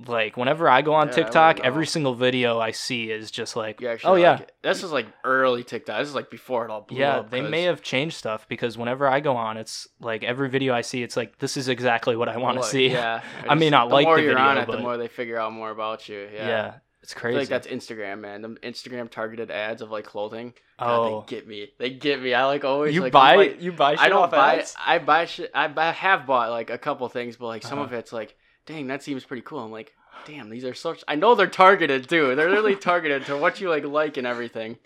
like 0.07 0.35
whenever 0.35 0.67
I 0.67 0.81
go 0.81 0.95
on 0.95 1.07
Yeah, 1.07 1.13
TikTok, 1.13 1.59
every 1.59 1.85
single 1.85 2.15
video 2.15 2.59
I 2.59 2.71
see 2.71 3.11
is 3.11 3.29
just 3.29 3.55
like, 3.55 3.83
oh 4.03 4.15
yeah, 4.15 4.31
like. 4.37 4.51
This 4.63 4.81
is 4.83 4.91
like 4.91 5.05
early 5.23 5.63
TikTok. 5.63 5.99
This 5.99 6.07
is 6.09 6.15
like 6.15 6.31
before 6.31 6.65
it 6.65 6.71
all 6.71 6.81
blew 6.81 6.97
yeah. 6.99 7.17
up. 7.17 7.29
They 7.29 7.41
'cause- 7.41 7.51
may 7.51 7.63
have 7.63 7.83
changed 7.83 8.15
stuff 8.17 8.47
because 8.47 8.77
whenever 8.79 9.07
I 9.07 9.19
go 9.19 9.35
on, 9.35 9.57
it's 9.57 9.87
like 9.99 10.23
every 10.23 10.49
video 10.49 10.73
I 10.73 10.81
see, 10.81 11.03
it's 11.03 11.15
like 11.15 11.37
this 11.37 11.55
is 11.55 11.67
exactly 11.67 12.15
what 12.15 12.29
I 12.29 12.37
want 12.37 12.57
to 12.57 12.63
see. 12.67 12.87
Yeah. 12.89 13.21
I 13.47 13.53
may 13.55 13.69
not 13.69 13.89
the 13.89 13.95
like 13.95 14.05
more 14.05 14.15
the 14.17 14.23
you're 14.23 14.31
video, 14.33 14.43
on 14.49 14.57
it, 14.57 14.65
but- 14.67 14.77
the 14.77 14.81
more 14.81 14.97
they 14.97 15.07
figure 15.07 15.39
out 15.39 15.53
more 15.53 15.69
about 15.69 16.09
you. 16.09 16.27
yeah, 16.33 16.47
Yeah. 16.47 16.73
It's 17.03 17.15
I 17.15 17.19
crazy. 17.19 17.33
feel 17.33 17.41
like 17.41 17.49
that's 17.49 17.67
Instagram, 17.67 18.19
man. 18.19 18.41
The 18.41 18.49
Instagram 18.49 19.09
targeted 19.09 19.49
ads 19.51 19.81
of 19.81 19.89
like 19.91 20.05
clothing. 20.05 20.53
God, 20.79 20.99
oh, 20.99 21.21
they 21.27 21.35
get 21.35 21.47
me. 21.47 21.69
They 21.79 21.89
get 21.89 22.21
me. 22.21 22.33
I 22.33 22.45
like 22.45 22.63
always 22.63 22.93
you 22.93 23.01
like, 23.01 23.11
buy 23.11 23.35
like, 23.35 23.61
you 23.61 23.71
buy. 23.71 23.93
Shit 23.93 24.01
I 24.01 24.09
don't 24.09 24.29
buy. 24.31 24.55
ads? 24.57 24.75
I 24.85 24.99
buy 24.99 25.25
shit. 25.25 25.51
I 25.53 25.67
buy, 25.67 25.91
have 25.91 26.25
bought 26.27 26.49
like 26.51 26.69
a 26.69 26.77
couple 26.77 27.07
things, 27.09 27.37
but 27.37 27.47
like 27.47 27.63
some 27.63 27.79
Uh-huh. 27.79 27.87
of 27.87 27.93
it's 27.93 28.13
like, 28.13 28.35
dang, 28.65 28.87
that 28.87 29.01
seems 29.03 29.23
pretty 29.25 29.41
cool. 29.41 29.59
I'm 29.59 29.71
like, 29.71 29.93
damn, 30.25 30.49
these 30.49 30.63
are 30.65 30.73
such. 30.75 31.03
I 31.07 31.15
know 31.15 31.33
they're 31.35 31.47
targeted 31.47 32.07
too. 32.07 32.35
They're 32.35 32.49
literally 32.49 32.75
targeted 32.91 33.25
to 33.25 33.37
what 33.37 33.59
you 33.59 33.69
like 33.69 33.83
like 33.85 34.17
and 34.17 34.27
everything. 34.27 34.77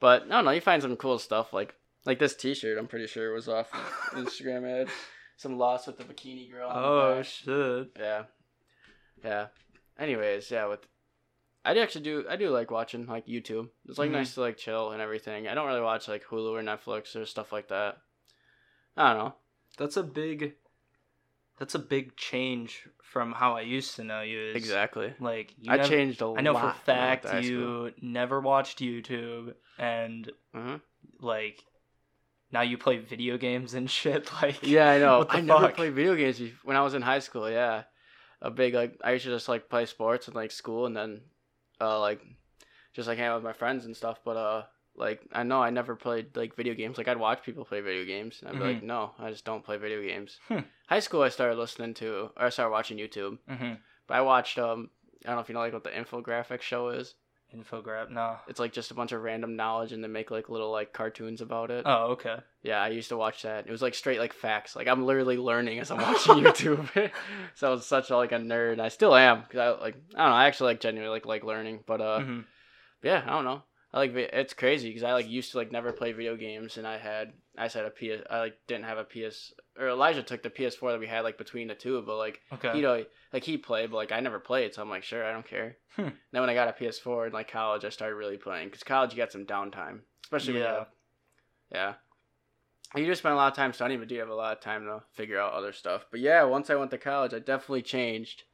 But 0.00 0.28
no, 0.28 0.40
no, 0.40 0.50
you 0.52 0.60
find 0.60 0.80
some 0.82 0.96
cool 0.96 1.18
stuff 1.18 1.52
like 1.52 1.74
like 2.06 2.18
this 2.20 2.36
T-shirt. 2.36 2.78
I'm 2.78 2.86
pretty 2.86 3.08
sure 3.08 3.32
was 3.32 3.48
off 3.48 3.70
Instagram 4.12 4.80
ad. 4.82 4.88
Some 5.36 5.58
loss 5.58 5.86
with 5.88 5.98
the 5.98 6.04
bikini 6.04 6.50
girl. 6.50 6.70
Oh 6.72 7.22
shit. 7.22 7.90
Yeah. 7.98 8.22
Yeah. 9.24 9.46
Anyways, 9.98 10.48
yeah, 10.50 10.66
with 10.66 10.80
I 11.68 11.74
do 11.74 11.80
actually 11.80 12.00
do 12.04 12.24
I 12.28 12.36
do 12.36 12.48
like 12.50 12.70
watching 12.70 13.04
like 13.06 13.26
YouTube. 13.26 13.68
It's 13.86 13.98
like 13.98 14.08
Mhm. 14.10 14.14
nice 14.14 14.34
to 14.34 14.40
like 14.40 14.56
chill 14.56 14.92
and 14.92 15.02
everything. 15.02 15.46
I 15.46 15.54
don't 15.54 15.66
really 15.66 15.82
watch 15.82 16.08
like 16.08 16.24
Hulu 16.24 16.52
or 16.52 16.62
Netflix 16.62 17.14
or 17.14 17.26
stuff 17.26 17.52
like 17.52 17.68
that. 17.68 17.98
I 18.96 19.12
don't 19.12 19.18
know. 19.24 19.34
That's 19.76 19.96
a 19.98 20.02
big. 20.02 20.54
That's 21.58 21.74
a 21.74 21.78
big 21.78 22.16
change 22.16 22.88
from 23.02 23.32
how 23.32 23.56
I 23.56 23.62
used 23.62 23.96
to 23.96 24.04
know 24.04 24.22
you. 24.22 24.40
Is 24.50 24.56
Exactly. 24.56 25.12
Like 25.20 25.54
you 25.58 25.70
I 25.72 25.76
never- 25.76 25.88
changed 25.88 26.20
a 26.22 26.26
lot. 26.28 26.38
I 26.38 26.40
know 26.42 26.54
for 26.54 26.58
a 26.58 26.62
when 26.62 26.68
I 26.68 26.72
went 26.72 26.84
fact 26.84 27.22
to 27.24 27.28
high 27.32 27.42
school. 27.42 27.88
you 27.88 27.94
never 28.00 28.40
watched 28.40 28.78
YouTube 28.78 29.54
and 29.78 30.30
Mhm. 30.54 30.80
like 31.20 31.62
now 32.50 32.62
you 32.62 32.78
play 32.78 32.96
video 32.96 33.36
games 33.36 33.74
and 33.74 33.90
shit 33.98 34.32
like 34.40 34.62
Yeah, 34.62 34.88
I 34.88 34.98
know. 34.98 35.26
I 35.28 35.40
never 35.42 35.68
played 35.70 35.92
video 35.94 36.14
games 36.14 36.40
when 36.64 36.76
I 36.76 36.80
was 36.82 36.94
in 36.94 37.02
high 37.02 37.18
school. 37.18 37.50
Yeah, 37.50 37.84
a 38.40 38.50
big 38.50 38.72
like 38.72 38.98
I 39.04 39.12
used 39.12 39.24
to 39.26 39.30
just 39.32 39.48
like 39.48 39.68
play 39.68 39.84
sports 39.84 40.28
in 40.28 40.34
like 40.34 40.50
school, 40.52 40.86
and 40.86 40.96
then 40.96 41.20
uh, 41.80 42.00
like 42.00 42.20
just 42.94 43.08
like 43.08 43.18
hang 43.18 43.28
out 43.28 43.36
with 43.36 43.44
my 43.44 43.52
friends 43.52 43.84
and 43.84 43.96
stuff. 43.96 44.20
But 44.24 44.36
uh, 44.36 44.62
like 44.96 45.22
I 45.32 45.42
know 45.42 45.62
I 45.62 45.70
never 45.70 45.96
played 45.96 46.36
like 46.36 46.56
video 46.56 46.74
games. 46.74 46.98
Like 46.98 47.08
I'd 47.08 47.18
watch 47.18 47.42
people 47.42 47.64
play 47.64 47.80
video 47.80 48.04
games, 48.04 48.40
and 48.40 48.50
I'd 48.50 48.58
be 48.58 48.64
like, 48.64 48.82
no, 48.82 49.12
I 49.18 49.30
just 49.30 49.44
don't 49.44 49.64
play 49.64 49.76
video 49.76 50.02
games. 50.02 50.38
Hmm. 50.48 50.60
High 50.88 51.00
school, 51.00 51.22
I 51.22 51.28
started 51.28 51.58
listening 51.58 51.94
to, 51.94 52.30
or 52.36 52.46
I 52.46 52.48
started 52.48 52.72
watching 52.72 52.98
YouTube. 52.98 53.38
Mm-hmm. 53.48 53.74
But 54.06 54.14
I 54.14 54.20
watched 54.22 54.58
um, 54.58 54.90
I 55.24 55.28
don't 55.28 55.36
know 55.36 55.42
if 55.42 55.48
you 55.48 55.54
know 55.54 55.60
like 55.60 55.72
what 55.72 55.84
the 55.84 55.90
infographic 55.90 56.62
show 56.62 56.88
is. 56.88 57.14
Infograph. 57.56 58.10
No. 58.10 58.36
It's 58.46 58.60
like 58.60 58.72
just 58.72 58.90
a 58.90 58.94
bunch 58.94 59.12
of 59.12 59.22
random 59.22 59.56
knowledge, 59.56 59.92
and 59.92 60.04
they 60.04 60.08
make 60.08 60.30
like 60.30 60.48
little 60.50 60.70
like 60.70 60.92
cartoons 60.92 61.40
about 61.40 61.70
it. 61.70 61.84
Oh, 61.86 62.12
okay. 62.12 62.36
Yeah, 62.62 62.82
I 62.82 62.88
used 62.88 63.08
to 63.08 63.16
watch 63.16 63.42
that. 63.42 63.66
It 63.66 63.70
was 63.70 63.80
like 63.80 63.94
straight 63.94 64.18
like 64.18 64.34
facts. 64.34 64.76
Like 64.76 64.86
I'm 64.86 65.06
literally 65.06 65.38
learning 65.38 65.78
as 65.78 65.90
I'm 65.90 65.98
watching 65.98 66.34
YouTube. 66.44 67.10
so 67.54 67.68
I 67.68 67.70
was 67.70 67.86
such 67.86 68.10
a, 68.10 68.16
like 68.16 68.32
a 68.32 68.36
nerd. 68.38 68.72
And 68.72 68.82
I 68.82 68.88
still 68.88 69.14
am 69.14 69.42
because 69.42 69.58
I 69.60 69.68
like 69.82 69.94
I 70.14 70.18
don't 70.18 70.30
know. 70.30 70.36
I 70.36 70.46
actually 70.46 70.72
like 70.72 70.80
genuinely 70.80 71.14
like 71.14 71.24
like 71.26 71.44
learning. 71.44 71.84
But 71.86 72.00
uh, 72.02 72.18
Mhm. 72.20 72.44
yeah, 73.02 73.22
I 73.26 73.30
don't 73.30 73.44
know. 73.44 73.62
I 73.94 73.98
like 74.00 74.14
it's 74.14 74.52
crazy 74.52 74.90
because 74.90 75.02
I 75.02 75.14
like 75.14 75.28
used 75.28 75.52
to 75.52 75.56
like 75.56 75.72
never 75.72 75.92
play 75.92 76.12
video 76.12 76.36
games, 76.36 76.76
and 76.76 76.86
I 76.86 76.98
had 76.98 77.32
I 77.56 77.68
said 77.68 77.86
a 77.86 77.90
PS. 77.90 78.26
I 78.30 78.40
like 78.40 78.58
didn't 78.66 78.84
have 78.84 78.98
a 78.98 79.04
PS 79.04 79.54
or 79.78 79.88
Elijah 79.88 80.22
took 80.22 80.42
the 80.42 80.50
PS4 80.50 80.92
that 80.92 81.00
we 81.00 81.06
had 81.06 81.20
like 81.20 81.38
between 81.38 81.68
the 81.68 81.74
two, 81.74 82.02
but 82.02 82.16
like 82.16 82.40
Okay. 82.52 82.76
you 82.76 82.82
know 82.82 83.04
like 83.32 83.44
he 83.44 83.56
played, 83.56 83.90
but 83.90 83.96
like 83.96 84.12
I 84.12 84.20
never 84.20 84.40
played, 84.40 84.74
so 84.74 84.82
I'm 84.82 84.90
like 84.90 85.04
sure 85.04 85.24
I 85.24 85.32
don't 85.32 85.46
care. 85.46 85.76
Hmm. 85.96 86.08
Then 86.32 86.40
when 86.42 86.50
I 86.50 86.54
got 86.54 86.68
a 86.68 86.72
PS4 86.72 87.26
in 87.28 87.32
like 87.32 87.50
college, 87.50 87.84
I 87.84 87.88
started 87.90 88.16
really 88.16 88.36
playing 88.36 88.68
because 88.68 88.82
college 88.82 89.12
you 89.12 89.16
got 89.16 89.32
some 89.32 89.46
downtime, 89.46 90.00
especially 90.24 90.54
when 90.54 90.62
you 90.62 90.68
Yeah. 90.68 90.84
yeah. 91.70 91.94
You 92.96 93.04
just 93.06 93.18
spend 93.20 93.34
a 93.34 93.36
lot 93.36 93.52
of 93.52 93.56
time 93.56 93.72
studying, 93.74 94.00
but 94.00 94.08
do 94.08 94.14
you 94.14 94.20
have 94.20 94.30
a 94.30 94.34
lot 94.34 94.56
of 94.56 94.60
time 94.62 94.84
to 94.86 95.02
figure 95.12 95.38
out 95.38 95.52
other 95.52 95.72
stuff? 95.72 96.06
But 96.10 96.20
yeah, 96.20 96.42
once 96.44 96.70
I 96.70 96.74
went 96.74 96.90
to 96.92 96.98
college, 96.98 97.34
I 97.34 97.38
definitely 97.38 97.82
changed 97.82 98.44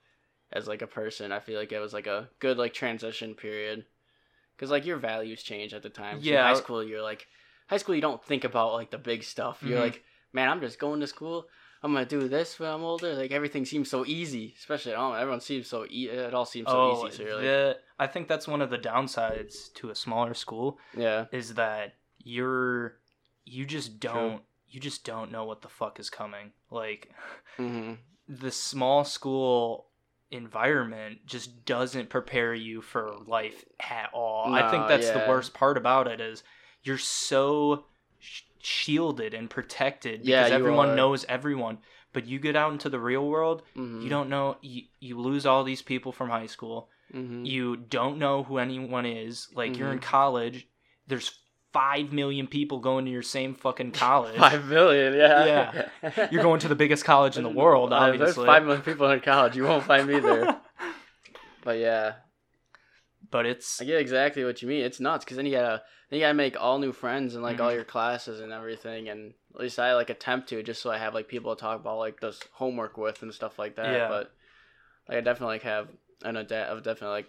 as 0.52 0.66
like 0.66 0.82
a 0.82 0.88
person. 0.88 1.30
I 1.30 1.38
feel 1.38 1.58
like 1.58 1.70
it 1.70 1.78
was 1.78 1.92
like 1.92 2.08
a 2.08 2.28
good 2.40 2.58
like 2.58 2.74
transition 2.74 3.34
period, 3.36 3.86
because 4.56 4.70
like 4.72 4.86
your 4.86 4.96
values 4.96 5.42
change 5.44 5.72
at 5.72 5.82
the 5.84 5.88
time. 5.90 6.18
Yeah. 6.20 6.42
high 6.42 6.54
school 6.54 6.82
you're 6.82 7.02
like 7.02 7.28
high 7.68 7.76
school 7.76 7.94
you 7.94 8.00
don't 8.00 8.22
think 8.24 8.42
about 8.44 8.72
like 8.74 8.90
the 8.90 8.98
big 8.98 9.22
stuff. 9.22 9.62
You're 9.62 9.78
Mhm. 9.78 9.82
like, 9.82 10.04
man, 10.34 10.48
I'm 10.48 10.60
just 10.60 10.78
going 10.78 11.00
to 11.00 11.06
school. 11.06 11.46
I'm 11.82 11.92
gonna 11.92 12.06
do 12.06 12.28
this 12.28 12.58
when 12.58 12.70
I'm 12.70 12.82
older. 12.82 13.14
Like 13.14 13.30
everything 13.30 13.66
seems 13.66 13.90
so 13.90 14.06
easy, 14.06 14.54
especially 14.58 14.92
don't 14.92 15.16
everyone 15.16 15.42
seems 15.42 15.68
so 15.68 15.84
e- 15.88 16.08
it 16.08 16.32
all 16.32 16.46
seems 16.46 16.66
so 16.68 16.78
oh, 16.78 17.06
easy. 17.06 17.16
So 17.16 17.24
like, 17.24 17.42
the, 17.42 17.76
I 17.98 18.06
think 18.06 18.26
that's 18.26 18.48
one 18.48 18.62
of 18.62 18.70
the 18.70 18.78
downsides 18.78 19.72
to 19.74 19.90
a 19.90 19.94
smaller 19.94 20.32
school 20.32 20.78
yeah, 20.96 21.26
is 21.30 21.54
that 21.54 21.94
you're 22.18 23.00
you 23.44 23.66
just 23.66 24.00
don't 24.00 24.42
you 24.66 24.80
just 24.80 25.04
don't 25.04 25.30
know 25.30 25.44
what 25.44 25.60
the 25.60 25.68
fuck 25.68 26.00
is 26.00 26.08
coming. 26.08 26.52
Like 26.70 27.10
hmm 27.58 27.94
the 28.26 28.50
small 28.50 29.04
school 29.04 29.88
environment 30.30 31.18
just 31.26 31.64
doesn't 31.64 32.08
prepare 32.08 32.54
you 32.54 32.80
for 32.80 33.14
life 33.26 33.64
at 33.80 34.08
all. 34.12 34.50
I 34.52 34.70
think 34.70 34.88
that's 34.88 35.10
the 35.10 35.28
worst 35.28 35.52
part 35.54 35.76
about 35.76 36.08
it 36.08 36.20
is 36.20 36.42
you're 36.82 36.98
so 36.98 37.84
shielded 38.64 39.34
and 39.34 39.50
protected 39.50 40.20
because 40.24 40.48
Yeah, 40.50 40.54
everyone 40.56 40.90
are. 40.90 40.96
knows 40.96 41.24
everyone. 41.28 41.78
But 42.12 42.26
you 42.26 42.38
get 42.38 42.56
out 42.56 42.72
into 42.72 42.88
the 42.88 42.98
real 43.00 43.26
world, 43.28 43.62
hmm 43.74 44.00
you 44.02 44.08
don't 44.10 44.28
know 44.28 44.56
you, 44.62 44.82
you 45.00 45.18
lose 45.18 45.46
all 45.46 45.64
these 45.64 45.82
people 45.82 46.12
from 46.12 46.30
high 46.30 46.46
school. 46.46 46.88
hmm 47.12 47.44
You 47.44 47.76
don't 47.76 48.18
know 48.18 48.42
who 48.42 48.58
anyone 48.58 49.06
is. 49.06 49.48
Like 49.54 49.76
you're 49.78 49.92
in 49.92 49.98
Mhm. 49.98 50.02
college, 50.02 50.66
there's 51.06 51.30
5 51.72 52.12
million 52.12 52.46
people 52.46 52.78
going 52.78 53.04
to 53.04 53.10
your 53.10 53.22
same 53.22 53.54
fucking 53.54 53.92
college. 53.92 54.36
Five 54.46 54.64
million, 54.66 55.14
yeah. 55.14 55.44
Yeah. 56.02 56.28
You're 56.30 56.42
going 56.42 56.60
to 56.60 56.68
the 56.68 56.76
biggest 56.76 57.04
college 57.04 57.36
in 57.36 57.42
the 57.42 57.50
world, 57.50 57.92
Uh, 57.92 57.98
There's 58.12 58.20
obviously. 58.20 58.46
five 58.46 58.62
million 58.64 58.82
people 58.82 59.10
in 59.10 59.20
college. 59.20 59.56
You 59.56 59.64
won't 59.64 59.82
find 59.84 60.06
me 60.06 60.20
there. 60.20 60.46
But 61.64 61.78
yeah, 61.78 62.14
but 63.34 63.46
it's 63.46 63.80
I 63.80 63.84
get 63.84 64.00
exactly 64.00 64.44
what 64.44 64.62
you 64.62 64.68
mean. 64.68 64.84
It's 64.84 65.00
nuts 65.00 65.24
because 65.24 65.36
then 65.36 65.44
you 65.44 65.50
gotta 65.50 65.82
then 66.08 66.20
you 66.20 66.24
gotta 66.24 66.34
make 66.34 66.56
all 66.56 66.78
new 66.78 66.92
friends 66.92 67.34
and 67.34 67.42
like 67.42 67.58
all 67.60 67.72
Mhm. 67.72 67.74
your 67.74 67.84
classes 67.84 68.38
and 68.38 68.52
everything. 68.52 69.08
And 69.08 69.34
at 69.52 69.60
least 69.60 69.80
I 69.80 69.96
like 69.96 70.08
attempt 70.08 70.50
to 70.50 70.62
just 70.62 70.80
so 70.80 70.92
I 70.92 70.98
have 70.98 71.14
like 71.14 71.26
people 71.26 71.54
to 71.56 71.60
talk 71.60 71.80
about 71.80 71.98
like 71.98 72.20
this 72.20 72.38
homework 72.52 72.96
with 72.96 73.22
and 73.22 73.34
stuff 73.34 73.58
like 73.58 73.74
that. 73.74 73.92
Yeah. 73.92 74.08
But 74.08 74.32
like 75.08 75.18
I 75.18 75.20
definitely 75.20 75.56
like 75.56 75.62
have 75.64 75.88
an 76.22 76.36
adapt. 76.36 76.70
I've 76.70 76.84
definitely 76.84 77.16
like 77.16 77.28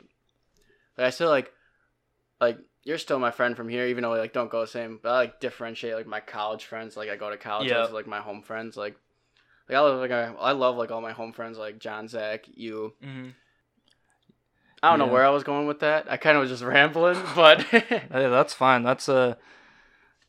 like 0.96 1.08
I 1.08 1.10
still 1.10 1.30
like 1.30 1.52
like 2.40 2.60
you're 2.84 3.00
still 3.00 3.18
my 3.18 3.32
friend 3.32 3.58
from 3.58 3.68
here, 3.68 3.88
even 3.88 4.04
though 4.04 4.14
we 4.14 4.20
like 4.20 4.32
don't 4.32 4.52
go 4.52 4.62
the 4.62 4.68
same. 4.68 5.00
But 5.02 5.10
I 5.10 5.16
like 5.16 5.40
differentiate 5.40 5.96
like 5.96 6.06
my 6.06 6.20
college 6.20 6.66
friends. 6.66 6.96
Like 6.96 7.10
I 7.10 7.16
go 7.16 7.32
to 7.32 7.38
college 7.38 7.72
Yeah. 7.72 7.82
with 7.82 7.94
like 7.94 8.06
my 8.06 8.20
home 8.20 8.44
friends. 8.44 8.78
Like 8.78 8.96
like 9.68 9.76
I 9.76 9.80
love 9.82 10.00
like 10.00 10.12
I, 10.12 10.26
I 10.40 10.52
love 10.52 10.78
like 10.78 10.92
all 10.92 11.02
my 11.02 11.14
home 11.14 11.34
friends 11.34 11.58
like 11.58 11.80
John, 11.80 12.08
Zach, 12.08 12.46
you. 12.54 12.94
Mhm. 13.04 13.34
I 14.86 14.90
don't 14.90 15.00
know 15.00 15.14
where 15.14 15.26
I 15.26 15.30
was 15.30 15.44
going 15.44 15.68
with 15.68 15.80
that. 15.80 16.06
I 16.12 16.18
kind 16.18 16.38
of 16.38 16.42
was 16.42 16.50
just 16.50 16.64
rambling, 16.64 17.22
but 17.36 17.62
Hey, 17.72 18.00
that's 18.12 18.54
fine. 18.54 18.84
That's 18.84 19.10
uh 19.10 19.36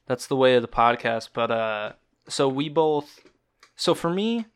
that's 0.07 0.27
the 0.27 0.37
way 0.37 0.55
of 0.55 0.63
the 0.63 0.69
podcast. 0.69 1.31
But 1.33 1.51
uh 1.51 1.93
so 2.29 2.49
we 2.49 2.69
both 2.69 3.21
so 3.77 3.95
for 3.95 4.11
me, 4.11 4.47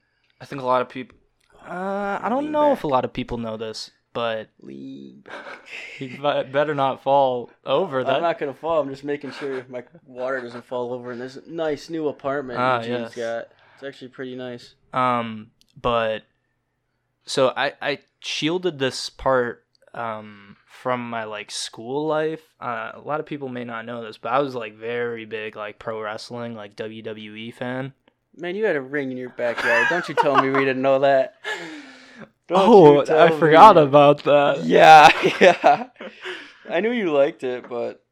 I 0.41 0.45
think 0.45 0.63
a 0.63 0.65
lot 0.67 0.83
of 0.83 0.89
people 0.89 1.17
uh 1.67 2.19
I 2.23 2.29
don't 2.29 2.45
Lean 2.45 2.53
know 2.53 2.73
if 2.73 2.85
a 2.85 2.89
lot 2.89 3.05
of 3.05 3.13
people 3.13 3.37
know 3.39 3.57
this, 3.57 3.91
but 4.15 4.49
lean. 4.61 5.25
you 5.99 6.19
better 6.21 6.75
not 6.75 7.03
fall 7.03 7.51
over 7.65 8.03
that. 8.03 8.17
I'm 8.17 8.23
not 8.23 8.39
gonna 8.39 8.55
fall. 8.55 8.81
I'm 8.81 8.89
just 8.89 9.05
making 9.05 9.33
sure 9.33 9.65
my 9.69 9.85
water 10.07 10.41
doesn't 10.41 10.65
fall 10.65 10.93
over 10.93 11.13
in 11.13 11.19
this 11.19 11.39
nice 11.47 11.91
new 11.91 12.09
apartment 12.09 12.59
Ah, 12.59 12.81
Eugene's 12.81 13.15
yes. 13.15 13.17
got. 13.17 13.49
It's 13.75 13.85
actually 13.85 14.09
pretty 14.09 14.37
nice. 14.37 14.75
Um, 14.93 15.51
but 15.81 16.23
so 17.25 17.53
I 17.57 17.75
I 17.81 17.99
shielded 18.21 18.79
this 18.79 19.09
part 19.11 19.65
um 19.95 20.57
from 20.67 21.09
my 21.11 21.25
like 21.25 21.51
school 21.51 22.07
life. 22.07 22.43
Uh, 22.61 22.93
a 22.95 23.01
lot 23.01 23.21
of 23.21 23.27
people 23.27 23.49
may 23.49 23.65
not 23.65 23.85
know 23.87 24.03
this, 24.05 24.19
but 24.19 24.33
I 24.33 24.39
was 24.41 24.55
like 24.55 24.75
very 24.77 25.25
big 25.25 25.57
like 25.57 25.79
pro 25.79 26.01
wrestling, 26.01 26.55
like 26.55 26.77
WWE 26.77 27.53
fan. 27.55 27.93
Man, 28.37 28.55
you 28.55 28.65
had 28.65 28.77
a 28.77 28.81
ring 28.81 29.11
in 29.11 29.17
your 29.19 29.31
backyard. 29.31 29.87
Don't 29.91 30.09
you 30.09 30.15
tell 30.15 30.41
me 30.41 30.51
we 30.51 30.65
didn't 30.65 30.83
know 30.83 31.01
that. 31.01 31.35
Don't 32.47 33.09
oh, 33.09 33.25
I 33.27 33.31
forgot 33.31 33.77
me. 33.77 33.83
about 33.83 34.25
that. 34.25 34.65
Yeah, 34.65 35.11
yeah. 35.41 35.89
I 36.69 36.81
knew 36.81 36.91
you 36.93 37.13
liked 37.13 37.43
it, 37.45 37.69
but 37.69 38.05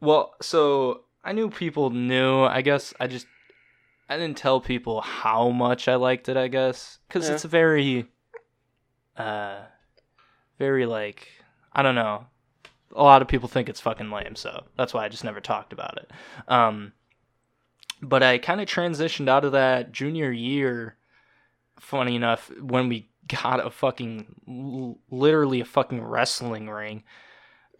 Well, 0.00 0.34
so 0.42 1.04
I 1.24 1.32
knew 1.32 1.50
people 1.50 1.90
knew. 1.90 2.42
I 2.42 2.62
guess 2.62 2.92
I 2.98 3.06
just 3.06 3.26
I 4.08 4.16
didn't 4.16 4.36
tell 4.38 4.60
people 4.60 5.02
how 5.02 5.50
much 5.50 5.86
I 5.88 5.94
liked 5.96 6.28
it. 6.28 6.36
I 6.36 6.48
guess 6.48 6.98
because 7.08 7.28
Yeah. 7.28 7.34
it's 7.34 7.44
very, 7.44 8.06
uh, 9.16 9.60
very 10.60 10.84
like 10.86 11.26
I 11.72 11.82
don't 11.82 11.96
know. 11.96 12.26
A 12.94 13.02
lot 13.02 13.22
of 13.22 13.28
people 13.28 13.48
think 13.48 13.68
it's 13.68 13.80
fucking 13.80 14.10
lame, 14.10 14.36
so 14.36 14.64
that's 14.76 14.92
why 14.92 15.04
I 15.04 15.08
just 15.08 15.24
never 15.24 15.40
talked 15.40 15.72
about 15.72 15.96
it. 15.98 16.10
Um, 16.48 16.92
but 18.02 18.22
I 18.22 18.38
kind 18.38 18.60
of 18.60 18.66
transitioned 18.68 19.28
out 19.28 19.44
of 19.44 19.52
that 19.52 19.90
junior 19.92 20.30
year. 20.30 20.96
Funny 21.80 22.14
enough, 22.14 22.50
when 22.60 22.88
we 22.88 23.08
got 23.26 23.64
a 23.64 23.70
fucking 23.70 25.02
literally 25.10 25.60
a 25.60 25.64
fucking 25.64 26.02
wrestling 26.02 26.68
ring 26.68 27.04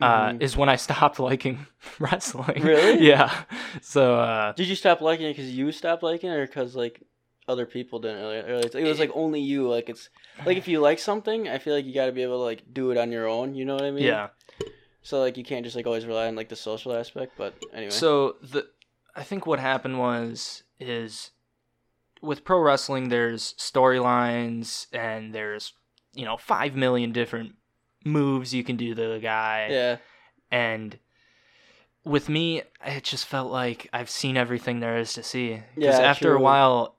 uh, 0.01 0.31
Mhm. 0.31 0.41
is 0.41 0.57
when 0.57 0.69
I 0.71 0.77
stopped 0.77 1.19
liking 1.31 1.67
wrestling. 1.99 2.63
Really? 2.63 3.07
yeah. 3.07 3.43
So 3.83 4.15
uh, 4.21 4.53
did 4.53 4.69
you 4.69 4.77
stop 4.77 5.03
liking 5.03 5.27
it 5.27 5.37
because 5.37 5.51
you 5.51 5.71
stopped 5.73 6.03
liking 6.03 6.31
it, 6.31 6.35
or 6.35 6.47
because 6.47 6.75
like 6.75 7.03
other 7.51 7.67
people 7.67 7.99
didn't 7.99 8.23
really? 8.47 8.71
It 8.73 8.89
was 8.89 8.99
like 8.99 9.11
only 9.15 9.41
you. 9.41 9.69
Like 9.69 9.89
it's 9.89 10.09
like 10.47 10.57
if 10.57 10.69
you 10.69 10.81
like 10.81 10.99
something, 10.99 11.49
I 11.49 11.59
feel 11.59 11.75
like 11.75 11.85
you 11.85 11.95
got 11.95 12.07
to 12.07 12.13
be 12.13 12.23
able 12.23 12.39
to 12.39 12.45
like 12.45 12.63
do 12.73 12.91
it 12.91 12.97
on 12.97 13.13
your 13.13 13.29
own. 13.29 13.55
You 13.55 13.65
know 13.65 13.75
what 13.75 13.85
I 13.85 13.91
mean? 13.91 14.05
yeah. 14.05 14.29
So 15.03 15.21
like 15.21 15.37
you 15.37 15.45
can't 15.45 15.65
just 15.65 15.77
like 15.77 15.87
always 15.87 16.07
rely 16.07 16.27
on 16.29 16.37
like 16.37 16.49
the 16.49 16.57
social 16.57 16.95
aspect. 16.95 17.33
But 17.37 17.55
anyway. 17.73 17.91
So 17.91 18.37
the 18.43 18.67
I 19.15 19.23
think 19.23 19.47
what 19.47 19.59
happened 19.59 19.99
was 19.99 20.63
is 20.79 21.31
with 22.23 22.45
pro 22.45 22.61
wrestling 22.61 23.09
there's 23.09 23.55
storylines 23.55 24.87
and 24.93 25.35
there's 25.35 25.73
you 26.15 26.25
know 26.25 26.37
5 26.37 26.75
million 26.77 27.13
different 27.13 27.55
moves 28.05 28.55
you 28.55 28.65
can 28.65 28.77
do 28.77 28.95
to 28.95 29.09
the 29.09 29.19
guy 29.19 29.69
yeah. 29.71 29.97
and 30.51 30.99
with 32.05 32.29
me 32.29 32.63
it 32.85 33.05
just 33.05 33.27
felt 33.27 33.51
like 33.51 33.89
I've 33.93 34.11
seen 34.11 34.37
everything 34.37 34.81
there 34.81 34.99
is 34.99 35.13
to 35.15 35.23
see 35.23 35.51
Yeah, 35.51 35.63
because 35.77 36.01
after 36.01 36.35
a 36.35 36.41
while 36.41 36.97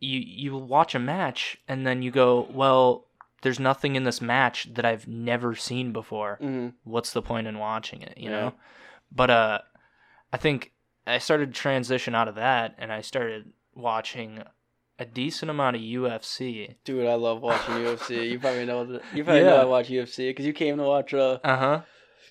you 0.00 0.20
you 0.20 0.56
watch 0.56 0.94
a 0.94 0.98
match 0.98 1.58
and 1.68 1.86
then 1.86 2.02
you 2.02 2.10
go 2.10 2.46
well 2.52 3.06
there's 3.42 3.60
nothing 3.60 3.94
in 3.96 4.04
this 4.04 4.20
match 4.20 4.68
that 4.74 4.84
I've 4.84 5.06
never 5.08 5.54
seen 5.54 5.92
before 5.92 6.36
hmm 6.40 6.68
what's 6.84 7.12
the 7.12 7.22
point 7.22 7.46
in 7.46 7.58
watching 7.58 8.00
it 8.02 8.16
you 8.16 8.30
Yeah. 8.30 8.40
know 8.40 8.54
but 9.12 9.28
uh 9.30 9.58
i 10.32 10.36
think 10.38 10.72
i 11.06 11.18
started 11.18 11.52
to 11.52 11.60
transition 11.60 12.14
out 12.14 12.28
of 12.28 12.36
that 12.36 12.74
and 12.78 12.90
i 12.92 13.00
started 13.02 13.52
watching 13.74 14.42
a 14.98 15.04
decent 15.04 15.50
amount 15.50 15.76
of 15.76 15.82
ufc 15.82 16.74
Dude, 16.84 17.06
I 17.06 17.14
love 17.14 17.42
watching 17.42 17.74
UFC. 17.84 18.30
You 18.30 18.38
probably 18.38 18.64
know 18.64 18.84
that. 18.86 19.02
You 19.14 19.22
probably 19.24 19.42
Yeah. 19.42 19.48
know 19.50 19.56
I 19.56 19.64
watch 19.64 19.88
UFC 19.90 20.30
because 20.30 20.46
you 20.46 20.52
came 20.52 20.76
to 20.78 20.82
watch. 20.84 21.12
Uh, 21.14 21.38
uh-huh 21.44 21.82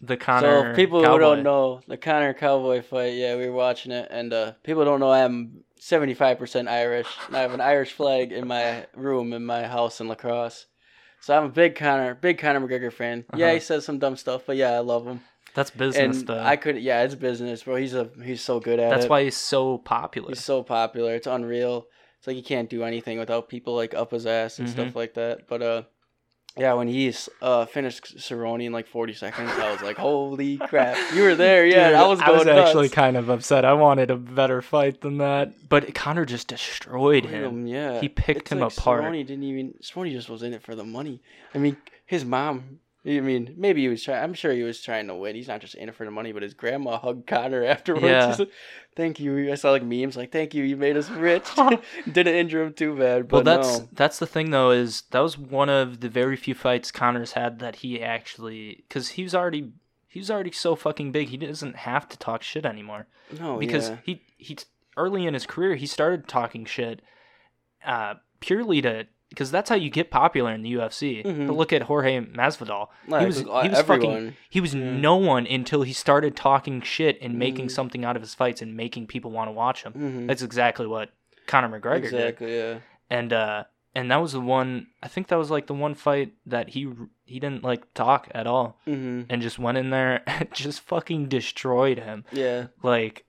the 0.01 0.17
Conor 0.17 0.71
so 0.71 0.75
people 0.75 1.01
Cowboy. 1.01 1.13
who 1.13 1.19
don't 1.19 1.43
know 1.43 1.81
the 1.87 1.97
Conor 1.97 2.33
Cowboy 2.33 2.81
fight, 2.81 3.13
yeah, 3.13 3.35
we 3.35 3.47
were 3.47 3.55
watching 3.55 3.91
it, 3.91 4.07
and 4.11 4.31
uh, 4.33 4.51
people 4.63 4.85
don't 4.85 4.99
know 4.99 5.11
I'm 5.11 5.63
75% 5.79 6.67
Irish. 6.67 7.07
and 7.27 7.35
I 7.37 7.41
have 7.41 7.53
an 7.53 7.61
Irish 7.61 7.93
flag 7.93 8.31
in 8.31 8.47
my 8.47 8.85
room 8.95 9.33
in 9.33 9.45
my 9.45 9.63
house 9.67 9.99
in 10.01 10.07
La 10.07 10.15
Crosse. 10.15 10.65
So 11.21 11.35
I'm 11.37 11.45
a 11.45 11.49
big 11.49 11.75
Conor, 11.75 12.15
big 12.15 12.37
Conor 12.37 12.61
McGregor 12.61 12.91
fan. 12.93 13.25
Yeah, 13.35 13.45
Uh-huh. 13.47 13.53
he 13.55 13.59
says 13.59 13.85
some 13.85 13.99
dumb 13.99 14.15
stuff, 14.15 14.43
but 14.45 14.55
yeah, 14.55 14.71
I 14.73 14.79
love 14.79 15.05
him. 15.07 15.21
That's 15.55 15.71
business, 15.71 16.19
and 16.19 16.27
though. 16.27 16.39
I 16.39 16.55
could, 16.55 16.77
yeah, 16.79 17.01
it's 17.01 17.15
business, 17.15 17.63
bro. 17.63 17.77
He's 17.77 17.95
a 17.95 18.09
he's 18.23 18.41
so 18.41 18.59
good 18.59 18.79
at 18.79 18.87
it. 18.87 18.89
That's 18.91 19.05
it. 19.05 19.09
why 19.09 19.23
he's 19.23 19.35
so 19.37 19.79
popular. 19.79 20.29
he's 20.29 20.43
so 20.43 20.61
popular. 20.61 21.15
It's 21.15 21.25
unreal. 21.25 21.87
It's 22.19 22.27
like 22.27 22.35
he 22.35 22.43
can't 22.43 22.69
do 22.69 22.83
anything 22.83 23.17
without 23.17 23.49
people 23.49 23.75
like 23.75 23.95
up 23.95 24.11
his 24.11 24.27
ass 24.27 24.59
and 24.59 24.67
Mm-hmm. 24.67 24.79
stuff 24.81 24.95
like 24.95 25.15
that. 25.15 25.47
But 25.47 25.61
uh, 25.63 25.81
yeah, 26.57 26.73
when 26.73 26.87
he 26.87 27.13
uh 27.41 27.65
finished 27.65 28.17
Cerrone 28.17 28.63
in 28.63 28.71
like 28.71 28.87
40 28.87 29.13
seconds, 29.13 29.51
I 29.51 29.71
was 29.71 29.81
like, 29.81 29.97
holy 29.97 30.57
crap, 30.57 30.97
you 31.13 31.23
were 31.23 31.35
there, 31.35 31.65
yeah. 31.65 31.89
Dude, 31.89 31.97
I 31.97 32.07
was 32.07 32.21
going 32.21 32.49
actually 32.49 32.85
nuts. 32.85 32.95
kind 32.95 33.17
of 33.17 33.29
upset. 33.29 33.65
I 33.65 33.73
wanted 33.73 34.11
a 34.11 34.15
better 34.17 34.61
fight 34.61 35.01
than 35.01 35.17
that. 35.19 35.69
But 35.69 35.93
Conor 35.93 36.25
just 36.25 36.47
destroyed 36.47 37.25
him. 37.25 37.43
Him, 37.43 37.67
yeah. 37.67 37.99
He 38.01 38.09
picked 38.09 38.41
It's 38.41 38.51
him 38.51 38.59
like 38.59 38.73
apart. 38.77 39.03
Cerrone 39.03 39.25
didn't 39.25 39.43
even. 39.43 39.73
Cerrone 39.81 40.11
just 40.11 40.29
was 40.29 40.43
in 40.43 40.53
it 40.53 40.61
for 40.63 40.75
the 40.75 40.83
money. 40.83 41.21
I 41.53 41.57
mean, 41.57 41.77
his 42.05 42.25
mom. 42.25 42.79
I 43.07 43.21
mean, 43.21 43.53
maybe 43.57 43.81
he 43.81 43.87
was 43.87 44.03
trying. 44.03 44.21
I'm 44.21 44.33
sure 44.33 44.51
he 44.51 44.63
was 44.63 44.81
trying 44.81 45.07
to 45.07 45.15
win. 45.15 45.35
He's 45.35 45.47
not 45.47 45.61
just 45.61 45.75
in 45.75 45.87
it 45.87 45.95
for 45.95 46.03
the 46.03 46.11
money, 46.11 46.33
but 46.33 46.43
his 46.43 46.53
grandma 46.53 46.97
hugged 46.99 47.25
Conor 47.25 47.63
afterwards. 47.65 48.03
Yeah. 48.05 48.35
Like, 48.37 48.49
Thank 48.97 49.19
you. 49.19 49.51
I 49.51 49.55
saw 49.55 49.71
like 49.71 49.83
memes 49.83 50.17
like, 50.17 50.31
"Thank 50.31 50.53
you, 50.53 50.63
you 50.63 50.75
made 50.75 50.97
us 50.97 51.09
rich." 51.09 51.45
Didn't 52.11 52.35
injure 52.35 52.63
him 52.63 52.73
too 52.73 52.95
bad, 52.97 53.31
Well, 53.31 53.43
but 53.43 53.45
that's 53.45 53.79
no. 53.79 53.89
that's 53.93 54.19
the 54.19 54.25
thing 54.27 54.49
though 54.51 54.71
is 54.71 55.03
that 55.11 55.19
was 55.19 55.37
one 55.37 55.69
of 55.69 55.99
the 56.01 56.09
very 56.09 56.35
few 56.35 56.53
fights 56.55 56.91
Conor's 56.91 57.33
had 57.33 57.59
that 57.59 57.77
he 57.77 58.01
actually 58.01 58.83
because 58.87 59.09
he 59.09 59.23
was 59.23 59.33
already 59.35 59.71
he 60.09 60.19
was 60.19 60.31
already 60.31 60.51
so 60.51 60.75
fucking 60.75 61.11
big 61.11 61.29
he 61.29 61.37
doesn't 61.37 61.75
have 61.75 62.09
to 62.09 62.17
talk 62.17 62.41
shit 62.41 62.65
anymore 62.65 63.07
No, 63.39 63.57
because 63.57 63.89
yeah. 63.89 63.97
he 64.03 64.21
he 64.37 64.57
early 64.97 65.27
in 65.27 65.33
his 65.35 65.45
career 65.45 65.75
he 65.75 65.85
started 65.85 66.27
talking 66.27 66.65
shit 66.65 67.01
uh 67.85 68.15
purely 68.39 68.81
to 68.81 69.05
because 69.29 69.51
that's 69.51 69.69
how 69.69 69.75
you 69.75 69.89
get 69.89 70.09
popular 70.11 70.51
in 70.53 70.61
the 70.61 70.73
UFC. 70.73 71.23
Mhm. 71.23 71.47
But 71.47 71.55
look 71.55 71.73
at 71.73 71.83
Jorge 71.83 72.19
Masvidal. 72.21 72.87
Like, 73.07 73.21
he 73.21 73.25
was 73.27 73.39
he 73.39 73.45
uh, 73.49 73.69
was 73.69 73.81
fucking 73.81 74.33
he 74.49 74.61
was 74.61 74.73
Yeah. 74.73 74.91
no 74.91 75.15
one 75.17 75.45
until 75.47 75.81
he 75.83 75.93
started 75.93 76.35
talking 76.35 76.81
shit 76.81 77.17
and 77.21 77.37
making 77.37 77.67
Mhm. 77.67 77.71
something 77.71 78.05
out 78.05 78.15
of 78.15 78.21
his 78.21 78.33
fights 78.33 78.61
and 78.61 78.75
making 78.75 79.07
people 79.07 79.31
want 79.31 79.47
to 79.47 79.51
watch 79.51 79.83
him. 79.83 79.93
Mhm. 79.93 80.27
That's 80.27 80.41
exactly 80.43 80.87
what 80.87 81.09
Conor 81.45 81.79
McGregor 81.79 82.01
did 82.03 82.13
exactly. 82.13 82.55
Yeah. 82.57 82.77
and 83.09 83.31
uh 83.33 83.63
and 83.95 84.11
that 84.11 84.17
was 84.17 84.33
the 84.33 84.41
one 84.41 84.87
i 85.01 85.07
think 85.07 85.27
that 85.27 85.37
was 85.37 85.49
like 85.49 85.65
the 85.67 85.73
one 85.73 85.93
fight 85.95 86.33
that 86.45 86.69
he 86.69 86.87
he 87.23 87.39
didn't 87.39 87.63
like 87.63 87.93
talk 87.93 88.27
at 88.35 88.45
all 88.45 88.77
hmm 88.85 89.21
and 89.29 89.41
just 89.41 89.57
went 89.57 89.77
in 89.77 89.89
there 89.91 90.21
and 90.27 90.49
just 90.53 90.81
fucking 90.81 91.27
destroyed 91.29 91.99
him 91.99 92.25
Yeah. 92.33 92.67
like 92.83 93.23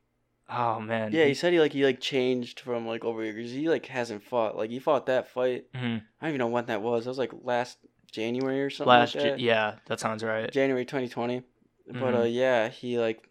oh 0.51 0.81
man 0.81 1.13
Yeah. 1.13 1.25
He 1.27 1.35
said 1.35 1.53
he 1.53 1.61
like 1.61 1.73
he 1.73 1.85
like 1.85 2.01
changed 2.01 2.61
from 2.61 2.87
like 2.87 3.05
over 3.05 3.23
years. 3.25 3.51
He 3.53 3.69
like 3.69 3.87
hasn't 3.87 4.23
fought 4.23 4.57
like 4.57 4.71
he 4.71 4.79
fought 4.79 5.07
that 5.07 5.29
fight. 5.29 5.71
Mhm. 5.75 6.03
I 6.21 6.27
don't 6.27 6.31
even 6.31 6.39
know 6.39 6.47
when 6.49 6.67
that 6.67 6.83
was. 6.83 7.05
That 7.05 7.11
was 7.11 7.19
like 7.19 7.33
last 7.43 7.79
January 8.11 8.63
or 8.63 8.71
something. 8.71 8.89
last 8.89 9.15
like 9.15 9.25
that. 9.25 9.39
yeah 9.41 9.77
that 9.87 10.01
sounds 10.01 10.23
right 10.25 10.51
January 10.51 10.85
2020. 10.85 11.43
But 11.87 11.95
Mhm. 12.15 12.21
uh 12.21 12.25
yeah, 12.25 12.69
he 12.69 12.99
like 12.99 13.29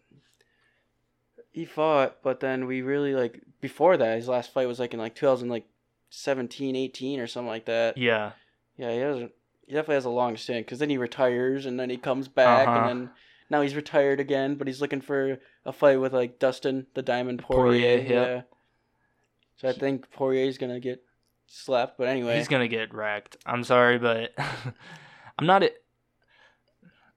he 1.50 1.64
fought, 1.64 2.18
but 2.22 2.40
then 2.40 2.66
we 2.66 2.82
really 2.82 3.14
like 3.14 3.40
before 3.60 3.96
that 3.96 4.16
his 4.16 4.28
last 4.28 4.52
fight 4.52 4.68
was 4.68 4.78
like 4.78 4.94
in 4.94 5.00
like 5.00 5.14
2000 5.14 5.48
like 5.48 5.66
17, 6.10 6.76
18 6.76 7.20
or 7.20 7.26
something 7.26 7.48
like 7.48 7.64
that. 7.66 7.98
yeah 7.98 8.32
Yeah, 8.76 8.92
he 8.92 8.98
has 8.98 9.18
he 9.66 9.74
definitely 9.74 9.96
has 9.96 10.04
a 10.06 10.10
long 10.10 10.36
stint 10.36 10.66
cuz 10.66 10.78
then 10.78 10.90
he 10.90 10.96
retires 10.98 11.66
and 11.66 11.78
then 11.78 11.90
he 11.90 11.96
comes 11.96 12.28
back 12.28 12.68
Uh-huh. 12.68 12.78
and 12.78 12.86
then 12.88 13.10
now 13.50 13.62
he's 13.62 13.74
retired 13.74 14.20
again, 14.20 14.56
but 14.56 14.66
he's 14.66 14.80
looking 14.80 15.00
for 15.00 15.38
a 15.64 15.72
fight 15.72 16.00
with 16.00 16.12
like 16.12 16.38
Dustin 16.38 16.86
the 16.94 17.02
Diamond 17.02 17.42
Poirier. 17.42 17.98
Poirier, 17.98 18.34
yep. 18.34 18.50
So 19.56 19.68
I 19.68 19.72
think 19.72 20.10
Poirier's 20.12 20.58
going 20.58 20.72
to 20.72 20.80
get 20.80 21.02
slapped, 21.48 21.98
but 21.98 22.08
anyway. 22.08 22.36
he's 22.36 22.48
gonna 22.48 22.68
get 22.68 22.94
wrecked 22.94 23.38
i'm 23.46 23.64
sorry 23.64 23.98
but 23.98 24.32
i'm 25.38 25.46
not 25.46 25.64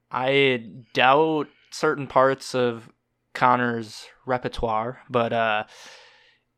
i 0.10 0.66
doubt 0.94 1.48
certain 1.70 2.08
parts 2.08 2.56
of 2.56 2.90
conor's 3.34 4.08
repertoire 4.26 5.02
but 5.10 5.34
uh 5.34 5.64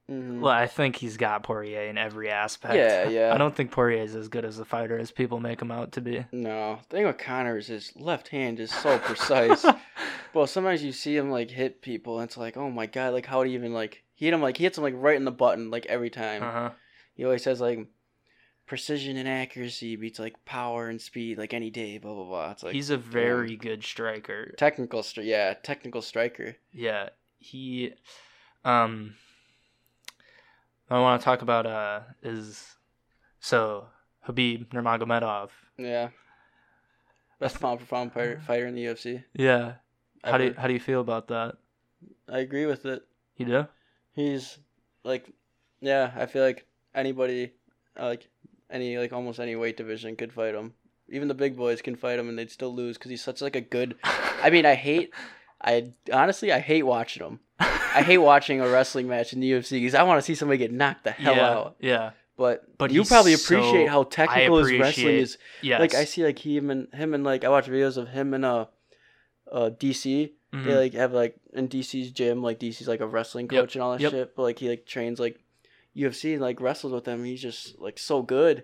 Mhm. 0.09 0.41
Well, 0.41 0.51
I 0.51 0.67
think 0.67 0.97
he's 0.97 1.15
got 1.15 1.43
Poirier 1.43 1.83
in 1.83 1.97
every 1.97 2.29
aspect. 2.29 2.75
Yeah, 2.75 3.07
yeah. 3.09 3.33
I 3.33 3.37
don't 3.37 3.55
think 3.55 3.71
Poirier 3.71 4.03
is 4.03 4.15
as 4.15 4.27
good 4.27 4.43
as 4.43 4.59
a 4.59 4.65
fighter 4.65 4.97
as 4.97 5.11
people 5.11 5.39
make 5.39 5.61
him 5.61 5.71
out 5.71 5.93
to 5.93 6.01
be. 6.01 6.25
No, 6.31 6.79
the 6.89 6.97
thing 6.97 7.05
with 7.05 7.17
Conor 7.17 7.57
is 7.57 7.67
his 7.67 7.93
left 7.95 8.27
hand 8.27 8.59
is 8.59 8.71
so 8.71 8.99
precise. 8.99 9.65
well, 10.33 10.45
sometimes 10.45 10.83
you 10.83 10.91
see 10.91 11.15
him 11.15 11.31
like 11.31 11.49
hit 11.51 11.81
people, 11.81 12.19
and 12.19 12.27
it's 12.27 12.37
like, 12.37 12.57
oh 12.57 12.69
my 12.69 12.85
god, 12.85 13.13
like 13.13 13.25
how 13.25 13.39
would 13.39 13.47
he 13.47 13.53
even 13.53 13.73
like 13.73 14.03
he 14.13 14.25
hit 14.25 14.33
him 14.33 14.41
like 14.41 14.57
he 14.57 14.63
hits 14.65 14.77
him 14.77 14.83
like 14.83 14.95
right 14.97 15.15
in 15.15 15.25
the 15.25 15.31
button 15.31 15.71
like 15.71 15.85
every 15.85 16.09
time. 16.09 16.43
uh-huh. 16.43 16.69
He 17.15 17.23
always 17.23 17.43
says 17.43 17.61
like 17.61 17.87
precision 18.65 19.17
and 19.17 19.27
accuracy 19.29 19.95
beats 19.95 20.19
like 20.19 20.43
power 20.45 20.89
and 20.89 20.99
speed 21.01 21.37
like 21.37 21.53
any 21.53 21.69
day. 21.69 21.97
Blah 21.97 22.13
blah 22.13 22.25
blah. 22.25 22.51
It's 22.51 22.63
like 22.63 22.73
he's 22.73 22.89
a 22.89 22.97
damn. 22.97 23.09
very 23.09 23.55
good 23.55 23.83
striker. 23.83 24.53
technical, 24.57 25.01
stri- 25.01 25.25
yeah, 25.25 25.53
technical 25.53 26.01
striker. 26.01 26.57
Yeah, 26.73 27.09
he. 27.39 27.93
Um, 28.65 29.15
I 30.89 30.99
want 30.99 31.21
to 31.21 31.25
talk 31.25 31.41
about 31.41 31.65
uh 31.65 32.01
is 32.21 32.75
so 33.39 33.87
Khabib 34.27 34.67
Nurmagomedov. 34.69 35.49
Yeah, 35.77 36.09
best 37.39 37.59
pound 37.59 37.79
for 37.79 37.85
pound 37.85 38.13
fighter, 38.13 38.67
in 38.67 38.75
the 38.75 38.85
UFC. 38.85 39.23
Yeah, 39.33 39.73
how 40.23 40.37
do 40.37 40.45
you, 40.45 40.55
how 40.57 40.67
do 40.67 40.73
you 40.73 40.79
feel 40.79 41.01
about 41.01 41.27
that? 41.27 41.55
I 42.31 42.39
agree 42.39 42.65
with 42.65 42.85
it. 42.85 43.03
You 43.37 43.45
do? 43.45 43.67
He's 44.13 44.57
like, 45.03 45.29
yeah, 45.81 46.11
I 46.15 46.25
feel 46.25 46.43
like 46.43 46.65
anybody, 46.93 47.53
uh, 47.99 48.05
like 48.05 48.29
any 48.69 48.97
like 48.97 49.13
almost 49.13 49.39
any 49.39 49.55
weight 49.55 49.77
division 49.77 50.15
could 50.15 50.31
fight 50.31 50.55
him. 50.55 50.73
Even 51.09 51.27
the 51.27 51.33
big 51.33 51.57
boys 51.57 51.81
can 51.81 51.95
fight 51.95 52.19
him, 52.19 52.29
and 52.29 52.37
they'd 52.37 52.51
still 52.51 52.73
lose 52.73 52.97
because 52.97 53.11
he's 53.11 53.23
such 53.23 53.41
like 53.41 53.55
a 53.55 53.61
good. 53.61 53.95
I 54.03 54.49
mean, 54.49 54.65
I 54.65 54.75
hate. 54.75 55.13
I 55.61 55.93
honestly, 56.11 56.51
I 56.51 56.59
hate 56.59 56.83
watching 56.83 57.25
him. 57.25 57.39
I 57.95 58.01
hate 58.03 58.17
watching 58.17 58.61
a 58.61 58.67
wrestling 58.67 59.07
match 59.07 59.33
in 59.33 59.39
the 59.39 59.51
UFC 59.51 59.71
because 59.79 59.95
I 59.95 60.03
want 60.03 60.19
to 60.19 60.21
see 60.21 60.35
somebody 60.35 60.57
get 60.57 60.71
knocked 60.71 61.03
the 61.03 61.11
hell 61.11 61.35
yeah, 61.35 61.49
out. 61.49 61.75
Yeah. 61.79 62.11
But 62.35 62.77
But 62.77 62.91
you 62.91 63.03
probably 63.03 63.33
appreciate 63.33 63.85
so- 63.85 63.91
how 63.91 64.03
technical 64.03 64.57
his 64.57 64.79
wrestling 64.79 65.15
is. 65.17 65.37
Yes. 65.61 65.79
Like 65.79 65.93
I 65.93 66.05
see, 66.05 66.23
like 66.23 66.39
him 66.39 66.69
and 66.69 66.87
him 66.93 67.13
and 67.13 67.23
like 67.23 67.43
I 67.43 67.49
watch 67.49 67.67
videos 67.67 67.97
of 67.97 68.07
him 68.09 68.33
and 68.33 68.43
uh, 68.43 68.65
uh 69.51 69.69
DC. 69.69 70.31
Mhm. 70.53 70.65
They 70.65 70.75
like 70.75 70.93
have 70.93 71.13
like 71.13 71.35
in 71.53 71.67
DC's 71.67 72.11
gym, 72.11 72.41
like 72.41 72.59
DC's 72.59 72.87
like 72.87 73.01
a 73.01 73.07
wrestling 73.07 73.47
Yep, 73.51 73.61
coach 73.61 73.75
and 73.75 73.83
all 73.83 73.91
that 73.91 74.01
yep. 74.01 74.11
shit. 74.11 74.35
But 74.35 74.43
like 74.43 74.59
he 74.59 74.69
like 74.69 74.85
trains 74.85 75.19
like 75.19 75.39
UFC 75.95 76.33
and 76.33 76.41
like 76.41 76.59
wrestles 76.59 76.93
with 76.93 77.05
them. 77.05 77.23
He's 77.23 77.41
just 77.41 77.79
like 77.79 77.99
so 77.99 78.21
good. 78.21 78.63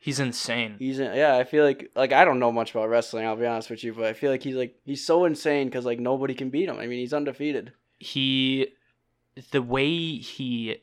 He's 0.00 0.20
insane. 0.20 0.76
He's 0.78 0.98
in, 0.98 1.14
yeah. 1.16 1.36
I 1.36 1.44
feel 1.44 1.64
like 1.64 1.90
like 1.96 2.12
I 2.12 2.24
don't 2.24 2.38
know 2.38 2.52
much 2.52 2.70
about 2.70 2.88
wrestling. 2.90 3.26
I'll 3.26 3.34
be 3.36 3.46
honest 3.46 3.70
with 3.70 3.82
you, 3.82 3.92
but 3.94 4.04
I 4.04 4.12
feel 4.12 4.30
like 4.30 4.42
he's 4.42 4.54
like 4.56 4.76
he's 4.84 5.04
so 5.04 5.24
insane 5.24 5.66
because 5.68 5.84
like 5.84 5.98
nobody 5.98 6.34
can 6.34 6.50
beat 6.50 6.68
him. 6.68 6.78
I 6.78 6.86
mean, 6.86 7.00
he's 7.00 7.14
undefeated. 7.14 7.72
He 7.98 8.68
the 9.50 9.62
way 9.62 10.16
he 10.16 10.76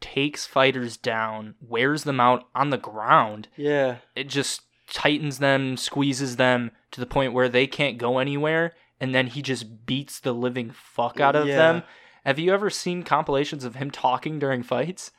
takes 0.00 0.46
fighters 0.46 0.96
down, 0.96 1.54
wears 1.60 2.04
them 2.04 2.20
out 2.20 2.46
on 2.54 2.70
the 2.70 2.76
ground, 2.78 3.48
Yeah, 3.56 3.96
it 4.14 4.28
just 4.28 4.62
tightens 4.90 5.38
them, 5.38 5.76
squeezes 5.76 6.36
them 6.36 6.70
to 6.92 7.00
the 7.00 7.06
point 7.06 7.32
where 7.32 7.48
they 7.48 7.66
can't 7.66 7.98
go 7.98 8.18
anywhere, 8.18 8.74
and 9.00 9.14
then 9.14 9.26
he 9.26 9.42
just 9.42 9.84
beats 9.86 10.20
the 10.20 10.32
living 10.32 10.70
fuck 10.70 11.18
out 11.20 11.34
of 11.36 11.46
Yeah. 11.48 11.56
them. 11.56 11.82
Have 12.24 12.38
you 12.38 12.52
ever 12.52 12.70
seen 12.70 13.02
compilations 13.02 13.64
of 13.64 13.74
him 13.76 13.90
talking 13.90 14.38
during 14.38 14.62
fights? 14.62 15.10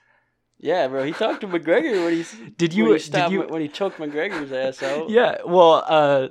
yeah, 0.62 0.88
bro. 0.88 1.04
He 1.04 1.14
talked 1.14 1.42
to 1.42 1.48
McGregor 1.48 2.04
when 2.04 2.14
he's 2.14 2.34
Did 2.58 2.74
you 2.74 2.86
when 2.90 3.00
he 3.00 3.10
did 3.10 3.32
you 3.32 3.42
when 3.44 3.62
he 3.62 3.68
choked 3.68 3.98
McGregor's 3.98 4.52
ass 4.52 4.82
out. 4.84 5.10
Yeah, 5.10 5.38
well, 5.46 5.84
uh 5.88 6.28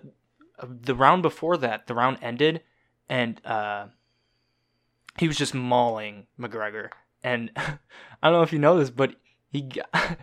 the 0.63 0.95
round 0.95 1.23
before 1.23 1.57
that, 1.59 1.87
the 1.87 1.95
round 1.95 2.19
ended 2.23 2.63
and 3.09 3.45
uh 3.47 3.87
he 5.19 5.29
was 5.29 5.37
just 5.37 5.55
mauling 5.55 6.27
McGregor. 6.39 6.91
And 7.23 7.51
I 7.57 7.79
don't 8.23 8.33
know 8.33 8.43
if 8.43 8.53
you 8.53 8.59
know 8.59 8.79
this, 8.79 8.91
but 8.91 9.15
he 9.51 9.63
got, 9.63 9.89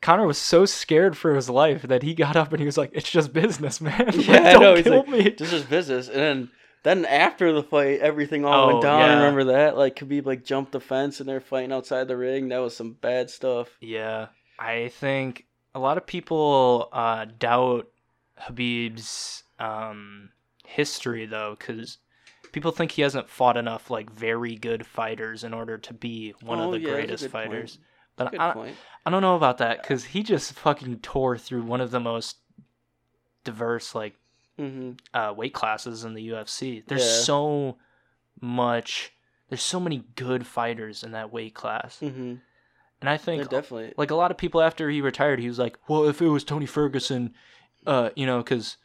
Conor 0.00 0.26
was 0.26 0.38
so 0.38 0.64
scared 0.64 1.16
for 1.16 1.34
his 1.34 1.50
life 1.50 1.82
that 1.82 2.02
he 2.02 2.14
got 2.14 2.36
up 2.36 2.52
and 2.52 2.60
he 2.60 2.66
was 2.66 2.78
like, 2.78 2.90
"It's 2.92 3.10
just 3.10 3.32
business, 3.32 3.80
man. 3.82 4.10
Yeah, 4.14 4.34
I 4.50 4.52
don't 4.52 4.62
know. 4.62 4.74
He's 4.76 4.86
like, 4.86 5.08
me." 5.08 5.30
this 5.30 5.52
is 5.52 5.64
business. 5.64 6.08
And 6.08 6.16
then, 6.16 6.50
then 6.84 7.04
after 7.04 7.52
the 7.52 7.62
fight, 7.64 7.98
everything 8.00 8.44
all 8.44 8.64
Oh, 8.64 8.66
went 8.68 8.82
down. 8.82 9.00
yeah. 9.00 9.06
I 9.06 9.14
remember 9.16 9.44
that. 9.52 9.76
Like 9.76 9.96
Khabib 9.96 10.24
like 10.26 10.44
jumped 10.44 10.70
the 10.72 10.80
fence 10.80 11.18
and 11.20 11.28
they're 11.28 11.40
fighting 11.40 11.72
outside 11.72 12.06
the 12.06 12.16
ring. 12.16 12.48
That 12.50 12.58
was 12.58 12.76
some 12.76 12.92
bad 12.92 13.28
stuff. 13.30 13.68
Yeah, 13.80 14.28
I 14.58 14.88
think 14.94 15.46
a 15.74 15.80
lot 15.80 15.96
of 15.98 16.06
people 16.06 16.88
uh, 16.92 17.26
doubt 17.38 17.88
Khabib's 18.40 19.42
um, 19.58 20.30
history 20.64 21.26
though, 21.26 21.56
because 21.58 21.98
people 22.52 22.70
think 22.72 22.92
he 22.92 23.02
hasn't 23.02 23.28
fought 23.28 23.56
enough 23.56 23.90
like 23.90 24.10
very 24.10 24.54
good 24.56 24.86
fighters 24.86 25.44
in 25.44 25.52
order 25.54 25.78
to 25.78 25.94
be 25.94 26.34
one 26.44 26.58
Oh, 26.58 26.64
of 26.64 26.70
the 26.72 26.78
yeah, 26.78 26.88
greatest 26.94 27.24
good 27.24 27.32
point. 27.32 27.50
fighters. 27.50 27.78
But 28.16 28.38
I, 28.40 28.52
point. 28.52 28.76
I 29.06 29.10
don't 29.10 29.22
know 29.22 29.36
about 29.36 29.58
that 29.58 29.82
because 29.82 30.04
he 30.06 30.22
just 30.22 30.52
fucking 30.54 30.98
tore 31.00 31.38
through 31.38 31.62
one 31.62 31.80
of 31.80 31.90
the 31.90 32.00
most 32.00 32.38
diverse 33.44 33.94
like 33.94 34.14
hmm 34.56 34.92
uh, 35.14 35.32
weight 35.36 35.54
classes 35.54 36.04
in 36.04 36.14
the 36.14 36.28
UFC. 36.28 36.82
There's 36.86 37.02
Yeah. 37.04 37.22
so 37.24 37.76
much. 38.40 39.12
There's 39.48 39.62
so 39.62 39.80
many 39.80 40.04
good 40.16 40.46
fighters 40.46 41.02
in 41.02 41.12
that 41.12 41.32
weight 41.32 41.54
class, 41.54 41.98
hmm 42.00 42.34
and 43.00 43.08
I 43.08 43.16
think 43.16 43.42
Yeah, 43.44 43.48
definitely. 43.48 43.94
like 43.96 44.10
a 44.10 44.14
lot 44.16 44.30
of 44.30 44.36
people 44.36 44.60
after 44.60 44.90
he 44.90 45.00
retired, 45.00 45.38
he 45.40 45.48
was 45.48 45.58
like, 45.58 45.78
"Well, 45.88 46.04
if 46.08 46.20
it 46.20 46.28
was 46.28 46.44
Tony 46.44 46.66
Ferguson, 46.66 47.32
uh, 47.86 48.10
you 48.16 48.26
know, 48.26 48.38
because 48.38 48.76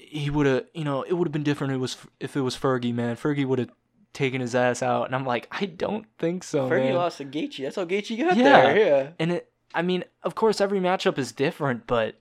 he 0.00 0.30
would 0.30 0.46
have, 0.46 0.64
you 0.74 0.84
know, 0.84 1.02
it 1.02 1.12
would 1.12 1.26
have 1.28 1.32
been 1.32 1.42
different. 1.42 1.72
If 1.72 1.76
it 1.76 1.80
was 1.80 1.96
if 2.20 2.36
it 2.36 2.40
was 2.40 2.56
Fergie, 2.56 2.94
man. 2.94 3.16
Fergie 3.16 3.46
would 3.46 3.58
have 3.58 3.70
taken 4.12 4.40
his 4.40 4.54
ass 4.54 4.82
out, 4.82 5.04
and 5.06 5.14
I'm 5.14 5.24
like, 5.26 5.46
I 5.52 5.66
don't 5.66 6.06
think 6.18 6.42
so, 6.42 6.68
Fergie 6.68 6.84
man. 6.86 6.94
lost 6.94 7.18
to 7.18 7.24
Gaethje. 7.24 7.62
That's 7.62 7.76
how 7.76 7.84
Gaethje 7.84 8.18
got 8.18 8.36
Yeah. 8.36 8.42
there. 8.72 8.76
Yeah. 8.78 9.10
And 9.18 9.32
it, 9.32 9.52
I 9.74 9.82
mean, 9.82 10.04
of 10.24 10.34
course, 10.34 10.60
every 10.60 10.80
matchup 10.80 11.16
is 11.18 11.30
different, 11.32 11.86
but 11.86 12.16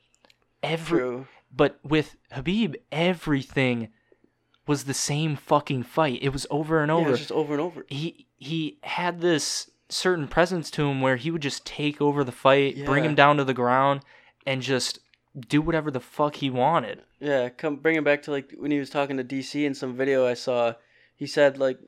every 0.62 1.00
True. 1.00 1.28
but 1.56 1.80
with 1.84 2.16
Khabib, 2.32 2.76
everything 2.92 3.90
was 4.68 4.84
the 4.84 4.94
same 4.94 5.36
fucking 5.36 5.82
fight. 5.84 6.20
It 6.22 6.30
was 6.30 6.46
over 6.52 6.82
and 6.84 6.90
Yeah, 6.92 6.96
over. 6.98 7.10
it's 7.12 7.20
just 7.20 7.32
over 7.32 7.54
and 7.54 7.62
over. 7.62 7.86
he 7.88 8.28
he 8.38 8.78
had 8.84 9.20
this 9.22 9.72
certain 9.90 10.28
presence 10.28 10.70
to 10.70 10.88
him 10.88 11.02
where 11.02 11.16
he 11.16 11.32
would 11.32 11.42
just 11.42 11.66
take 11.66 12.00
over 12.00 12.24
the 12.24 12.32
fight, 12.32 12.86
bring 12.86 13.04
him 13.04 13.16
down 13.16 13.38
to 13.38 13.44
the 13.44 13.56
ground, 13.56 14.02
and 14.46 14.62
just 14.62 15.00
do 15.38 15.62
whatever 15.62 15.92
the 15.92 16.00
fuck 16.00 16.36
he 16.36 16.50
wanted. 16.50 17.02
Yeah, 17.20 17.50
come 17.50 17.78
bring 17.78 17.96
him 17.96 18.04
back 18.04 18.24
to 18.24 18.32
like 18.32 18.54
when 18.58 18.72
he 18.72 18.80
was 18.80 18.90
talking 18.90 19.18
to 19.18 19.24
DC 19.24 19.64
in 19.66 19.74
some 19.74 19.96
video 19.96 20.26
I 20.26 20.34
saw. 20.34 20.74
He 21.16 21.28
said 21.28 21.58
like 21.58 21.80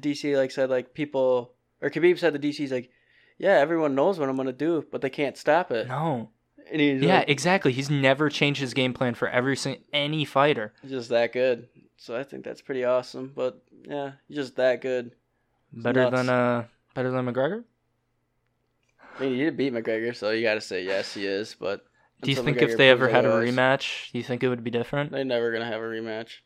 DC 0.00 0.36
like 0.36 0.50
said 0.50 0.70
like 0.70 0.94
people 0.94 1.52
or 1.80 1.90
Khabib 1.90 2.18
said 2.18 2.32
to 2.34 2.38
DC's 2.38 2.72
like, 2.72 2.90
yeah, 3.38 3.52
everyone 3.58 3.94
knows 3.94 4.18
what 4.18 4.28
I'm 4.28 4.36
gonna 4.36 4.52
do, 4.52 4.84
but 4.90 5.00
they 5.00 5.10
can't 5.10 5.36
stop 5.36 5.70
it. 5.70 5.88
No. 5.88 6.30
And 6.70 6.80
he's 6.80 7.02
Yeah, 7.02 7.18
like, 7.20 7.28
exactly. 7.30 7.72
He's 7.72 7.90
never 7.90 8.28
changed 8.28 8.60
his 8.60 8.74
game 8.74 8.92
plan 8.92 9.14
for 9.14 9.28
every 9.28 9.56
sing- 9.56 9.82
any 9.92 10.24
fighter. 10.24 10.72
just 10.86 11.08
that 11.08 11.32
good. 11.32 11.68
So 11.96 12.16
I 12.16 12.22
think 12.22 12.44
that's 12.44 12.60
pretty 12.62 12.84
awesome. 12.84 13.32
But 13.34 13.62
yeah, 13.84 14.12
just 14.30 14.56
that 14.56 14.80
good. 14.82 15.12
Better 15.72 16.02
nuts. 16.02 16.16
than 16.16 16.28
uh 16.28 16.64
better 16.94 17.10
than 17.10 17.26
McGregor? 17.26 17.64
I 19.18 19.22
mean, 19.24 19.32
he 19.34 19.38
did 19.44 19.56
beat 19.56 19.72
McGregor, 19.72 20.14
so 20.16 20.30
you 20.30 20.42
got 20.42 20.54
to 20.54 20.60
say 20.60 20.84
yes, 20.84 21.14
he 21.14 21.26
is. 21.26 21.54
But 21.58 21.84
Do 22.20 22.30
you 22.30 22.36
think 22.42 22.58
if 22.62 22.76
they 22.76 22.90
ever 22.90 23.08
had 23.08 23.24
a 23.24 23.28
otherwise, 23.28 23.54
rematch, 23.54 24.12
do 24.12 24.18
you 24.18 24.24
think 24.24 24.42
it 24.42 24.48
would 24.48 24.62
be 24.64 24.70
different? 24.70 25.10
they're 25.12 25.24
never 25.24 25.52
gonna 25.52 25.64
have 25.66 25.80
a 25.80 25.84
rematch. 25.84 26.38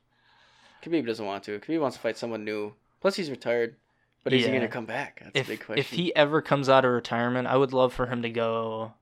Khabib 0.83 1.07
doesn't 1.07 1.25
want 1.25 1.45
to. 1.45 1.59
Khabib 1.61 1.81
wants 1.81 1.97
to 1.97 2.03
fight 2.03 2.17
someone 2.17 2.45
new. 2.45 2.75
Plus, 3.01 3.17
he's 3.17 3.31
retired. 3.31 3.77
But 4.23 4.33
is 4.33 4.45
he 4.45 4.49
Yeah. 4.51 4.57
gonna 4.59 4.69
come 4.69 4.87
back? 4.87 5.21
That's 5.23 5.37
a 5.37 5.41
If 5.41 5.49
big 5.49 5.61
question. 5.65 5.79
if 5.81 5.91
he 5.91 6.15
ever 6.17 6.41
comes 6.41 6.69
out 6.69 6.85
of 6.85 6.93
retirement, 6.93 7.47
I 7.49 7.57
would 7.57 7.73
love 7.73 7.93
for 7.93 8.07
him 8.07 8.23
to 8.23 8.31
go 8.31 8.95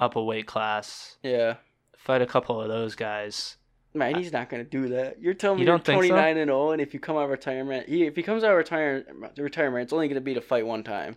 up 0.00 0.16
a 0.16 0.22
weight 0.22 0.46
class, 0.46 1.16
yeah. 1.22 1.56
fight 1.96 2.22
a 2.22 2.26
couple 2.26 2.60
of 2.60 2.68
those 2.68 2.94
guys. 2.96 3.56
Man, 3.96 4.16
he's 4.16 4.32
not 4.32 4.48
gonna 4.48 4.64
do 4.64 4.88
that. 4.88 5.20
You're 5.20 5.34
telling 5.34 5.58
me 5.58 5.62
You 5.62 5.66
you 5.66 5.72
are 5.72 5.76
don't 5.78 5.84
think 5.84 6.02
so? 6.02 6.08
29 6.08 6.36
and 6.38 6.48
0, 6.48 6.72
and 6.72 6.82
if 6.82 6.92
you 6.92 6.98
come 6.98 7.16
out 7.16 7.24
of 7.24 7.30
retirement, 7.30 7.88
he, 7.88 8.04
if 8.06 8.16
he 8.16 8.24
comes 8.24 8.42
out 8.42 8.50
of 8.50 8.56
retirement, 8.56 9.38
retirement, 9.38 9.84
it's 9.84 9.92
only 9.92 10.08
gonna 10.08 10.20
be 10.20 10.34
to 10.34 10.40
fight 10.40 10.66
one 10.66 10.82
time. 10.82 11.14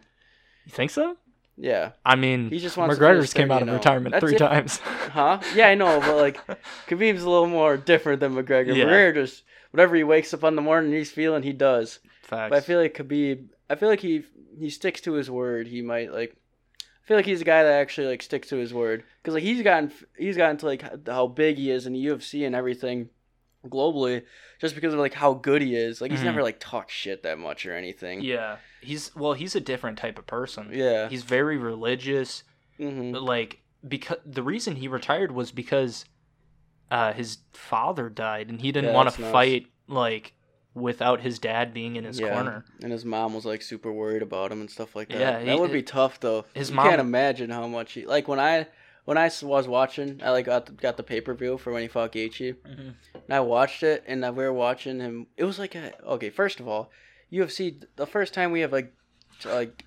You 0.66 0.72
think 0.72 0.92
so? 0.92 1.18
Yeah, 1.60 1.94
I 2.06 2.16
mean, 2.16 2.50
He 2.52 2.60
just 2.60 2.78
wants 2.78 2.98
McGregor's 2.98 3.34
came 3.34 3.50
out 3.52 3.64
of 3.64 3.70
retirement 3.70 4.14
That's 4.14 4.24
three 4.24 4.36
it. 4.36 4.38
times. 4.38 4.78
huh? 4.84 5.40
Yeah, 5.56 5.68
I 5.70 5.76
know, 5.76 6.00
but 6.00 6.16
like, 6.16 6.40
Khabib's 6.88 7.24
a 7.24 7.30
little 7.30 7.48
more 7.48 7.78
different 7.78 8.20
than 8.20 8.36
McGregor. 8.36 8.76
Yeah. 8.76 8.86
McGregor 8.86 9.16
just 9.16 9.44
whatever 9.72 9.96
he 9.96 10.04
wakes 10.04 10.34
up 10.36 10.44
on 10.44 10.56
the 10.56 10.62
morning, 10.62 10.92
he's 10.94 11.10
feeling, 11.12 11.42
he 11.42 11.54
does. 11.54 12.00
Facts. 12.22 12.52
But 12.52 12.58
I 12.58 12.60
feel 12.62 12.80
like 12.80 12.94
Khabib, 12.96 13.48
I 13.70 13.76
feel 13.76 13.90
like 13.90 14.02
he 14.02 14.24
he 14.60 14.70
sticks 14.70 15.02
to 15.02 15.14
his 15.14 15.32
word. 15.32 15.68
He 15.68 15.82
might 15.82 16.14
like. 16.14 16.36
I 16.80 17.08
feel 17.08 17.18
like 17.18 17.26
he's 17.26 17.42
a 17.42 17.46
guy 17.46 17.64
that 17.64 17.72
actually 17.80 18.08
like 18.08 18.22
sticks 18.22 18.50
to 18.50 18.58
his 18.58 18.74
word 18.74 19.04
because 19.24 19.34
like 19.34 19.44
he's 19.44 19.62
gotten 19.64 19.92
he's 20.18 20.36
gotten 20.36 20.58
to 20.58 20.66
like 20.66 21.08
how 21.08 21.26
big 21.28 21.56
he 21.58 21.72
is 21.72 21.88
in 21.88 21.94
the 21.94 22.06
UFC 22.06 22.46
and 22.46 22.54
everything 22.54 23.10
globally 23.66 24.24
just 24.60 24.76
because 24.76 24.94
of 24.94 25.00
like 25.00 25.14
how 25.14 25.34
good 25.34 25.62
he 25.62 25.76
is. 25.76 26.02
Like 26.02 26.12
he's 26.12 26.20
Mhm. 26.20 26.26
never 26.26 26.44
like 26.44 26.58
talked 26.60 26.92
shit 26.92 27.24
that 27.24 27.40
much 27.40 27.66
or 27.66 27.74
anything. 27.74 28.22
yeah, 28.22 28.58
he's 28.82 29.16
well, 29.16 29.34
he's 29.34 29.56
a 29.56 29.60
different 29.62 29.98
type 29.98 30.18
of 30.20 30.28
person. 30.28 30.70
Yeah. 30.72 31.10
He's 31.10 31.24
very 31.24 31.58
religious. 31.58 32.44
hmm 32.78 33.12
Like 33.14 33.60
because 33.88 34.18
the 34.26 34.44
reason 34.44 34.76
he 34.78 34.88
retired 34.88 35.32
was 35.32 35.52
because 35.52 36.06
uh, 36.90 37.14
his 37.14 37.40
father 37.54 38.10
died, 38.10 38.50
and 38.50 38.62
he 38.62 38.72
didn't 38.72 38.92
Yeah, 38.92 38.96
want 38.96 39.10
to 39.14 39.22
fight 39.22 39.68
like 39.88 40.34
without 40.74 41.22
his 41.22 41.40
dad 41.40 41.74
being 41.74 41.96
in 41.96 42.04
his 42.04 42.20
yeah. 42.20 42.30
corner. 42.34 42.64
And 42.84 42.92
his 42.92 43.04
mom 43.04 43.34
was 43.34 43.46
like 43.46 43.62
super 43.62 43.92
worried 43.92 44.22
about 44.22 44.52
him 44.52 44.62
and 44.62 44.70
stuff 44.70 44.96
like 44.96 45.10
that. 45.10 45.20
Yeah, 45.20 45.44
that 45.44 45.54
he- 45.56 45.60
would 45.60 45.72
be 45.72 45.84
tough 45.84 46.20
though. 46.20 46.46
his 46.54 46.70
you 46.70 46.76
mom- 46.76 46.88
can't 46.90 47.02
imagine 47.02 47.50
how 47.50 47.68
much 47.68 47.94
he 47.94 48.06
like 48.06 48.28
when 48.28 48.40
I 48.40 48.68
when 49.06 49.18
I 49.18 49.30
was 49.42 49.68
watching. 49.68 50.22
I 50.24 50.32
like 50.32 50.46
got 50.46 50.66
the, 50.68 50.72
got 50.74 50.98
the 50.98 51.04
pay 51.04 51.20
per 51.22 51.34
view 51.34 51.58
for 51.58 51.72
when 51.74 51.82
he 51.82 51.88
fought 51.88 52.12
Gaethje. 52.12 52.56
Mhm. 52.56 52.94
And 53.16 53.34
I 53.34 53.40
watched 53.42 53.84
it, 53.84 54.04
and 54.08 54.22
we 54.24 54.44
were 54.44 54.54
watching 54.54 55.00
him. 55.00 55.28
It 55.36 55.44
was 55.46 55.60
like 55.60 55.76
a 55.76 55.94
okay. 56.06 56.30
First 56.30 56.60
of 56.60 56.68
all, 56.68 56.90
UFC. 57.32 57.84
The 57.96 58.08
first 58.08 58.34
time 58.34 58.52
we 58.52 58.62
have 58.62 58.72
like 58.72 58.94
t- 59.40 59.50
like 59.50 59.86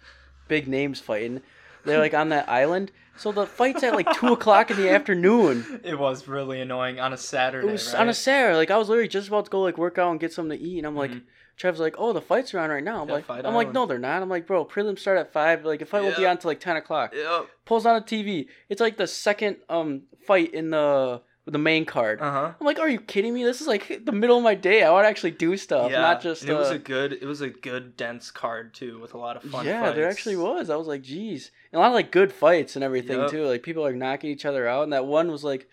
big 0.49 0.69
names 0.69 1.01
fighting, 1.01 1.41
they're 1.85 1.99
like 1.99 2.15
on 2.15 2.29
that 2.31 2.49
island. 2.49 2.93
So 3.17 3.33
the 3.33 3.47
fight's 3.47 3.83
at 3.83 3.95
like 3.95 4.11
two 4.15 4.29
o'clock 4.33 4.71
in 4.71 4.77
the 4.79 4.91
afternoon. 4.91 5.81
It 5.85 5.99
was 5.99 6.27
really 6.27 6.61
annoying 6.61 7.01
on 7.01 7.13
a 7.13 7.17
Saturday. 7.19 7.69
It 7.69 7.73
was 7.73 7.95
on 7.95 8.09
a 8.09 8.15
Saturday. 8.15 8.57
Like 8.57 8.71
I 8.71 8.79
was 8.79 8.89
literally 8.89 9.09
just 9.09 9.29
about 9.29 9.45
to 9.47 9.51
go 9.51 9.61
like 9.61 9.77
work 9.79 9.99
out 9.99 10.11
and 10.11 10.21
get 10.21 10.33
something 10.33 10.59
to 10.59 10.65
eat, 10.65 10.79
and 10.79 10.87
I'm 10.87 10.97
like. 10.97 11.11
Mhm. 11.13 11.23
Trev's 11.57 11.79
like, 11.79 11.97
oh, 11.99 12.15
the 12.15 12.23
fights 12.23 12.55
are 12.55 12.59
on 12.59 12.71
right 12.71 12.83
now. 12.83 13.03
I'm 13.03 13.09
Yeah, 13.09 13.17
like, 13.17 13.29
I'm 13.29 13.53
like, 13.53 13.75
no, 13.75 13.85
they're 13.85 13.99
not. 13.99 14.23
I'm 14.23 14.31
like, 14.31 14.47
bro, 14.47 14.65
prelims 14.65 15.01
start 15.01 15.19
at 15.19 15.31
five. 15.31 15.63
Like, 15.63 15.81
the 15.81 15.85
fight 15.85 16.03
won't 16.03 16.17
be 16.17 16.25
on 16.25 16.39
till 16.39 16.49
like 16.49 16.59
ten 16.59 16.77
o'clock. 16.79 17.13
Yep. 17.15 17.49
Pulls 17.67 17.85
on 17.85 17.97
the 17.97 18.01
TV. 18.01 18.47
It's 18.71 18.81
like 18.81 18.97
the 18.97 19.07
second 19.07 19.59
um 19.69 20.05
fight 20.27 20.55
in 20.55 20.71
the 20.71 21.21
the 21.51 21.59
main 21.59 21.85
card. 21.85 22.21
Uh 22.21 22.31
huh. 22.31 22.53
I'm 22.61 22.67
like, 22.67 22.79
are 22.79 22.89
you 22.89 23.01
kidding 23.01 23.35
me? 23.35 23.45
This 23.45 23.61
is 23.61 23.67
like 23.67 24.03
the 24.05 24.13
middle 24.13 24.37
of 24.39 24.43
my 24.45 24.55
day. 24.55 24.83
I 24.83 24.91
want 24.91 25.05
to 25.05 25.09
actually 25.09 25.33
do 25.33 25.57
stuff, 25.57 25.91
Yeah, 25.91 26.01
not 26.01 26.23
just. 26.23 26.43
and 26.43 26.51
it 26.51 26.55
was 26.55 26.71
uh, 26.71 26.75
a 26.75 26.79
good, 26.79 27.13
it 27.13 27.25
was 27.25 27.41
a 27.41 27.49
good 27.51 27.97
dense 27.97 28.31
card 28.31 28.75
too, 28.75 28.99
with 29.01 29.15
a 29.15 29.19
lot 29.19 29.37
of 29.37 29.43
fun. 29.43 29.67
yeah, 29.67 29.83
fights. 29.85 29.97
there 29.97 30.09
actually 30.09 30.37
was. 30.37 30.71
I 30.71 30.77
was 30.77 30.87
like, 30.87 31.03
geez, 31.03 31.51
and 31.73 31.79
a 31.79 31.81
lot 31.83 31.89
of 31.89 31.95
like 31.95 32.11
good 32.13 32.33
fights 32.33 32.77
and 32.77 32.85
everything 32.85 33.19
Yep. 33.21 33.31
too. 33.31 33.45
Like 33.47 33.63
people 33.63 33.85
are 33.87 33.93
knocking 33.93 34.31
each 34.31 34.45
other 34.45 34.67
out, 34.69 34.85
and 34.85 34.93
that 34.93 35.07
one 35.07 35.31
was 35.31 35.45
like, 35.45 35.69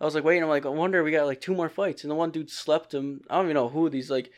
I 0.00 0.04
was 0.04 0.14
like, 0.14 0.24
waiting. 0.24 0.42
I'm 0.42 0.48
like, 0.48 0.66
I 0.66 0.70
wonder 0.70 1.02
we 1.04 1.10
got 1.12 1.26
like 1.26 1.40
two 1.40 1.54
more 1.54 1.68
fights, 1.68 2.02
and 2.04 2.10
the 2.10 2.14
one 2.16 2.30
dude 2.30 2.50
slept 2.50 2.92
him. 2.92 3.22
I 3.30 3.36
don't 3.36 3.46
even 3.46 3.54
know 3.54 3.68
who 3.68 3.88
these 3.88 4.10
like 4.10 4.30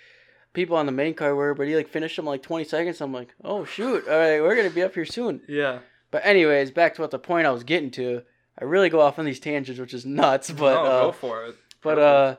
people 0.53 0.77
on 0.77 0.87
the 0.87 0.93
main 0.93 1.15
card 1.15 1.35
were, 1.37 1.55
but 1.55 1.67
he 1.67 1.75
like 1.77 1.89
finished 1.89 2.19
him 2.19 2.25
like 2.27 2.43
20 2.43 2.65
seconds. 2.65 3.01
I'm 3.01 3.13
like, 3.13 3.35
oh 3.45 3.65
shoot, 3.65 4.07
all 4.09 4.17
right, 4.19 4.41
we're 4.41 4.57
gonna 4.57 4.71
be 4.71 4.83
up 4.83 4.95
here 4.95 5.05
soon. 5.05 5.41
Yeah. 5.49 5.81
But 6.11 6.25
anyways, 6.25 6.71
back 6.71 6.95
to 6.95 7.03
what 7.03 7.11
the 7.11 7.19
point 7.19 7.47
I 7.47 7.51
was 7.51 7.65
getting 7.65 7.91
to. 7.93 8.23
I 8.61 8.65
really 8.65 8.89
go 8.89 9.01
off 9.01 9.19
on 9.19 9.25
these 9.25 9.41
tangents, 9.41 9.81
which 9.81 9.95
is 9.95 10.07
nuts. 10.07 10.51
But 10.51 10.75
no, 10.75 10.85
uh, 10.91 11.03
go 11.03 11.13
for 11.13 11.45
it. 11.47 11.57
But 11.83 11.99
uh, 11.99 12.37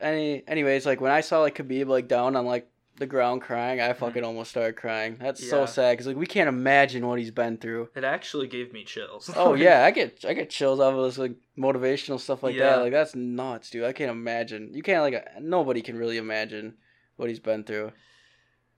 any 0.00 0.42
anyways, 0.48 0.86
like 0.86 1.00
when 1.00 1.12
I 1.12 1.20
saw 1.20 1.40
like 1.40 1.56
Khabib 1.56 1.86
like 1.88 2.08
down 2.08 2.36
on 2.36 2.46
like 2.46 2.68
the 2.96 3.06
ground 3.06 3.40
crying, 3.42 3.80
I 3.80 3.92
fucking 3.94 4.22
almost 4.24 4.50
started 4.50 4.76
crying. 4.76 5.16
That's 5.20 5.46
so 5.48 5.58
Mm-hmm. 5.64 5.72
Sad 5.72 5.92
because 5.92 6.06
like 6.06 6.16
we 6.16 6.26
can't 6.26 6.48
imagine 6.48 7.06
what 7.06 7.18
he's 7.18 7.30
been 7.30 7.56
through. 7.58 7.88
it 7.94 8.04
actually 8.04 8.46
gave 8.48 8.72
me 8.72 8.84
chills. 8.84 9.30
Oh 9.34 9.54
yeah, 9.66 9.84
I 9.84 9.90
get 9.90 10.24
I 10.26 10.34
get 10.34 10.50
chills 10.50 10.80
off 10.80 10.94
of 10.94 11.04
this 11.04 11.18
like 11.18 11.34
motivational 11.58 12.18
stuff 12.20 12.42
like 12.42 12.54
Yeah. 12.54 12.70
that. 12.76 12.82
Like 12.82 12.92
that's 12.92 13.14
nuts, 13.14 13.70
dude. 13.70 13.84
I 13.84 13.92
can't 13.92 14.10
imagine. 14.10 14.70
You 14.74 14.82
can't 14.82 15.02
like 15.02 15.26
nobody 15.40 15.80
can 15.82 15.96
really 15.96 16.16
imagine 16.18 16.74
what 17.16 17.28
he's 17.28 17.40
been 17.40 17.64
through. 17.64 17.92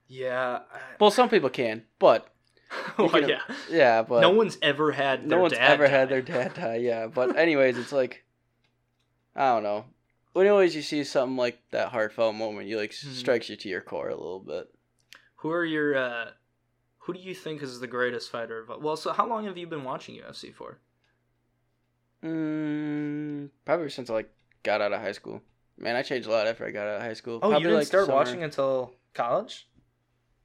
yeah. 0.07 0.59
Well, 0.99 1.11
some 1.11 1.29
people 1.29 1.49
can, 1.49 1.83
but 1.99 2.27
well, 2.97 3.09
can- 3.09 3.29
yeah. 3.29 3.41
yeah, 3.69 4.01
but 4.01 4.21
no 4.21 4.29
one's 4.31 4.57
ever 4.61 4.91
had. 4.91 5.25
no 5.27 5.39
one's 5.39 5.53
ever 5.53 5.87
had 5.87 6.09
their 6.09 6.21
dad 6.33 6.53
die. 6.55 6.77
Yeah, 6.77 7.07
but 7.07 7.37
anyways, 7.37 7.77
it's 7.77 7.91
like 7.91 8.23
I 9.35 9.53
don't 9.53 9.63
know. 9.63 9.85
When 10.33 10.47
always 10.47 10.75
you 10.75 10.81
see 10.81 11.03
something 11.03 11.37
like 11.37 11.59
that 11.71 11.89
heartfelt 11.89 12.35
moment, 12.35 12.67
you 12.67 12.77
like 12.77 12.91
Mhm. 12.91 13.13
strikes 13.13 13.49
you 13.49 13.55
to 13.55 13.69
your 13.69 13.81
core 13.81 14.09
a 14.09 14.15
little 14.15 14.39
bit. 14.39 14.67
Who 15.37 15.49
are 15.51 15.63
your? 15.65 15.95
uh 15.97 16.31
Who 16.99 17.13
do 17.13 17.19
you 17.19 17.33
think 17.35 17.61
is 17.61 17.79
the 17.79 17.87
greatest 17.87 18.29
fighter? 18.31 18.65
Of, 18.67 18.81
well, 18.81 18.97
so 18.97 19.13
how 19.13 19.27
long 19.27 19.45
have 19.45 19.57
you 19.57 19.67
been 19.67 19.83
watching 19.83 20.15
UFC 20.15 20.53
for? 20.53 20.79
Mm, 22.23 23.49
probably 23.65 23.89
since 23.89 24.09
I 24.09 24.13
like 24.13 24.31
got 24.63 24.81
out 24.81 24.93
of 24.93 24.99
high 25.01 25.11
school. 25.11 25.41
Man, 25.77 25.95
I 25.95 26.01
changed 26.01 26.27
a 26.27 26.31
lot 26.31 26.47
after 26.47 26.65
I 26.65 26.71
got 26.71 26.87
out 26.87 26.95
of 26.97 27.01
high 27.01 27.13
school. 27.13 27.35
Oh, 27.35 27.39
probably, 27.49 27.57
you 27.59 27.63
didn't 27.65 27.77
like, 27.79 27.87
start 27.87 28.05
summer. 28.05 28.15
watching 28.17 28.43
until 28.43 28.93
college. 29.13 29.67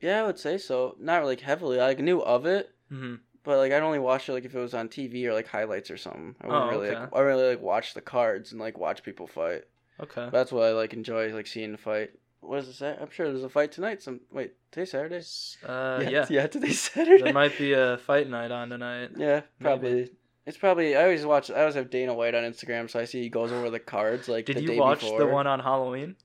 Yeah, 0.01 0.22
I 0.22 0.27
would 0.27 0.39
say 0.39 0.59
so. 0.59 0.97
Not 0.98 1.24
like 1.24 1.40
heavily. 1.40 1.81
I 1.81 1.89
like, 1.89 1.98
knew 2.01 2.22
of 2.22 2.47
it, 2.47 2.70
Mm-hmm. 2.93 3.16
but 3.44 3.59
like 3.59 3.72
I'd 3.72 3.82
only 3.82 3.98
watch 3.98 4.28
it 4.28 4.32
like 4.32 4.44
if 4.44 4.55
it 4.55 4.59
was 4.59 4.74
on 4.74 4.89
TV 4.89 5.24
or 5.27 5.32
like 5.35 5.47
highlights 5.47 5.90
or 5.90 5.97
something. 5.97 6.35
I 6.40 6.47
wouldn't 6.47 6.64
Oh, 6.64 6.70
really 6.70 6.89
okay. 6.89 7.01
like, 7.01 7.14
I 7.14 7.20
really 7.20 7.48
like 7.51 7.60
watch 7.62 7.94
the 7.94 8.01
cards 8.01 8.52
and 8.52 8.60
like 8.60 8.78
watch 8.78 9.02
people 9.02 9.27
fight. 9.27 9.64
Okay. 10.01 10.28
That's 10.32 10.51
what 10.52 10.64
I 10.64 10.72
like 10.72 10.93
enjoy 10.94 11.32
like 11.35 11.47
seeing 11.47 11.72
the 11.72 11.78
fight. 11.78 12.10
What 12.40 12.60
is 12.60 12.68
it? 12.68 12.72
Sat- 12.74 12.98
I'm 13.02 13.10
sure 13.10 13.28
there's 13.28 13.44
a 13.44 13.51
fight 13.51 13.70
tonight. 13.70 14.02
Some 14.02 14.20
wait, 14.32 14.55
today's 14.72 14.90
Saturday. 14.93 15.20
Uh, 15.66 16.02
yeah. 16.09 16.27
yeah, 16.31 16.47
today's 16.47 16.81
Saturday. 16.90 17.22
there 17.22 17.32
might 17.35 17.56
be 17.59 17.74
a 17.74 17.98
fight 17.98 18.28
night 18.31 18.51
on 18.51 18.70
tonight. 18.70 19.10
Yeah, 19.16 19.43
probably. 19.60 20.10
It's 20.47 20.56
probably. 20.56 20.97
I 20.97 21.02
always 21.02 21.27
watch. 21.27 21.51
I 21.51 21.60
always 21.60 21.74
have 21.74 21.90
Dana 21.90 22.14
White 22.14 22.35
on 22.35 22.43
Instagram, 22.44 22.89
so 22.90 22.98
I 22.98 23.05
see 23.05 23.20
he 23.20 23.28
goes 23.28 23.52
over 23.52 23.68
the 23.68 23.78
cards 23.78 24.27
like. 24.27 24.47
Did 24.47 24.56
the 24.56 24.62
you 24.62 24.68
day 24.68 24.78
watch 24.78 25.01
before. 25.01 25.18
the 25.18 25.27
one 25.27 25.47
on 25.47 25.60
Halloween? 25.60 26.16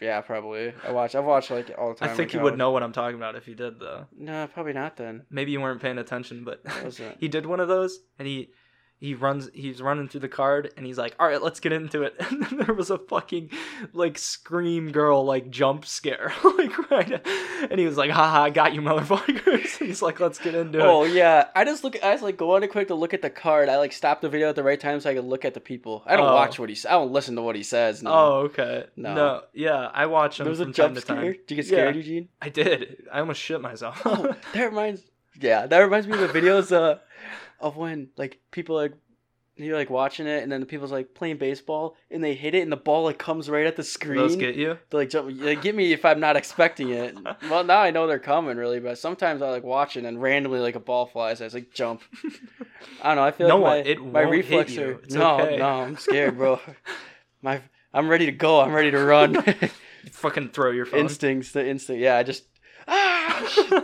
Yeah, 0.00 0.20
probably. 0.20 0.72
I 0.86 0.92
watch. 0.92 1.14
I've 1.14 1.24
watched 1.24 1.50
like 1.50 1.70
all 1.78 1.90
the 1.90 2.00
time. 2.00 2.10
I 2.10 2.14
think 2.14 2.32
you 2.32 2.40
would 2.40 2.58
know 2.58 2.70
what 2.70 2.82
I'm 2.82 2.92
talking 2.92 3.16
about 3.16 3.36
if 3.36 3.46
you 3.48 3.54
did, 3.54 3.78
though. 3.80 4.06
No, 4.16 4.46
probably 4.52 4.72
not 4.72 4.96
then. 4.96 5.24
Maybe 5.30 5.52
you 5.52 5.60
weren't 5.60 5.80
paying 5.80 5.98
attention, 5.98 6.44
but 6.44 6.60
What 6.64 6.84
was 6.84 6.96
that? 6.98 7.16
he 7.20 7.28
did 7.28 7.46
one 7.46 7.60
of 7.60 7.68
those, 7.68 7.98
and 8.18 8.26
he 8.28 8.50
he 9.04 9.14
runs 9.14 9.50
he's 9.52 9.82
running 9.82 10.08
through 10.08 10.20
the 10.20 10.28
card 10.28 10.72
and 10.76 10.86
he's 10.86 10.96
like 10.98 11.14
all 11.20 11.26
right 11.28 11.42
let's 11.42 11.60
get 11.60 11.72
into 11.72 12.02
it 12.02 12.14
and 12.20 12.42
then 12.44 12.58
there 12.58 12.74
was 12.74 12.90
a 12.90 12.98
fucking 12.98 13.50
like 13.92 14.16
scream 14.16 14.90
girl 14.92 15.24
like 15.24 15.50
jump 15.50 15.84
scare 15.84 16.32
like 16.58 16.90
right 16.90 17.26
and 17.70 17.78
he 17.78 17.86
was 17.86 17.96
like 17.96 18.10
haha 18.10 18.42
i 18.44 18.50
got 18.50 18.72
you 18.74 18.80
motherfuckers 18.80 19.76
he's 19.78 20.00
like 20.02 20.20
let's 20.20 20.38
get 20.38 20.54
into 20.54 20.78
it. 20.78 20.82
Oh 20.82 21.04
yeah, 21.04 21.48
I 21.54 21.64
just 21.64 21.84
look. 21.84 21.96
I 22.02 22.12
just 22.12 22.22
like 22.22 22.36
go 22.36 22.54
on 22.56 22.62
it 22.62 22.68
quick 22.68 22.88
to 22.88 22.94
look 22.94 23.12
at 23.14 23.22
the 23.22 23.30
card. 23.30 23.68
I 23.68 23.76
like 23.78 23.92
stop 23.92 24.20
the 24.20 24.28
video 24.28 24.48
at 24.48 24.56
the 24.56 24.62
right 24.62 24.78
time 24.80 25.00
so 25.00 25.10
I 25.10 25.14
can 25.14 25.26
look 25.28 25.44
at 25.44 25.54
the 25.54 25.60
people. 25.60 26.02
I 26.06 26.16
don't 26.16 26.26
Oh. 26.28 26.34
watch 26.34 26.58
what 26.58 26.68
he. 26.70 26.76
i 26.88 26.92
don't 26.92 27.12
listen 27.12 27.36
to 27.36 27.42
what 27.42 27.56
he 27.56 27.62
says. 27.62 28.02
No. 28.02 28.10
oh 28.12 28.32
okay 28.46 28.84
No. 28.96 29.14
no. 29.14 29.42
yeah 29.52 29.90
i 29.92 30.06
watch 30.06 30.38
him 30.40 30.44
there 30.44 30.50
was 30.50 30.60
a 30.60 30.66
jump 30.66 30.94
time 30.94 31.00
scare. 31.02 31.16
time 31.16 31.32
Did 31.32 31.50
you 31.50 31.56
get 31.56 31.66
scared, 31.66 31.94
Yeah. 31.94 31.98
Eugene? 32.02 32.28
i 32.40 32.48
did 32.48 33.02
i 33.12 33.20
almost 33.20 33.40
shit 33.40 33.60
myself 33.60 34.00
Oh, 34.04 34.34
that 34.54 34.64
reminds. 34.64 35.02
Yeah, 35.40 35.66
that 35.66 35.78
reminds 35.78 36.06
me 36.06 36.14
of 36.14 36.20
the 36.20 36.28
videos 36.40 36.70
uh, 36.70 36.98
of 37.60 37.76
when 37.76 38.08
like 38.16 38.40
people 38.50 38.76
like 38.76 38.92
you're 39.56 39.76
like 39.76 39.88
watching 39.90 40.26
it 40.26 40.42
and 40.42 40.50
then 40.50 40.58
the 40.58 40.66
people's 40.66 40.90
like 40.90 41.14
playing 41.14 41.36
baseball 41.36 41.94
and 42.10 42.24
they 42.24 42.34
hit 42.34 42.56
it 42.56 42.62
and 42.62 42.72
the 42.72 42.76
ball 42.76 43.04
like 43.04 43.18
comes 43.18 43.48
right 43.48 43.66
at 43.66 43.76
the 43.76 43.84
screen. 43.84 44.16
those 44.18 44.34
get 44.34 44.56
you 44.56 44.76
They, 44.90 44.98
like 44.98 45.10
jump, 45.10 45.38
they 45.38 45.54
get 45.54 45.76
me 45.76 45.92
if 45.92 46.04
I'm 46.04 46.18
not 46.18 46.36
expecting 46.36 46.90
it. 46.90 47.16
well, 47.48 47.62
now 47.62 47.78
I 47.78 47.92
know 47.92 48.08
they're 48.08 48.18
coming 48.18 48.56
really, 48.56 48.80
but 48.80 48.98
sometimes 48.98 49.42
I 49.42 49.50
like 49.50 49.62
watching 49.62 50.06
and 50.06 50.20
randomly 50.20 50.58
like 50.58 50.74
a 50.74 50.80
ball 50.80 51.06
flies. 51.06 51.40
I 51.40 51.44
just 51.44 51.54
like 51.54 51.72
jump. 51.72 52.02
I 53.02 53.14
don't 53.14 53.16
know. 53.16 53.22
I 53.24 53.30
feel 53.30 53.46
No, 53.48 53.58
like 53.58 53.84
my, 53.84 53.90
it 53.90 54.04
my 54.04 54.20
reflex 54.22 54.76
are 54.76 55.00
no, 55.10 55.40
okay. 55.40 55.56
no. 55.58 55.68
I'm 55.68 55.96
scared, 55.98 56.36
bro. 56.36 56.58
my 57.42 57.60
I'm 57.92 58.08
ready 58.08 58.26
to 58.26 58.32
go. 58.32 58.60
I'm 58.60 58.72
ready 58.72 58.90
to 58.90 58.98
run. 59.04 59.40
fucking 60.10 60.48
throw 60.48 60.72
your 60.72 60.84
phone 60.86 60.98
Instincts, 61.00 61.52
the 61.52 61.64
instinct. 61.64 62.00
Yeah, 62.02 62.16
I 62.16 62.24
just 62.24 62.42
ah, 62.88 63.82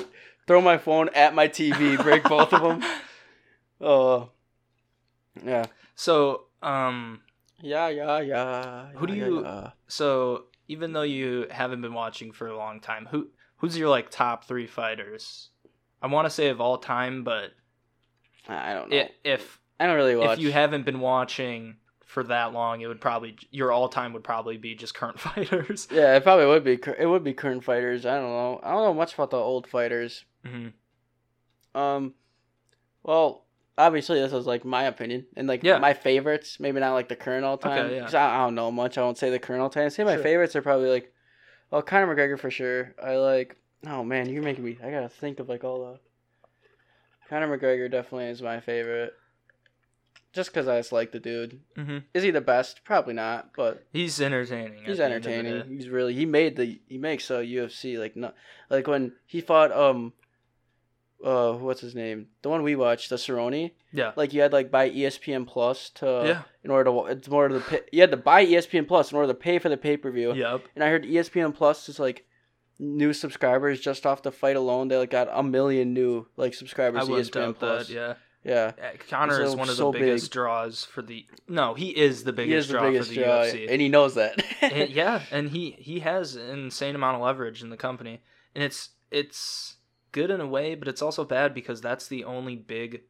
throw 0.49 0.61
my 0.61 0.79
phone 0.79 1.11
at 1.15 1.33
my 1.33 1.47
TV, 1.47 1.97
break 2.03 2.25
both 2.25 2.53
of 2.53 2.61
them. 2.61 2.83
Oh, 3.81 4.31
yeah, 5.45 5.67
so 5.95 6.45
um 6.63 7.21
yeah, 7.63 7.89
yeah, 7.89 8.21
yeah. 8.21 8.87
Who 8.95 9.07
do 9.07 9.15
you- 9.15 9.43
yeah. 9.43 9.71
So 9.89 10.45
even 10.69 10.93
though 10.93 11.03
you 11.03 11.47
haven't 11.51 11.81
been 11.83 11.95
watching 11.95 12.33
for 12.33 12.47
a 12.49 12.57
long 12.57 12.81
time, 12.81 13.07
who 13.11 13.29
who's 13.57 13.77
your 13.77 13.89
like 13.89 14.11
top 14.11 14.45
three 14.45 14.67
fighters? 14.67 15.51
I 16.03 16.07
want 16.07 16.27
to 16.27 16.31
say 16.31 16.49
of 16.49 16.61
all 16.61 16.79
time, 16.79 17.25
but 17.25 17.51
I 18.49 18.73
don't 18.75 18.91
know. 18.91 18.97
i 18.99 19.11
if 19.25 19.61
I 19.79 19.87
don't 19.87 19.97
really 19.97 20.17
watch. 20.17 20.39
if 20.39 20.45
you 20.45 20.53
haven't 20.53 20.85
been 20.85 21.01
watching 21.01 21.77
for 22.05 22.25
that 22.25 22.53
long, 22.53 22.81
it 22.81 22.87
would 22.87 23.01
probably 23.01 23.37
your 23.51 23.71
all 23.73 23.89
time 23.89 24.13
would 24.15 24.25
probably 24.25 24.57
be 24.57 24.75
just 24.75 24.95
current 24.95 25.21
fighters. 25.29 25.87
Yeah, 25.91 26.17
it 26.17 26.23
probably 26.23 26.47
would 26.47 26.65
be. 26.65 26.79
It 26.99 27.07
would 27.07 27.23
be 27.25 27.35
current 27.35 27.63
fighters. 27.65 28.05
I 28.07 28.17
don't 28.17 28.31
know. 28.31 28.61
I 28.63 28.73
don't 28.73 28.83
know 28.85 28.95
much 28.95 29.15
about 29.15 29.31
the 29.31 29.37
old 29.39 29.67
fighters. 29.67 30.25
hmm 30.45 30.69
Um, 31.75 32.15
well, 33.03 33.47
obviously 33.79 34.21
this 34.21 34.33
is 34.33 34.47
like 34.47 34.65
my 34.65 34.85
opinion 34.85 35.27
and 35.37 35.47
like 35.49 35.63
Yeah. 35.63 35.79
my 35.79 35.95
favorites. 35.95 36.59
Maybe 36.61 36.81
not 36.81 36.95
like 36.95 37.09
the 37.09 37.17
current 37.17 37.45
all 37.45 37.59
time. 37.59 37.87
Okay, 37.87 37.97
yeah. 37.97 38.11
I, 38.13 38.37
I 38.41 38.45
don't 38.45 38.55
know 38.55 38.71
much. 38.71 38.99
I 38.99 39.03
won't 39.03 39.19
say 39.19 39.31
the 39.31 39.39
current 39.39 39.63
all 39.63 39.71
time. 39.71 39.87
I 39.87 39.89
say 39.89 40.05
my 40.05 40.15
Sure. 40.15 40.23
favorites 40.23 40.57
are 40.57 40.63
probably 40.63 40.91
like, 40.91 41.13
well, 41.71 41.83
Conor 41.83 42.15
McGregor 42.15 42.39
for 42.39 42.51
sure. 42.51 42.95
I 43.03 43.17
like. 43.17 43.57
Oh 43.87 44.05
man, 44.05 44.29
you're 44.29 44.43
making 44.43 44.65
me. 44.65 44.79
I 44.83 44.91
gotta 44.91 45.09
think 45.09 45.41
of 45.41 45.49
like 45.49 45.65
all 45.65 45.81
the. 45.93 45.99
Conor 47.29 47.57
McGregor 47.57 47.91
definitely 47.91 48.27
is 48.27 48.43
my 48.43 48.61
favorite. 48.61 49.15
Just 50.33 50.51
because 50.53 50.69
I 50.69 50.79
just 50.79 50.93
like 50.93 51.11
the 51.13 51.19
dude. 51.19 51.61
hmm 51.77 51.99
Is 52.15 52.23
he 52.23 52.31
the 52.31 52.41
best? 52.41 52.85
Probably 52.85 53.15
not, 53.15 53.51
but 53.57 53.85
He's 53.93 54.21
entertaining. 54.21 54.85
He's 54.85 54.99
the 54.99 55.05
end 55.05 55.15
of 55.15 55.23
the 55.25 55.33
entertaining. 55.33 55.69
He's 55.77 55.89
really 55.89 56.15
he 56.15 56.25
made 56.27 56.57
the 56.57 56.81
he 56.87 56.99
makes 56.99 57.31
uh 57.31 57.39
UFC 57.39 57.99
like 57.99 58.15
not 58.17 58.35
like 58.69 58.87
when 58.87 59.13
he 59.27 59.41
fought 59.41 59.73
um 59.73 60.13
uh 61.25 61.53
what's 61.53 61.81
his 61.81 61.95
name 61.95 62.27
the 62.43 62.49
one 62.49 62.63
we 62.63 62.75
watched 62.77 63.11
the 63.11 63.17
Cerrone 63.17 63.73
Yeah. 63.93 64.13
like 64.17 64.33
you 64.33 64.41
had 64.41 64.53
like 64.53 64.71
buy 64.71 64.89
ESPN 64.91 65.47
Plus 65.47 65.91
to 65.97 66.07
yeah. 66.27 66.43
in 66.65 66.71
order 66.71 66.91
to 66.91 67.07
it's 67.07 67.29
more 67.29 67.49
to 67.49 67.55
the 67.55 67.61
pay, 67.61 67.81
you 67.93 68.01
had 68.01 68.11
to 68.11 68.17
buy 68.17 68.47
ESPN 68.47 68.89
Plus 68.89 69.11
in 69.13 69.17
order 69.19 69.29
to 69.29 69.35
pay 69.39 69.59
for 69.59 69.69
the 69.69 69.77
pay 69.77 69.97
per 69.97 70.11
view 70.11 70.33
Yep. 70.33 70.63
and 70.75 70.83
I 70.85 70.89
heard 70.89 71.05
ESPN 71.05 71.55
Plus 71.55 71.89
is 71.89 71.99
like 71.99 72.25
new 72.79 73.13
subscribers 73.13 73.81
just 73.81 74.07
off 74.07 74.23
the 74.23 74.33
fight 74.33 74.57
alone 74.57 74.89
they 74.89 74.97
like 74.97 75.11
got 75.11 75.29
a 75.31 75.43
million 75.43 75.93
new 75.93 76.27
like 76.37 76.55
subscribers 76.55 77.03
I 77.03 77.07
to 77.07 77.13
ESPN 77.13 77.59
Plus 77.59 77.89
that. 77.89 77.93
Yeah. 77.95 78.15
yeah 78.43 78.73
Uh, 78.83 78.97
Conor 79.11 79.43
is 79.43 79.55
one 79.55 79.69
of 79.69 79.77
the 79.77 79.83
so 79.83 79.93
biggest 79.93 80.27
big. 80.27 80.33
draws 80.33 80.85
for 80.87 81.03
the. 81.03 81.27
No, 81.47 81.75
he 81.75 81.89
is 81.91 82.25
the 82.25 82.33
biggest 82.33 82.57
is 82.57 82.69
the 82.69 82.73
draw 82.79 82.91
biggest 82.91 83.09
for 83.11 83.15
the 83.17 83.21
draw 83.23 83.43
UFC. 83.45 83.67
and 83.71 83.81
he 83.83 83.91
knows 83.91 84.15
that 84.15 84.43
and, 84.63 84.89
yeah, 85.03 85.21
and 85.31 85.51
he 85.51 85.73
he 85.73 86.01
has 86.01 86.37
an 86.37 86.49
insane 86.59 86.95
amount 86.95 87.17
of 87.17 87.23
leverage 87.23 87.63
in 87.63 87.69
the 87.69 87.77
company, 87.77 88.23
and 88.55 88.65
it's 88.65 88.89
it's 89.11 89.77
good 90.13 90.31
in 90.31 90.41
a 90.41 90.47
way, 90.47 90.75
but 90.75 90.89
it's 90.89 91.03
also 91.03 91.25
bad 91.25 91.55
because 91.55 91.81
that's 91.81 92.09
the 92.09 92.25
only 92.25 92.57
big 92.57 93.03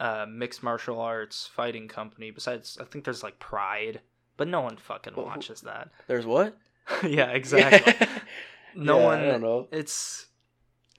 uh, 0.00 0.26
mixed 0.28 0.62
martial 0.62 1.00
arts 1.00 1.46
fighting 1.46 1.88
company. 1.88 2.30
Besides, 2.30 2.78
I 2.80 2.84
think 2.84 3.04
there's 3.04 3.22
like 3.22 3.38
Pride, 3.38 4.00
but 4.36 4.48
no 4.48 4.60
one 4.60 4.76
fucking 4.76 5.16
watches 5.16 5.62
that. 5.62 5.90
there's 6.06 6.26
what 6.26 6.56
yeah, 7.02 7.30
exactly. 7.30 7.94
no 8.74 8.98
Yeah, 8.98 8.98
one. 8.98 9.20
I 9.20 9.26
don't 9.26 9.40
know 9.40 9.68
It's 9.70 10.26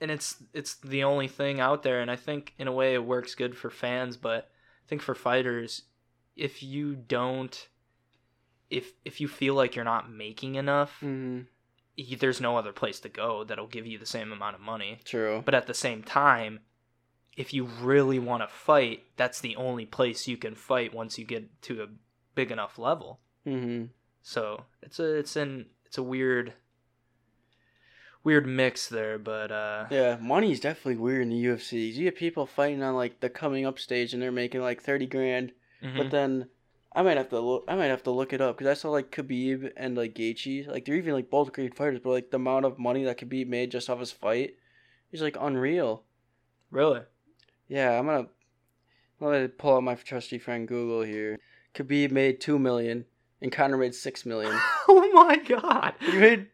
and 0.00 0.10
it's 0.10 0.42
it's 0.52 0.74
the 0.76 1.04
only 1.04 1.28
thing 1.28 1.60
out 1.60 1.82
there, 1.82 2.00
and 2.00 2.10
I 2.10 2.16
think 2.16 2.54
in 2.58 2.68
a 2.68 2.72
way 2.72 2.94
it 2.94 3.04
works 3.04 3.34
good 3.34 3.56
for 3.56 3.70
fans, 3.70 4.16
but 4.16 4.50
I 4.86 4.88
think 4.88 5.02
for 5.02 5.14
fighters, 5.14 5.82
if 6.36 6.62
you 6.62 6.94
don't. 6.96 7.68
If, 8.70 8.92
if 9.04 9.20
you 9.20 9.28
feel 9.28 9.54
like 9.54 9.74
you're 9.76 9.84
not 9.84 10.10
making 10.10 10.56
enough, 10.56 10.92
hmm 11.00 11.40
y- 11.40 11.46
there's 12.18 12.40
no 12.40 12.56
other 12.56 12.72
place 12.72 13.00
to 13.00 13.08
go 13.08 13.44
that'll 13.44 13.66
give 13.66 13.86
you 13.86 13.98
the 13.98 14.06
same 14.06 14.32
amount 14.32 14.54
of 14.54 14.60
money. 14.60 15.00
true 15.04 15.42
But 15.44 15.54
at 15.54 15.66
the 15.66 15.74
same 15.74 16.02
time, 16.02 16.60
if 17.36 17.52
you 17.52 17.64
really 17.64 18.18
want 18.18 18.42
to 18.42 18.48
fight, 18.48 19.04
that's 19.16 19.40
the 19.40 19.56
only 19.56 19.86
place 19.86 20.26
you 20.26 20.36
can 20.36 20.54
fight 20.54 20.94
once 20.94 21.18
you 21.18 21.24
get 21.24 21.62
to 21.62 21.82
a 21.82 21.86
big 22.34 22.50
enough 22.50 22.78
level. 22.78 23.20
hmm 23.44 23.84
So 24.22 24.64
it's 24.82 24.98
a 24.98 25.14
it's 25.16 25.36
an 25.36 25.66
it's 25.84 25.98
a 25.98 26.02
weird 26.02 26.52
weird 28.24 28.46
mix 28.46 28.88
there, 28.88 29.18
but 29.18 29.50
uh 29.52 29.86
Yeah, 29.90 30.18
money's 30.20 30.60
definitely 30.60 30.96
weird 30.96 31.22
in 31.22 31.30
the 31.30 31.44
UFC. 31.44 31.94
You 31.94 32.04
get 32.04 32.16
people 32.16 32.46
fighting 32.46 32.82
on 32.82 32.94
like 32.94 33.20
the 33.20 33.30
coming 33.30 33.64
up 33.64 33.78
stage 33.78 34.12
and 34.12 34.22
they're 34.22 34.32
making 34.32 34.60
like 34.60 34.82
thirty 34.82 35.06
grand, 35.06 35.52
mhm. 35.82 35.96
but 35.96 36.10
then 36.10 36.48
I 36.96 37.02
might 37.02 37.18
have 37.18 37.28
to 37.28 37.40
look. 37.40 37.64
I 37.68 37.76
might 37.76 37.86
have 37.86 38.02
to 38.04 38.10
look 38.10 38.32
it 38.32 38.40
up 38.40 38.56
because 38.56 38.70
I 38.70 38.80
saw 38.80 38.88
like 38.88 39.10
Khabib 39.10 39.70
and 39.76 39.98
like 39.98 40.14
Gaethje. 40.14 40.66
Like 40.66 40.86
they're 40.86 40.94
even 40.94 41.12
like 41.12 41.28
both 41.28 41.52
great 41.52 41.76
fighters, 41.76 42.00
but 42.02 42.10
like 42.10 42.30
the 42.30 42.38
amount 42.38 42.64
of 42.64 42.78
money 42.78 43.04
that 43.04 43.18
Khabib 43.18 43.48
made 43.48 43.70
just 43.70 43.90
off 43.90 44.00
his 44.00 44.12
fight 44.12 44.54
is 45.12 45.20
like 45.20 45.36
unreal. 45.38 46.04
really 46.70 47.02
Yeah, 47.68 47.98
I'm 47.98 48.06
gonna. 48.06 48.28
let 49.20 49.42
me 49.42 49.48
pull 49.48 49.76
out 49.76 49.82
my 49.82 49.94
trusty 49.94 50.38
friend 50.38 50.66
Google 50.66 51.02
here. 51.02 51.38
Khabib 51.74 52.12
made 52.12 52.40
two 52.40 52.58
million 52.58 53.04
and 53.42 53.52
Conor 53.52 53.76
made 53.76 53.94
six 53.94 54.24
million. 54.24 54.58
oh 54.88 55.10
my 55.12 55.36
god. 55.36 55.92
he 56.00 56.16
made 56.16 56.46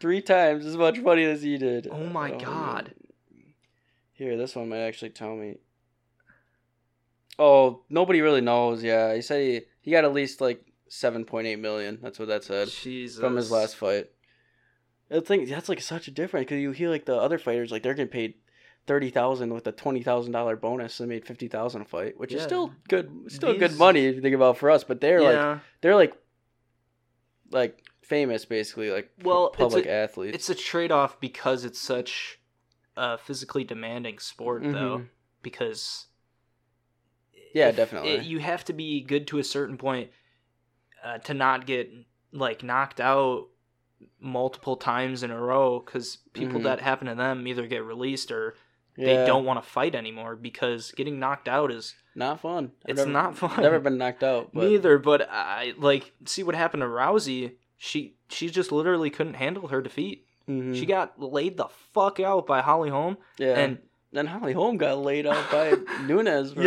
three 0.00 0.22
times 0.22 0.64
as 0.64 0.78
much 0.78 0.98
money 1.00 1.24
as 1.24 1.42
he 1.42 1.58
did. 1.58 1.86
Oh 1.92 2.06
my 2.06 2.32
oh, 2.32 2.38
God. 2.38 2.94
Here, 4.14 4.38
this 4.38 4.56
one 4.56 4.70
might 4.70 4.78
actually 4.78 5.10
tell 5.10 5.36
me. 5.36 5.58
Oh, 7.38 7.82
nobody 7.90 8.20
really 8.22 8.40
knows. 8.40 8.82
Yeah, 8.82 9.14
he 9.14 9.20
said 9.22 9.42
he, 9.42 9.60
he 9.82 9.90
got 9.90 10.04
at 10.04 10.12
least 10.12 10.40
like 10.40 10.64
seven 10.88 11.24
point 11.24 11.46
eight 11.46 11.58
million. 11.58 11.98
That's 12.02 12.18
what 12.18 12.28
that 12.28 12.44
said 12.44 12.68
Jesus. 12.68 13.20
from 13.20 13.36
his 13.36 13.50
last 13.50 13.76
fight. 13.76 14.06
I 15.10 15.20
think 15.20 15.48
that's 15.48 15.68
like 15.68 15.80
such 15.80 16.08
a 16.08 16.10
difference 16.10 16.46
because 16.46 16.60
you 16.60 16.72
hear 16.72 16.88
like 16.90 17.04
the 17.04 17.16
other 17.16 17.38
fighters 17.38 17.70
like 17.70 17.82
they're 17.82 17.94
getting 17.94 18.10
paid 18.10 18.34
thirty 18.86 19.10
thousand 19.10 19.52
with 19.52 19.66
a 19.66 19.72
twenty 19.72 20.02
thousand 20.02 20.32
dollar 20.32 20.56
bonus. 20.56 20.98
They 20.98 21.06
made 21.06 21.26
fifty 21.26 21.48
thousand 21.48 21.82
a 21.82 21.84
fight, 21.84 22.18
which 22.18 22.32
is 22.32 22.42
still 22.42 22.72
good. 22.88 23.10
Still 23.28 23.56
good 23.58 23.76
money 23.78 24.06
if 24.06 24.16
you 24.16 24.22
think 24.22 24.34
about 24.34 24.56
for 24.58 24.70
us. 24.70 24.82
But 24.84 25.00
they're 25.00 25.20
like 25.22 25.60
they're 25.82 25.94
like 25.94 26.14
like 27.50 27.82
famous 28.02 28.44
basically 28.44 28.90
like 28.90 29.10
Well, 29.22 29.48
it's 29.48 29.56
public 29.56 29.86
a- 29.86 29.90
athletes. 29.90 30.34
it's 30.34 30.48
a 30.50 30.54
trade-off 30.54 31.20
because 31.20 31.64
it's 31.64 31.80
such 31.80 32.40
a 32.96 33.18
physically 33.18 33.64
demanding 33.64 34.18
sport 34.18 34.62
though 34.62 34.98
Mhm. 34.98 35.08
because 35.42 36.06
Yeah, 37.56 37.68
if- 37.68 37.76
definitely. 37.76 38.10
it- 38.10 38.24
you 38.24 38.38
have 38.40 38.64
to 38.66 38.72
be 38.72 39.00
good 39.00 39.26
to 39.28 39.38
a 39.38 39.44
certain 39.44 39.76
point 39.78 40.10
uh, 41.04 41.18
to 41.18 41.34
not 41.34 41.66
get 41.66 41.90
like 42.32 42.62
knocked 42.62 43.00
out 43.00 43.46
multiple 44.20 44.76
times 44.76 45.22
in 45.22 45.30
a 45.30 45.40
row 45.40 45.80
because 45.80 46.18
people 46.32 46.60
Mhm. 46.60 46.64
that 46.64 46.80
happen 46.80 47.06
to 47.06 47.14
them 47.14 47.46
either 47.46 47.66
get 47.66 47.82
released 47.84 48.30
or 48.30 48.54
Yeah, 48.98 49.06
they 49.06 49.26
don't 49.26 49.44
want 49.44 49.62
to 49.62 49.68
fight 49.68 49.94
anymore 49.94 50.36
because 50.36 50.90
getting 50.92 51.18
knocked 51.18 51.48
out 51.48 51.70
is 51.70 51.94
not 52.14 52.40
fun. 52.40 52.72
I've 52.84 52.90
It's 52.92 52.98
never- 53.00 53.10
not 53.10 53.36
fun. 53.36 53.62
Never 53.62 53.78
been 53.78 53.98
knocked 53.98 54.22
out. 54.24 54.50
But 54.54 54.64
neither 54.64 54.98
but 54.98 55.28
i 55.30 55.74
like 55.78 56.12
see 56.24 56.42
what 56.42 56.54
happened 56.54 56.80
to 56.82 56.86
rousey 56.86 57.52
she 57.76 58.16
she 58.30 58.48
just 58.50 58.72
literally 58.72 59.10
couldn't 59.10 59.34
handle 59.34 59.68
her 59.68 59.80
defeat 59.82 60.24
Mhm. 60.48 60.74
she 60.74 60.86
got 60.86 61.20
laid 61.20 61.56
the 61.58 61.68
fuck 61.92 62.18
out 62.20 62.46
by 62.46 62.60
holly 62.62 62.88
holm 62.90 63.18
yeah, 63.38 63.58
and 63.58 63.78
then 64.12 64.26
Holly 64.28 64.54
Holm 64.54 64.78
got 64.78 64.96
laid 64.98 65.26
out 65.26 65.50
by 65.50 65.72
Nunes. 66.06 66.52
For, 66.54 66.62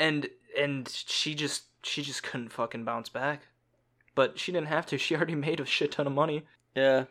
and 0.00 0.28
and 0.58 0.88
she 0.88 1.34
just 1.36 1.64
she 1.84 2.02
just 2.02 2.24
couldn't 2.24 2.48
fucking 2.48 2.84
bounce 2.84 3.08
back 3.08 3.42
but 4.16 4.38
she 4.38 4.50
didn't 4.50 4.66
have 4.66 4.84
to 4.86 4.98
she 4.98 5.14
already 5.14 5.36
made 5.36 5.60
a 5.60 5.64
shit 5.64 5.92
ton 5.92 6.06
of 6.08 6.12
money 6.12 6.42
yeah, 6.74 7.04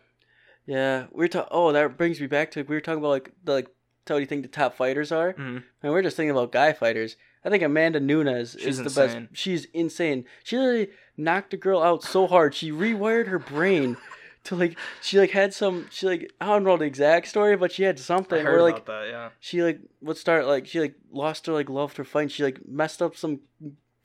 yeah. 0.65 1.07
We 1.11 1.25
are 1.25 1.27
talking. 1.27 1.49
Oh, 1.51 1.71
that 1.73 1.97
brings 1.97 2.21
me 2.21 2.27
back 2.27 2.51
to 2.51 2.61
we 2.63 2.75
were 2.75 2.79
talking 2.81 2.99
about 2.99 3.09
like 3.09 3.31
the 3.43 3.53
like. 3.53 3.67
How 4.07 4.15
do 4.15 4.21
you 4.21 4.25
think 4.25 4.41
the 4.41 4.47
top 4.47 4.73
fighters 4.75 5.11
are? 5.11 5.33
Mhm. 5.33 5.63
And 5.83 5.91
we're 5.91 6.01
just 6.01 6.15
thinking 6.17 6.31
about 6.31 6.51
guy 6.51 6.71
fighters. 6.73 7.15
I 7.45 7.49
think 7.49 7.61
Amanda 7.61 7.99
Nunes 7.99 8.55
She's 8.57 8.65
is 8.65 8.77
the 8.77 8.83
insane. 8.85 9.25
best. 9.25 9.37
She's 9.37 9.65
insane. 9.65 10.25
She 10.43 10.57
literally 10.57 10.89
knocked 11.17 11.53
a 11.53 11.57
girl 11.57 11.81
out 11.83 12.03
so 12.03 12.25
hard 12.25 12.55
she 12.55 12.71
rewired 12.71 13.27
her 13.27 13.37
brain 13.37 13.97
to 14.45 14.55
like 14.55 14.77
she 15.01 15.19
like 15.19 15.31
had 15.31 15.53
some 15.53 15.87
she 15.91 16.05
like 16.07 16.31
I 16.39 16.47
don't 16.47 16.63
know 16.63 16.77
the 16.77 16.85
exact 16.85 17.27
story, 17.27 17.55
but 17.57 17.71
she 17.71 17.83
had 17.83 17.97
I 17.97 18.01
something 18.01 18.43
heard 18.45 18.53
where 18.53 18.63
like 18.63 18.77
about 18.83 19.03
that. 19.03 19.09
Yeah. 19.09 19.29
she 19.39 19.61
like 19.63 19.79
would 20.01 20.17
start 20.17 20.45
like 20.45 20.65
she 20.67 20.79
like 20.79 20.95
lost 21.11 21.45
her 21.47 21.53
like 21.53 21.69
love 21.69 21.93
to 21.95 22.03
fight. 22.03 22.31
She 22.31 22.43
like 22.43 22.59
messed 22.67 23.01
up 23.01 23.15
some 23.15 23.41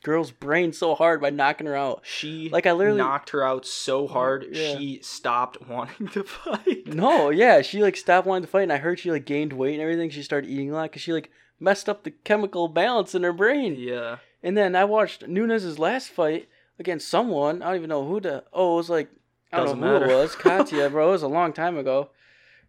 girl's 0.03 0.31
brain 0.33 0.71
so 0.73 0.95
hard 0.95 1.21
by 1.23 1.31
knocking 1.31 1.67
her 1.67 1.75
out. 1.77 2.01
She 2.05 2.51
Like 2.51 2.67
I 2.67 2.73
literally 2.73 2.99
knocked 2.99 3.31
her 3.31 3.43
out 3.47 3.65
so 3.65 4.07
hard 4.07 4.47
Yeah. 4.53 4.77
she 4.77 5.01
stopped 5.03 5.67
wanting 5.67 6.09
to 6.09 6.23
fight. 6.25 6.87
No, 6.89 7.31
yeah, 7.31 7.63
she 7.63 7.81
like 7.83 7.97
stopped 7.97 8.27
wanting 8.27 8.45
to 8.45 8.51
fight, 8.51 8.65
and 8.65 8.73
I 8.73 8.77
heard 8.79 8.99
she 8.99 9.11
like 9.11 9.25
gained 9.25 9.53
weight 9.55 9.73
and 9.75 9.83
everything. 9.83 10.11
She 10.11 10.23
started 10.23 10.51
eating 10.51 10.71
a 10.71 10.75
lot 10.75 10.91
because 10.91 11.01
she 11.03 11.13
like 11.13 11.31
messed 11.59 11.89
up 11.89 12.05
the 12.05 12.11
chemical 12.11 12.69
balance 12.69 13.15
in 13.15 13.23
her 13.23 13.33
brain. 13.33 13.77
Yeah. 13.79 14.17
And 14.43 14.59
then 14.59 14.77
I 14.77 14.85
watched 14.85 15.27
Nunes' 15.27 15.79
last 15.79 16.11
fight 16.11 16.49
against 16.79 17.09
someone. 17.09 17.63
I 17.63 17.69
don't 17.69 17.77
even 17.77 17.89
know 17.89 18.05
who 18.07 18.21
the. 18.21 18.45
Oh, 18.53 18.75
it 18.75 18.77
was 18.77 18.91
like 18.91 19.09
I 19.55 19.59
don't 19.59 19.67
Doesn't 19.67 19.81
know 19.81 19.87
who 19.87 20.01
matter. 20.01 20.11
it 20.13 20.17
was. 20.17 20.35
Katya, 20.35 20.91
bro. 20.91 21.09
It 21.09 21.13
was 21.13 21.23
a 21.23 21.29
long 21.29 21.53
time 21.53 21.77
ago. 21.79 22.11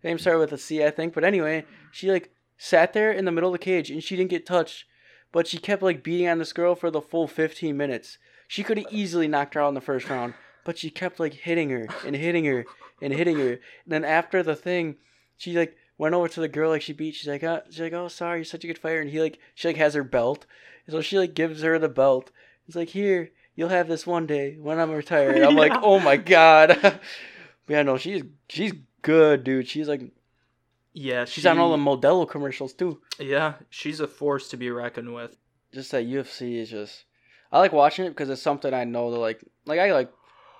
Name 0.03 0.19
started 0.19 0.39
with 0.39 0.51
a 0.51 0.57
C, 0.57 0.83
I 0.83 0.91
think. 0.91 1.13
But 1.13 1.23
anyway, 1.23 1.65
she 1.91 2.11
like 2.11 2.31
sat 2.57 2.93
there 2.93 3.11
in 3.11 3.25
the 3.25 3.31
middle 3.31 3.49
of 3.49 3.53
the 3.59 3.63
cage 3.65 3.89
and 3.89 4.03
she 4.03 4.15
didn't 4.15 4.29
get 4.29 4.45
touched, 4.45 4.85
but 5.31 5.47
she 5.47 5.57
kept 5.57 5.81
like 5.81 6.03
beating 6.03 6.27
on 6.27 6.37
this 6.37 6.53
girl 6.53 6.75
for 6.75 6.91
the 6.91 7.01
full 7.01 7.27
15 7.27 7.75
minutes. 7.75 8.17
She 8.47 8.63
could 8.63 8.77
have 8.77 8.87
easily 8.91 9.27
knocked 9.27 9.55
her 9.55 9.61
out 9.61 9.69
in 9.69 9.73
the 9.73 9.81
first 9.81 10.09
round, 10.09 10.35
but 10.63 10.77
she 10.77 10.89
kept 10.91 11.19
like 11.19 11.33
hitting 11.33 11.69
her 11.71 11.87
and 12.05 12.15
hitting 12.15 12.45
her 12.45 12.65
and 13.01 13.11
hitting 13.13 13.37
her. 13.39 13.49
And 13.53 13.59
then 13.87 14.05
after 14.05 14.43
the 14.43 14.55
thing, 14.55 14.97
she 15.37 15.53
like 15.57 15.75
went 15.97 16.13
over 16.13 16.27
to 16.27 16.39
the 16.39 16.47
girl 16.47 16.69
like 16.69 16.83
she 16.83 16.93
beat. 16.93 17.15
She's 17.15 17.27
like, 17.27 17.43
oh, 17.43 17.61
she's 17.69 17.79
like, 17.79 17.93
oh, 17.93 18.07
sorry, 18.07 18.39
you're 18.39 18.45
such 18.45 18.63
a 18.63 18.67
good 18.67 18.77
fighter. 18.77 19.01
And 19.01 19.09
he 19.09 19.19
like, 19.19 19.39
she 19.55 19.67
like 19.69 19.77
has 19.77 19.95
her 19.95 20.03
belt, 20.03 20.45
so 20.87 21.01
she 21.01 21.17
like 21.17 21.33
gives 21.33 21.63
her 21.63 21.79
the 21.79 21.89
belt. 21.89 22.31
He's 22.65 22.75
like, 22.75 22.89
here, 22.89 23.31
you'll 23.56 23.69
have 23.69 23.88
this 23.88 24.06
one 24.06 24.26
day 24.27 24.57
when 24.60 24.80
I'm 24.80 24.91
retired. 24.91 25.41
I'm 25.41 25.56
like, 25.56 25.73
oh 25.82 25.99
my 25.99 26.18
god. 26.18 26.99
yeah, 27.68 27.82
no, 27.84 27.98
she's 27.98 28.23
she's 28.49 28.73
good, 29.02 29.44
dude. 29.44 29.68
She's 29.68 29.88
like, 29.88 30.02
Yeah. 30.94 31.26
she's 31.26 31.44
she, 31.44 31.48
on 31.49 31.57
all 31.60 31.72
the 31.72 31.77
Modelo 31.77 32.27
commercials 32.30 32.73
too. 32.73 33.02
Yeah, 33.19 33.56
she's 33.69 33.99
a 33.99 34.07
force 34.07 34.49
to 34.49 34.57
be 34.57 34.69
reckoned 34.69 35.14
with. 35.14 35.38
Just 35.73 35.91
that 35.91 36.06
UFC 36.07 36.56
is 36.57 36.69
just, 36.69 37.06
I 37.52 37.60
like 37.60 37.73
watching 37.73 38.06
it 38.06 38.10
because 38.10 38.30
it's 38.30 38.41
something 38.41 38.73
I 38.73 38.84
know 38.86 39.10
to 39.11 39.18
like, 39.18 39.44
like 39.65 39.80
I 39.80 39.91
like, 39.94 40.11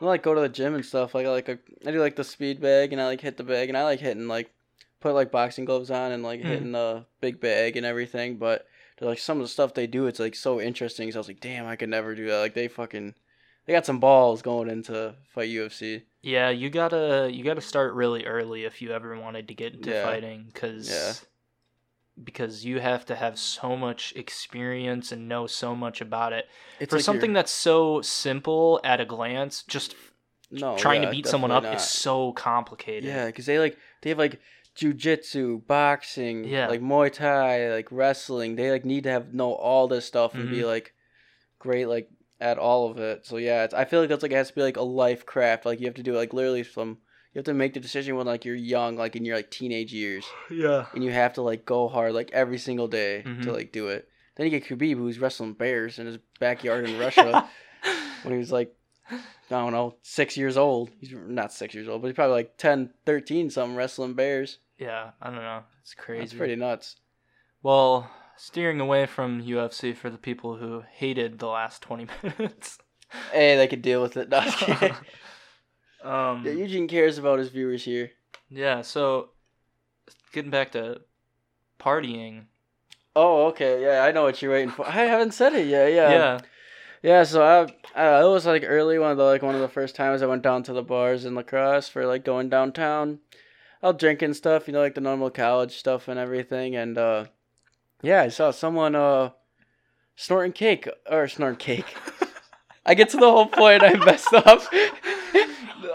I 0.02 0.06
like 0.06 0.24
go 0.24 0.34
to 0.34 0.42
the 0.42 0.50
gym 0.50 0.76
and 0.76 0.86
stuff. 0.86 1.16
Like 1.16 1.26
I 1.26 1.30
like 1.30 1.48
a, 1.50 1.58
I 1.86 1.92
do 1.92 2.00
like 2.02 2.16
the 2.18 2.24
speed 2.24 2.60
bag 2.62 2.92
and 2.92 3.02
I 3.02 3.06
like 3.06 3.22
hit 3.22 3.38
the 3.38 3.44
bag 3.44 3.70
and 3.70 3.78
I 3.78 3.84
like 3.84 4.00
hitting 4.02 4.28
like, 4.28 4.52
put 5.00 5.14
like 5.14 5.32
boxing 5.32 5.66
gloves 5.66 5.92
on 5.92 6.12
and 6.12 6.24
like 6.24 6.42
Mhm. 6.42 6.46
hitting 6.46 6.72
the 6.74 7.06
big 7.22 7.40
bag 7.40 7.78
and 7.78 7.86
everything. 7.86 8.38
But 8.38 8.66
like 9.02 9.20
some 9.20 9.38
of 9.38 9.44
the 9.44 9.50
stuff 9.50 9.74
they 9.74 9.88
do, 9.88 10.08
it's 10.08 10.20
like 10.20 10.36
so 10.36 10.60
interesting. 10.62 11.12
So 11.12 11.18
I 11.18 11.22
was 11.22 11.28
like, 11.28 11.42
damn, 11.42 11.66
I 11.66 11.76
could 11.76 11.90
never 11.90 12.16
do 12.16 12.28
that. 12.28 12.38
Like 12.40 12.54
they 12.54 12.68
fucking, 12.68 13.14
they 13.66 13.74
got 13.74 13.86
some 13.86 14.00
balls 14.00 14.42
going 14.42 14.70
into 14.70 15.16
fight 15.34 15.50
UFC. 15.50 16.04
Yeah, 16.22 16.50
you 16.50 16.70
gotta 16.70 17.30
you 17.32 17.44
gotta 17.44 17.62
start 17.62 17.94
really 17.94 18.26
early 18.26 18.64
if 18.64 18.82
you 18.82 18.92
ever 18.92 19.20
wanted 19.20 19.48
to 19.50 19.54
get 19.54 19.74
into 19.74 19.92
Yeah. 19.92 20.04
fighting, 20.06 20.46
because 20.54 20.90
Yeah. 20.90 21.14
because 22.24 22.64
you 22.66 22.80
have 22.80 23.06
to 23.08 23.16
have 23.16 23.38
so 23.38 23.76
much 23.76 24.14
experience 24.16 25.12
and 25.12 25.28
know 25.28 25.48
so 25.48 25.76
much 25.76 26.00
about 26.00 26.32
it 26.32 26.48
It's 26.80 26.90
for 26.92 26.96
like 26.98 27.04
something 27.06 27.32
you're- 27.32 27.40
that's 27.40 27.52
so 27.52 28.02
simple 28.02 28.80
at 28.84 29.02
a 29.02 29.06
glance. 29.06 29.64
Just 29.64 29.96
no, 30.50 30.78
trying 30.78 31.02
yeah, 31.04 31.10
to 31.10 31.12
beat 31.16 31.28
someone 31.28 31.52
up 31.52 31.64
definitely 31.64 31.84
is 31.84 31.90
so 31.90 32.32
complicated. 32.34 33.04
Yeah, 33.10 33.26
because 33.26 33.46
they 33.46 33.60
like 33.60 33.78
they 34.02 34.10
have 34.12 34.20
like 34.20 34.40
jujitsu, 34.76 35.66
boxing, 35.68 36.44
Yeah. 36.46 36.68
like 36.68 36.82
Muay 36.82 37.12
Thai, 37.12 37.70
like 37.72 37.88
wrestling. 37.92 38.56
They 38.56 38.72
like 38.72 38.86
need 38.86 39.04
to 39.04 39.10
have 39.12 39.34
know 39.34 39.54
all 39.54 39.88
this 39.88 40.06
stuff 40.06 40.34
and 40.36 40.50
be 40.50 40.60
Mhm. 40.60 40.66
like 40.68 40.94
great 41.60 41.86
like 41.88 42.10
at 42.42 42.58
all 42.58 42.90
of 42.90 42.98
it. 43.00 43.26
So 43.26 43.38
yeah, 43.38 43.64
it's, 43.64 43.74
I 43.74 43.86
feel 43.86 44.00
like 44.02 44.10
that's 44.10 44.24
like 44.24 44.32
it 44.32 44.36
has 44.36 44.50
to 44.50 44.56
be 44.56 44.62
like 44.62 44.78
a 44.78 44.82
life 44.84 45.26
craft. 45.26 45.66
Like 45.66 45.80
you 45.80 45.86
have 45.88 45.96
to 45.96 46.04
do 46.04 46.14
it, 46.14 46.18
like 46.18 46.34
literally 46.34 46.64
from 46.64 46.98
you 47.34 47.40
have 47.40 47.46
to 47.46 47.54
make 47.54 47.74
the 47.74 47.80
decision 47.80 48.16
when 48.16 48.28
like 48.28 48.46
you're 48.46 48.56
young, 48.56 48.96
like 48.98 49.16
in 49.16 49.26
your 49.26 49.36
like 49.38 49.52
teenage 49.52 49.94
years, 49.94 50.26
yeah. 50.52 50.86
and 50.94 51.04
you 51.04 51.12
have 51.12 51.34
to 51.34 51.42
like 51.42 51.66
go 51.66 51.88
hard 51.88 52.14
like 52.14 52.32
every 52.34 52.58
single 52.58 52.88
day 52.88 53.24
Mhm. 53.26 53.44
to 53.44 53.52
like 53.54 53.72
do 53.72 53.88
it. 53.88 54.10
Then 54.36 54.46
you 54.48 54.52
get 54.60 54.66
Khabib, 54.68 54.98
who's 54.98 55.18
wrestling 55.20 55.54
bears 55.54 55.98
in 55.98 56.08
his 56.08 56.18
backyard 56.40 56.88
in 56.90 56.98
Russia 57.00 57.50
when 58.24 58.34
he 58.34 58.38
was 58.38 58.52
like 58.52 58.74
I 59.12 59.20
don't 59.50 59.72
know, 59.74 59.96
six 60.02 60.36
years 60.36 60.58
old. 60.58 60.90
He's 61.00 61.14
not 61.14 61.54
six 61.54 61.76
years 61.76 61.88
old, 61.88 62.02
but 62.02 62.08
he's 62.08 62.16
probably 62.16 62.34
like 62.34 62.58
10, 62.58 62.90
13 63.06 63.52
something 63.52 63.76
wrestling 63.78 64.14
bears. 64.16 64.58
Yeah, 64.78 65.12
I 65.22 65.30
don't 65.30 65.40
know. 65.40 65.64
It's 65.82 65.94
crazy. 65.94 66.22
That's 66.22 66.34
pretty 66.34 66.56
nuts. 66.56 66.98
Well, 67.64 68.10
steering 68.38 68.80
away 68.80 69.06
from 69.06 69.42
UFC 69.42 69.96
for 69.96 70.10
the 70.10 70.18
people 70.18 70.58
who 70.58 70.84
hated 70.92 71.40
the 71.40 71.48
last 71.48 71.82
twenty 71.82 72.08
minutes. 72.24 72.78
Hey, 73.32 73.56
they 73.56 73.68
could 73.68 73.82
deal 73.82 74.02
with 74.02 74.18
it. 74.18 74.30
No, 74.30 74.38
I'm 74.38 74.44
just 74.46 74.58
kidding. 74.58 74.96
um, 76.04 76.44
yeah, 76.46 76.52
Eugene 76.52 76.88
cares 76.88 77.18
about 77.18 77.40
his 77.40 77.50
viewers 77.50 77.84
here. 77.84 78.12
Yeah, 78.50 78.82
so 78.82 79.30
getting 80.34 80.52
back 80.52 80.72
to 80.74 81.02
partying. 81.80 82.46
Oh, 83.16 83.48
okay. 83.48 83.82
Yeah, 83.82 84.04
I 84.04 84.12
know 84.12 84.24
what 84.24 84.42
you're 84.42 84.52
waiting 84.52 84.72
for. 84.72 84.86
I 84.86 85.06
haven't 85.06 85.34
said 85.34 85.54
it 85.54 85.68
yet. 85.68 85.94
Yeah. 85.94 86.10
Yeah. 86.10 86.40
Yeah, 87.02 87.24
so 87.24 87.44
I, 87.44 87.62
uh, 88.02 88.26
it 88.26 88.30
was 88.30 88.48
like 88.48 88.64
early 88.66 88.98
one 88.98 89.12
of 89.12 89.18
the 89.18 89.24
like 89.24 89.44
one 89.44 89.54
of 89.54 89.62
the 89.62 89.68
first 89.68 89.96
times 89.96 90.24
I 90.24 90.26
went 90.26 90.42
down 90.42 90.64
to 90.64 90.74
the 90.74 90.82
bars 90.82 91.24
in 91.24 91.36
La 91.36 91.44
Crosse 91.44 91.88
for 91.88 92.06
like 92.08 92.26
going 92.26 92.50
downtown. 92.50 93.20
I 93.86 93.92
drinking 93.92 94.34
stuff, 94.34 94.68
you 94.68 94.74
know, 94.74 94.80
like 94.80 94.96
the 94.96 95.02
normal 95.02 95.30
college 95.30 95.78
stuff 95.78 96.08
and 96.08 96.20
everything, 96.20 96.76
and 96.76 96.98
uh, 96.98 97.26
yeah, 98.02 98.22
I 98.22 98.30
saw 98.30 98.52
someone 98.52 98.96
uh 98.96 99.32
snorting 100.16 100.54
cake 100.54 100.88
or 101.10 101.28
snorting 101.28 101.58
cake. 101.58 101.96
I 102.86 102.94
get 102.94 103.10
to 103.10 103.18
the 103.18 103.30
whole 103.30 103.48
point, 103.48 103.84
I 103.84 103.94
messed 103.94 104.34
up. 104.34 104.62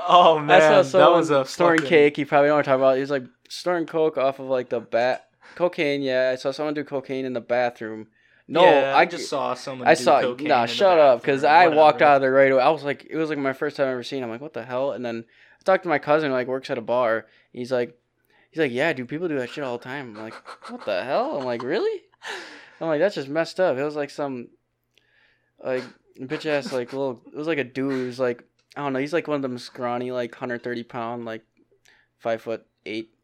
oh 0.08 0.38
man, 0.38 0.62
I 0.62 0.82
saw 0.82 0.82
someone 0.82 1.12
that 1.12 1.16
was 1.18 1.30
a 1.30 1.44
snorting 1.44 1.82
fucking- 1.82 1.88
cake. 1.88 2.18
You 2.18 2.26
probably 2.26 2.48
don't 2.48 2.56
want 2.56 2.64
to 2.64 2.70
talk 2.70 2.78
about. 2.78 2.94
He 2.96 3.00
was 3.00 3.10
like 3.10 3.24
snorting 3.48 3.86
coke 3.86 4.18
off 4.18 4.38
of 4.38 4.46
like 4.46 4.68
the 4.68 4.80
bat 4.80 5.28
cocaine. 5.54 6.02
Yeah, 6.02 6.30
I 6.32 6.36
saw 6.36 6.50
someone 6.50 6.74
do 6.74 6.84
cocaine 6.84 7.24
in 7.24 7.32
the 7.32 7.40
bathroom. 7.40 8.08
No, 8.48 8.64
Yeah, 8.64 8.94
I 8.96 9.02
I 9.02 9.04
just 9.06 9.30
saw 9.30 9.54
someone. 9.54 9.86
I 9.86 9.94
do 9.94 10.02
saw 10.02 10.20
cocaine 10.20 10.48
nah, 10.48 10.66
shut 10.66 10.98
up, 10.98 11.20
because 11.20 11.44
I 11.44 11.68
walked 11.68 12.02
out 12.02 12.16
of 12.16 12.22
there 12.22 12.32
right 12.32 12.50
away. 12.50 12.60
I 12.60 12.70
was 12.70 12.82
like, 12.82 13.06
it 13.08 13.16
was 13.16 13.28
like 13.28 13.38
my 13.38 13.52
first 13.52 13.76
time 13.76 13.86
ever 13.86 14.02
seen. 14.02 14.24
I'm 14.24 14.30
like, 14.30 14.40
what 14.40 14.54
the 14.54 14.64
hell? 14.64 14.90
And 14.90 15.04
then 15.04 15.24
I 15.60 15.62
talked 15.64 15.84
to 15.84 15.88
my 15.88 16.00
cousin, 16.00 16.30
who 16.30 16.34
like 16.34 16.48
works 16.48 16.68
at 16.68 16.78
a 16.78 16.82
bar. 16.82 17.26
He's 17.52 17.72
like, 17.72 17.98
he's 18.50 18.60
like, 18.60 18.72
yeah, 18.72 18.92
dude, 18.92 19.08
people 19.08 19.28
do 19.28 19.38
that 19.38 19.50
shit 19.50 19.64
all 19.64 19.78
the 19.78 19.84
time. 19.84 20.16
I'm 20.16 20.22
like, 20.22 20.34
what 20.70 20.84
the 20.84 21.02
hell? 21.04 21.36
I'm 21.38 21.44
like, 21.44 21.62
really? 21.62 22.02
I'm 22.80 22.88
like, 22.88 23.00
that's 23.00 23.14
just 23.14 23.28
messed 23.28 23.60
up. 23.60 23.76
It 23.76 23.82
was 23.84 23.96
like 23.96 24.10
some, 24.10 24.48
like 25.62 25.84
bitch 26.18 26.46
ass 26.46 26.72
like 26.72 26.92
little. 26.92 27.20
It 27.26 27.36
was 27.36 27.46
like 27.46 27.58
a 27.58 27.64
dude. 27.64 27.92
who's 27.92 28.20
like, 28.20 28.44
I 28.76 28.80
don't 28.82 28.92
know. 28.92 28.98
He's 29.00 29.12
like 29.12 29.28
one 29.28 29.36
of 29.36 29.42
them 29.42 29.58
scrawny, 29.58 30.10
like 30.12 30.32
130 30.32 30.82
pound, 30.84 31.24
like 31.24 31.42
five 32.18 32.42
foot 32.42 32.66
eight 32.86 33.14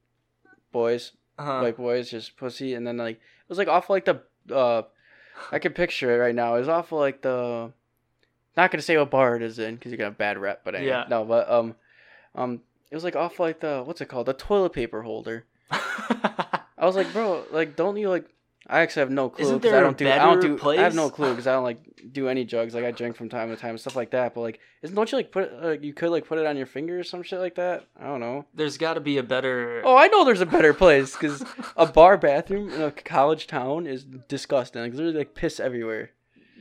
boys 0.73 1.12
Uh-huh. 1.39 1.62
like 1.62 1.77
boys 1.77 2.11
just 2.11 2.36
pussy 2.36 2.74
and 2.74 2.86
then 2.86 2.97
like 2.97 3.16
it 3.16 3.48
was 3.48 3.59
like 3.59 3.69
off 3.69 3.89
like 3.90 4.05
the 4.07 4.20
uh 4.55 4.82
i 5.53 5.59
can 5.59 5.73
picture 5.73 6.15
it 6.15 6.19
right 6.19 6.35
now 6.35 6.55
it 6.55 6.61
was 6.61 6.69
off 6.69 6.93
of 6.93 6.98
like 6.98 7.23
the 7.23 7.73
not 8.57 8.70
gonna 8.70 8.82
say 8.82 8.97
what 8.98 9.11
bar 9.11 9.36
it 9.36 9.43
is 9.43 9.59
in 9.59 9.74
because 9.74 9.90
you're 9.93 9.97
gonna 9.98 10.11
have 10.11 10.19
bad 10.19 10.36
rep 10.39 10.62
but 10.65 10.74
anyway 10.74 10.90
Yeah. 10.90 11.05
no 11.09 11.24
but 11.24 11.51
um 11.51 11.74
um 12.35 12.61
it 12.90 12.94
was 12.94 13.04
like 13.04 13.16
off 13.16 13.38
like 13.40 13.60
the 13.60 13.82
what's 13.84 14.00
it 14.00 14.06
called 14.06 14.26
the 14.26 14.32
toilet 14.34 14.72
paper 14.72 15.02
holder 15.02 15.44
i 15.70 16.60
was 16.84 16.96
like 16.96 17.12
bro 17.12 17.44
like 17.50 17.76
don't 17.76 17.96
you 17.96 18.08
like 18.08 18.24
i 18.68 18.80
actually 18.80 19.00
have 19.00 19.10
no 19.10 19.28
clue 19.28 19.44
Isn't 19.44 19.56
'cause 19.60 19.70
there 19.70 19.78
i 19.78 19.80
don't 19.80 19.96
do 19.96 20.08
i 20.08 20.16
don't 20.18 20.40
do 20.40 20.70
i 20.70 20.76
have 20.76 20.94
no 20.94 21.10
clue 21.10 21.30
because 21.30 21.46
i 21.46 21.52
don't 21.52 21.64
like 21.64 21.78
do 22.12 22.28
any 22.28 22.44
drugs 22.44 22.74
like 22.74 22.84
i 22.84 22.90
drink 22.90 23.16
from 23.16 23.28
time 23.28 23.48
to 23.50 23.56
time 23.56 23.70
and 23.70 23.80
stuff 23.80 23.96
like 23.96 24.10
that 24.10 24.34
but 24.34 24.40
like 24.42 24.60
isn't 24.82 24.94
don't 24.94 25.10
you 25.10 25.18
like 25.18 25.32
put 25.32 25.44
it 25.44 25.62
like 25.62 25.82
you 25.82 25.92
could 25.92 26.10
like 26.10 26.26
put 26.26 26.38
it 26.38 26.46
on 26.46 26.56
your 26.56 26.66
finger 26.66 26.98
or 27.00 27.04
some 27.04 27.22
shit 27.22 27.40
like 27.40 27.56
that 27.56 27.84
i 27.98 28.04
don't 28.04 28.20
know 28.20 28.44
There's 28.54 28.78
got 28.78 28.94
to 28.94 29.00
be 29.00 29.18
a 29.18 29.22
better. 29.22 29.82
Oh, 29.84 29.96
I 29.96 30.06
know 30.08 30.24
there's 30.24 30.40
a 30.40 30.46
better 30.46 30.72
place 30.74 31.12
because 31.12 31.44
a 31.76 31.86
bar 31.86 32.16
bathroom 32.16 32.70
in 32.70 32.80
a 32.82 32.90
college 32.90 33.46
town 33.46 33.86
is 33.86 34.04
disgusting. 34.04 34.82
Like, 34.82 34.92
there's 34.94 35.14
like 35.14 35.34
piss 35.34 35.58
everywhere. 35.60 36.10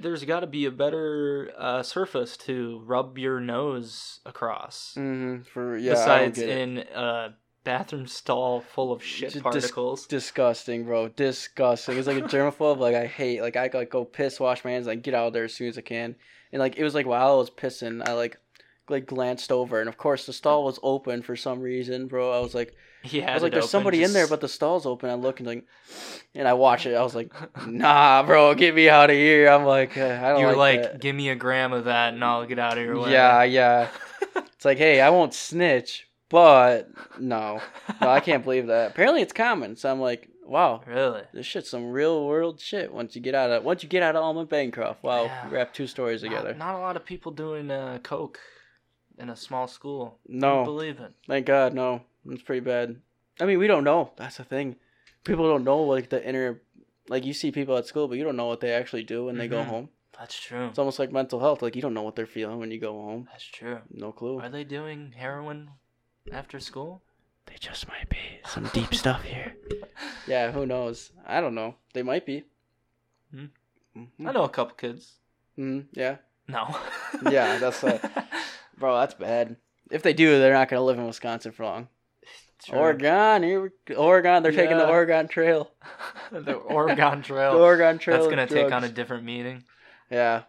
There's 0.01 0.23
got 0.25 0.41
to 0.41 0.47
be 0.47 0.65
a 0.65 0.71
better 0.71 1.51
uh, 1.57 1.83
surface 1.83 2.37
to 2.37 2.81
rub 2.85 3.17
your 3.17 3.39
nose 3.39 4.19
across. 4.25 4.93
Mm-hmm. 4.97 5.43
For 5.43 5.77
yeah, 5.77 5.91
Besides 5.91 6.39
in 6.39 6.79
a 6.93 7.35
bathroom 7.63 8.05
stall 8.07 8.61
full 8.61 8.91
of 8.91 9.03
shit 9.03 9.31
Just 9.31 9.35
dis- 9.35 9.41
particles. 9.43 10.05
disgusting, 10.07 10.85
bro. 10.85 11.09
Disgusting. 11.09 11.97
It's 11.97 12.07
like 12.07 12.17
a 12.17 12.21
germaphobe. 12.21 12.77
Like 12.77 12.95
I 12.95 13.05
hate. 13.05 13.41
Like 13.41 13.55
I 13.55 13.69
like 13.73 13.89
go 13.89 14.05
piss, 14.05 14.39
wash 14.39 14.63
my 14.63 14.71
hands, 14.71 14.87
like 14.87 15.01
get 15.01 15.13
out 15.13 15.27
of 15.27 15.33
there 15.33 15.45
as 15.45 15.53
soon 15.53 15.69
as 15.69 15.77
I 15.77 15.81
can. 15.81 16.15
And 16.51 16.59
like 16.59 16.77
it 16.77 16.83
was 16.83 16.95
like 16.95 17.05
while 17.05 17.33
I 17.33 17.35
was 17.35 17.49
pissing, 17.49 18.07
I 18.07 18.13
like 18.13 18.37
like 18.87 19.07
glanced 19.07 19.51
over, 19.51 19.79
and 19.79 19.89
of 19.89 19.97
course 19.97 20.25
the 20.25 20.33
stall 20.33 20.63
was 20.63 20.79
open 20.83 21.21
for 21.23 21.35
some 21.35 21.59
reason, 21.59 22.07
bro. 22.07 22.31
I 22.31 22.39
was 22.39 22.53
like, 22.53 22.75
yeah, 23.11 23.31
I 23.31 23.33
was 23.33 23.43
like, 23.43 23.51
there's 23.51 23.69
somebody 23.69 24.03
in 24.03 24.13
there, 24.13 24.27
but 24.27 24.41
the 24.41 24.47
stall's 24.47 24.85
open. 24.85 25.09
I 25.09 25.15
look 25.15 25.39
and 25.39 25.47
like, 25.47 25.65
and 26.33 26.47
I 26.47 26.53
watch 26.53 26.85
it. 26.85 26.95
I 26.95 27.03
was 27.03 27.15
like, 27.15 27.31
nah, 27.67 28.23
bro, 28.23 28.53
get 28.55 28.75
me 28.75 28.89
out 28.89 29.09
of 29.09 29.15
here. 29.15 29.49
I'm 29.49 29.65
like, 29.65 29.97
uh, 29.97 30.19
I 30.23 30.29
don't 30.29 30.41
you're 30.41 30.55
like, 30.55 30.81
like, 30.81 30.99
give 30.99 31.15
me 31.15 31.29
a 31.29 31.35
gram 31.35 31.73
of 31.73 31.85
that, 31.85 32.13
and 32.13 32.23
I'll 32.23 32.45
get 32.45 32.59
out 32.59 32.77
of 32.77 32.83
here." 32.83 32.97
Yeah, 33.09 33.43
yeah. 33.43 33.89
It's 34.55 34.65
like, 34.65 34.77
hey, 34.77 34.99
I 35.01 35.11
won't 35.11 35.33
snitch, 35.33 36.07
but 36.29 36.89
no, 37.19 37.61
no, 38.01 38.09
I 38.09 38.19
can't 38.19 38.43
believe 38.43 38.67
that. 38.67 38.91
Apparently, 38.91 39.21
it's 39.21 39.33
common. 39.33 39.75
So 39.75 39.91
I'm 39.91 39.99
like, 39.99 40.29
Wow. 40.45 40.81
Really? 40.85 41.23
This 41.33 41.45
shit's 41.45 41.69
some 41.69 41.89
real 41.91 42.25
world 42.25 42.59
shit. 42.59 42.93
Once 42.93 43.15
you 43.15 43.21
get 43.21 43.33
out 43.35 43.49
of 43.49 43.63
once 43.63 43.81
you 43.83 43.89
get 43.89 44.03
out 44.03 44.15
of 44.15 44.23
Alma 44.23 44.45
Bancroft, 44.45 45.03
wow, 45.03 45.23
Yeah. 45.25 45.49
wrap 45.49 45.73
two 45.73 45.87
stories 45.87 46.21
together. 46.21 46.53
Not, 46.53 46.75
a 46.75 46.79
lot 46.79 46.95
of 46.95 47.03
people 47.03 47.31
doing 47.31 47.71
uh, 47.71 47.97
coke 48.03 48.39
in 49.17 49.29
a 49.29 49.35
small 49.35 49.67
school. 49.67 50.19
No. 50.27 50.57
Don't 50.57 50.65
believe 50.65 50.99
it. 50.99 51.13
Thank 51.27 51.47
God, 51.47 51.73
no. 51.73 52.01
It's 52.29 52.41
pretty 52.43 52.61
bad. 52.61 53.01
I 53.39 53.45
mean, 53.45 53.59
we 53.59 53.67
don't 53.67 53.83
know. 53.83 54.11
That's 54.17 54.37
the 54.37 54.43
thing. 54.43 54.75
People 55.23 55.47
don't 55.49 55.63
know 55.63 55.81
like 55.83 56.09
the 56.09 56.25
inner, 56.27 56.61
like 57.09 57.25
you 57.25 57.33
see 57.33 57.51
people 57.51 57.77
at 57.77 57.85
school, 57.87 58.07
but 58.07 58.17
you 58.17 58.23
don't 58.23 58.35
know 58.37 58.47
what 58.47 58.59
they 58.61 58.71
actually 58.73 59.03
do 59.03 59.25
when 59.25 59.37
they 59.37 59.47
go 59.47 59.61
Mhm. 59.61 59.65
home. 59.67 59.89
That's 60.17 60.39
true. 60.39 60.67
It's 60.67 60.79
almost 60.79 60.97
like 60.99 61.11
mental 61.11 61.39
health. 61.39 61.61
Like 61.61 61.75
you 61.75 61.81
don't 61.81 61.93
know 61.93 62.03
what 62.03 62.15
they're 62.15 62.25
feeling 62.25 62.59
when 62.59 62.71
you 62.71 62.79
go 62.79 62.93
home. 62.93 63.27
That's 63.31 63.43
true. 63.43 63.79
No 63.91 64.11
clue. 64.11 64.39
Are 64.39 64.49
they 64.49 64.63
doing 64.63 65.11
heroin 65.11 65.71
after 66.31 66.59
school? 66.59 67.01
They 67.47 67.55
just 67.59 67.87
might 67.87 68.09
be 68.09 68.17
some 68.45 68.69
deep 68.73 68.93
stuff 69.03 69.23
here. 69.23 69.55
Yeah, 70.25 70.51
who 70.51 70.65
knows? 70.65 71.11
I 71.25 71.41
don't 71.41 71.53
know. 71.55 71.75
They 71.93 72.01
might 72.03 72.25
be. 72.25 72.45
Hmm. 73.31 73.45
Mhm. 73.95 74.07
I 74.27 74.31
know 74.31 74.43
a 74.43 74.49
couple 74.49 74.75
kids. 74.75 75.19
Mhm, 75.57 75.87
Yeah, 75.93 76.17
No. 76.47 76.75
Yeah, 77.29 77.57
that's 77.59 77.83
uh, 77.83 77.99
bro. 78.77 78.97
That's 78.99 79.13
bad. 79.15 79.57
If 79.91 80.01
they 80.01 80.13
do, 80.13 80.39
they're 80.39 80.53
not 80.53 80.69
gonna 80.69 80.81
live 80.83 80.97
in 80.97 81.05
Wisconsin 81.07 81.51
for 81.51 81.63
long. 81.65 81.87
True. 82.65 82.79
Oregon, 82.79 83.43
here 83.43 83.71
we, 83.87 83.95
Oregon. 83.95 84.41
They're 84.41 84.51
taking 84.51 84.77
the 84.77 84.87
Oregon 84.87 85.27
Trail. 85.27 85.69
the 86.31 86.53
Oregon 86.53 87.21
Trail. 87.21 87.53
The 87.53 87.59
Oregon 87.59 87.99
Trail. 87.99 88.17
That's 88.17 88.29
gonna 88.29 88.47
take 88.47 88.71
on 88.71 88.83
a 88.83 88.89
different 88.89 89.23
meaning. 89.23 89.63
Yeah. 90.09 90.43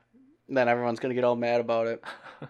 Then 0.48 0.66
everyone's 0.66 0.98
gonna 0.98 1.12
get 1.12 1.24
all 1.24 1.36
mad 1.36 1.60
about 1.60 1.88
it. 1.88 2.02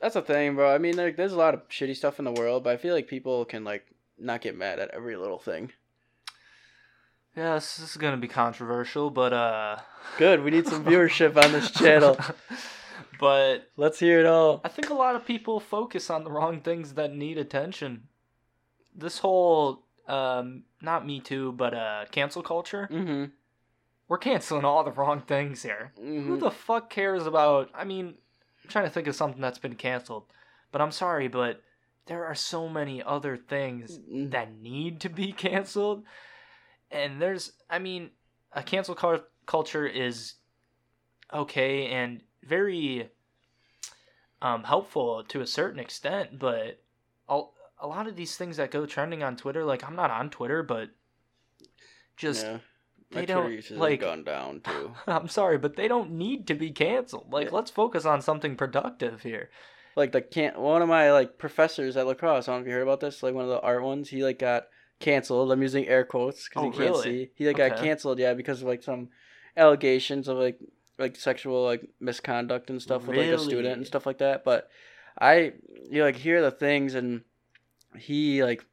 That's 0.00 0.14
the 0.14 0.22
thing, 0.22 0.56
bro. 0.56 0.74
I 0.74 0.78
mean, 0.78 0.96
there, 0.96 1.12
there's 1.12 1.32
a 1.32 1.38
lot 1.38 1.54
of 1.54 1.68
shitty 1.68 1.94
stuff 1.94 2.18
in 2.18 2.24
the 2.24 2.32
world, 2.32 2.64
but 2.64 2.72
I 2.72 2.76
feel 2.76 2.92
like 2.92 3.06
people 3.06 3.44
can 3.44 3.62
like 3.62 3.86
not 4.18 4.40
get 4.40 4.58
mad 4.58 4.80
at 4.80 4.90
every 4.90 5.16
little 5.16 5.38
thing. 5.38 5.70
Yeah, 7.36 7.54
this, 7.54 7.76
this 7.76 7.90
is 7.90 7.96
gonna 7.96 8.16
be 8.16 8.28
controversial, 8.28 9.10
but 9.10 9.32
uh. 9.32 9.76
Good. 10.18 10.42
We 10.42 10.50
need 10.50 10.66
some 10.66 10.84
viewership 10.84 11.40
on 11.40 11.52
this 11.52 11.70
channel. 11.70 12.18
but 13.20 13.70
Let's 13.76 14.00
hear 14.00 14.18
it 14.18 14.26
all. 14.26 14.60
I 14.64 14.68
think 14.68 14.90
a 14.90 14.94
lot 14.94 15.14
of 15.14 15.24
people 15.24 15.60
focus 15.60 16.10
on 16.10 16.24
the 16.24 16.32
wrong 16.32 16.60
things 16.62 16.94
that 16.94 17.14
need 17.14 17.38
attention. 17.38 18.08
This 18.94 19.18
whole 19.18 19.84
um 20.08 20.64
not 20.82 21.06
me 21.06 21.20
too, 21.20 21.52
but 21.52 21.74
uh 21.74 22.04
cancel 22.10 22.42
culture. 22.42 22.88
Mm-hmm. 22.90 23.24
We're 24.08 24.18
canceling 24.18 24.64
all 24.64 24.84
the 24.84 24.92
wrong 24.92 25.20
things 25.20 25.62
here. 25.62 25.92
Who 25.96 26.02
mm-hmm. 26.02 26.38
the 26.38 26.50
fuck 26.50 26.90
cares 26.90 27.26
about 27.26 27.70
I 27.74 27.84
mean, 27.84 28.14
I'm 28.62 28.70
trying 28.70 28.84
to 28.84 28.90
think 28.90 29.06
of 29.06 29.16
something 29.16 29.40
that's 29.40 29.58
been 29.58 29.76
canceled. 29.76 30.24
But 30.72 30.80
I'm 30.80 30.92
sorry, 30.92 31.28
but 31.28 31.62
there 32.06 32.24
are 32.24 32.34
so 32.34 32.68
many 32.68 33.02
other 33.02 33.36
things 33.36 33.98
Mm-hmm. 33.98 34.30
that 34.30 34.54
need 34.60 35.00
to 35.00 35.08
be 35.08 35.32
canceled. 35.46 36.04
And 36.90 37.20
there's, 37.20 37.52
I 37.68 37.78
mean, 37.78 38.10
a 38.52 38.62
cancel 38.62 38.94
cul- 38.94 39.24
culture 39.46 39.86
is 39.86 40.34
okay 41.32 41.88
and 41.88 42.20
very 42.42 43.10
um, 44.42 44.64
helpful 44.64 45.24
to 45.28 45.40
a 45.40 45.46
certain 45.46 45.80
extent, 45.80 46.38
but 46.38 46.82
a, 47.84 47.86
lot 47.86 48.06
of 48.06 48.16
these 48.16 48.36
things 48.36 48.56
that 48.56 48.70
go 48.70 48.86
trending 48.86 49.22
on 49.22 49.36
Twitter, 49.36 49.64
like 49.64 49.84
I'm 49.86 49.96
not 49.96 50.10
on 50.10 50.30
Twitter, 50.30 50.62
but 50.62 50.90
just 52.16 52.44
yeah. 52.44 52.58
they 53.10 53.26
don't, 53.26 53.70
like- 53.72 54.00
gone 54.00 54.24
down 54.24 54.60
too. 54.64 54.92
I'm 55.06 55.28
sorry, 55.28 55.58
but 55.58 55.76
they 55.76 55.88
don't 55.88 56.12
need 56.12 56.46
to 56.48 56.54
be 56.54 56.70
canceled. 56.70 57.32
Like, 57.32 57.46
Yeah. 57.48 57.56
let's 57.56 57.70
focus 57.70 58.04
on 58.04 58.20
something 58.22 58.56
productive 58.56 59.22
here. 59.22 59.50
like 59.96 60.12
the 60.12 60.20
can't 60.20 60.58
one 60.58 60.82
of 60.82 60.88
my 60.88 61.12
like 61.12 61.38
professors 61.38 61.96
at 61.96 62.06
La 62.06 62.14
Crosse. 62.14 62.48
I 62.48 62.52
don't 62.52 62.60
know 62.60 62.64
if 62.64 62.68
you 62.68 62.74
heard 62.74 62.82
about 62.82 63.00
this. 63.00 63.22
Like 63.22 63.34
one 63.34 63.44
of 63.44 63.50
the 63.50 63.60
art 63.60 63.82
ones, 63.82 64.08
he 64.08 64.24
like 64.24 64.38
got 64.40 64.64
canceled. 65.00 65.52
I'm 65.52 65.62
using 65.62 65.86
air 65.86 66.04
quotes 66.04 66.48
because 66.48 66.62
Oh, 66.64 66.70
he 66.70 66.76
can't 66.76 66.90
really? 66.90 67.02
see. 67.04 67.30
He 67.36 67.46
like 67.46 67.56
got 67.56 67.76
canceled, 67.76 68.18
yeah, 68.18 68.34
because 68.34 68.60
of 68.62 68.68
like 68.68 68.82
some 68.82 69.10
allegations 69.56 70.26
of 70.28 70.36
like 70.38 70.58
like 70.98 71.16
sexual 71.16 71.64
like 71.64 71.88
misconduct 72.00 72.70
and 72.70 72.80
stuff 72.82 73.06
with 73.06 73.16
like 73.16 73.26
a 73.26 73.38
student 73.38 73.76
and 73.76 73.86
stuff 73.86 74.06
like 74.06 74.18
that. 74.18 74.44
But 74.44 74.68
I 75.18 75.52
you 75.90 76.02
like 76.02 76.16
hear 76.16 76.42
the 76.42 76.50
things 76.50 76.94
and 76.94 77.22
he 77.98 78.42
like 78.42 78.64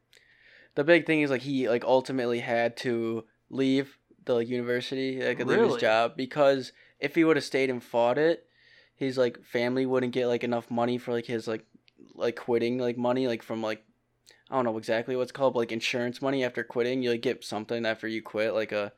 the 0.74 0.84
big 0.84 1.06
thing 1.06 1.20
is 1.22 1.30
like 1.30 1.42
he 1.42 1.68
like 1.68 1.84
ultimately 1.84 2.40
had 2.40 2.76
to 2.78 3.24
leave 3.50 3.98
the 4.24 4.34
like 4.34 4.48
university 4.48 5.22
like 5.22 5.44
leave 5.44 5.60
his 5.60 5.76
job 5.76 6.16
because 6.16 6.72
if 7.00 7.14
he 7.14 7.24
would 7.24 7.36
have 7.36 7.44
stayed 7.44 7.70
and 7.70 7.82
fought 7.82 8.18
it 8.18 8.46
his 8.94 9.18
like 9.18 9.42
family 9.44 9.84
wouldn't 9.84 10.12
get 10.12 10.26
like 10.26 10.44
enough 10.44 10.70
money 10.70 10.98
for 10.98 11.12
like 11.12 11.26
his 11.26 11.48
like 11.48 11.64
like 12.14 12.36
quitting 12.36 12.78
like 12.78 12.96
money 12.96 13.26
like 13.26 13.42
from 13.42 13.62
like 13.62 13.84
I 14.50 14.56
don't 14.56 14.64
know 14.64 14.76
exactly 14.78 15.16
what's 15.16 15.32
called 15.32 15.54
but, 15.54 15.60
like 15.60 15.72
insurance 15.72 16.20
money 16.22 16.44
after 16.44 16.62
quitting 16.62 17.02
you 17.02 17.10
like 17.10 17.22
get 17.22 17.42
something 17.44 17.84
after 17.86 18.06
you 18.06 18.22
quit 18.22 18.54
like 18.54 18.70
a 18.72 18.92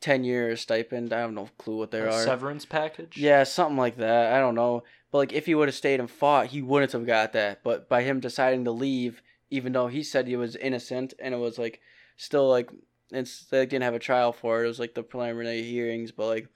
10 0.00 0.24
year 0.24 0.56
stipend 0.56 1.12
I 1.12 1.20
have 1.20 1.32
no 1.32 1.48
clue 1.58 1.78
what 1.78 1.90
there 1.90 2.06
A 2.06 2.14
are. 2.14 2.24
severance 2.24 2.64
package. 2.64 3.16
yeah 3.16 3.44
something 3.44 3.76
like 3.76 3.96
that 3.98 4.32
I 4.32 4.40
don't 4.40 4.54
know. 4.54 4.82
But 5.10 5.18
like 5.18 5.32
if 5.32 5.46
he 5.46 5.54
would 5.54 5.68
have 5.68 5.74
stayed 5.74 6.00
and 6.00 6.10
fought 6.10 6.46
he 6.48 6.62
wouldn't 6.62 6.92
have 6.92 7.06
got 7.06 7.32
that 7.32 7.62
but 7.64 7.88
by 7.88 8.02
him 8.02 8.20
deciding 8.20 8.64
to 8.64 8.72
leave 8.72 9.22
even 9.50 9.72
though 9.72 9.88
he 9.88 10.02
said 10.02 10.26
he 10.26 10.36
was 10.36 10.56
innocent 10.56 11.14
and 11.18 11.34
it 11.34 11.38
was 11.38 11.58
like 11.58 11.80
still 12.16 12.48
like 12.48 12.70
it's 13.10 13.46
they 13.46 13.66
didn't 13.66 13.82
have 13.82 13.94
a 13.94 13.98
trial 13.98 14.32
for 14.32 14.60
it. 14.60 14.64
It 14.64 14.68
was 14.68 14.78
like 14.80 14.94
the 14.94 15.02
preliminary 15.02 15.62
hearings 15.62 16.12
but 16.12 16.26
like 16.26 16.48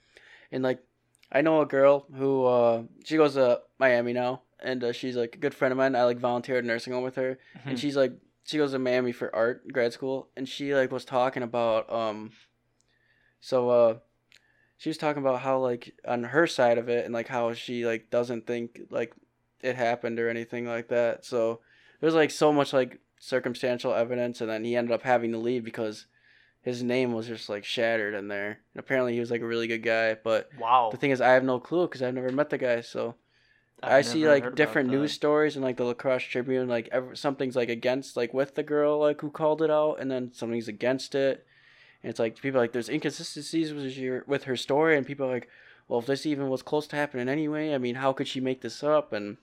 and 0.51 0.63
like 0.63 0.79
I 1.31 1.41
know 1.41 1.61
a 1.61 1.65
girl 1.65 2.05
who 2.15 2.45
uh 2.45 2.83
she 3.03 3.17
goes 3.17 3.33
to 3.33 3.61
Miami 3.79 4.13
now 4.13 4.43
and 4.63 4.83
uh, 4.83 4.93
she's 4.93 5.15
like 5.17 5.35
a 5.35 5.39
good 5.39 5.53
friend 5.53 5.71
of 5.71 5.77
mine. 5.77 5.95
I 5.95 6.03
like 6.05 6.17
volunteered 6.17 6.63
nursing 6.65 6.93
home 6.93 7.03
with 7.03 7.15
her. 7.15 7.37
Mhm. 7.57 7.69
and 7.71 7.79
she's 7.79 7.97
like 7.97 8.13
she 8.45 8.57
goes 8.57 8.71
to 8.71 8.79
Miami 8.79 9.11
for 9.11 9.35
art 9.35 9.67
grad 9.73 9.91
school 9.91 10.29
and 10.37 10.47
she 10.47 10.73
like 10.73 10.91
was 10.91 11.03
talking 11.05 11.43
about 11.43 11.91
um 11.91 12.31
so 13.39 13.69
uh 13.69 13.97
she 14.77 14.89
was 14.89 14.97
talking 14.97 15.21
about 15.21 15.39
how 15.41 15.57
like 15.59 15.93
on 16.07 16.23
her 16.23 16.47
side 16.47 16.77
of 16.77 16.89
it 16.89 17.05
and 17.05 17.13
like 17.13 17.27
how 17.27 17.53
she 17.53 17.85
like 17.85 18.09
doesn't 18.09 18.45
think 18.45 18.81
like 18.89 19.13
it 19.61 19.75
happened 19.75 20.19
or 20.19 20.29
anything 20.29 20.65
like 20.67 20.89
that. 20.89 21.25
So 21.25 21.61
there's 21.99 22.13
like 22.13 22.31
so 22.31 22.51
much 22.51 22.73
like 22.73 22.99
circumstantial 23.19 23.93
evidence 23.93 24.41
and 24.41 24.49
then 24.49 24.63
he 24.63 24.75
ended 24.75 24.91
up 24.91 25.01
having 25.01 25.31
to 25.31 25.37
leave 25.37 25.63
because 25.63 26.05
his 26.61 26.83
name 26.83 27.13
was 27.13 27.27
just 27.27 27.49
like 27.49 27.63
shattered 27.63 28.13
in 28.13 28.27
there 28.27 28.59
and 28.73 28.79
apparently 28.79 29.13
he 29.13 29.19
was 29.19 29.31
like 29.31 29.41
a 29.41 29.45
really 29.45 29.67
good 29.67 29.83
guy 29.83 30.15
but 30.23 30.49
wow. 30.59 30.89
the 30.91 30.97
thing 30.97 31.11
is 31.11 31.21
i 31.21 31.29
have 31.29 31.43
no 31.43 31.59
clue 31.59 31.87
because 31.87 32.01
i've 32.01 32.13
never 32.13 32.31
met 32.31 32.49
the 32.49 32.57
guy 32.57 32.81
so 32.81 33.15
I've 33.83 33.91
I 33.91 34.01
see 34.01 34.27
like 34.27 34.55
different 34.55 34.89
news 34.89 35.11
stories 35.11 35.55
and 35.55 35.63
like 35.63 35.77
the 35.77 35.83
La 35.83 35.93
Crosse 35.93 36.23
Tribune, 36.23 36.67
like 36.67 36.87
ever, 36.91 37.15
something's 37.15 37.55
like 37.55 37.69
against 37.69 38.15
like 38.15 38.33
with 38.33 38.55
the 38.55 38.63
girl 38.63 38.99
like 38.99 39.21
who 39.21 39.29
called 39.29 39.61
it 39.61 39.69
out, 39.69 39.99
and 39.99 40.09
then 40.09 40.31
something's 40.33 40.67
against 40.67 41.13
it, 41.13 41.45
and 42.01 42.09
it's 42.09 42.19
like 42.19 42.39
people 42.39 42.59
are 42.59 42.63
like 42.63 42.71
there's 42.71 42.89
inconsistencies 42.89 43.73
with 43.73 43.97
your 43.97 44.23
with 44.27 44.45
her 44.45 44.55
story, 44.55 44.97
and 44.97 45.05
people 45.05 45.27
are 45.27 45.33
like, 45.33 45.49
well, 45.87 45.99
if 45.99 46.05
this 46.05 46.25
even 46.25 46.49
was 46.49 46.61
close 46.61 46.87
to 46.87 46.95
happening 46.95 47.27
anyway, 47.27 47.73
I 47.73 47.77
mean, 47.77 47.95
how 47.95 48.13
could 48.13 48.27
she 48.27 48.39
make 48.39 48.61
this 48.61 48.83
up? 48.83 49.11
And 49.11 49.37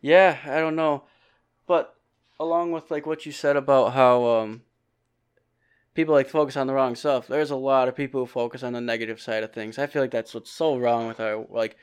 yeah, 0.00 0.38
I 0.44 0.58
don't 0.58 0.76
know, 0.76 1.04
but 1.66 1.94
along 2.40 2.72
with 2.72 2.90
like 2.90 3.06
what 3.06 3.24
you 3.26 3.32
said 3.32 3.56
about 3.56 3.92
how 3.92 4.24
um 4.24 4.62
people 5.94 6.14
like 6.14 6.28
focus 6.28 6.56
on 6.56 6.66
the 6.66 6.74
wrong 6.74 6.96
stuff, 6.96 7.26
there's 7.28 7.50
a 7.50 7.56
lot 7.56 7.88
of 7.88 7.94
people 7.96 8.20
who 8.20 8.26
focus 8.26 8.62
on 8.62 8.72
the 8.72 8.80
negative 8.80 9.20
side 9.20 9.42
of 9.44 9.52
things. 9.52 9.78
I 9.78 9.86
feel 9.86 10.02
like 10.02 10.10
that's 10.10 10.34
what's 10.34 10.50
so 10.50 10.76
wrong 10.76 11.06
with 11.06 11.20
our 11.20 11.46
like 11.48 11.76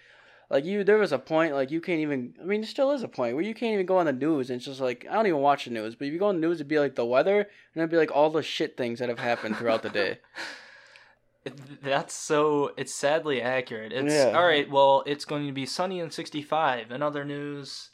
like 0.49 0.65
you 0.65 0.83
there 0.83 0.97
was 0.97 1.13
a 1.13 1.19
point 1.19 1.53
like 1.53 1.71
you 1.71 1.79
can't 1.79 2.01
even 2.01 2.33
i 2.41 2.43
mean 2.43 2.59
there 2.59 2.69
still 2.69 2.91
is 2.91 3.03
a 3.03 3.07
point 3.07 3.35
where 3.35 3.43
you 3.43 3.53
can't 3.53 3.73
even 3.73 3.85
go 3.85 3.97
on 3.97 4.05
the 4.05 4.11
news 4.11 4.49
and 4.49 4.57
it's 4.57 4.65
just 4.65 4.81
like 4.81 5.07
i 5.09 5.13
don't 5.13 5.25
even 5.25 5.39
watch 5.39 5.63
the 5.63 5.71
news 5.71 5.95
but 5.95 6.07
if 6.07 6.13
you 6.13 6.19
go 6.19 6.27
on 6.27 6.35
the 6.35 6.45
news 6.45 6.57
it'd 6.57 6.67
be 6.67 6.77
like 6.77 6.95
the 6.95 7.05
weather 7.05 7.39
and 7.39 7.47
it'd 7.81 7.89
be 7.89 7.95
like 7.95 8.11
all 8.13 8.29
the 8.29 8.43
shit 8.43 8.75
things 8.75 8.99
that 8.99 9.07
have 9.07 9.17
happened 9.17 9.55
throughout 9.55 9.81
the 9.81 9.89
day 9.89 10.19
That's 11.81 12.13
so. 12.13 12.71
It's 12.77 12.93
sadly 12.93 13.41
accurate. 13.41 13.91
It's 13.91 14.13
Yeah. 14.13 14.37
all 14.37 14.45
right. 14.45 14.69
Well, 14.69 15.03
it's 15.07 15.25
going 15.25 15.47
to 15.47 15.53
be 15.53 15.65
sunny 15.65 15.99
and 15.99 16.13
65. 16.13 16.91
In 16.91 17.01
other 17.01 17.25
news, 17.25 17.90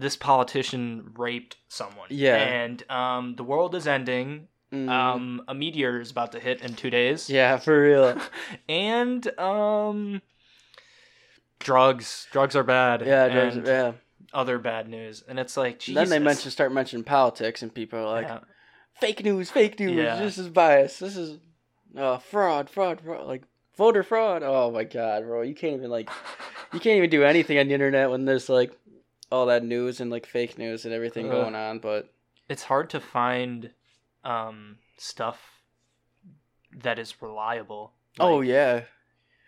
this 0.00 0.16
politician 0.16 1.12
raped 1.16 1.56
someone. 1.68 2.08
Yeah. 2.10 2.36
And 2.36 2.82
um, 2.90 3.34
the 3.36 3.44
world 3.44 3.74
is 3.74 3.86
ending. 3.86 4.48
Mm. 4.72 4.88
Um, 4.88 5.42
a 5.48 5.54
meteor 5.54 6.00
is 6.00 6.10
about 6.12 6.32
to 6.32 6.38
hit 6.40 6.60
in 6.62 6.74
two 6.74 6.90
days. 6.90 7.28
yeah 7.28 7.56
for 7.58 7.82
real 7.82 8.16
and 8.68 9.26
um, 9.38 10.22
drugs. 11.58 12.26
Drugs 12.30 12.56
are 12.56 12.62
bad. 12.64 13.00
yeah 13.04 13.28
there's, 13.28 13.56
and 13.56 13.66
yeah 13.66 13.92
Other 14.32 14.58
bad 14.58 14.88
news, 14.88 15.24
and 15.28 15.38
it's 15.38 15.56
like 15.56 15.78
Jesus. 15.80 15.94
then 16.00 16.08
they 16.08 16.24
mention 16.24 16.50
start 16.50 16.72
mentioning 16.72 17.04
politics 17.04 17.62
and 17.62 17.74
people 17.74 17.98
are 17.98 18.04
like 18.04 18.26
Yeah. 18.28 18.40
fake 19.00 19.24
news 19.24 19.50
fake 19.50 19.78
news 19.80 19.92
Yeah. 19.96 20.16
this 20.20 20.38
is 20.38 20.48
bias 20.48 20.98
this 20.98 21.16
is 21.16 21.38
uh, 21.96 22.18
fraud 22.18 22.70
fraud 22.70 23.00
fraud 23.00 23.26
like 23.26 23.42
voter 23.76 24.02
fraud 24.04 24.42
oh 24.44 24.70
my 24.70 24.84
god 24.84 25.24
bro 25.24 25.42
you 25.42 25.54
can't 25.54 25.74
even 25.74 25.90
like 25.90 26.08
you 26.72 26.78
can't 26.78 26.96
even 26.98 27.10
do 27.10 27.24
anything 27.24 27.58
on 27.58 27.66
the 27.66 27.74
internet 27.74 28.08
when 28.10 28.24
there's 28.24 28.48
like 28.48 28.70
all 29.30 29.46
that 29.46 29.64
news 29.64 30.00
and 30.00 30.10
like 30.10 30.26
fake 30.26 30.58
news 30.58 30.84
and 30.84 30.92
everything 30.94 31.26
Ugh. 31.26 31.32
going 31.32 31.54
on 31.54 31.78
but 31.78 32.12
it's 32.48 32.62
hard 32.64 32.90
to 32.90 33.00
find 33.00 33.70
um 34.24 34.76
stuff 34.98 35.40
that 36.82 36.98
is 36.98 37.20
reliable. 37.22 37.92
oh 38.18 38.40
yeah 38.40 38.82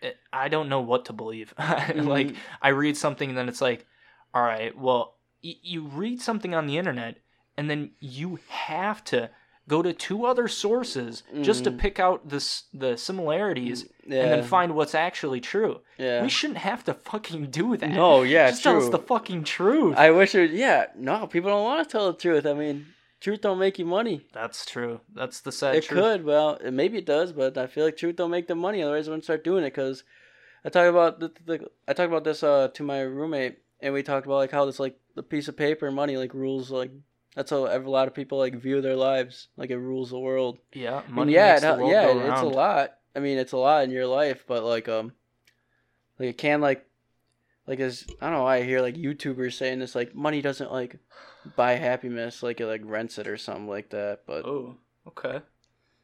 it, 0.01 0.17
I 0.33 0.49
don't 0.49 0.67
know 0.67 0.81
what 0.81 1.05
to 1.05 1.13
believe. 1.13 1.53
like 1.59 2.27
Mhm. 2.27 2.35
I 2.61 2.69
read 2.69 2.97
something 2.97 3.29
and 3.29 3.37
then 3.37 3.47
it's 3.47 3.61
like, 3.61 3.85
all 4.33 4.41
right, 4.43 4.77
well, 4.77 5.15
y- 5.41 5.55
you 5.61 5.83
read 5.83 6.21
something 6.21 6.53
on 6.53 6.67
the 6.67 6.77
internet 6.77 7.19
and 7.55 7.69
then 7.69 7.91
you 8.01 8.39
have 8.49 9.01
to 9.05 9.29
go 9.67 9.81
to 9.81 9.93
two 9.93 10.25
other 10.25 10.47
sources 10.47 11.23
just 11.41 11.63
to 11.63 11.71
Mhm. 11.71 11.77
pick 11.77 11.99
out 11.99 12.27
this 12.29 12.63
the 12.73 12.97
similarities 12.97 13.85
Yeah. 14.05 14.23
and 14.23 14.31
then 14.31 14.43
find 14.43 14.75
what's 14.75 14.93
actually 14.95 15.39
true. 15.39 15.81
yeah. 15.97 16.21
We 16.21 16.29
shouldn't 16.29 16.59
have 16.59 16.83
to 16.85 16.93
fucking 16.93 17.49
do 17.49 17.77
that. 17.77 17.89
No, 17.91 18.23
yeah, 18.23 18.49
just 18.49 18.63
tell 18.63 18.77
us 18.77 18.89
the 18.89 18.99
fucking 18.99 19.45
truth. 19.45 19.95
I 19.97 20.11
wish 20.11 20.35
it. 20.35 20.51
Yeah, 20.51 20.87
no, 20.95 21.27
people 21.27 21.49
don't 21.49 21.63
want 21.63 21.87
to 21.87 21.91
tell 21.91 22.11
the 22.11 22.17
truth. 22.17 22.45
I 22.45 22.53
mean, 22.53 22.87
truth 23.21 23.39
don't 23.41 23.57
make 23.59 23.79
you 23.79 23.85
money. 23.85 24.25
That's 24.33 24.65
true. 24.65 24.99
That's 25.13 25.39
the 25.39 25.51
sad 25.53 25.75
it 25.75 25.83
truth. 25.85 25.99
could, 26.01 26.25
well, 26.25 26.57
maybe 26.69 26.97
it 26.97 27.05
does, 27.05 27.31
but 27.31 27.57
I 27.57 27.67
feel 27.67 27.85
like 27.85 27.95
truth 27.95 28.17
don't 28.17 28.31
make 28.31 28.47
them 28.47 28.59
money. 28.59 28.83
Otherwise, 28.83 29.07
I 29.07 29.11
wouldn't 29.11 29.23
start 29.23 29.43
doing 29.45 29.63
it. 29.63 29.67
Because 29.73 30.03
I 30.65 30.69
talk 30.69 30.87
about 30.89 31.19
the, 31.21 31.31
the 31.45 31.69
I 31.87 31.93
talked 31.93 32.09
about 32.09 32.25
this 32.25 32.43
uh 32.43 32.67
to 32.73 32.83
my 32.83 32.99
roommate, 33.01 33.59
and 33.79 33.93
we 33.93 34.03
talked 34.03 34.25
about 34.25 34.35
like 34.43 34.51
how 34.51 34.65
this 34.65 34.79
like 34.79 34.97
the 35.15 35.23
piece 35.23 35.47
of 35.47 35.55
paper 35.55 35.87
and 35.87 35.95
money 35.95 36.17
like 36.17 36.33
rules 36.33 36.69
like 36.69 36.91
that's 37.35 37.49
how 37.51 37.65
a 37.65 37.79
lot 37.79 38.07
of 38.07 38.13
people 38.13 38.37
like 38.37 38.55
view 38.55 38.81
their 38.81 38.95
lives. 38.95 39.47
Like 39.57 39.69
it 39.69 39.77
rules 39.77 40.09
the 40.11 40.19
world. 40.19 40.59
Yeah, 40.73 41.01
money 41.09 41.33
yeah, 41.33 41.57
it, 41.57 41.63
yeah, 41.63 42.31
it's 42.31 42.41
a 42.41 42.45
lot. 42.45 42.93
I 43.15 43.19
mean, 43.19 43.37
it's 43.37 43.51
a 43.51 43.57
lot 43.57 43.83
in 43.83 43.91
your 43.91 44.07
life, 44.07 44.43
but 44.47 44.63
like 44.63 44.87
um, 44.89 45.13
like 46.19 46.29
it 46.29 46.37
can 46.37 46.61
like, 46.61 46.85
like 47.67 47.79
as 47.79 48.05
I 48.21 48.27
don't 48.27 48.35
know, 48.37 48.43
why 48.43 48.57
I 48.57 48.63
hear 48.63 48.81
like 48.81 48.95
YouTubers 48.95 49.53
saying 49.53 49.79
this 49.79 49.95
like 49.95 50.15
money 50.15 50.41
doesn't 50.41 50.71
like 50.71 50.97
buy 51.55 51.73
happiness, 51.73 52.43
like 52.43 52.59
it 52.61 52.67
like 52.67 52.81
rents 52.83 53.17
it 53.17 53.27
or 53.27 53.37
something 53.37 53.67
like 53.67 53.89
that. 53.89 54.21
But 54.25 54.45
Oh, 54.45 54.77
okay. 55.07 55.41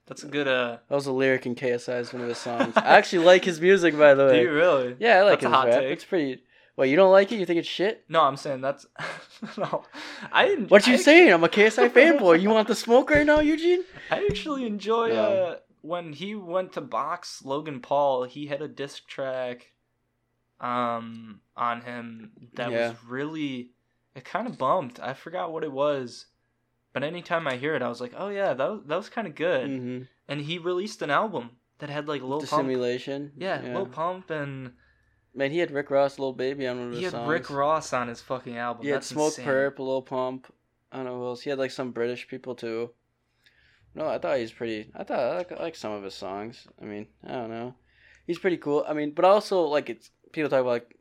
That's 0.08 0.24
a 0.24 0.28
good. 0.28 0.48
Uh, 0.48 0.78
that 0.88 0.96
was 0.96 1.06
a 1.06 1.12
lyric 1.12 1.46
in 1.46 1.54
KSI's 1.54 2.12
one 2.12 2.24
of 2.24 2.28
his 2.28 2.40
songs. 2.40 2.74
I 2.76 2.98
actually 2.98 3.26
like 3.26 3.46
his 3.46 3.62
music, 3.62 3.96
by 3.96 4.16
the 4.16 4.26
do 4.30 4.34
way. 4.34 4.42
you 4.42 4.52
really? 4.52 4.96
Yeah, 5.00 5.20
I 5.20 5.22
like 5.22 5.42
That's 5.42 5.46
a 5.46 5.50
his 5.50 5.56
hot 5.56 5.68
rap. 5.68 5.80
take. 5.82 5.92
It's 5.92 6.04
pretty. 6.04 6.44
Well, 6.80 6.88
you 6.88 6.96
don't 6.96 7.12
like 7.12 7.30
it? 7.34 7.40
You 7.40 7.46
think 7.46 7.60
it's 7.60 7.68
shit? 7.68 8.06
No, 8.08 8.22
I'm 8.22 8.38
saying 8.38 8.62
that's 8.62 8.86
no. 9.58 9.84
I 10.32 10.52
en- 10.54 10.68
What 10.70 10.88
you 10.88 10.94
I 10.94 10.96
saying? 10.96 11.34
I'm 11.34 11.44
a 11.44 11.50
KSI 11.50 11.90
fanboy. 11.98 12.42
You 12.42 12.50
want 12.52 12.70
the 12.70 12.76
smoke 12.76 13.10
right 13.10 13.26
now, 13.26 13.42
Eugene? 13.42 13.84
I 14.10 14.26
actually 14.30 14.66
enjoy 14.66 15.08
Yeah. 15.08 15.22
uh, 15.22 15.56
when 15.82 16.14
he 16.14 16.36
went 16.36 16.72
to 16.74 16.82
box 16.82 17.44
Logan 17.44 17.82
Paul. 17.82 18.24
He 18.24 18.48
had 18.48 18.62
a 18.62 18.70
disc 18.70 19.08
track, 19.08 19.74
um, 20.62 21.42
on 21.58 21.82
him 21.82 22.32
that 22.56 22.72
Yeah. 22.72 22.90
was 22.92 22.98
really. 23.06 23.72
It 24.16 24.24
kind 24.24 24.48
of 24.48 24.58
bumped. 24.58 25.02
I 25.02 25.14
forgot 25.14 25.52
what 25.52 25.64
it 25.66 25.72
was, 25.74 26.28
but 26.94 27.04
anytime 27.04 27.46
I 27.46 27.58
hear 27.58 27.76
it, 27.76 27.82
I 27.82 27.90
was 27.90 28.00
like, 28.02 28.14
"Oh 28.18 28.30
yeah, 28.30 28.54
that 28.54 28.70
was 28.72 28.82
that 28.88 28.96
was 28.96 29.10
kind 29.10 29.28
of 29.28 29.36
good." 29.36 29.70
Mm-hmm. 29.70 30.04
And 30.30 30.42
he 30.42 30.58
released 30.58 31.02
an 31.02 31.10
album 31.12 31.52
that 31.80 31.90
had 31.90 32.08
like 32.08 32.22
Lil 32.22 32.40
The 32.40 32.48
Pump. 32.48 32.62
simulation. 32.62 33.34
Yeah, 33.36 33.62
Lil 33.64 33.86
Pump 33.86 34.30
and 34.30 34.72
Man, 35.34 35.52
he 35.52 35.60
had 35.60 35.72
Rick 35.72 35.92
Ross, 35.92 36.18
Little 36.18 36.34
Baby 36.34 36.68
on 36.68 36.78
one 36.78 36.88
of 36.88 36.92
his 36.92 37.00
he 37.00 37.04
had 37.06 37.12
songs. 37.14 37.30
Rick 37.30 37.50
Ross 37.50 37.94
on 37.94 38.08
his 38.08 38.22
fucking 38.22 38.58
album. 38.58 38.84
He 38.84 38.90
had 38.90 38.98
That's 38.98 39.08
Smoke 39.08 39.28
insane. 39.30 39.46
Perp, 39.46 39.80
Lil 39.80 40.02
Pump. 40.02 40.54
I 40.92 40.98
don't 40.98 41.06
know 41.06 41.20
who 41.20 41.26
else. 41.28 41.42
He 41.42 41.50
had 41.50 41.60
like 41.60 41.72
some 41.72 41.92
British 41.92 42.28
people 42.28 42.56
too. 42.56 42.90
No, 43.96 44.08
I 44.08 44.18
thought 44.18 44.38
he 44.38 44.42
was 44.42 44.52
pretty. 44.52 44.92
I 44.96 45.04
thought 45.04 45.20
I 45.20 45.36
like, 45.38 45.52
I 45.52 45.56
like 45.62 45.76
some 45.76 45.92
of 45.92 46.04
his 46.04 46.16
songs. 46.16 46.68
I 46.82 46.86
mean, 46.86 47.08
I 47.26 47.34
don't 47.34 47.50
know. 47.50 47.76
He's 48.26 48.40
pretty 48.40 48.58
cool. 48.58 48.86
I 48.88 48.94
mean, 48.94 49.12
but 49.12 49.26
also 49.26 49.62
like 49.64 49.90
it's 49.90 50.10
people 50.32 50.50
talk 50.50 50.62
about 50.62 50.70
like 50.70 50.96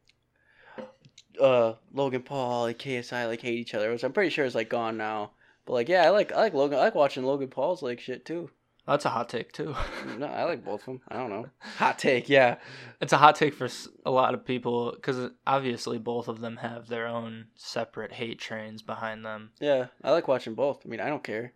uh 1.40 1.74
Logan 1.92 2.22
Paul, 2.22 2.62
like 2.62 2.78
KSI, 2.78 3.26
like 3.26 3.40
hate 3.40 3.58
each 3.58 3.74
other, 3.74 3.90
which 3.90 4.04
I'm 4.04 4.12
pretty 4.12 4.30
sure 4.30 4.44
is 4.44 4.54
like 4.54 4.68
gone 4.70 4.96
now. 4.96 5.32
But 5.66 5.74
like, 5.74 5.88
yeah, 5.88 6.04
I 6.04 6.10
like 6.10 6.32
I 6.32 6.40
like 6.40 6.54
Logan. 6.54 6.78
I 6.78 6.82
like 6.82 6.94
watching 6.94 7.24
Logan 7.24 7.48
Paul's 7.48 7.82
like 7.82 8.00
shit 8.00 8.24
too. 8.24 8.50
That's 8.88 9.04
a 9.04 9.10
hot 9.10 9.28
take 9.28 9.52
too. 9.52 9.74
No, 10.18 10.26
I 10.26 10.44
like 10.44 10.64
both 10.64 10.80
of 10.80 10.86
them. 10.86 11.00
I 11.08 11.16
don't 11.16 11.30
know. 11.30 11.46
Hot 11.76 11.98
take, 11.98 12.28
yeah. 12.28 12.56
it's 13.00 13.12
a 13.12 13.18
hot 13.18 13.36
take 13.36 13.52
for 13.54 13.68
a 14.06 14.10
lot 14.10 14.32
of 14.34 14.44
people 14.44 14.92
because 14.92 15.30
obviously 15.46 15.98
both 15.98 16.26
of 16.26 16.40
them 16.40 16.56
have 16.56 16.88
their 16.88 17.06
own 17.06 17.48
separate 17.54 18.12
hate 18.12 18.38
trains 18.38 18.80
behind 18.82 19.24
them. 19.24 19.50
Yeah, 19.60 19.88
I 20.02 20.10
like 20.12 20.26
watching 20.26 20.54
both. 20.54 20.80
I 20.84 20.88
mean, 20.88 21.00
I 21.00 21.08
don't 21.08 21.22
care. 21.22 21.52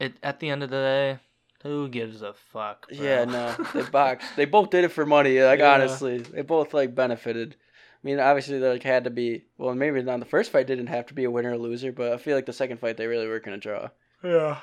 It 0.00 0.14
at 0.22 0.40
the 0.40 0.48
end 0.50 0.62
of 0.62 0.70
the 0.70 0.76
day, 0.76 1.18
who 1.62 1.88
gives 1.88 2.22
a 2.22 2.32
fuck? 2.32 2.88
bro? 2.88 2.98
Yeah, 2.98 3.24
no, 3.26 3.54
they 3.74 3.82
boxed. 3.90 4.34
They 4.36 4.46
both 4.46 4.70
did 4.70 4.84
it 4.84 4.92
for 4.92 5.04
money. 5.06 5.40
Like 5.42 5.58
Yeah. 5.60 5.74
honestly, 5.74 6.18
they 6.18 6.42
both 6.42 6.72
like 6.74 6.94
benefited. 6.94 7.54
I 8.02 8.06
mean, 8.06 8.18
obviously, 8.20 8.58
they 8.58 8.68
like 8.70 8.82
had 8.82 9.04
to 9.04 9.10
be. 9.10 9.44
Well, 9.58 9.74
maybe 9.74 10.02
not. 10.02 10.20
The 10.20 10.26
first 10.26 10.52
fight 10.52 10.66
didn't 10.66 10.86
have 10.88 11.06
to 11.06 11.14
be 11.14 11.24
a 11.24 11.30
winner 11.30 11.52
or 11.52 11.58
loser, 11.58 11.92
but 11.92 12.12
I 12.12 12.16
feel 12.18 12.34
like 12.36 12.46
the 12.46 12.52
second 12.52 12.78
fight 12.78 12.96
they 12.96 13.06
really 13.06 13.26
were 13.28 13.40
gonna 13.40 13.58
draw. 13.58 13.88
yeah. 14.24 14.58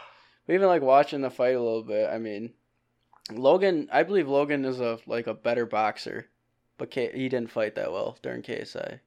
But 0.46 0.54
even 0.54 0.68
like 0.68 0.82
watching 0.82 1.22
the 1.22 1.30
fight 1.30 1.56
a 1.56 1.62
little 1.62 1.84
bit, 1.84 2.10
I 2.10 2.18
mean, 2.18 2.54
Logan. 3.32 3.88
I 3.92 4.04
believe 4.04 4.28
Logan 4.28 4.66
is 4.66 4.80
a 4.80 5.00
like 5.08 5.28
a 5.28 5.34
better 5.34 5.66
boxer, 5.66 6.30
but 6.78 6.92
K- 6.92 7.12
he 7.14 7.30
didn't 7.30 7.52
fight 7.52 7.76
that 7.76 7.92
well 7.92 8.18
during 8.22 8.42
KSI. 8.42 9.00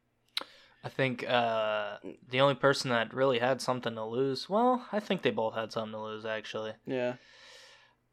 I 0.84 0.88
think 0.88 1.28
uh, 1.28 1.96
the 2.28 2.40
only 2.40 2.54
person 2.54 2.90
that 2.90 3.12
really 3.12 3.40
had 3.40 3.60
something 3.60 3.94
to 3.94 4.04
lose. 4.04 4.48
Well, 4.48 4.86
I 4.92 5.00
think 5.00 5.22
they 5.22 5.30
both 5.32 5.54
had 5.54 5.72
something 5.72 5.92
to 5.92 6.00
lose 6.00 6.24
actually. 6.24 6.72
Yeah, 6.86 7.14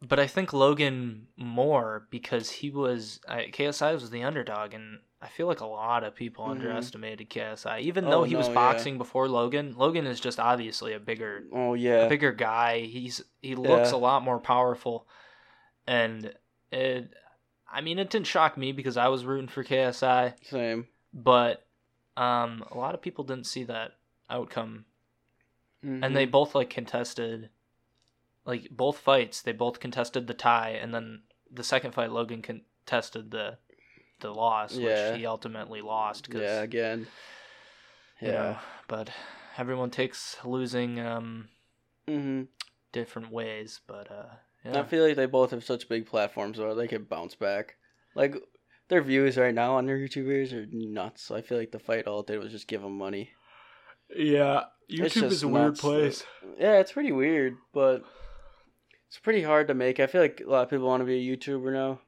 But 0.01 0.19
I 0.19 0.25
think 0.27 0.53
Logan 0.53 1.27
more 1.37 2.07
because 2.09 2.49
he 2.49 2.71
was 2.71 3.19
I, 3.27 3.43
KSI 3.51 3.93
was 3.93 4.09
the 4.09 4.23
underdog, 4.23 4.73
and 4.73 4.99
I 5.23 5.27
feel 5.29 5.47
like 5.47 5.61
a 5.61 5.65
lot 5.65 6.03
of 6.03 6.13
people 6.15 6.45
Mhm. 6.45 6.51
underestimated 6.51 7.29
KSI. 7.29 7.79
Even 7.79 8.05
Oh, 8.05 8.09
though 8.09 8.23
he 8.23 8.35
was 8.35 8.47
no, 8.47 8.51
yeah. 8.51 8.55
boxing 8.55 8.97
before 8.97 9.29
Logan, 9.29 9.73
Logan 9.77 10.05
is 10.05 10.19
just 10.19 10.37
obviously 10.39 10.91
a 10.93 10.99
bigger, 10.99 11.45
Oh 11.53 11.73
a 11.75 11.77
yeah, 11.77 12.07
bigger 12.09 12.33
guy. 12.33 12.81
He's 12.81 13.23
he 13.41 13.55
looks 13.55 13.91
Yeah. 13.91 13.95
a 13.97 13.99
lot 13.99 14.21
more 14.23 14.39
powerful, 14.39 15.07
and 15.87 16.33
it. 16.71 17.13
I 17.71 17.81
mean, 17.81 17.97
it 17.97 18.09
didn't 18.11 18.27
shock 18.27 18.55
me 18.57 18.71
because 18.71 18.97
I 18.97 19.07
was 19.07 19.25
rooting 19.25 19.47
for 19.47 19.63
KSI, 19.63 20.35
same. 20.43 20.87
but 21.13 21.65
um, 22.17 22.63
a 22.69 22.77
lot 22.77 22.93
of 22.93 23.01
people 23.01 23.23
didn't 23.23 23.47
see 23.47 23.63
that 23.63 23.93
outcome 24.29 24.85
and 25.81 26.15
they 26.15 26.27
Mhm. 26.27 26.31
both 26.31 26.53
like 26.55 26.69
contested 26.69 27.49
like 28.45 28.69
both 28.69 28.99
fights 28.99 29.41
they 29.41 29.51
both 29.51 29.79
contested 29.79 30.27
the 30.27 30.33
tie 30.33 30.69
and 30.71 30.93
then 30.93 31.23
the 31.51 31.63
second 31.63 31.91
fight 31.93 32.11
logan 32.11 32.41
contested 32.41 33.31
the 33.31 33.57
the 34.23 34.33
loss 34.33 34.75
Yeah. 34.75 35.11
which 35.11 35.19
he 35.19 35.25
ultimately 35.27 35.81
lost 35.81 36.29
cause, 36.31 36.41
yeah 36.41 36.61
again. 36.63 37.07
you 38.19 38.27
know, 38.29 38.33
Yeah. 38.51 38.59
but 38.87 39.11
everyone 39.57 39.91
takes 39.91 40.35
losing 40.43 40.99
um 40.99 41.49
hmm 42.07 42.43
different 42.91 43.31
ways 43.31 43.79
but 43.87 44.11
uh 44.11 44.25
I 44.65 44.83
feel 44.83 45.05
like 45.05 45.15
they 45.17 45.25
both 45.25 45.51
have 45.51 45.63
such 45.63 45.89
big 45.89 46.05
platforms 46.07 46.57
where 46.57 46.73
they 46.73 46.87
can 46.87 47.03
bounce 47.03 47.35
back. 47.35 47.75
Like 48.15 48.35
their 48.87 49.01
views 49.01 49.37
right 49.37 49.53
now 49.53 49.75
on 49.75 49.85
their 49.85 49.97
YouTubers 49.97 50.53
are 50.53 50.65
nuts. 50.71 51.29
I 51.31 51.41
feel 51.41 51.57
like 51.57 51.71
the 51.71 51.79
fight 51.79 52.07
all 52.07 52.21
it 52.21 52.27
did 52.27 52.39
was 52.39 52.51
just 52.51 52.67
give 52.67 52.81
them 52.81 52.97
money. 52.97 53.31
yeah 54.15 54.63
It's 54.87 55.15
just 55.15 55.45
nuts. 55.45 55.81
Yeah, 56.59 56.79
it's 56.79 56.91
pretty 56.93 57.11
weird, 57.11 57.57
but 57.73 58.03
it's 59.09 59.19
pretty 59.19 59.41
hard 59.41 59.67
to 59.67 59.73
make. 59.73 59.99
I 59.99 60.07
feel 60.07 60.21
like 60.21 60.41
a 60.45 60.49
lot 60.49 60.63
of 60.63 60.69
people 60.69 60.87
want 60.87 61.01
to 61.01 61.05
be 61.05 61.19
a 61.19 61.37
YouTuber 61.37 61.73
now. 61.73 61.99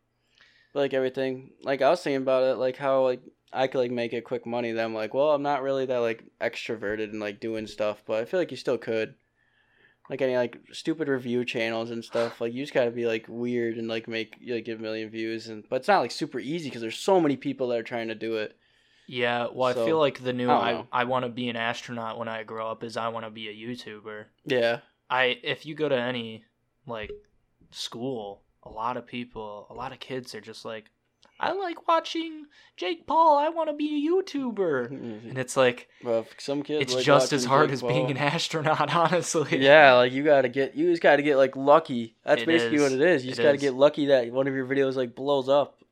Like 0.76 0.94
everything, 0.94 1.52
like 1.64 1.82
I 1.82 1.90
was 1.90 2.02
thinking 2.04 2.22
about 2.22 2.44
it, 2.44 2.58
like 2.58 2.76
how 2.78 3.04
like 3.04 3.22
I 3.54 3.68
could 3.68 3.80
like 3.80 3.92
make 3.92 4.14
it 4.14 4.26
quick 4.26 4.46
money. 4.46 4.74
Then 4.74 4.86
I'm 4.86 4.94
like, 4.94 5.14
well, 5.14 5.32
I'm 5.32 5.42
not 5.42 5.64
really 5.64 5.86
that 5.86 5.98
like 6.00 6.24
extroverted 6.42 7.12
and 7.12 7.20
like 7.22 7.40
doing 7.40 7.66
stuff, 7.66 8.04
but 8.06 8.22
I 8.22 8.26
feel 8.26 8.40
like 8.40 8.52
you 8.52 8.58
still 8.58 8.78
could. 8.78 9.16
Like 10.10 10.22
any 10.22 10.36
like 10.36 10.60
stupid 10.72 11.08
review 11.08 11.46
channels 11.46 11.90
and 11.90 12.04
stuff, 12.06 12.40
like 12.40 12.54
you 12.54 12.62
just 12.62 12.74
gotta 12.74 12.92
be 12.92 13.08
like 13.08 13.26
weird 13.28 13.78
and 13.78 13.88
like 13.88 14.08
make 14.08 14.36
like 14.48 14.66
get 14.66 14.78
a 14.78 14.82
million 14.82 15.10
views, 15.10 15.48
and 15.48 15.64
but 15.68 15.78
it's 15.78 15.88
not 15.88 16.02
like 16.02 16.12
super 16.12 16.40
easy 16.40 16.70
because 16.70 16.82
there's 16.82 16.98
so 17.00 17.20
many 17.20 17.38
people 17.38 17.70
that 17.70 17.80
are 17.80 17.84
trying 17.84 18.10
to 18.10 18.16
do 18.16 18.36
it. 18.36 18.56
yeah 19.08 19.48
well 19.52 19.70
i 19.70 19.74
feel 19.74 19.98
like 19.98 20.24
the 20.24 20.34
new 20.34 20.50
I 20.50 20.72
i. 20.74 21.02
I 21.02 21.04
want 21.06 21.26
to 21.26 21.30
be 21.30 21.48
an 21.50 21.56
astronaut 21.56 22.18
when 22.20 22.28
i 22.28 22.44
grow 22.44 22.70
up 22.70 22.84
is 22.84 22.98
i 22.98 23.08
want 23.08 23.26
to 23.26 23.32
be 23.32 23.48
a 23.48 23.54
youtuber 23.54 24.26
Yeah, 24.44 24.80
I 25.10 25.38
if 25.44 25.66
you 25.66 25.74
go 25.76 25.88
to 25.90 25.96
any 25.96 26.44
like 26.88 27.12
school, 27.72 28.42
a 28.66 28.70
lot 28.70 28.98
of 28.98 29.06
people, 29.06 29.68
a 29.70 29.74
lot 29.74 29.92
of 29.92 30.00
kids 30.00 30.34
are 30.36 30.42
just 30.42 30.66
like, 30.66 30.92
I 31.40 31.52
like 31.52 31.86
watching 31.88 32.46
Jake 32.78 33.06
Paul. 33.06 33.38
I 33.38 33.50
want 33.50 33.70
to 33.70 33.74
be 33.76 33.90
a 34.08 34.10
YouTuber, 34.10 34.88
and 34.90 35.38
it's 35.38 35.58
like 35.58 35.90
well, 36.02 36.26
some 36.38 36.64
kids. 36.64 36.82
it's 36.84 36.96
like 36.96 37.04
just 37.04 37.34
as 37.34 37.44
hard 37.44 37.68
Jake 37.68 37.74
as 37.74 37.82
Paul. 37.82 37.90
being 37.90 38.12
an 38.12 38.18
astronaut, 38.18 38.96
honestly. 38.96 39.58
Yeah, 39.62 39.94
like 39.96 40.14
you 40.14 40.24
gotta 40.24 40.48
get 40.48 40.76
you 40.76 40.90
just 40.90 41.02
gotta 41.02 41.22
get 41.24 41.36
like 41.36 41.58
lucky. 41.58 42.16
That's 42.24 42.44
It 42.44 42.48
basically 42.48 42.78
is. 42.78 42.82
what 42.84 42.92
it 42.94 43.02
is. 43.02 43.26
You 43.26 43.32
just 43.32 43.42
gotta 43.42 43.56
is. 43.56 43.62
get 43.62 43.74
lucky 43.74 44.06
that 44.08 44.32
one 44.32 44.48
of 44.48 44.54
your 44.54 44.66
videos 44.66 44.96
like 44.96 45.14
blows 45.14 45.50
up. 45.50 45.84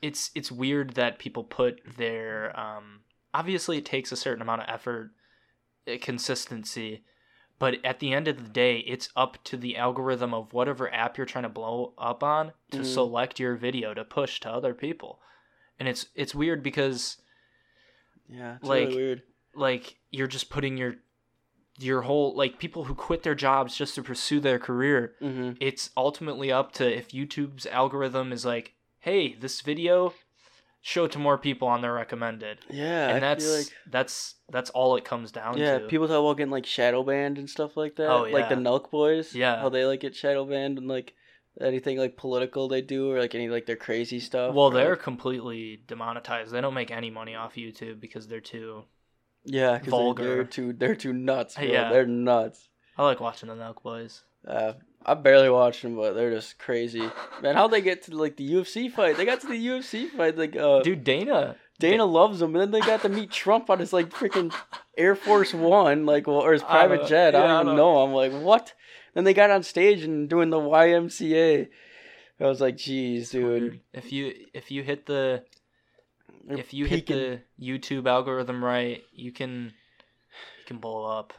it's 0.00 0.30
it's 0.34 0.50
weird 0.50 0.94
that 0.94 1.18
people 1.18 1.44
put 1.44 1.80
their 1.98 2.58
um 2.58 3.00
obviously 3.34 3.76
it 3.76 3.84
takes 3.84 4.12
a 4.12 4.16
certain 4.16 4.40
amount 4.40 4.62
of 4.62 4.68
effort 4.68 5.10
uh, 5.86 5.96
consistency 6.00 7.02
but 7.58 7.76
at 7.84 7.98
the 8.00 8.12
end 8.12 8.28
of 8.28 8.36
the 8.42 8.48
day 8.50 8.78
it's 8.80 9.08
up 9.16 9.42
to 9.44 9.56
the 9.56 9.76
algorithm 9.76 10.34
of 10.34 10.52
whatever 10.52 10.92
app 10.92 11.16
you're 11.16 11.26
trying 11.26 11.42
to 11.44 11.48
blow 11.48 11.92
up 11.98 12.22
on 12.22 12.52
to 12.70 12.78
Mhm. 12.78 12.84
select 12.84 13.40
your 13.40 13.54
video 13.56 13.94
to 13.94 14.04
push 14.04 14.40
to 14.40 14.50
other 14.50 14.74
people 14.74 15.20
and 15.78 15.88
it's 15.88 16.06
it's 16.14 16.34
weird 16.34 16.62
because 16.62 17.18
Yeah, 18.28 18.56
it's 18.56 18.64
Like- 18.64 18.88
really 18.88 18.96
weird. 18.96 19.22
like 19.54 19.98
you're 20.10 20.26
just 20.26 20.50
putting 20.50 20.76
your 20.76 20.96
your 21.78 22.02
whole 22.02 22.34
like 22.34 22.58
people 22.58 22.84
who 22.84 22.94
quit 22.94 23.22
their 23.22 23.34
jobs 23.34 23.76
just 23.76 23.94
to 23.94 24.02
pursue 24.02 24.40
their 24.40 24.58
career 24.58 25.14
hmm 25.20 25.52
it's 25.60 25.90
ultimately 25.96 26.50
up 26.50 26.72
to 26.72 26.84
if 26.90 27.10
YouTube's 27.10 27.66
algorithm 27.66 28.32
is 28.32 28.44
like, 28.46 28.74
hey, 29.00 29.34
this 29.34 29.60
video 29.60 30.12
show 30.86 31.08
to 31.08 31.18
more 31.18 31.36
people 31.36 31.66
on 31.66 31.82
their 31.82 31.92
recommended. 31.92 32.60
Yeah, 32.70 33.08
and 33.08 33.16
I 33.16 33.20
that's 33.20 33.56
like 33.56 33.66
that's 33.90 34.36
that's 34.50 34.70
all 34.70 34.94
it 34.94 35.04
comes 35.04 35.32
down 35.32 35.58
yeah, 35.58 35.78
to. 35.78 35.82
Yeah, 35.84 35.88
people 35.88 36.06
talk 36.06 36.20
about 36.20 36.36
getting 36.36 36.52
like 36.52 36.64
shadow 36.64 37.02
banned 37.02 37.38
and 37.38 37.50
stuff 37.50 37.76
like 37.76 37.96
that. 37.96 38.08
Oh, 38.08 38.24
yeah. 38.24 38.32
like 38.32 38.48
the. 38.48 38.54
Nelk 38.54 38.90
boys. 38.92 39.34
Yeah. 39.34 39.60
how 39.60 39.68
they 39.68 39.84
like 39.84 39.98
get 40.00 40.14
shadow 40.14 40.44
banned 40.44 40.78
and 40.78 40.86
like 40.86 41.14
anything 41.60 41.98
like 41.98 42.16
political 42.16 42.68
they 42.68 42.82
do 42.82 43.10
or 43.10 43.18
like 43.18 43.34
any 43.34 43.48
like 43.48 43.66
their 43.66 43.76
crazy 43.76 44.20
stuff. 44.20 44.54
well, 44.54 44.70
they're 44.70 44.90
like- 44.90 45.02
completely 45.02 45.82
demonetized. 45.88 46.52
They 46.52 46.60
don't 46.60 46.74
make 46.74 46.92
any 46.92 47.10
money 47.10 47.34
off 47.34 47.56
YouTube 47.56 47.98
because 47.98 48.28
they're 48.28 48.40
too. 48.40 48.84
yeah, 49.44 49.80
vulgar. 49.80 50.22
They, 50.22 50.28
they're 50.28 50.44
too 50.44 50.72
they're 50.72 50.94
too 50.94 51.12
nuts. 51.12 51.56
Bro. 51.56 51.64
Yeah. 51.64 51.90
they're 51.90 52.06
nuts. 52.06 52.68
I 52.96 53.02
like 53.04 53.18
watching 53.18 53.48
the 53.48 53.56
Nelk 53.56 53.82
Boys. 53.82 54.22
Uh, 54.46 54.74
I 55.04 55.14
barely 55.14 55.50
watch 55.50 55.82
them, 55.82 55.94
but 55.96 56.14
they're 56.14 56.32
just 56.32 56.58
crazy. 56.58 57.08
Man, 57.42 57.54
how'd 57.54 57.70
they 57.70 57.80
get 57.80 58.02
to 58.04 58.16
like 58.16 58.36
the 58.36 58.50
UFC 58.54 58.90
fight? 58.90 59.16
They 59.16 59.24
got 59.24 59.40
to 59.42 59.46
the 59.46 59.54
UFC 59.66 60.08
fight. 60.10 60.36
Like, 60.36 60.56
uh, 60.56 60.82
Dude, 60.82 61.04
Dana. 61.04 61.56
Dana 61.78 62.04
loves 62.06 62.38
them, 62.40 62.56
and 62.56 62.62
then 62.62 62.70
they 62.70 62.80
got 62.86 63.02
to 63.02 63.08
meet 63.08 63.30
Trump 63.30 63.68
on 63.70 63.78
his 63.78 63.92
like 63.92 64.08
freaking 64.10 64.52
Air 64.96 65.14
Force 65.14 65.52
One, 65.54 66.06
like, 66.06 66.26
well, 66.26 66.38
or 66.38 66.52
his 66.52 66.62
private 66.62 67.06
jet. 67.06 67.34
I 67.34 67.40
don't 67.40 67.50
I 67.50 67.62
don't- 67.62 67.76
know. 67.76 67.98
I'm 67.98 68.12
like, 68.12 68.32
what? 68.32 68.72
Then 69.14 69.24
they 69.24 69.34
got 69.34 69.50
on 69.50 69.62
stage 69.62 70.02
and 70.02 70.28
doing 70.28 70.50
the 70.50 70.58
YMCA. 70.58 71.68
I 72.40 72.44
was 72.46 72.60
like, 72.60 72.76
geez, 72.76 73.30
dude. 73.30 73.80
If 73.94 74.12
you 74.12 74.32
if 74.54 74.70
you 74.70 74.82
hit 74.82 75.06
the 75.06 75.44
They're 76.46 76.58
if 76.58 76.74
you 76.74 76.86
peaking. 76.86 77.16
hit 77.16 77.44
the 77.58 77.64
YouTube 77.78 78.06
algorithm 78.06 78.62
right, 78.64 79.02
you 79.12 79.32
can 79.32 79.72
you 80.58 80.64
can 80.66 80.78
blow 80.78 81.04
up. 81.04 81.32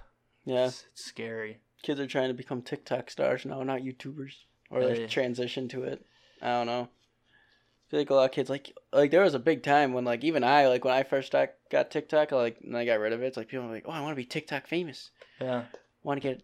yeah, 0.45 0.67
It's, 0.67 0.85
it's 0.93 1.03
scary. 1.05 1.59
Kids 1.83 1.99
are 1.99 2.07
trying 2.07 2.27
to 2.29 2.33
become 2.33 2.61
TikTok 2.61 3.09
stars 3.09 3.45
now, 3.45 3.63
not 3.63 3.81
YouTubers, 3.81 4.33
or 4.69 4.83
they 4.83 4.91
oh, 4.91 4.95
Hey. 4.95 5.07
transition 5.07 5.67
to 5.69 5.83
it. 5.83 6.05
I 6.41 6.47
don't 6.47 6.67
know. 6.67 6.89
I 6.89 7.89
feel 7.89 7.99
like 8.01 8.09
a 8.09 8.13
lot 8.15 8.25
of 8.25 8.31
kids 8.31 8.49
like 8.49 8.73
like 8.91 9.11
there 9.11 9.23
was 9.23 9.33
a 9.33 9.39
big 9.39 9.63
time 9.63 9.93
when 9.93 10.03
like 10.03 10.23
even 10.23 10.43
I 10.43 10.67
like 10.67 10.83
when 10.83 10.93
I 10.93 11.03
first 11.03 11.31
got, 11.31 11.51
got 11.71 11.89
TikTok 11.89 12.31
like 12.33 12.57
and 12.61 12.75
I 12.75 12.83
got 12.85 12.99
rid 12.99 13.13
of 13.13 13.23
it. 13.23 13.27
It's 13.27 13.37
like 13.37 13.47
people 13.47 13.65
were 13.65 13.73
like, 13.73 13.85
oh, 13.87 13.91
I 13.91 14.01
want 14.01 14.11
to 14.11 14.15
be 14.21 14.25
TikTok 14.25 14.67
famous. 14.67 15.11
Yeah. 15.39 15.63
Want 16.03 16.21
to 16.21 16.27
get 16.27 16.43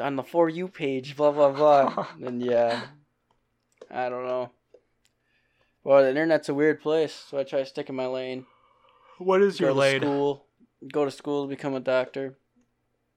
on 0.00 0.16
the 0.16 0.22
for 0.24 0.48
you 0.48 0.66
page, 0.68 1.16
blah 1.16 1.30
blah 1.30 1.52
blah. 1.52 2.06
and 2.26 2.42
yeah, 2.42 2.82
I 3.90 4.08
don't 4.08 4.26
know. 4.26 4.50
Well, 5.84 6.02
the 6.02 6.10
internet's 6.10 6.48
a 6.48 6.54
weird 6.54 6.80
place, 6.80 7.26
so 7.28 7.38
I 7.38 7.44
try 7.44 7.60
to 7.60 7.66
stick 7.66 7.88
in 7.88 7.96
my 7.96 8.06
lane. 8.06 8.46
What 9.18 9.42
is 9.42 9.58
Go 9.58 9.66
your 9.66 9.74
to 9.74 9.78
lane? 9.80 10.00
school, 10.00 10.46
go 10.92 11.04
to 11.04 11.10
school 11.10 11.44
to 11.44 11.48
become 11.48 11.74
a 11.74 11.80
doctor. 11.80 12.38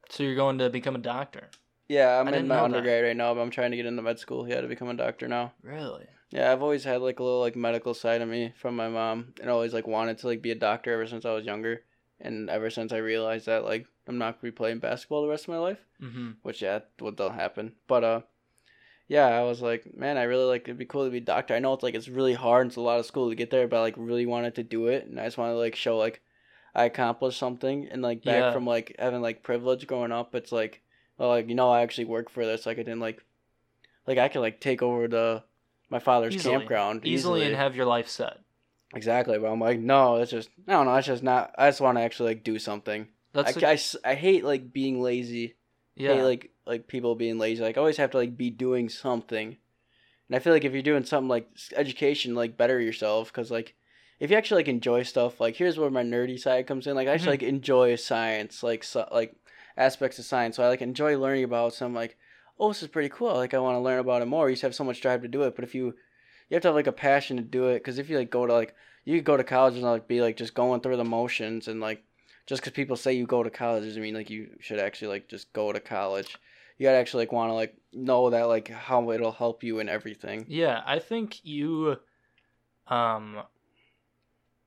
So 0.10 0.23
you're 0.23 0.36
going 0.36 0.57
to 0.60 0.69
become 0.69 0.95
a 0.95 0.99
doctor? 0.99 1.49
Yeah, 1.88 2.19
I'm 2.19 2.27
I 2.27 2.32
in 2.38 2.48
my 2.48 2.56
know 2.56 2.61
that. 2.61 2.65
undergrad 2.65 3.03
right 3.03 3.15
now, 3.15 3.34
but 3.34 3.41
I'm 3.41 3.52
trying 3.52 3.72
to 3.72 3.77
get 3.77 3.86
into 3.86 4.02
med 4.02 4.19
school. 4.19 4.48
Yeah, 4.48 4.61
to 4.61 4.68
become 4.68 4.90
a 4.90 4.94
doctor 4.95 5.27
now. 5.27 5.53
Really? 5.61 6.06
Yeah, 6.32 6.52
I've 6.52 6.64
always 6.64 6.84
had 6.84 7.02
like 7.02 7.19
a 7.19 7.23
little 7.23 7.40
like 7.41 7.56
medical 7.56 7.94
side 7.94 8.22
of 8.22 8.27
me 8.30 8.53
from 8.57 8.76
my 8.76 8.90
mom, 8.90 9.34
and 9.40 9.49
always 9.49 9.73
like 9.73 9.86
wanted 9.88 10.18
to 10.19 10.27
like 10.27 10.41
be 10.41 10.52
a 10.52 10.56
doctor 10.56 10.94
ever 10.94 11.06
since 11.07 11.26
I 11.26 11.32
was 11.34 11.45
younger. 11.45 11.84
And 12.19 12.49
ever 12.49 12.69
since 12.69 12.91
I 12.94 12.98
realized 12.98 13.45
that 13.48 13.65
like 13.65 13.86
I'm 14.07 14.18
not 14.18 14.41
gonna 14.41 14.52
be 14.52 14.56
playing 14.56 14.80
basketball 14.80 15.22
the 15.22 15.27
rest 15.30 15.44
of 15.45 15.49
my 15.49 15.57
life, 15.60 15.80
Mm-hmm. 16.02 16.32
which 16.44 16.61
yeah, 16.61 16.80
what 16.99 17.19
will 17.19 17.30
happen. 17.30 17.73
But 17.88 18.03
uh, 18.03 18.22
yeah, 19.07 19.27
I 19.27 19.44
was 19.44 19.61
like, 19.61 19.95
man, 19.95 20.18
I 20.18 20.23
really 20.23 20.45
like 20.45 20.64
it'd 20.64 20.77
be 20.77 20.86
cool 20.86 21.06
to 21.06 21.11
be 21.11 21.18
a 21.18 21.22
doctor. 21.22 21.53
I 21.53 21.60
know 21.60 21.73
it's 21.73 21.84
like 21.84 21.94
it's 21.94 22.07
really 22.07 22.34
hard, 22.34 22.61
and 22.64 22.69
it's 22.72 22.77
a 22.77 22.82
lot 22.82 22.99
of 22.99 23.06
school 23.06 23.30
to 23.30 23.36
get 23.36 23.52
there, 23.52 23.68
but 23.68 23.77
I 23.77 23.82
like 23.82 23.95
really 23.98 24.26
wanted 24.26 24.56
to 24.56 24.64
do 24.64 24.88
it, 24.88 25.06
and 25.06 25.19
I 25.19 25.26
just 25.26 25.38
wanted 25.38 25.53
to 25.53 25.60
like 25.60 25.76
show 25.76 25.98
like 25.98 26.22
I 26.76 26.86
accomplished 26.86 27.40
something, 27.40 27.88
and 27.90 28.02
like 28.02 28.24
back 28.24 28.36
Yeah. 28.42 28.52
from 28.54 28.66
like 28.66 28.96
having 29.00 29.22
like 29.22 29.44
privilege 29.44 29.88
growing 29.88 30.12
up, 30.12 30.36
it's 30.36 30.52
like, 30.52 30.82
well, 31.18 31.30
like 31.30 31.48
you 31.50 31.56
know, 31.56 31.70
I 31.70 31.82
actually 31.82 32.06
work 32.06 32.30
for 32.30 32.46
this. 32.46 32.66
Like 32.66 32.78
I 32.78 32.84
didn't 32.84 33.00
like, 33.00 33.24
like 34.08 34.18
I 34.18 34.28
could 34.28 34.42
like 34.42 34.60
take 34.60 34.82
over 34.82 35.08
the 35.08 35.44
my 35.90 36.00
father's 36.00 36.36
Easily. 36.36 36.58
campground 36.58 37.06
Easily, 37.06 37.14
easily 37.42 37.46
and 37.48 37.56
have 37.56 37.76
your 37.76 37.86
life 37.86 38.10
set. 38.10 38.40
exactly. 38.94 39.38
But 39.38 39.48
I'm 39.52 39.60
like, 39.60 39.80
no, 39.80 40.18
it's 40.18 40.32
just 40.32 40.50
I 40.68 40.72
don't 40.74 40.86
know. 40.86 40.96
It's 40.96 41.08
just 41.08 41.24
not. 41.24 41.54
I 41.58 41.70
just 41.70 41.82
want 41.82 41.98
to 41.98 42.02
actually 42.04 42.30
like 42.32 42.44
do 42.44 42.60
something. 42.60 43.04
I, 43.34 43.42
That's 43.44 43.64
I, 43.64 43.74
s- 43.74 43.96
I 44.06 44.16
hate 44.16 44.44
like 44.46 44.72
being 44.72 45.02
lazy 45.02 45.56
yeah. 45.96 46.14
hate 46.16 46.24
like 46.24 46.52
like 46.66 46.88
people 46.88 47.16
being 47.16 47.38
lazy. 47.38 47.62
Like 47.64 47.78
I 47.78 47.80
always 47.80 47.98
have 47.98 48.12
to 48.12 48.18
like 48.18 48.36
be 48.36 48.50
doing 48.50 48.90
something, 48.90 49.58
and 50.28 50.36
I 50.36 50.40
feel 50.40 50.52
like 50.54 50.66
if 50.66 50.74
you're 50.74 50.82
doing 50.82 51.06
something 51.06 51.30
like 51.30 51.48
education, 51.76 52.34
like 52.36 52.58
better 52.58 52.80
yourself 52.82 53.28
because 53.32 53.52
like 53.52 53.76
if 54.20 54.32
you 54.32 54.38
actually 54.38 54.60
like 54.60 54.68
enjoy 54.68 55.04
stuff, 55.04 55.40
like 55.40 55.56
here's 55.56 55.78
where 55.78 55.90
my 55.90 56.04
nerdy 56.04 56.40
side 56.40 56.68
comes 56.68 56.88
in. 56.88 56.96
Like 56.96 57.08
I 57.08 57.12
actually 57.12 57.32
like 57.32 57.44
enjoy 57.44 57.96
science, 57.96 58.64
like 58.64 58.84
so, 58.84 59.08
like 59.12 59.36
aspects 59.78 60.20
of 60.20 60.26
science. 60.26 60.56
So 60.56 60.64
I 60.64 60.68
like 60.68 60.82
enjoy 60.82 61.18
learning 61.18 61.44
about 61.44 61.74
some 61.74 61.94
like 61.94 62.18
oh 62.60 62.70
this 62.70 62.82
is 62.82 62.88
pretty 62.88 63.10
cool. 63.10 63.34
Like 63.34 63.54
I 63.54 63.60
want 63.60 63.76
to 63.76 63.82
learn 63.82 64.00
about 64.00 64.22
it 64.22 64.28
more. 64.28 64.50
You 64.50 64.56
just 64.56 64.64
have 64.64 64.76
so 64.76 64.84
much 64.84 65.02
drive 65.02 65.22
to 65.22 65.28
do 65.28 65.44
it, 65.44 65.56
but 65.56 65.64
if 65.64 65.76
you 65.76 65.96
you 66.50 66.56
have 66.56 66.62
to 66.62 66.70
have 66.70 66.76
like 66.76 66.88
a 66.88 66.92
passion 66.92 67.38
to 67.38 67.44
do 67.44 67.68
it 67.70 67.76
because 67.76 68.00
if 68.00 68.10
you 68.10 68.18
like 68.18 68.30
go 68.30 68.46
to 68.46 68.54
like 68.54 68.76
you 69.04 69.18
could 69.18 69.26
go 69.26 69.38
to 69.38 69.44
college 69.44 69.76
and 69.76 69.84
like 69.84 70.08
be 70.08 70.22
like 70.22 70.38
just 70.38 70.54
going 70.54 70.82
through 70.82 70.98
the 70.98 71.04
motions 71.04 71.68
and 71.68 71.80
like 71.80 72.04
just 72.48 72.62
because 72.62 72.74
people 72.74 72.96
say 72.96 73.14
you 73.14 73.26
go 73.26 73.44
to 73.44 73.50
college 73.50 73.84
doesn't 73.84 74.02
mean 74.02 74.14
like 74.14 74.30
you 74.30 74.50
should 74.60 74.80
actually 74.80 75.08
like 75.08 75.28
just 75.28 75.52
go 75.54 75.72
to 75.72 75.80
college 75.80 76.38
you 76.78 76.84
gotta 76.86 76.98
actually 76.98 77.24
like 77.24 77.32
want 77.32 77.50
to 77.50 77.54
like 77.54 77.76
know 77.94 78.30
that 78.30 78.44
like 78.44 78.68
how 78.68 79.12
it'll 79.12 79.32
help 79.32 79.64
you 79.64 79.80
in 79.80 79.90
everything 79.90 80.46
Yeah, 80.48 80.82
I 80.86 81.00
think 81.00 81.44
you 81.44 81.98
um 82.88 83.42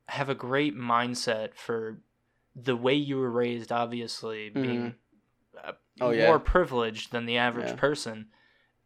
have 0.08 0.28
a 0.28 0.34
great 0.34 0.76
mindset 0.76 1.54
for 1.54 2.00
the 2.56 2.76
way 2.76 2.94
you 2.94 3.16
were 3.18 3.30
raised 3.30 3.70
obviously 3.70 4.48
being 4.50 4.94
uh, 5.62 5.72
Oh, 6.00 6.14
more 6.14 6.38
privileged 6.38 7.10
than 7.12 7.26
the 7.26 7.38
average 7.38 7.70
Yeah. 7.70 7.74
person. 7.76 8.28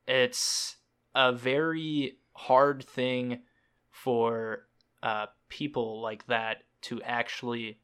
It's 0.07 0.77
a 1.15 1.33
very 1.33 2.19
hard 2.35 2.85
thing 2.85 3.43
for 3.91 4.67
uh, 5.03 5.27
people 5.49 6.01
like 6.01 6.27
that 6.27 6.65
to 6.83 7.03
actually 7.03 7.79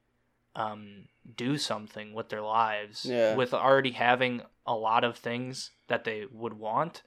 um, 0.56 1.05
do 1.36 1.59
something 1.59 2.15
with 2.15 2.31
their 2.31 2.43
lives 2.43 3.05
Yeah. 3.05 3.36
with 3.36 3.52
already 3.55 3.93
having 3.93 4.43
a 4.66 4.74
lot 4.74 5.05
of 5.05 5.16
things 5.16 5.70
that 5.89 6.05
they 6.05 6.27
would 6.31 6.55
want 6.55 7.02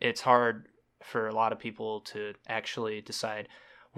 it's 0.00 0.20
hard 0.20 0.68
for 1.02 1.28
a 1.28 1.34
lot 1.34 1.52
of 1.52 1.58
people 1.58 2.00
to 2.00 2.34
actually 2.48 3.00
decide 3.00 3.48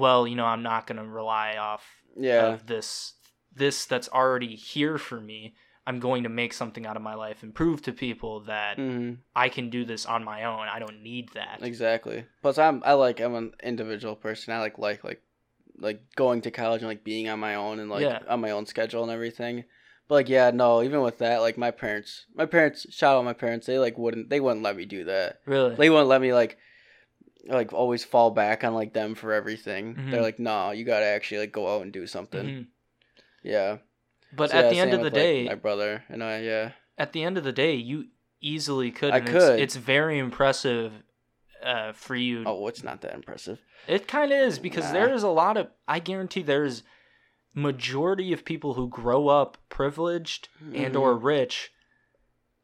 well 0.01 0.27
you 0.27 0.35
know 0.35 0.47
i'm 0.47 0.63
not 0.63 0.87
going 0.87 0.99
to 0.99 1.07
rely 1.07 1.57
off 1.57 1.85
yeah. 2.17 2.49
of 2.49 2.67
this 2.67 3.15
this 3.55 3.85
that's 3.85 4.09
already 4.09 4.55
here 4.55 4.97
for 4.99 5.21
me. 5.21 5.55
I'm 5.87 5.99
going 5.99 6.23
to 6.23 6.29
make 6.29 6.53
something 6.53 6.87
out 6.87 6.97
of 6.97 7.03
my 7.03 7.15
life 7.15 7.43
and 7.43 7.55
prove 7.55 7.83
to 7.83 7.93
people 7.93 8.45
that 8.45 8.77
hmm 8.77 9.15
i 9.35 9.49
can 9.49 9.71
do 9.71 9.85
this 9.85 10.07
on 10.07 10.23
my 10.25 10.45
own. 10.45 10.67
I 10.69 10.79
don't 10.79 11.03
need 11.03 11.31
that. 11.35 11.59
Exactly. 11.63 12.27
Plus 12.43 12.59
i'm 12.59 12.83
i 12.85 12.93
like 12.93 13.21
i'm 13.21 13.35
an 13.35 13.53
individual 13.63 14.15
person. 14.15 14.55
I 14.55 14.61
like 14.61 14.79
like 14.79 15.03
like 15.03 15.23
like 15.79 16.03
going 16.15 16.43
to 16.43 16.51
college 16.51 16.83
and 16.83 16.89
like 16.89 17.05
being 17.05 17.29
on 17.29 17.41
my 17.41 17.55
own 17.55 17.81
and 17.81 17.91
like 17.91 18.03
Yeah. 18.03 18.21
on 18.29 18.41
my 18.41 18.51
own 18.51 18.67
schedule 18.67 19.03
and 19.03 19.11
everything. 19.11 19.65
But 20.07 20.15
like 20.15 20.29
yeah 20.29 20.51
no 20.51 20.83
even 20.83 21.01
with 21.01 21.19
that 21.19 21.41
like 21.41 21.59
my 21.59 21.71
parents 21.71 22.27
my 22.35 22.47
parents 22.47 22.87
shout 22.91 23.17
out 23.17 23.25
my 23.25 23.33
parents 23.33 23.67
they 23.67 23.79
like 23.79 23.99
wouldn't 23.99 24.31
they 24.31 24.41
wouldn't 24.41 24.63
let 24.63 24.77
me 24.77 24.85
do 24.85 25.05
that. 25.05 25.41
Really? 25.47 25.75
They 25.75 25.91
wouldn't 25.91 26.09
let 26.09 26.21
me 26.21 26.33
like 26.33 26.59
like 27.47 27.73
always 27.73 28.05
fall 28.05 28.31
back 28.31 28.65
on 28.65 28.75
like 28.75 28.93
them 28.93 29.15
for 29.15 29.33
everything 29.33 29.95
Mhm. 29.95 30.11
they're 30.11 30.23
like 30.23 30.39
no 30.39 30.71
you 30.71 30.85
gotta 30.85 31.07
actually 31.07 31.39
like 31.41 31.53
go 31.53 31.75
out 31.75 31.83
and 31.83 31.93
do 31.93 32.07
something 32.07 32.47
Mhm. 32.47 32.67
yeah 33.43 33.79
but 34.33 34.51
So, 34.51 34.57
at 34.59 34.65
yeah, 34.65 34.71
the 34.71 34.79
end 34.81 34.95
of 34.95 35.01
the 35.01 35.05
with, 35.05 35.13
like, 35.15 35.23
day 35.23 35.45
my 35.47 35.55
brother 35.55 36.05
and 36.09 36.23
I, 36.23 36.41
yeah, 36.41 36.73
at 36.99 37.13
the 37.13 37.23
end 37.25 37.37
of 37.39 37.45
the 37.45 37.53
day 37.53 37.75
you 37.75 38.09
easily 38.41 38.91
could 38.91 39.13
I 39.13 39.21
could. 39.21 39.59
It's, 39.61 39.77
it's 39.77 39.77
very 39.85 40.19
impressive 40.19 40.93
uh, 41.63 41.93
for 41.93 42.15
you 42.17 42.45
oh, 42.47 42.67
it's 42.69 42.83
not 42.85 43.01
that 43.03 43.15
impressive. 43.15 43.61
It 43.89 44.07
kind 44.09 44.33
of 44.33 44.39
is 44.39 44.59
because 44.59 44.85
Nah. 44.87 44.93
there 44.93 45.13
is 45.15 45.23
a 45.23 45.29
lot 45.29 45.57
of 45.57 45.69
I 45.89 45.99
guarantee 45.99 46.43
there's 46.43 46.83
majority 47.55 48.33
of 48.33 48.45
people 48.45 48.75
who 48.75 48.89
grow 48.89 49.29
up 49.29 49.59
privileged 49.69 50.49
and 50.75 50.97
or 50.97 51.15
Mm-hmm. 51.15 51.27
rich 51.27 51.73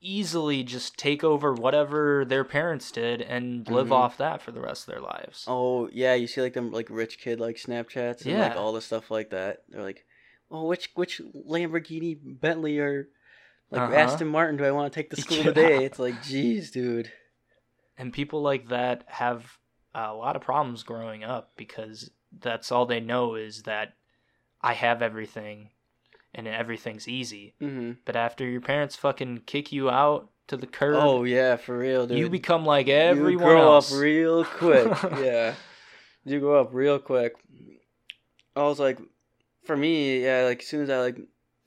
easily 0.07 0.63
just 0.63 0.97
take 0.97 1.25
over 1.25 1.53
whatever 1.53 2.25
their 2.25 2.45
parents 2.45 2.91
did 2.93 3.21
and 3.21 3.69
live 3.69 3.89
Mhm. 3.89 3.93
off 3.93 4.17
that 4.19 4.41
for 4.41 4.53
the 4.53 4.61
rest 4.61 4.87
of 4.87 4.95
their 4.95 5.03
lives. 5.03 5.45
Oh 5.49 5.89
yeah, 5.93 6.15
you 6.15 6.27
see 6.27 6.41
like 6.43 6.53
them 6.55 6.71
like 6.71 6.89
rich 6.91 7.19
kid 7.19 7.41
like 7.41 7.57
Snapchats 7.57 8.25
and 8.25 8.39
like 8.39 8.57
all 8.57 8.73
the 8.73 8.81
stuff 8.81 9.11
like 9.11 9.31
that. 9.31 9.65
They're 9.69 9.83
like, 9.83 10.07
oh, 10.51 10.67
which 10.67 10.91
which 10.95 11.21
Lamborghini, 11.35 12.17
Bentley, 12.23 12.79
or 12.79 13.09
like 13.71 13.83
Uh-huh. 13.83 13.93
Aston 13.95 14.29
Martin 14.29 14.57
do 14.57 14.65
I 14.65 14.71
want 14.71 14.93
to 14.93 14.97
take 14.97 15.11
to 15.11 15.17
school 15.21 15.39
Yeah. 15.39 15.43
today? 15.45 15.85
It's 15.85 15.99
like, 15.99 16.23
geez, 16.23 16.71
dude. 16.71 17.11
And 17.99 18.13
people 18.13 18.43
like 18.43 18.69
that 18.69 19.05
have 19.09 19.59
a 19.95 20.13
lot 20.15 20.37
of 20.37 20.43
problems 20.43 20.83
growing 20.83 21.25
up 21.25 21.53
because 21.57 22.11
that's 22.39 22.71
all 22.71 22.85
they 22.87 23.01
know 23.01 23.35
is 23.35 23.63
that 23.63 23.95
I 24.61 24.75
have 24.75 25.01
everything 25.03 25.71
and 26.37 26.47
everything's 26.47 27.09
easy. 27.09 27.55
hmm 27.59 27.93
But 28.05 28.15
after 28.15 28.47
your 28.47 28.61
parents 28.61 28.95
fucking 28.95 29.43
kick 29.47 29.73
you 29.73 29.91
out 29.91 30.31
to 30.49 30.57
the 30.57 30.67
curb, 30.69 30.95
Oh 31.01 31.25
yeah, 31.25 31.57
for 31.57 31.77
real, 31.77 32.07
dude. 32.07 32.19
you 32.19 32.31
become 32.31 32.65
like 32.65 32.87
everyone 32.89 33.33
you 33.33 33.39
grow 33.39 33.73
else. 33.75 33.93
up 33.93 33.99
real 34.01 34.45
quick. 34.45 34.87
yeah, 35.19 35.55
you 36.25 36.39
grow 36.39 36.61
up 36.61 36.71
real 36.73 36.99
quick. 37.01 37.33
I 38.55 38.63
was 38.63 38.79
like, 38.79 38.99
for 39.65 39.77
me, 39.77 40.23
yeah, 40.23 40.45
like 40.45 40.61
as 40.61 40.67
soon 40.69 40.83
as 40.83 40.91
I 40.91 40.99
like, 41.01 41.19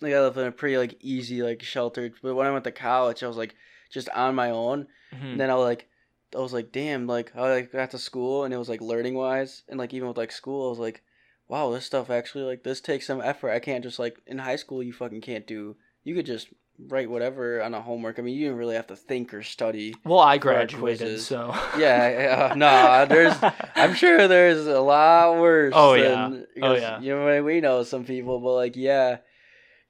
like 0.01 0.13
I 0.13 0.21
lived 0.21 0.37
in 0.37 0.45
a 0.47 0.51
pretty 0.51 0.77
like 0.77 0.95
easy 1.01 1.43
like 1.43 1.61
sheltered. 1.61 2.13
But 2.21 2.35
when 2.35 2.47
I 2.47 2.51
went 2.51 2.63
to 2.63 2.71
college, 2.71 3.21
I 3.23 3.27
was 3.27 3.37
like 3.37 3.55
just 3.91 4.07
on 4.09 4.35
my 4.35 4.51
own. 4.51 4.87
Mhm. 5.13 5.31
And 5.33 5.39
then 5.39 5.49
I 5.49 5.55
was 5.55 5.65
like, 5.65 5.87
I 6.35 6.39
was 6.39 6.53
like, 6.53 6.71
damn, 6.71 7.05
like 7.07 7.35
I 7.35 7.49
like 7.51 7.71
got 7.71 7.91
to 7.91 7.97
school 7.97 8.43
and 8.43 8.53
it 8.53 8.57
was 8.57 8.69
like 8.69 8.81
learning 8.81 9.15
wise, 9.15 9.63
and 9.67 9.77
like 9.77 9.93
even 9.93 10.07
with 10.07 10.17
like 10.17 10.31
school, 10.31 10.67
I 10.67 10.69
was 10.69 10.79
like, 10.79 11.03
wow, 11.49 11.71
this 11.71 11.85
stuff 11.85 12.09
actually 12.09 12.45
like 12.45 12.63
this 12.63 12.79
takes 12.79 13.05
some 13.07 13.19
effort. 13.21 13.51
I 13.51 13.59
can't 13.59 13.83
just 13.83 13.99
like 13.99 14.21
in 14.25 14.37
high 14.37 14.55
school 14.55 14.81
you 14.81 14.93
fucking 14.93 15.19
can't 15.21 15.45
do. 15.45 15.75
You 16.05 16.15
could 16.15 16.25
just 16.25 16.47
write 16.87 17.09
whatever 17.09 17.61
on 17.61 17.73
a 17.73 17.81
homework. 17.81 18.17
I 18.17 18.21
mean, 18.21 18.35
you 18.37 18.45
didn't 18.45 18.57
really 18.59 18.75
have 18.75 18.87
to 18.87 18.95
think 18.95 19.33
or 19.33 19.43
study. 19.43 19.95
Well, 20.05 20.19
I 20.19 20.37
graduated, 20.37 21.19
so 21.19 21.53
Yeah, 21.77 22.09
yeah, 22.09 22.53
nah, 22.55 23.03
there's. 23.03 23.35
I'm 23.75 23.93
sure 23.95 24.29
there's 24.29 24.65
a 24.65 24.79
lot 24.79 25.41
worse. 25.41 25.73
Oh, 25.75 25.95
yeah. 25.95 26.29
than- 26.29 26.47
Oh, 26.61 26.75
yeah. 26.75 27.01
You 27.01 27.15
know, 27.15 27.43
we 27.43 27.59
know 27.59 27.83
some 27.83 28.05
people, 28.05 28.39
but 28.39 28.53
like, 28.53 28.77
yeah, 28.77 29.17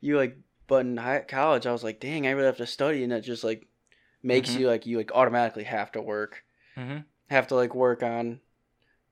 you 0.02 0.18
like, 0.18 0.38
but 0.66 0.86
in 0.86 0.98
high, 0.98 1.24
college, 1.28 1.68
I 1.68 1.72
was 1.72 1.84
like, 1.84 2.00
dang, 2.00 2.26
I 2.26 2.32
really 2.32 2.48
have 2.48 2.58
to 2.58 2.66
study, 2.66 3.04
and 3.04 3.14
it 3.14 3.22
just 3.22 3.44
like 3.44 3.68
makes 4.24 4.50
Mhm. 4.52 4.60
you 4.62 4.68
like 4.68 4.86
you 4.88 4.98
like 4.98 5.12
automatically 5.14 5.64
have 5.66 5.92
to 5.92 6.02
work, 6.02 6.44
Mhm. 6.76 7.04
have 7.30 7.48
to 7.50 7.56
like 7.56 7.76
work 7.76 8.02
on, 8.02 8.40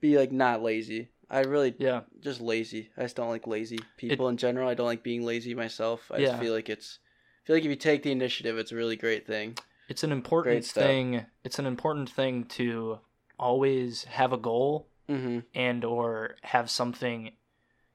be 0.01 0.17
like 0.17 0.31
not 0.31 0.63
lazy. 0.63 1.09
I 1.29 1.41
really 1.41 1.75
yeah, 1.77 2.01
just 2.21 2.39
lazy. 2.41 2.89
I 2.97 3.01
just 3.03 3.15
don't 3.15 3.29
like 3.29 3.47
lazy 3.47 3.79
people 3.97 4.29
in 4.29 4.37
general. 4.37 4.69
I 4.69 4.73
don't 4.73 4.85
like 4.85 5.03
being 5.03 5.23
lazy 5.25 5.53
myself. 5.53 6.09
I 6.11 6.19
Yeah. 6.19 6.27
just 6.27 6.39
feel 6.39 6.53
like 6.53 6.69
it's. 6.69 6.99
I 7.43 7.47
feel 7.47 7.55
like 7.55 7.63
if 7.65 7.69
you 7.69 7.75
take 7.75 8.03
the 8.03 8.11
initiative, 8.11 8.57
it's 8.57 8.71
a 8.71 8.75
really 8.75 8.95
great 8.95 9.25
thing. 9.27 9.57
it's 9.89 10.03
an 10.03 10.11
important 10.11 10.65
thing. 10.65 11.25
It's 11.43 11.59
an 11.59 11.65
important 11.65 12.09
thing 12.09 12.43
to 12.59 12.99
always 13.39 14.03
have 14.05 14.33
a 14.33 14.37
goal 14.37 14.87
Mm-hmm. 15.09 15.39
and 15.55 15.85
or 15.85 16.35
have 16.43 16.69
something 16.69 17.31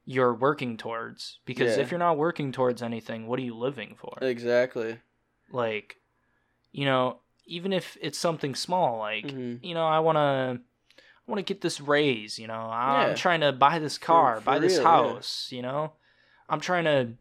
you're 0.06 0.32
working 0.32 0.76
towards 0.78 1.38
because 1.44 1.76
Yeah. 1.76 1.82
if 1.82 1.90
you're 1.90 1.98
not 1.98 2.16
working 2.16 2.52
towards 2.52 2.80
anything 2.82 3.26
what 3.26 3.38
are 3.38 3.42
you 3.42 3.54
living 3.54 3.94
for 3.98 4.16
Exactly. 4.22 4.98
like 5.50 5.96
you 6.72 6.84
know 6.86 7.18
even 7.44 7.72
if 7.72 7.96
it's 8.00 8.18
something 8.18 8.54
small 8.54 8.98
like 8.98 9.30
hmm 9.30 9.56
you 9.62 9.74
know 9.74 9.86
i 9.86 9.98
want 10.00 10.16
to 10.16 10.60
i 11.26 11.30
want 11.30 11.38
to 11.38 11.54
get 11.54 11.60
this 11.60 11.80
raise 11.80 12.38
you 12.38 12.46
know 12.46 12.54
i'm 12.70 13.10
Yeah. 13.10 13.14
trying 13.14 13.40
to 13.40 13.52
buy 13.52 13.78
this 13.78 13.98
car 13.98 14.40
for 14.40 14.44
buy 14.46 14.58
this 14.58 14.74
real, 14.78 14.82
yeah. 14.82 14.90
house 14.90 15.48
you 15.50 15.62
know 15.62 15.92
i'm 16.48 16.60
trying 16.60 16.84
to 16.84 17.14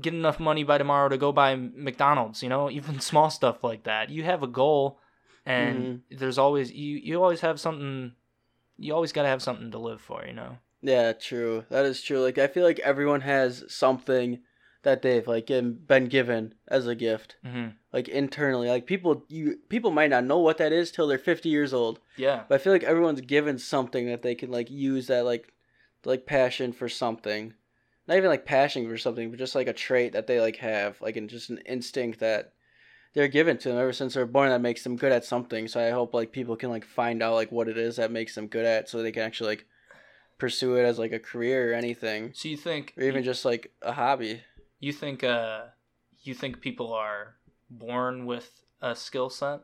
get 0.00 0.12
enough 0.14 0.38
money 0.38 0.62
by 0.64 0.76
tomorrow 0.78 1.08
to 1.08 1.16
go 1.16 1.32
buy 1.32 1.54
mcdonald's 1.56 2.42
you 2.42 2.48
know 2.48 2.70
even 2.78 3.00
small 3.00 3.30
stuff 3.30 3.62
like 3.64 3.84
that 3.84 4.10
you 4.10 4.22
have 4.24 4.42
a 4.42 4.46
goal 4.48 4.98
and 5.44 6.00
Mm-hmm. 6.10 6.16
there's 6.18 6.38
always 6.38 6.72
you 6.72 6.96
you 6.98 7.22
always 7.22 7.40
have 7.40 7.58
something 7.60 8.12
you 8.78 8.94
always 8.94 9.12
got 9.12 9.22
to 9.22 9.28
have 9.28 9.42
something 9.42 9.70
to 9.70 9.78
live 9.78 10.00
for 10.00 10.24
you 10.26 10.32
know 10.32 10.58
Yeah, 10.82 11.12
true. 11.12 11.64
That 11.70 11.86
is 11.86 12.02
true. 12.02 12.20
Like 12.20 12.38
I 12.38 12.46
feel 12.46 12.62
like 12.64 12.78
everyone 12.80 13.22
has 13.22 13.64
something 13.68 14.40
that 14.86 15.02
they've 15.02 15.26
like 15.26 15.48
been 15.48 16.06
given 16.06 16.54
as 16.68 16.86
a 16.86 16.94
gift, 16.94 17.34
hmm 17.44 17.70
like 17.92 18.06
internally. 18.08 18.68
Like 18.68 18.86
people, 18.86 19.24
you 19.28 19.58
people 19.68 19.90
might 19.90 20.10
not 20.10 20.24
know 20.24 20.38
what 20.38 20.58
that 20.58 20.72
is 20.72 20.92
till 20.92 21.08
they're 21.08 21.18
fifty 21.18 21.48
years 21.48 21.74
old. 21.74 21.98
yeah 22.16 22.44
But 22.48 22.54
I 22.54 22.58
feel 22.58 22.72
like 22.72 22.84
everyone's 22.84 23.20
given 23.20 23.58
something 23.58 24.06
that 24.06 24.22
they 24.22 24.36
can 24.36 24.52
like 24.52 24.70
use 24.70 25.08
that 25.08 25.24
like 25.24 25.52
like 26.04 26.24
passion 26.24 26.72
for 26.72 26.88
something. 26.88 27.54
Not 28.06 28.16
even 28.16 28.30
like 28.30 28.44
passion 28.44 28.88
for 28.88 28.96
something, 28.96 29.28
but 29.30 29.40
just 29.40 29.56
like 29.56 29.66
a 29.66 29.72
trait 29.72 30.12
that 30.12 30.28
they 30.28 30.40
like 30.40 30.58
have, 30.58 31.00
like 31.00 31.16
and 31.16 31.28
just 31.28 31.50
an 31.50 31.58
instinct 31.66 32.20
that 32.20 32.52
they're 33.12 33.26
given 33.26 33.58
to 33.58 33.68
them 33.70 33.78
ever 33.78 33.92
since 33.92 34.14
they're 34.14 34.24
born 34.24 34.50
that 34.50 34.60
makes 34.60 34.84
them 34.84 34.94
good 34.94 35.10
at 35.10 35.24
something. 35.24 35.66
So 35.66 35.84
I 35.84 35.90
hope 35.90 36.14
like 36.14 36.30
people 36.30 36.54
can 36.54 36.70
like 36.70 36.84
find 36.84 37.24
out 37.24 37.34
like 37.34 37.50
what 37.50 37.66
it 37.68 37.76
is 37.76 37.96
that 37.96 38.12
makes 38.12 38.36
them 38.36 38.46
good 38.46 38.66
at, 38.66 38.88
so 38.88 39.02
they 39.02 39.10
can 39.10 39.24
actually 39.24 39.50
like 39.50 39.66
pursue 40.38 40.76
it 40.76 40.84
as 40.84 40.96
like 40.96 41.12
a 41.12 41.18
career 41.18 41.72
or 41.72 41.74
anything, 41.74 42.30
so 42.34 42.48
you 42.48 42.56
think 42.56 42.94
or 42.96 43.02
even 43.02 43.24
just 43.24 43.44
like 43.44 43.72
a 43.82 43.90
hobby. 43.92 44.42
You 44.80 44.92
think 44.92 45.24
uh 45.24 45.62
you 46.22 46.34
think 46.34 46.60
people 46.60 46.92
are 46.92 47.36
born 47.70 48.26
with 48.26 48.50
a 48.80 48.94
skill 48.94 49.30
set? 49.30 49.60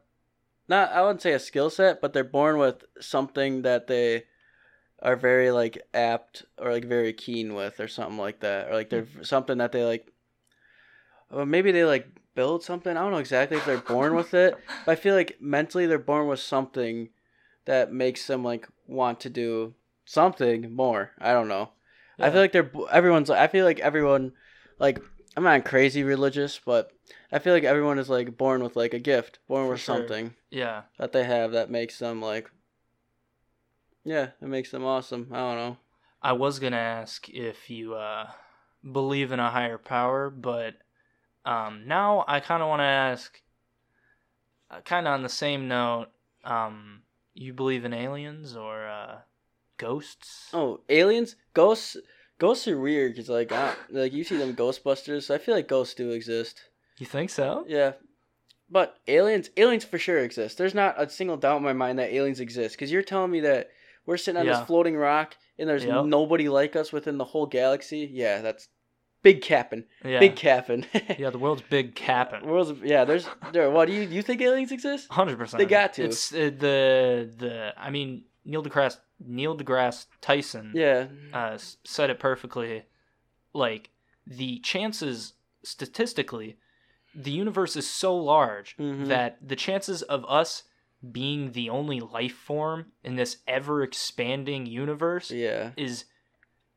Not 0.69 0.93
I 0.93 1.03
wouldn't 1.03 1.23
say 1.23 1.33
a 1.33 1.39
skill 1.39 1.71
set, 1.71 2.01
but 2.01 2.13
they're 2.13 2.25
born 2.25 2.59
with 2.59 2.85
something 3.01 3.63
that 3.63 3.87
they 3.87 4.25
are 5.01 5.17
very 5.17 5.51
like 5.51 5.79
apt 5.93 6.45
or 6.59 6.73
like 6.73 6.85
very 6.85 7.13
keen 7.13 7.55
with 7.55 7.81
or 7.81 7.89
something 7.89 8.19
like 8.19 8.41
that. 8.41 8.69
Or 8.69 8.75
like 8.75 8.91
they're 8.91 9.07
something 9.23 9.59
that 9.59 9.73
they 9.73 9.85
like 9.85 10.07
or 11.31 11.47
maybe 11.47 11.73
they 11.73 11.85
like 11.85 12.07
build 12.35 12.63
something. 12.63 12.97
I 12.97 13.01
don't 13.01 13.13
know 13.13 13.19
exactly 13.19 13.57
if 13.57 13.67
they're 13.67 13.79
born 13.79 14.15
with 14.15 14.35
it 14.35 14.57
but 14.85 14.93
i 14.93 14.95
feel 14.95 15.15
like 15.15 15.37
mentally 15.41 15.87
they're 15.87 15.99
born 15.99 16.29
with 16.29 16.41
something 16.41 17.09
that 17.65 17.93
makes 17.93 18.27
them 18.27 18.43
like 18.43 18.69
want 18.87 19.21
to 19.21 19.31
do 19.31 19.75
something 20.05 20.75
more. 20.75 21.13
I 21.19 21.33
don't 21.33 21.49
know. 21.49 21.71
I 22.19 22.31
feel 22.31 22.41
like 22.41 22.53
they're 22.53 22.71
everyone's 22.91 23.31
i 23.31 23.49
feel 23.49 23.65
like 23.65 23.81
everyone 23.81 24.33
like 24.83 25.03
i'm 25.37 25.45
not 25.45 25.65
crazy 25.65 26.05
religious 26.05 26.61
but 26.67 26.93
i 27.33 27.39
feel 27.39 27.55
like 27.55 27.65
everyone 27.65 27.99
is 27.99 28.11
like 28.11 28.37
born 28.37 28.63
with 28.63 28.77
like 28.77 28.93
a 28.93 28.99
gift 28.99 29.39
born 29.49 29.67
For 29.67 29.73
with 29.73 29.81
sure. 29.81 29.97
something 29.97 30.35
yeah. 30.51 30.83
that 30.99 31.13
they 31.13 31.25
have 31.25 31.53
that 31.53 31.71
makes 31.71 31.99
them 31.99 32.21
like 32.21 32.51
yeah 34.05 34.31
it 34.41 34.49
makes 34.49 34.71
them 34.71 34.85
awesome. 34.85 35.29
I 35.33 35.39
don't 35.39 35.57
know. 35.57 35.77
I 36.21 36.33
was 36.33 36.59
gonna 36.59 36.77
ask 36.77 37.29
if 37.29 37.71
you 37.71 37.95
uh, 37.95 38.29
believe 38.91 39.33
in 39.33 39.41
a 39.41 39.51
higher 39.51 39.79
power, 39.79 40.31
but 40.31 40.75
um, 41.45 41.85
now 41.87 42.25
I 42.29 42.41
kind 42.41 42.63
of 42.63 42.69
want 42.69 42.81
to 42.81 42.85
ask, 42.85 43.41
uh, 44.71 44.81
kind 44.81 45.07
of 45.07 45.15
on 45.15 45.23
the 45.23 45.29
same 45.29 45.67
note, 45.67 46.09
um, 46.45 47.03
you 47.35 47.53
believe 47.53 47.85
in 47.85 47.93
aliens 47.93 48.57
or 48.57 48.87
uh, 48.87 49.19
ghosts? 49.79 50.51
oh 50.53 50.81
aliens? 50.89 51.35
Ghosts 51.55 51.97
ghosts 52.43 52.67
are 52.69 52.79
weird 52.89 53.13
because 53.13 53.29
like 53.29 53.51
I, 53.53 53.75
like 53.91 54.13
you 54.13 54.25
see 54.25 54.37
them 54.37 54.57
ghostbusters 54.63 55.23
so 55.25 55.35
i 55.35 55.39
feel 55.39 55.55
like 55.55 55.69
ghosts 55.69 55.95
do 55.95 56.11
exist 56.11 56.55
You 56.99 57.07
think 57.07 57.31
so? 57.31 57.65
yeah 57.69 57.93
but 58.69 58.89
aliens 59.07 59.51
aliens 59.57 59.85
for 59.85 59.99
sure 59.99 60.19
exist 60.19 60.59
there's 60.59 60.75
not 60.83 61.01
a 61.01 61.09
single 61.09 61.37
doubt 61.37 61.59
in 61.59 61.63
my 61.63 61.73
mind 61.85 61.99
that 61.99 62.13
aliens 62.13 62.41
exist 62.41 62.75
because 62.75 62.91
you're 62.93 63.03
telling 63.13 63.31
me 63.31 63.41
that 63.41 63.71
we're 64.07 64.17
sitting 64.17 64.41
on 64.41 64.47
Yeah. 64.47 64.59
this 64.59 64.67
floating 64.67 64.97
rock 64.97 65.37
and 65.59 65.69
there's 65.69 65.85
Yep. 65.85 66.07
nobody 66.07 66.49
like 66.49 66.75
us 66.83 66.93
within 66.93 67.17
the 67.19 67.25
whole 67.33 67.47
galaxy 67.47 68.03
yeah 68.13 68.41
that's 68.47 68.69
big 69.23 69.41
capping 69.43 69.85
Yeah. 70.05 70.19
big 70.25 70.35
capping 70.35 70.85
yeah, 71.23 71.31
the 71.31 71.39
world's 71.39 71.63
big 71.77 71.95
capping. 71.95 72.43
World's, 72.49 72.73
yeah 72.83 73.05
there's 73.05 73.27
there 73.53 73.71
what 73.71 73.87
do 73.89 73.93
you 73.95 74.03
you 74.17 74.23
think 74.23 74.41
aliens 74.41 74.73
exist 74.73 75.07
Hundred 75.13 75.39
percent. 75.39 75.59
They 75.61 75.67
got 75.67 75.93
to. 75.95 76.03
It's 76.07 76.33
uh, 76.33 76.51
the 76.65 76.77
the. 77.43 77.73
I 77.87 77.91
mean, 77.91 78.25
Neil 78.45 78.63
deGrasse 78.63 78.99
Neil 79.25 79.57
deGrasse 79.57 80.07
Tyson. 80.21 80.73
yeah 80.75 81.07
uh, 81.33 81.59
said 81.85 82.11
it 82.11 82.19
perfectly. 82.19 82.85
Like 83.53 83.91
the 84.27 84.59
chances 84.61 85.35
statistically, 85.63 86.57
the 87.15 87.31
universe 87.31 87.77
is 87.77 87.89
so 87.89 88.17
large 88.17 88.77
Mhm. 88.79 89.07
that 89.09 89.37
the 89.47 89.57
chances 89.57 90.03
of 90.03 90.25
us 90.29 90.65
being 91.11 91.53
the 91.53 91.69
only 91.69 92.01
life 92.01 92.35
form 92.35 92.93
in 93.03 93.17
this 93.17 93.39
ever 93.49 93.83
expanding 93.83 94.67
universe 94.67 95.31
yeah 95.33 95.73
is 95.77 96.05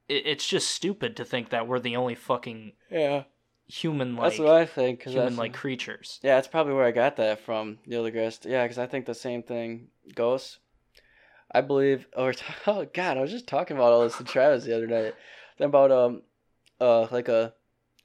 it, 0.10 0.26
it's 0.26 0.48
just 0.48 0.70
stupid 0.72 1.16
to 1.16 1.24
think 1.24 1.50
that 1.50 1.68
we're 1.68 1.80
the 1.80 1.96
only 1.96 2.16
fucking 2.16 2.74
yeah 2.92 3.24
human 3.68 4.16
like 4.16 4.30
That's 4.32 4.40
what 4.40 4.50
I 4.50 4.66
think. 4.66 5.04
Human 5.04 5.36
like 5.36 5.54
creatures. 5.54 6.20
yeah, 6.22 6.36
that's 6.36 6.48
probably 6.48 6.74
where 6.74 6.86
I 6.86 6.92
got 6.92 7.16
that 7.18 7.40
from. 7.40 7.80
Neil 7.88 8.04
deGrasse. 8.04 8.46
Yeah, 8.46 8.64
because 8.64 8.78
I 8.78 8.86
think 8.86 9.06
the 9.08 9.16
same 9.16 9.42
thing. 9.42 9.88
Ghosts. 10.14 10.60
I 11.52 11.62
believe. 11.62 12.08
Or 12.16 12.34
oh 12.68 12.88
god, 12.94 13.18
I 13.18 13.22
was 13.22 13.32
just 13.32 13.48
talking 13.48 13.78
about 13.78 13.92
all 13.92 14.04
this 14.04 14.18
to 14.18 14.24
Travis 14.24 14.64
the 14.64 14.76
other 14.76 14.88
night. 14.88 15.14
Then 15.58 15.70
About 15.70 15.92
um, 15.92 16.22
uh, 16.80 17.08
like 17.12 17.30
a, 17.30 17.54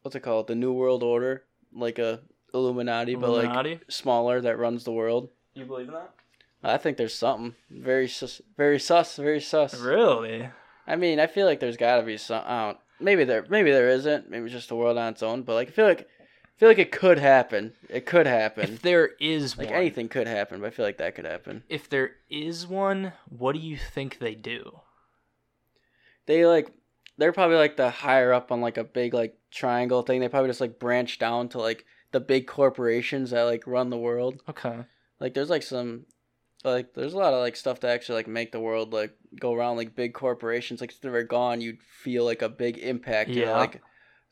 what's 0.02 0.14
it 0.14 0.20
called? 0.20 0.46
The 0.46 0.54
New 0.54 0.72
World 0.72 1.02
Order, 1.02 1.44
like 1.72 1.98
a 1.98 2.20
Illuminati, 2.54 3.14
but 3.14 3.30
like 3.30 3.82
smaller 3.88 4.40
that 4.40 4.58
runs 4.58 4.84
the 4.84 4.92
world. 4.92 5.30
you 5.54 5.64
believe 5.64 5.88
in 5.88 5.94
that? 5.94 6.10
I 6.62 6.76
think 6.76 6.96
there's 6.96 7.14
something 7.14 7.54
very 7.70 8.06
sus, 8.06 8.42
very 8.56 8.78
sus, 8.78 9.16
very 9.16 9.40
sus. 9.40 9.80
Really? 9.80 10.48
I 10.86 10.96
mean, 10.96 11.18
I 11.18 11.26
feel 11.26 11.46
like 11.46 11.60
there's 11.60 11.76
got 11.76 11.96
to 11.96 12.02
be 12.02 12.16
some. 12.16 12.42
I 12.44 12.66
don't. 12.66 12.78
Maybe 13.02 13.24
there, 13.24 13.46
maybe 13.48 13.70
there 13.70 13.88
isn't. 13.88 14.28
Maybe 14.28 14.44
it's 14.44 14.52
just 14.52 14.68
the 14.68 14.76
world 14.76 14.98
on 14.98 15.12
its 15.12 15.22
own. 15.22 15.42
But 15.42 15.54
like, 15.54 15.68
I 15.68 15.70
feel 15.70 15.86
like, 15.86 16.06
I 16.19 16.19
feel 16.60 16.68
like 16.68 16.78
it 16.78 16.92
could 16.92 17.18
happen. 17.18 17.72
It 17.88 18.04
could 18.04 18.26
happen. 18.26 18.74
If 18.74 18.82
there 18.82 19.12
is 19.18 19.56
like 19.56 19.68
one, 19.70 19.76
anything 19.76 20.10
could 20.10 20.26
happen, 20.28 20.60
but 20.60 20.66
I 20.66 20.70
feel 20.70 20.84
like 20.84 20.98
that 20.98 21.14
could 21.14 21.24
happen. 21.24 21.64
if 21.70 21.88
there 21.88 22.10
is 22.28 22.66
one, 22.66 23.14
what 23.30 23.52
do 23.54 23.58
you 23.58 23.78
think 23.78 24.18
they 24.18 24.34
do? 24.34 24.80
They 26.26 26.44
like, 26.44 26.70
they're 27.16 27.32
probably 27.32 27.56
like 27.56 27.78
the 27.78 27.88
higher 27.88 28.34
up 28.34 28.52
on 28.52 28.60
like 28.60 28.76
a 28.76 28.84
big 28.84 29.14
like 29.14 29.38
triangle 29.50 30.02
thing. 30.02 30.20
They 30.20 30.28
probably 30.28 30.50
just 30.50 30.60
like 30.60 30.78
branch 30.78 31.18
down 31.18 31.48
to 31.48 31.58
like 31.58 31.86
the 32.12 32.20
big 32.20 32.46
corporations 32.46 33.30
that 33.30 33.42
like 33.44 33.66
run 33.66 33.88
the 33.88 33.96
world. 33.96 34.42
Okay. 34.46 34.84
Like, 35.18 35.32
there's 35.32 35.50
like 35.50 35.62
some, 35.62 36.04
like, 36.62 36.92
there's 36.92 37.14
a 37.14 37.18
lot 37.18 37.32
of 37.32 37.40
like 37.40 37.56
stuff 37.56 37.80
to 37.80 37.88
actually 37.88 38.16
like 38.16 38.28
make 38.28 38.52
the 38.52 38.60
world 38.60 38.92
like 38.92 39.14
go 39.40 39.54
around. 39.54 39.78
Like 39.78 39.96
big 39.96 40.12
corporations, 40.12 40.82
like 40.82 40.92
if 40.92 41.00
they're 41.00 41.22
gone, 41.22 41.62
you'd 41.62 41.82
feel 41.82 42.26
like 42.26 42.42
a 42.42 42.50
big 42.50 42.76
impact. 42.76 43.30
Yeah. 43.30 43.46
Yeah. 43.46 43.56
like 43.56 43.82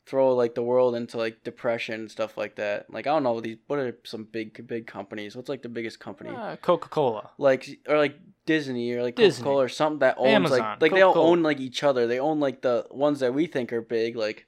throw 0.09 0.33
like 0.33 0.55
the 0.55 0.63
world 0.63 0.95
into 0.95 1.17
like 1.17 1.43
depression 1.43 2.01
and 2.01 2.11
stuff 2.11 2.35
like 2.35 2.55
that. 2.55 2.91
Like 2.91 3.05
I 3.05 3.11
don't 3.11 3.23
know 3.23 3.39
these. 3.39 3.57
What 3.67 3.79
are 3.79 3.97
some 4.03 4.23
big 4.23 4.65
big 4.65 4.87
companies? 4.87 5.35
What's 5.35 5.49
like 5.49 5.61
the 5.61 5.69
biggest 5.69 5.99
company? 5.99 6.31
Uh, 6.31 6.55
Coca 6.55 6.89
Cola. 6.89 7.29
like 7.37 7.79
or 7.87 7.97
like 7.97 8.15
Disney 8.45 8.91
or 8.93 9.03
like. 9.03 9.15
Coca 9.15 9.43
Cola 9.43 9.65
or 9.65 9.69
something 9.69 9.99
that 9.99 10.15
owns 10.17 10.33
Amazon, 10.33 10.59
like 10.59 10.81
like 10.81 10.91
they 10.93 11.03
all 11.03 11.17
own 11.17 11.43
like 11.43 11.59
each 11.59 11.83
other. 11.83 12.07
They 12.07 12.19
own 12.19 12.39
like 12.39 12.61
the 12.61 12.87
ones 12.89 13.19
that 13.19 13.33
we 13.35 13.45
think 13.45 13.71
are 13.71 13.81
big. 13.81 14.15
Like 14.15 14.47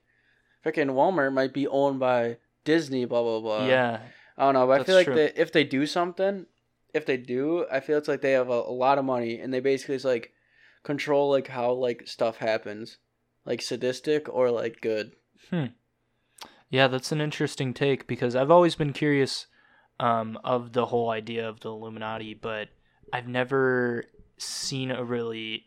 freaking 0.65 0.91
Walmart 0.91 1.33
might 1.33 1.53
be 1.53 1.67
owned 1.67 1.99
by 1.99 2.37
Disney. 2.65 3.05
Blah 3.05 3.21
blah 3.21 3.39
blah. 3.39 3.65
yeah. 3.67 3.99
I 4.37 4.45
don't 4.45 4.53
know, 4.55 4.65
but 4.65 4.81
I 4.81 4.83
feel 4.83 4.95
like 4.95 5.05
true. 5.05 5.15
they, 5.15 5.31
if 5.35 5.51
they 5.51 5.63
do 5.63 5.85
something, 5.85 6.47
if 6.95 7.05
they 7.05 7.17
do, 7.17 7.65
I 7.71 7.79
feel 7.79 7.99
it's 7.99 8.07
like 8.07 8.21
they 8.21 8.31
have 8.31 8.49
a, 8.49 8.53
a 8.53 8.73
lot 8.73 8.97
of 8.97 9.05
money 9.05 9.39
and 9.39 9.53
they 9.53 9.59
basically 9.59 9.95
just 9.95 10.05
like 10.05 10.33
control 10.83 11.29
like 11.29 11.47
how 11.47 11.73
like 11.73 12.07
stuff 12.07 12.37
happens, 12.37 12.97
like 13.45 13.61
sadistic 13.61 14.27
or 14.27 14.49
like 14.49 14.81
good. 14.81 15.11
Yeah, 16.69 16.87
that's 16.87 17.11
an 17.11 17.19
interesting 17.21 17.73
take 17.73 18.07
because 18.07 18.35
I've 18.35 18.51
always 18.51 18.75
been 18.75 18.93
curious 18.93 19.47
um, 19.99 20.39
of 20.43 20.73
the 20.73 20.85
whole 20.85 21.09
idea 21.09 21.47
of 21.47 21.59
the 21.59 21.69
Illuminati, 21.69 22.33
but 22.33 22.69
I've 23.11 23.27
never 23.27 24.05
seen 24.37 24.89
a 24.91 25.03
really 25.03 25.65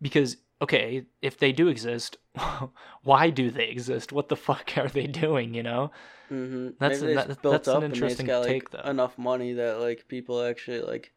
because 0.00 0.36
okay, 0.60 1.04
if 1.20 1.38
they 1.38 1.52
do 1.52 1.68
exist, 1.68 2.18
why 3.02 3.30
do 3.30 3.50
they 3.50 3.68
exist? 3.68 4.12
What 4.12 4.28
the 4.28 4.36
fuck 4.36 4.72
are 4.76 4.88
they 4.88 5.06
doing? 5.06 5.54
You 5.54 5.62
know? 5.62 5.90
Mm-hmm. 6.30 6.68
That's- 6.78 7.00
that- 7.00 7.42
built 7.42 7.52
that's 7.52 7.68
an 7.68 7.76
up 7.76 7.82
and 7.82 7.92
they 7.94 7.98
just 7.98 8.02
interesting 8.20 8.26
got 8.26 8.46
like 8.46 8.70
though. 8.70 8.90
enough 8.90 9.18
money 9.18 9.54
that 9.54 9.80
like 9.80 10.06
people 10.08 10.42
actually 10.42 10.80
like 10.82 11.12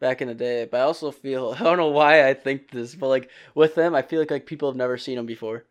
back 0.00 0.20
in 0.22 0.28
the 0.28 0.34
day. 0.34 0.66
But 0.70 0.78
I 0.80 0.84
also 0.84 1.10
feel 1.10 1.54
I 1.58 1.62
don't 1.62 1.76
know 1.76 1.88
why 1.88 2.28
I 2.28 2.34
think 2.34 2.70
this, 2.70 2.94
but 2.94 3.08
like 3.08 3.30
with 3.54 3.74
them, 3.74 3.94
I 3.94 4.02
feel 4.02 4.20
like 4.20 4.30
like 4.30 4.46
people 4.46 4.68
have 4.70 4.76
never 4.76 4.96
seen 4.96 5.16
them 5.16 5.26
before. 5.26 5.64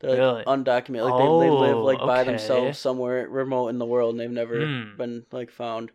They're 0.00 0.10
like 0.10 0.18
Really? 0.18 0.44
undocumented. 0.44 1.10
Like 1.10 1.18
they, 1.18 1.46
they 1.46 1.50
live 1.50 1.76
Oh, 1.76 1.84
like 1.84 1.98
by 1.98 2.20
okay. 2.22 2.30
themselves 2.30 2.78
somewhere 2.78 3.28
remote 3.28 3.68
in 3.68 3.78
the 3.78 3.86
world, 3.86 4.14
and 4.14 4.20
they've 4.20 4.30
never 4.30 4.64
Hmm. 4.66 4.96
been 4.96 5.26
like 5.30 5.50
found. 5.50 5.90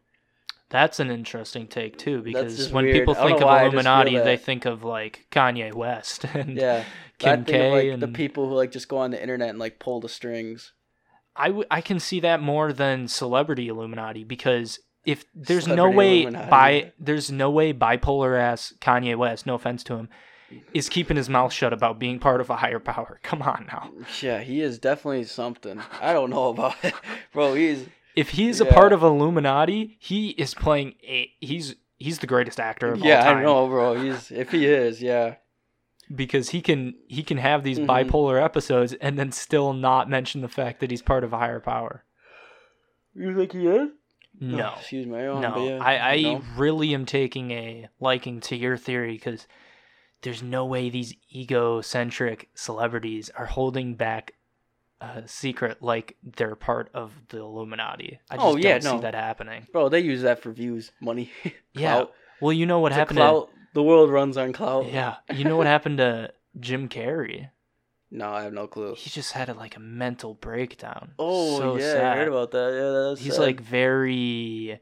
That's 0.70 1.00
an 1.00 1.12
interesting 1.12 1.68
take 1.68 1.98
too 1.98 2.22
because 2.22 2.58
just 2.58 2.72
when 2.72 2.86
weird. 2.86 2.98
people 3.00 3.14
I 3.14 3.18
don't 3.20 3.28
think 3.28 3.40
know 3.42 3.46
of 3.48 3.50
why, 3.52 3.60
I 3.60 3.64
just 3.66 3.72
feel 3.74 3.80
Illuminati, 3.82 4.18
they 4.18 4.36
that. 4.36 4.42
think 4.46 4.66
of 4.66 4.84
like 4.84 5.28
Kanye 5.32 5.74
West 5.74 6.24
and 6.34 6.58
Yeah, 6.58 6.84
I 6.84 7.14
Kim 7.20 7.46
think 7.46 7.48
of, 7.48 7.62
K 7.62 7.72
like 7.72 7.94
and 7.94 8.02
the 8.04 8.08
people 8.08 8.50
who 8.50 8.56
like 8.56 8.72
just 8.72 8.88
go 8.90 8.98
on 8.98 9.12
the 9.12 9.22
internet 9.22 9.50
and 9.50 9.60
like 9.60 9.80
pull 9.80 10.00
the 10.02 10.10
strings. 10.10 10.74
I, 11.36 11.48
w- 11.48 11.68
I 11.70 11.82
can 11.82 12.00
see 12.00 12.20
that 12.22 12.42
more 12.42 12.72
than 12.74 13.08
celebrity 13.08 13.68
Illuminati 13.68 14.24
because 14.24 14.80
if 15.06 15.26
there's 15.36 15.68
no 15.68 15.76
Celebrity 15.76 15.98
way 15.98 16.22
Illuminati. 16.24 16.50
bi 16.50 16.92
there's 16.98 17.32
no 17.32 17.52
way 17.52 17.72
bipolar 17.74 18.40
ass 18.40 18.74
Kanye 18.82 19.16
West, 19.18 19.46
no 19.46 19.54
offense 19.56 19.84
to 19.86 19.96
him, 19.98 20.10
is 20.74 20.90
keeping 20.90 21.18
his 21.18 21.30
mouth 21.30 21.52
shut 21.54 21.74
about 21.74 22.00
being 22.00 22.20
part 22.20 22.42
of 22.42 22.50
a 22.50 22.56
higher 22.58 22.80
power. 22.80 23.20
Come 23.24 23.42
on 23.42 23.66
now. 23.68 23.92
Yeah, 24.22 24.40
he 24.42 24.62
is 24.62 24.80
definitely 24.80 25.24
something. 25.26 25.82
I 26.02 26.14
don't 26.14 26.30
know 26.30 26.50
about 26.50 26.76
it, 26.84 26.94
bro. 27.34 27.54
He's 27.56 27.86
If 28.16 28.30
he's 28.32 28.62
a 28.62 28.66
part 28.66 28.94
of 28.94 29.04
Illuminati, 29.04 29.98
he 30.00 30.30
is 30.32 30.54
playing 30.54 30.96
a 31.04 31.30
he's 31.40 31.76
he's 31.98 32.20
the 32.20 32.28
greatest 32.28 32.60
actor 32.60 32.92
of 32.92 33.00
yeah, 33.00 33.18
all 33.18 33.24
time 33.24 33.38
Yeah, 33.38 33.42
I 33.42 33.44
know, 33.44 33.68
bro. 33.68 33.94
He's 34.02 34.32
if 34.32 34.52
he 34.52 34.66
is, 34.66 35.02
yeah. 35.02 35.36
because 36.16 36.50
he 36.50 36.62
can 36.62 36.94
he 37.08 37.24
can 37.24 37.38
have 37.38 37.64
these 37.64 37.80
Mhm. 37.80 37.88
bipolar 37.88 38.44
episodes 38.44 38.94
and 38.94 39.18
then 39.18 39.32
still 39.32 39.74
not 39.74 40.10
mention 40.10 40.42
the 40.42 40.48
fact 40.48 40.80
that 40.82 40.92
he's 40.92 41.02
part 41.02 41.24
of 41.24 41.34
a 41.34 41.38
higher 41.40 41.60
power. 41.60 42.04
You 43.14 43.36
think 43.36 43.54
he 43.54 43.66
is? 43.68 43.90
No. 44.40 44.72
Oh, 44.76 44.80
excuse 44.80 45.08
me. 45.08 45.18
I 45.18 45.22
No, 45.40 45.66
yeah, 45.70 45.78
I, 45.82 45.98
I 46.16 46.22
no. 46.22 46.42
really 46.58 46.94
am 46.94 47.06
taking 47.06 47.52
a 47.52 47.88
liking 48.02 48.42
to 48.42 48.56
your 48.58 48.76
theory 48.76 49.14
because 49.14 49.48
there's 50.26 50.44
no 50.44 50.66
way 50.66 50.90
these 50.90 51.14
egocentric 51.34 52.50
celebrities 52.56 53.30
are 53.38 53.46
holding 53.46 53.96
back 53.96 54.34
a 55.02 55.28
secret 55.28 55.82
like 55.82 56.18
they're 56.24 56.56
part 56.56 56.90
of 56.94 57.12
the 57.30 57.38
Illuminati. 57.40 58.20
I 58.30 58.36
just 58.36 58.46
Oh, 58.46 58.56
yeah, 58.56 58.74
don't 58.74 58.82
see 58.82 58.92
no. 58.96 59.02
that 59.02 59.14
happening. 59.14 59.68
bro. 59.72 59.90
They 59.90 60.00
use 60.00 60.22
that 60.24 60.42
for 60.42 60.52
views, 60.52 60.92
money. 61.00 61.30
Yeah. 61.74 62.06
Well, 62.42 62.54
you 62.54 62.66
know 62.66 62.80
what 62.80 62.92
It's 62.92 62.98
happened 63.00 63.18
clout. 63.18 63.50
The 63.74 63.84
world 63.84 64.10
runs 64.10 64.38
on 64.38 64.48
to 64.48 64.54
clout. 64.54 64.88
yeah, 64.92 65.16
you 65.34 65.44
know 65.44 65.58
what 65.58 65.68
happened 65.68 65.98
to 66.00 66.34
Jim 66.60 66.90
Carrey? 66.90 67.50
No, 68.12 68.30
I 68.32 68.44
have 68.44 68.54
no 68.54 68.68
clue. 68.68 68.94
He 68.96 69.10
just 69.10 69.34
had 69.34 69.50
a, 69.50 69.54
like 69.56 69.76
a 69.76 69.80
mental 69.80 70.36
breakdown. 70.36 71.14
Oh 71.20 71.58
so 71.60 71.76
yeah, 71.78 71.86
I 71.86 71.94
sad. 71.94 72.18
heard 72.18 72.28
about 72.30 72.52
that. 72.52 72.72
Yeah, 72.74 73.10
that's 73.10 73.20
he's 73.22 73.34
sad. 73.36 73.42
like 73.42 73.60
very 73.60 74.80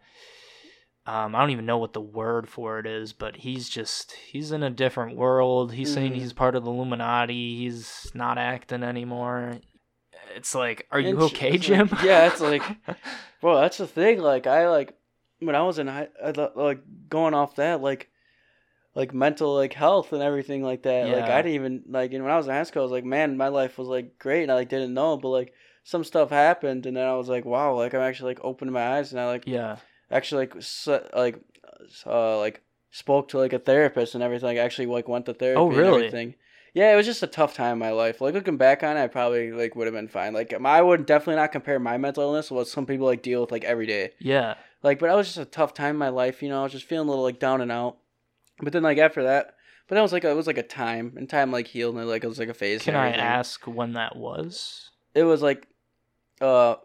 um 1.05 1.35
i 1.35 1.39
don't 1.39 1.49
even 1.49 1.65
know 1.65 1.77
what 1.77 1.93
the 1.93 2.01
word 2.01 2.47
for 2.47 2.79
it 2.79 2.85
is 2.85 3.11
but 3.13 3.35
he's 3.37 3.67
just 3.69 4.13
he's 4.13 4.51
in 4.51 4.63
a 4.63 4.69
different 4.69 5.17
world 5.17 5.73
he's 5.73 5.93
saying 5.93 6.13
Mhm. 6.13 6.15
he's 6.15 6.33
part 6.33 6.55
of 6.55 6.63
the 6.63 6.71
illuminati 6.71 7.57
he's 7.57 8.09
not 8.13 8.37
acting 8.37 8.83
anymore 8.83 9.57
it's 10.35 10.55
like 10.55 10.87
are 10.91 10.99
you 10.99 11.19
okay 11.21 11.51
it's 11.51 11.65
jim 11.65 11.87
like- 11.91 12.03
yeah, 12.03 12.27
it's 12.27 12.39
like, 12.51 12.63
well, 13.41 13.61
That's 13.61 13.77
the 13.77 13.87
thing. 13.87 14.19
Like 14.19 14.47
I 14.47 14.69
like 14.69 14.95
when 15.39 15.55
I 15.55 15.61
was 15.63 15.77
in 15.79 15.87
high, 15.87 16.07
I 16.23 16.31
like 16.55 16.79
going 17.09 17.33
off 17.33 17.55
that 17.57 17.81
like. 17.81 18.09
Like 18.95 19.11
mental, 19.11 19.55
like 19.55 19.73
health 19.73 20.13
and 20.13 20.21
everything 20.21 20.61
like 20.61 20.83
that. 20.83 21.07
Like 21.07 21.23
I 21.31 21.41
didn't 21.41 21.55
even 21.55 21.83
like. 21.89 22.13
And 22.13 22.23
when 22.23 22.31
I 22.31 22.37
was 22.37 22.45
in 22.45 22.53
high 22.53 22.61
school, 22.61 22.83
I 22.83 22.85
was 22.85 22.91
like, 22.91 23.03
man, 23.03 23.37
my 23.37 23.47
life 23.47 23.79
was 23.79 23.87
like 23.87 24.19
great, 24.19 24.43
and 24.43 24.51
I 24.51 24.55
like 24.55 24.69
didn't 24.69 24.93
know. 24.93 25.17
But 25.17 25.29
like 25.29 25.53
some 25.83 26.03
stuff 26.03 26.29
happened, 26.29 26.85
and 26.85 26.95
then 26.95 27.07
I 27.07 27.15
was 27.15 27.27
like, 27.27 27.43
wow, 27.43 27.73
like 27.75 27.95
I'm 27.95 28.01
actually 28.01 28.35
like 28.35 28.41
opening 28.43 28.71
my 28.71 28.97
eyes, 28.99 29.11
and 29.11 29.19
I 29.19 29.25
like 29.25 29.45
yeah 29.47 29.77
actually 30.13 30.41
like 30.47 30.55
s- 30.57 30.87
like 31.15 31.39
uh 32.05 32.37
like 32.39 32.61
spoke 32.91 33.27
to 33.29 33.37
like 33.39 33.53
a 33.53 33.59
therapist 33.59 34.13
and 34.15 34.23
everything. 34.23 34.47
Like 34.47 34.57
actually 34.57 34.85
like 34.87 35.07
went 35.07 35.25
to 35.25 35.33
therapy. 35.33 35.59
Oh, 35.59 35.67
And 35.67 35.77
really? 35.77 35.97
everything. 36.05 36.35
Yeah, 36.75 36.91
it 36.91 36.95
was 36.95 37.05
just 37.05 37.21
a 37.21 37.27
tough 37.27 37.53
time 37.53 37.73
in 37.73 37.79
my 37.79 37.91
life. 37.91 38.19
Like 38.21 38.33
looking 38.33 38.57
back 38.57 38.81
on 38.81 38.97
it, 38.97 39.03
I 39.03 39.07
probably 39.07 39.51
like 39.51 39.75
would 39.75 39.85
have 39.87 39.93
been 39.93 40.07
fine. 40.07 40.33
Like 40.33 40.53
I 40.53 40.81
would 40.81 41.05
definitely 41.05 41.35
not 41.39 41.51
compare 41.51 41.79
my 41.79 41.97
mental 41.97 42.23
illness 42.23 42.49
with 42.49 42.57
what 42.57 42.67
some 42.67 42.85
people 42.85 43.05
like 43.05 43.21
deal 43.21 43.41
with 43.41 43.51
like 43.51 43.63
every 43.63 43.85
day. 43.85 44.11
yeah 44.19 44.55
Like, 44.81 44.99
but 44.99 45.09
I 45.09 45.15
was 45.15 45.27
just 45.27 45.37
a 45.37 45.45
tough 45.45 45.73
time 45.73 45.91
in 45.91 45.97
my 45.97 46.09
life. 46.09 46.41
You 46.41 46.49
know, 46.49 46.61
I 46.61 46.63
was 46.63 46.71
just 46.71 46.85
feeling 46.85 47.07
a 47.07 47.11
little 47.11 47.23
like 47.25 47.39
down 47.39 47.61
and 47.61 47.71
out. 47.71 47.97
But 48.59 48.73
then 48.73 48.83
like 48.83 48.97
after 48.97 49.23
that, 49.23 49.55
but 49.87 49.95
that 49.95 50.01
was 50.01 50.13
like 50.13 50.23
a, 50.23 50.29
it 50.31 50.35
was 50.35 50.47
like 50.47 50.57
a 50.57 50.63
time 50.63 51.13
and 51.17 51.29
time 51.29 51.51
like 51.51 51.67
healed 51.67 51.95
and 51.95 52.07
like 52.07 52.23
it 52.23 52.27
was 52.27 52.39
like 52.39 52.49
a 52.49 52.53
phase. 52.53 52.81
can 52.81 52.95
and 52.95 53.03
i 53.03 53.23
ask 53.23 53.65
when 53.67 53.93
that 53.93 54.15
was 54.15 54.89
It 55.13 55.23
was 55.23 55.41
like, 55.41 55.67
uh. 56.41 56.75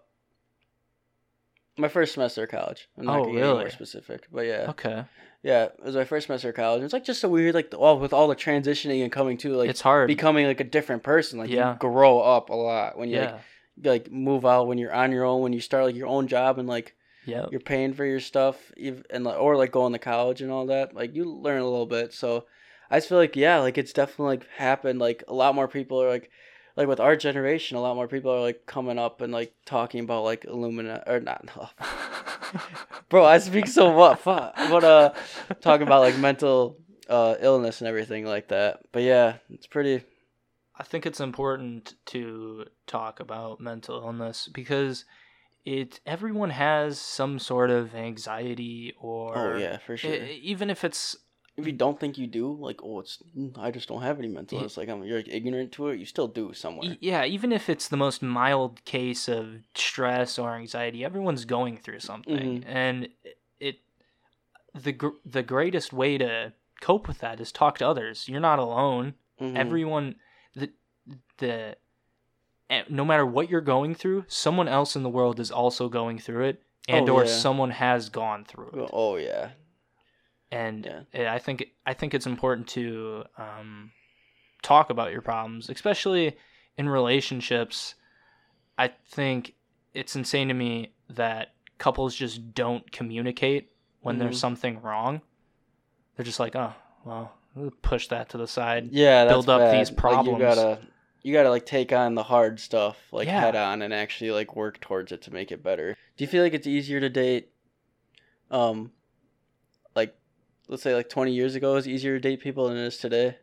My 1.78 1.88
first 1.88 2.14
semester 2.14 2.42
of 2.44 2.50
college. 2.50 2.88
I'm 2.98 3.06
not 3.06 3.20
Oh, 3.20 3.24
gonna 3.26 3.34
get 3.40 3.44
more 3.46 3.70
specific, 3.70 4.26
but 4.32 4.42
yeah. 4.46 4.66
okay 4.70 5.04
Yeah, 5.42 5.64
it 5.64 5.84
was 5.84 5.94
my 5.94 6.04
first 6.04 6.26
semester 6.26 6.48
of 6.50 6.56
college. 6.56 6.82
It's 6.82 6.92
like 6.92 7.04
just 7.04 7.22
a 7.24 7.28
weird, 7.28 7.54
like 7.54 7.72
all 7.76 7.98
with 7.98 8.12
all 8.12 8.26
the 8.28 8.34
transitioning 8.36 9.02
and 9.02 9.12
coming 9.12 9.36
to 9.38 9.54
like 9.54 9.70
it's 9.70 9.80
hard 9.80 10.08
becoming 10.08 10.46
like 10.46 10.60
a 10.60 10.64
different 10.64 11.02
person. 11.02 11.38
Like 11.38 11.50
Yeah. 11.50 11.72
you 11.74 11.78
grow 11.78 12.18
up 12.20 12.50
a 12.50 12.54
lot 12.54 12.98
when 12.98 13.08
you 13.08 13.16
yeah 13.16 13.38
like, 13.82 14.06
like 14.06 14.12
move 14.12 14.44
out 14.44 14.66
when 14.66 14.78
you're 14.78 14.92
on 14.92 15.12
your 15.12 15.24
own 15.24 15.40
when 15.42 15.52
you 15.52 15.60
start 15.60 15.84
like 15.84 15.94
your 15.94 16.08
own 16.08 16.26
job 16.26 16.58
and 16.58 16.68
like 16.68 16.96
yeah 17.24 17.46
you're 17.50 17.60
paying 17.60 17.94
for 17.94 18.04
your 18.04 18.20
stuff 18.20 18.72
and 19.10 19.22
like, 19.24 19.38
or 19.38 19.56
like 19.56 19.70
going 19.70 19.92
to 19.92 19.98
college 20.00 20.42
and 20.42 20.50
all 20.50 20.66
that. 20.66 20.94
Like 20.94 21.14
you 21.14 21.24
learn 21.30 21.60
a 21.60 21.64
little 21.64 21.86
bit. 21.86 22.12
So 22.12 22.46
I 22.90 22.96
just 22.96 23.08
feel 23.08 23.18
like 23.18 23.36
yeah, 23.36 23.58
like 23.60 23.78
it's 23.78 23.92
definitely 23.92 24.38
like 24.38 24.48
happened. 24.56 24.98
Like 24.98 25.22
a 25.28 25.34
lot 25.34 25.54
more 25.54 25.68
people 25.68 26.02
are 26.02 26.08
like. 26.10 26.30
Like 26.78 26.86
with 26.86 27.00
our 27.00 27.16
generation, 27.16 27.76
a 27.76 27.80
lot 27.80 27.96
more 27.96 28.06
people 28.06 28.30
are 28.30 28.40
like 28.40 28.64
coming 28.64 29.00
up 29.00 29.20
and 29.20 29.32
like 29.32 29.52
talking 29.66 29.98
about 29.98 30.22
like 30.22 30.44
Illumina 30.44 31.02
or 31.08 31.18
not, 31.18 31.74
bro. 33.08 33.24
I 33.24 33.38
speak 33.38 33.66
so 33.66 33.92
much, 33.92 34.20
fuck. 34.20 34.54
but 34.54 34.84
uh, 34.84 35.12
talking 35.60 35.88
about 35.88 36.02
like 36.02 36.16
mental 36.18 36.78
uh 37.08 37.34
illness 37.40 37.80
and 37.80 37.88
everything 37.88 38.24
like 38.24 38.46
that. 38.48 38.82
But 38.92 39.02
yeah, 39.02 39.38
it's 39.50 39.66
pretty. 39.66 40.04
I 40.76 40.84
think 40.84 41.04
it's 41.04 41.18
important 41.18 41.94
to 42.06 42.66
talk 42.86 43.18
about 43.18 43.60
mental 43.60 43.96
illness 43.96 44.48
because 44.54 45.04
it 45.64 45.98
everyone 46.06 46.50
has 46.50 47.00
some 47.00 47.40
sort 47.40 47.70
of 47.70 47.92
anxiety 47.92 48.94
or 49.00 49.36
oh 49.36 49.58
yeah, 49.58 49.78
for 49.78 49.96
sure. 49.96 50.14
e- 50.14 50.40
even 50.44 50.70
if 50.70 50.84
it's 50.84 51.16
if 51.58 51.66
you 51.66 51.72
don't 51.72 51.98
think 52.00 52.16
you 52.16 52.26
do, 52.26 52.56
like, 52.58 52.80
oh, 52.82 53.00
it's 53.00 53.18
mm, 53.36 53.56
I 53.58 53.70
just 53.70 53.88
don't 53.88 54.02
have 54.02 54.18
any 54.18 54.28
mental. 54.28 54.62
It's 54.64 54.76
like 54.76 54.88
I'm 54.88 55.02
you're 55.04 55.18
like, 55.18 55.28
ignorant 55.28 55.72
to 55.72 55.88
it. 55.88 55.98
You 55.98 56.06
still 56.06 56.28
do 56.28 56.52
somewhere. 56.54 56.96
yeah, 57.00 57.24
even 57.24 57.52
if 57.52 57.68
it's 57.68 57.88
the 57.88 57.96
most 57.96 58.22
mild 58.22 58.84
case 58.84 59.28
of 59.28 59.46
stress 59.74 60.38
or 60.38 60.54
anxiety, 60.54 61.04
everyone's 61.04 61.44
going 61.44 61.76
through 61.76 62.00
something, 62.00 62.62
Mhm. 62.62 62.64
and 62.66 63.08
it 63.60 63.80
the 64.74 64.92
gr- 64.92 65.18
the 65.24 65.42
greatest 65.42 65.92
way 65.92 66.16
to 66.18 66.52
cope 66.80 67.08
with 67.08 67.18
that 67.18 67.40
is 67.40 67.50
talk 67.50 67.78
to 67.78 67.86
others. 67.88 68.28
You're 68.28 68.40
not 68.40 68.58
alone. 68.60 69.14
Mhm. 69.40 69.56
Everyone 69.56 70.14
the 70.54 70.70
the 71.38 71.76
eh, 72.70 72.82
no 72.88 73.04
matter 73.04 73.26
what 73.26 73.48
you're 73.50 73.60
going 73.60 73.94
through, 73.94 74.24
someone 74.28 74.68
else 74.68 74.94
in 74.94 75.02
the 75.02 75.08
world 75.08 75.40
is 75.40 75.50
also 75.50 75.88
going 75.88 76.18
through 76.18 76.44
it, 76.44 76.62
and 76.86 77.08
Oh, 77.10 77.14
or 77.16 77.24
yeah. 77.24 77.30
someone 77.30 77.70
has 77.70 78.08
gone 78.10 78.44
through 78.44 78.70
it. 78.84 78.90
Oh 78.92 79.16
yeah. 79.16 79.50
And 80.50 81.04
Yeah. 81.12 81.32
I 81.32 81.38
think 81.38 81.64
I 81.86 81.94
think 81.94 82.14
it's 82.14 82.26
important 82.26 82.68
to 82.68 83.24
um, 83.36 83.92
talk 84.62 84.90
about 84.90 85.12
your 85.12 85.22
problems, 85.22 85.68
especially 85.70 86.36
in 86.76 86.88
relationships. 86.88 87.94
I 88.76 88.88
think 88.88 89.54
it's 89.94 90.14
insane 90.16 90.48
to 90.48 90.54
me 90.54 90.92
that 91.10 91.54
couples 91.78 92.14
just 92.14 92.54
don't 92.54 92.90
communicate 92.92 93.70
when 94.00 94.18
there's 94.18 94.36
Mhm. 94.36 94.40
something 94.40 94.82
wrong. 94.82 95.20
They're 96.16 96.24
just 96.24 96.40
like, 96.40 96.54
oh, 96.56 96.74
well, 97.04 97.34
we'll 97.54 97.70
push 97.82 98.08
that 98.08 98.28
to 98.30 98.38
the 98.38 98.46
side. 98.46 98.88
Yeah, 98.92 99.24
that's 99.24 99.32
Build 99.32 99.48
up 99.48 99.60
bad. 99.60 99.74
these 99.80 99.90
Like, 99.90 99.96
problems. 99.98 100.38
you 100.38 100.44
gotta 100.44 100.78
you 101.22 101.32
gotta 101.32 101.50
like 101.50 101.66
take 101.66 101.92
on 101.92 102.14
the 102.14 102.22
hard 102.22 102.60
stuff 102.60 102.96
like 103.12 103.26
Yeah. 103.26 103.40
head 103.40 103.56
on 103.56 103.82
and 103.82 103.92
actually 103.92 104.30
like 104.30 104.54
work 104.56 104.80
towards 104.80 105.10
it 105.12 105.20
to 105.22 105.32
make 105.32 105.50
it 105.52 105.62
better. 105.62 105.96
Do 106.16 106.24
you 106.24 106.28
feel 106.28 106.42
like 106.42 106.54
it's 106.54 106.66
easier 106.66 107.00
to 107.00 107.08
date? 107.08 107.50
Um, 108.50 108.82
like 108.82 108.90
let's 110.68 110.82
say 110.82 110.94
like 110.94 111.08
20 111.08 111.32
years 111.32 111.54
ago 111.54 111.76
is 111.76 111.88
easier 111.88 112.14
to 112.16 112.20
date 112.20 112.40
people 112.40 112.68
than 112.68 112.76
it 112.76 112.86
is 112.86 112.96
today. 112.98 113.36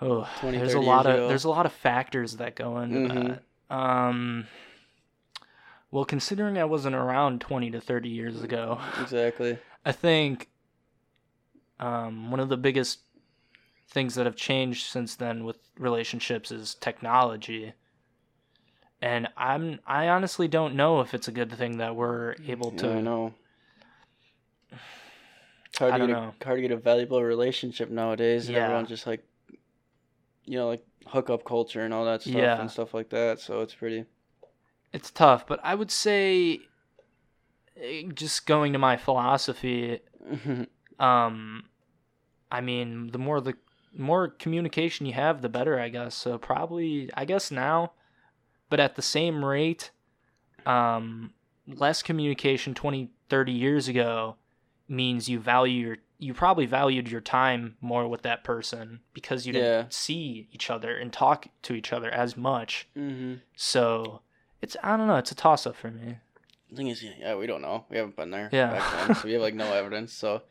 Oh, 0.00 0.28
20, 0.40 0.58
there's 0.58 0.74
a 0.74 0.80
lot 0.80 1.06
of 1.06 1.14
ago. 1.14 1.28
there's 1.28 1.44
a 1.44 1.50
lot 1.50 1.66
of 1.66 1.72
factors 1.72 2.36
that 2.36 2.54
go 2.54 2.78
into 2.78 3.00
Mhm. 3.00 3.38
that. 3.68 3.74
Um, 3.76 4.46
well, 5.90 6.04
considering 6.04 6.56
I 6.58 6.64
wasn't 6.64 6.94
around 6.94 7.40
20 7.40 7.70
to 7.72 7.80
30 7.80 8.08
years 8.08 8.42
ago, 8.42 8.78
Exactly. 9.00 9.58
I 9.84 9.92
think 9.92 10.48
um, 11.80 12.30
one 12.30 12.40
of 12.40 12.48
the 12.48 12.56
biggest 12.56 13.00
things 13.88 14.14
that 14.16 14.26
have 14.26 14.36
changed 14.36 14.86
since 14.86 15.16
then 15.16 15.44
with 15.44 15.58
relationships 15.78 16.50
is 16.50 16.74
technology. 16.74 17.72
And 19.00 19.28
I'm 19.36 19.80
I 19.86 20.08
honestly 20.08 20.48
don't 20.48 20.74
know 20.74 21.00
if 21.00 21.14
it's 21.14 21.28
a 21.28 21.32
good 21.32 21.52
thing 21.52 21.78
that 21.78 21.94
we're 21.96 22.34
able 22.46 22.70
to 22.72 22.86
Yeah, 22.88 22.96
I 22.96 23.00
know. 23.00 23.26
It's 23.28 23.47
hard 25.78 25.92
I 25.92 25.98
to 25.98 26.06
don't 26.06 26.08
get 26.08 26.22
know. 26.22 26.34
a, 26.40 26.44
hard 26.44 26.58
to 26.58 26.62
get 26.62 26.70
a 26.70 26.76
valuable 26.76 27.22
relationship 27.22 27.90
nowadays. 27.90 28.46
and 28.48 28.56
Yeah. 28.56 28.64
Everyone's 28.64 28.88
just 28.88 29.06
like, 29.06 29.24
you 30.44 30.58
know, 30.58 30.68
like 30.68 30.84
hookup 31.06 31.44
culture 31.44 31.82
and 31.84 31.92
all 31.94 32.04
that 32.04 32.22
stuff 32.22 32.34
Yeah. 32.34 32.60
and 32.60 32.70
stuff 32.70 32.94
like 32.94 33.10
that. 33.10 33.40
So 33.40 33.60
it's 33.62 33.74
pretty. 33.74 34.04
it's 34.92 35.10
tough, 35.10 35.46
but 35.46 35.60
I 35.62 35.74
would 35.74 35.90
say 35.90 36.60
eh, 37.76 38.02
just 38.14 38.46
going 38.46 38.72
to 38.72 38.78
my 38.78 38.96
philosophy 38.96 40.00
um 40.98 41.62
i 42.50 42.60
mean 42.60 43.10
the 43.12 43.18
more 43.18 43.40
the 43.40 43.54
more 43.96 44.28
communication 44.28 45.06
you 45.06 45.12
have 45.12 45.42
the 45.42 45.48
better 45.48 45.78
i 45.78 45.88
guess 45.88 46.14
so 46.14 46.36
probably 46.36 47.08
i 47.14 47.24
guess 47.24 47.50
now 47.52 47.92
but 48.68 48.80
at 48.80 48.96
the 48.96 49.02
same 49.02 49.44
rate 49.44 49.90
um 50.66 51.32
less 51.68 52.02
communication 52.02 52.74
20 52.74 53.10
30 53.28 53.52
years 53.52 53.86
ago 53.88 54.34
means 54.88 55.28
you 55.28 55.38
value 55.38 55.86
your 55.88 55.96
you 56.20 56.34
probably 56.34 56.66
valued 56.66 57.08
your 57.08 57.20
time 57.20 57.76
more 57.80 58.08
with 58.08 58.22
that 58.22 58.42
person 58.42 59.00
because 59.14 59.46
you 59.46 59.52
didn't 59.52 59.66
Yeah. 59.68 59.84
see 59.90 60.48
each 60.52 60.68
other 60.70 60.96
and 60.96 61.12
talk 61.12 61.46
to 61.62 61.74
each 61.74 61.92
other 61.92 62.10
as 62.10 62.36
much 62.36 62.88
mm-hmm. 62.96 63.34
so 63.54 64.22
it's 64.60 64.76
i 64.82 64.96
don't 64.96 65.06
know 65.06 65.16
it's 65.16 65.30
a 65.30 65.34
toss 65.36 65.66
up 65.66 65.76
for 65.76 65.90
me 65.90 66.16
The 66.70 66.76
thing 66.76 66.88
is, 66.88 67.02
yeah, 67.02 67.34
we 67.36 67.46
don't 67.46 67.62
know. 67.62 67.84
We 67.88 67.96
haven't 67.96 68.16
been 68.16 68.30
there. 68.30 68.50
Yeah. 68.52 68.72
Back 68.72 69.06
then, 69.06 69.16
so 69.16 69.24
we 69.24 69.32
have 69.32 69.40
like 69.42 69.54
no 69.54 69.72
evidence. 69.80 70.12
So. 70.12 70.42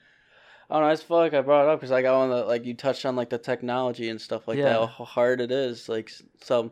I 0.70 0.74
don't 0.74 0.84
know. 0.84 0.90
It's 0.90 1.08
like 1.10 1.34
I 1.36 1.42
brought 1.42 1.66
it 1.66 1.70
up 1.70 1.80
because 1.80 1.92
like 1.92 2.06
I 2.06 2.12
want 2.12 2.32
to 2.32 2.44
like 2.46 2.66
you 2.66 2.74
touched 2.74 3.06
on 3.06 3.16
like 3.16 3.30
the 3.30 3.38
technology 3.38 4.10
and 4.10 4.20
stuff 4.20 4.48
like 4.48 4.58
that. 4.58 4.74
How 4.98 5.06
hard 5.06 5.40
it 5.42 5.52
is. 5.52 5.88
Like 5.88 6.10
so, 6.42 6.72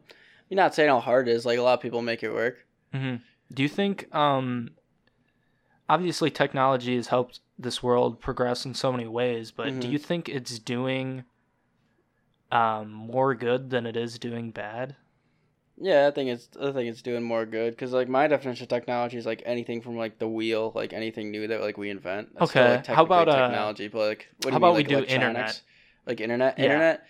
you're 0.49 0.55
not 0.57 0.73
saying 0.73 0.89
how 0.89 0.99
hard 0.99 1.27
it 1.27 1.31
is. 1.33 1.45
Like 1.45 1.59
a 1.59 1.61
lot 1.61 1.75
of 1.75 1.79
people 1.81 2.01
make 2.01 2.23
it 2.23 2.33
work. 2.33 2.65
hmm 2.91 3.17
Do 3.53 3.61
you 3.61 3.69
think, 3.69 4.13
um, 4.15 4.71
obviously, 5.87 6.29
technology 6.31 6.95
has 6.95 7.07
helped 7.07 7.39
this 7.57 7.81
world 7.81 8.19
progress 8.19 8.65
in 8.65 8.73
so 8.73 8.91
many 8.91 9.07
ways, 9.07 9.51
but 9.51 9.79
do 9.79 9.87
Mhm. 9.87 9.91
you 9.93 9.97
think 9.97 10.29
it's 10.29 10.59
doing 10.59 11.23
um, 12.51 12.91
more 12.91 13.33
good 13.35 13.69
than 13.69 13.85
it 13.85 13.95
is 13.97 14.19
doing 14.19 14.51
bad? 14.51 14.95
Yeah, 15.77 16.07
I 16.07 16.11
think 16.11 16.29
it's 16.29 16.47
I 16.57 16.71
think 16.71 16.89
it's 16.89 17.01
doing 17.01 17.23
more 17.23 17.45
good 17.45 17.71
because 17.71 17.91
like 17.91 18.07
my 18.07 18.27
definition 18.27 18.63
of 18.63 18.69
technology 18.69 19.17
is 19.17 19.25
like 19.25 19.43
anything 19.45 19.81
from 19.81 19.97
like 19.97 20.19
the 20.19 20.27
wheel, 20.27 20.71
like 20.73 20.93
anything 20.93 21.31
new 21.31 21.47
that 21.47 21.59
like 21.61 21.77
we 21.77 21.89
invent. 21.89 22.33
That's 22.33 22.49
still, 22.49 22.63
Okay, 22.63 22.75
like, 22.77 22.85
how 22.87 23.03
about, 23.03 23.27
uh, 23.27 23.47
technology? 23.47 23.87
But 23.89 24.07
like, 24.07 24.27
what 24.37 24.51
do 24.51 24.51
how 24.51 24.55
you 24.57 24.61
mean, 24.61 24.61
about 24.61 24.75
we 24.75 24.95
like, 24.95 25.07
do 25.07 25.13
internet? 25.13 25.61
Like 26.05 26.21
internet, 26.21 26.57
Yeah. 26.57 26.63
internet. 26.65 27.05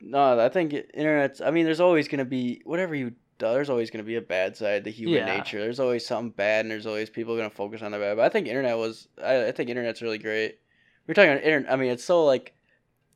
No, 0.00 0.38
I 0.38 0.48
think 0.50 0.74
internet's. 0.92 1.40
I 1.40 1.50
mean, 1.50 1.64
there's 1.64 1.80
always 1.80 2.08
gonna 2.08 2.24
be 2.26 2.60
whatever 2.64 2.94
you. 2.94 3.12
There's 3.38 3.68
always 3.70 3.90
gonna 3.90 4.04
be 4.04 4.16
a 4.16 4.20
bad 4.20 4.56
side 4.56 4.84
to 4.84 4.90
human 4.90 5.16
Yeah. 5.26 5.36
nature. 5.38 5.60
There's 5.60 5.80
always 5.80 6.06
something 6.06 6.30
bad, 6.30 6.64
and 6.64 6.70
there's 6.70 6.86
always 6.86 7.10
people 7.10 7.36
gonna 7.36 7.50
focus 7.50 7.82
on 7.82 7.92
the 7.92 7.98
bad. 7.98 8.16
But 8.16 8.24
I 8.24 8.28
think 8.28 8.46
internet 8.46 8.76
was. 8.78 9.08
I, 9.22 9.46
I 9.48 9.52
think 9.52 9.70
internet's 9.70 10.02
really 10.02 10.18
great. 10.18 10.58
We're 11.06 11.14
talking 11.14 11.32
about 11.32 11.44
internet. 11.44 11.72
I 11.72 11.76
mean, 11.76 11.90
it's 11.90 12.04
so 12.04 12.24
like, 12.24 12.54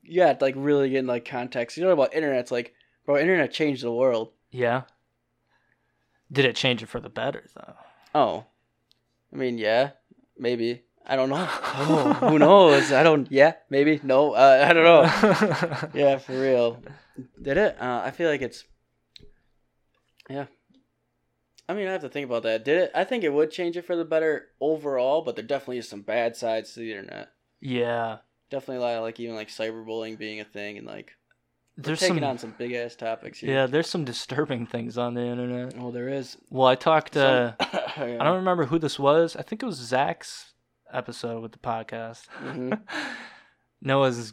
you 0.02 0.22
have 0.22 0.38
to 0.38 0.44
like 0.44 0.54
really 0.56 0.90
get 0.90 0.98
in 0.98 1.06
like 1.06 1.24
context. 1.24 1.76
You 1.76 1.84
know 1.84 1.90
about 1.90 2.14
internet's 2.14 2.50
like, 2.50 2.74
bro, 3.06 3.16
internet 3.18 3.52
changed 3.52 3.82
the 3.82 3.92
world. 3.92 4.32
Yeah. 4.50 4.82
Did 6.30 6.44
it 6.44 6.56
change 6.56 6.82
it 6.82 6.86
for 6.88 7.00
the 7.00 7.08
better 7.08 7.44
though? 7.54 7.74
Oh, 8.14 8.44
I 9.32 9.36
mean, 9.36 9.56
yeah, 9.58 9.90
maybe. 10.38 10.82
I 11.06 11.16
don't 11.16 11.30
know. 11.30 11.46
Oh, 11.48 12.12
who 12.20 12.38
knows? 12.38 12.92
I 12.92 13.02
don't. 13.02 13.30
Yeah, 13.32 13.54
maybe. 13.70 13.98
No, 14.02 14.32
uh, 14.32 14.66
I 14.68 14.72
don't 14.74 14.84
know. 14.84 15.88
Yeah, 15.94 16.18
for 16.18 16.38
real. 16.38 16.82
Did 17.40 17.56
it? 17.56 17.80
Uh, 17.80 18.02
I 18.04 18.10
feel 18.10 18.28
like 18.28 18.42
it's. 18.42 18.64
Yeah. 20.28 20.46
I 21.68 21.74
mean, 21.74 21.86
I 21.86 21.92
have 21.92 22.00
to 22.00 22.08
think 22.08 22.26
about 22.26 22.44
that. 22.44 22.64
Did 22.64 22.78
it? 22.78 22.90
I 22.94 23.04
think 23.04 23.24
it 23.24 23.32
would 23.32 23.50
change 23.50 23.76
it 23.76 23.84
for 23.84 23.94
the 23.96 24.04
better 24.04 24.46
overall, 24.60 25.22
but 25.22 25.36
there 25.36 25.44
definitely 25.44 25.78
is 25.78 25.88
some 25.88 26.00
bad 26.02 26.34
sides 26.36 26.72
to 26.74 26.80
the 26.80 26.92
internet. 26.92 27.28
yeah. 27.60 28.18
Definitely 28.50 28.76
a 28.76 28.80
lot 28.80 28.94
of 28.96 29.02
like 29.02 29.20
even 29.20 29.34
like 29.34 29.48
cyberbullying 29.48 30.16
being 30.18 30.40
a 30.40 30.44
thing 30.44 30.78
and 30.78 30.86
like 30.86 31.12
There's 31.76 32.00
taking 32.00 32.16
some. 32.20 32.24
on 32.24 32.38
some 32.38 32.54
big 32.56 32.72
ass 32.72 32.96
topics 32.96 33.40
here. 33.40 33.52
Yeah, 33.52 33.66
there's 33.66 33.90
some 33.90 34.06
disturbing 34.06 34.64
things 34.64 34.96
on 34.96 35.12
the 35.12 35.20
internet. 35.20 35.74
Oh, 35.78 35.90
there 35.90 36.08
is. 36.08 36.38
Well, 36.48 36.66
I 36.66 36.74
talked 36.74 37.12
to. 37.12 37.54
Some- 37.60 37.78
I 38.20 38.24
don't 38.24 38.36
remember 38.36 38.64
who 38.64 38.78
this 38.78 38.98
was. 38.98 39.36
I 39.36 39.42
think 39.42 39.62
it 39.62 39.66
was 39.66 39.76
Zach's 39.76 40.54
episode 40.90 41.42
with 41.42 41.52
the 41.52 41.58
podcast. 41.58 42.22
Mhm. 42.42 42.80
Noah's 43.82 44.32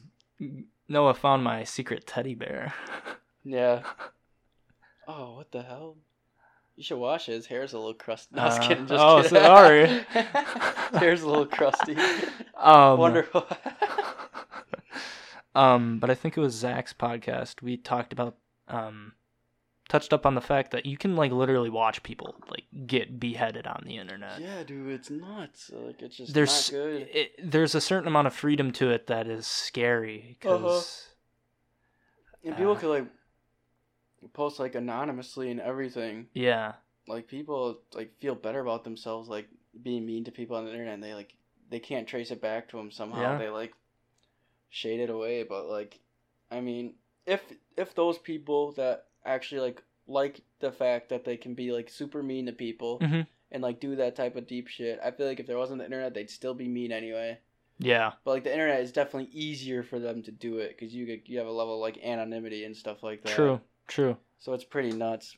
Noah 0.88 1.14
found 1.14 1.44
my 1.44 1.66
secret 1.66 2.08
teddy 2.08 2.36
bear. 2.36 2.74
Yeah. 3.44 3.84
Oh, 5.08 5.36
what 5.36 5.52
the 5.52 5.62
hell? 5.64 5.98
You 6.76 6.84
should 6.84 6.98
wash 6.98 7.30
it. 7.30 7.34
His 7.34 7.46
hair's 7.48 7.74
a 7.74 7.78
little 7.78 7.94
crusty. 7.94 8.36
No, 8.36 8.42
I 8.42 8.46
was 8.48 8.58
Uh, 8.58 8.68
kidding. 8.68 8.88
Just 8.88 9.04
oh, 9.04 9.22
kidding. 9.22 9.44
sorry. 9.44 9.88
His 9.88 11.00
hair's 11.00 11.22
a 11.22 11.28
little 11.30 11.46
crusty. 11.46 11.96
Um, 12.58 13.00
Wonderful. 13.00 13.46
um, 15.56 16.00
but 16.00 16.10
I 16.10 16.16
think 16.16 16.38
it 16.38 16.42
was 16.42 16.54
Zach's 16.54 16.94
podcast. 16.94 17.62
We 17.62 17.78
talked 17.78 18.12
about 18.12 18.36
um, 18.68 19.14
touched 19.88 20.12
up 20.12 20.26
on 20.26 20.36
the 20.36 20.42
fact 20.42 20.72
that 20.72 20.86
you 20.86 20.98
can 20.98 21.16
like 21.16 21.32
literally 21.32 21.70
watch 21.70 22.04
people 22.04 22.36
like 22.50 22.66
get 22.88 23.20
beheaded 23.20 23.68
on 23.68 23.84
the 23.86 23.98
internet. 23.98 24.42
yeah, 24.42 24.64
dude, 24.64 24.92
it's 24.92 25.10
nuts. 25.10 25.72
Like 25.74 26.02
it's 26.02 26.18
just 26.18 26.34
there's 26.34 26.72
not 26.72 26.78
good. 26.78 27.08
it, 27.14 27.52
there's 27.52 27.76
a 27.76 27.82
certain 27.82 28.08
amount 28.08 28.28
of 28.28 28.34
freedom 28.34 28.72
to 28.74 28.90
it 28.90 29.08
that 29.08 29.28
is 29.28 29.48
scary 29.48 30.38
because 30.40 30.64
Uh-huh. 30.64 32.50
And 32.50 32.58
people 32.58 32.74
uh, 32.74 32.80
could 32.80 32.90
like 32.90 33.06
post 34.34 34.60
like 34.60 34.76
anonymously 34.76 35.52
and 35.52 35.60
everything. 35.62 36.28
yeah 36.34 36.74
Like 37.08 37.28
people 37.28 37.80
like 37.94 38.18
feel 38.20 38.36
better 38.36 38.60
about 38.60 38.84
themselves 38.84 39.30
like 39.30 39.48
being 39.84 40.06
mean 40.06 40.24
to 40.26 40.32
people 40.32 40.56
on 40.56 40.66
the 40.66 40.72
internet. 40.72 40.94
And 40.96 41.04
they 41.04 41.14
like 41.14 41.36
they 41.70 41.80
can't 41.80 42.08
trace 42.08 42.32
it 42.32 42.42
back 42.42 42.70
to 42.70 42.78
them 42.78 42.92
somehow. 42.92 43.22
Yeah. 43.34 43.38
They 43.38 43.50
like 43.50 43.74
shade 44.70 45.00
it 45.00 45.10
away. 45.10 45.44
But 45.44 45.68
like, 45.68 46.00
I 46.52 46.62
mean, 46.62 46.94
if 47.26 47.42
if 47.78 47.96
those 47.96 48.18
people 48.18 48.72
that 48.74 49.06
actually 49.26 49.62
like 49.62 49.84
like 50.08 50.42
the 50.60 50.72
fact 50.72 51.10
that 51.10 51.26
they 51.26 51.38
can 51.38 51.56
be 51.56 51.72
like 51.72 51.90
super 51.90 52.22
mean 52.22 52.46
to 52.46 52.52
people 52.52 53.00
Mhm. 53.00 53.26
and 53.52 53.64
like 53.64 53.80
do 53.80 53.96
that 53.96 54.16
type 54.16 54.36
of 54.36 54.48
deep 54.48 54.68
shit, 54.68 55.00
I 55.04 55.12
feel 55.12 55.26
like 55.28 55.40
if 55.40 55.48
there 55.48 55.58
wasn't 55.58 55.80
the 55.80 55.86
internet, 55.86 56.14
they'd 56.14 56.30
still 56.30 56.54
be 56.54 56.68
mean 56.68 56.92
anyway. 56.92 57.40
yeah 57.80 58.14
But 58.24 58.32
like 58.32 58.44
the 58.44 58.52
internet 58.54 58.82
is 58.82 58.92
definitely 58.92 59.32
easier 59.34 59.82
for 59.84 60.00
them 60.00 60.22
to 60.24 60.32
do 60.32 60.60
it 60.60 60.70
because 60.78 60.94
you 60.94 61.06
get, 61.08 61.28
you 61.28 61.40
have 61.40 61.48
a 61.48 61.52
level 61.52 61.74
of 61.76 61.82
like 61.82 61.98
anonymity 62.06 62.64
and 62.66 62.78
stuff 62.78 63.02
like 63.04 63.24
that. 63.24 63.34
true 63.36 63.60
true 63.88 64.18
So 64.40 64.54
it's 64.54 64.64
pretty 64.64 64.92
nuts. 64.92 65.36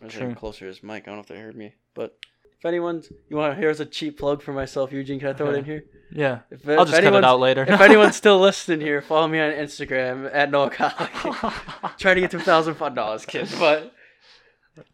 I 0.00 0.04
was 0.06 0.12
True. 0.14 0.20
getting 0.22 0.34
closer 0.34 0.60
to 0.60 0.66
his 0.66 0.82
mic. 0.82 1.04
I 1.04 1.06
don't 1.06 1.16
know 1.16 1.20
if 1.20 1.26
they 1.28 1.38
heard 1.38 1.56
me, 1.56 1.74
but 1.94 2.16
if 2.58 2.64
anyone's 2.64 3.10
you 3.28 3.36
want 3.36 3.54
to 3.54 3.60
here's 3.60 3.80
a 3.80 3.86
cheap 3.86 4.18
plug 4.18 4.42
for 4.42 4.52
myself, 4.52 4.92
Eugene. 4.92 5.20
Can 5.20 5.28
I 5.28 5.32
throw 5.34 5.50
it 5.50 5.56
in 5.58 5.64
here? 5.64 5.84
yeah 6.10 6.40
If, 6.50 6.66
I'll 6.68 6.82
if 6.82 6.88
just 6.90 7.02
cut 7.02 7.14
it 7.14 7.24
out 7.24 7.40
later 7.40 7.64
if 7.68 7.80
anyone's 7.80 8.16
still 8.24 8.38
listening 8.40 8.80
here, 8.80 9.00
follow 9.02 9.28
me 9.28 9.40
on 9.40 9.52
Instagram 9.52 10.30
at 10.32 10.50
Noah 10.50 10.70
Kollock. 10.70 11.96
Trying 11.98 12.14
to 12.16 12.20
get 12.22 12.30
to 12.32 12.38
a 12.38 12.40
thousand 12.40 12.74
fun 12.74 12.94
dollars, 12.94 13.24
kid. 13.26 13.48
But 13.58 13.92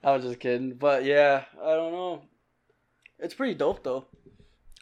I 0.05 0.13
was 0.13 0.25
just 0.25 0.41
kidding. 0.41 0.75
But 0.75 1.05
yeah, 1.05 1.45
I 1.63 1.71
don't 1.75 1.93
know. 1.93 2.23
It's 3.19 3.35
pretty 3.35 3.55
dope 3.55 3.83
though. 3.85 4.07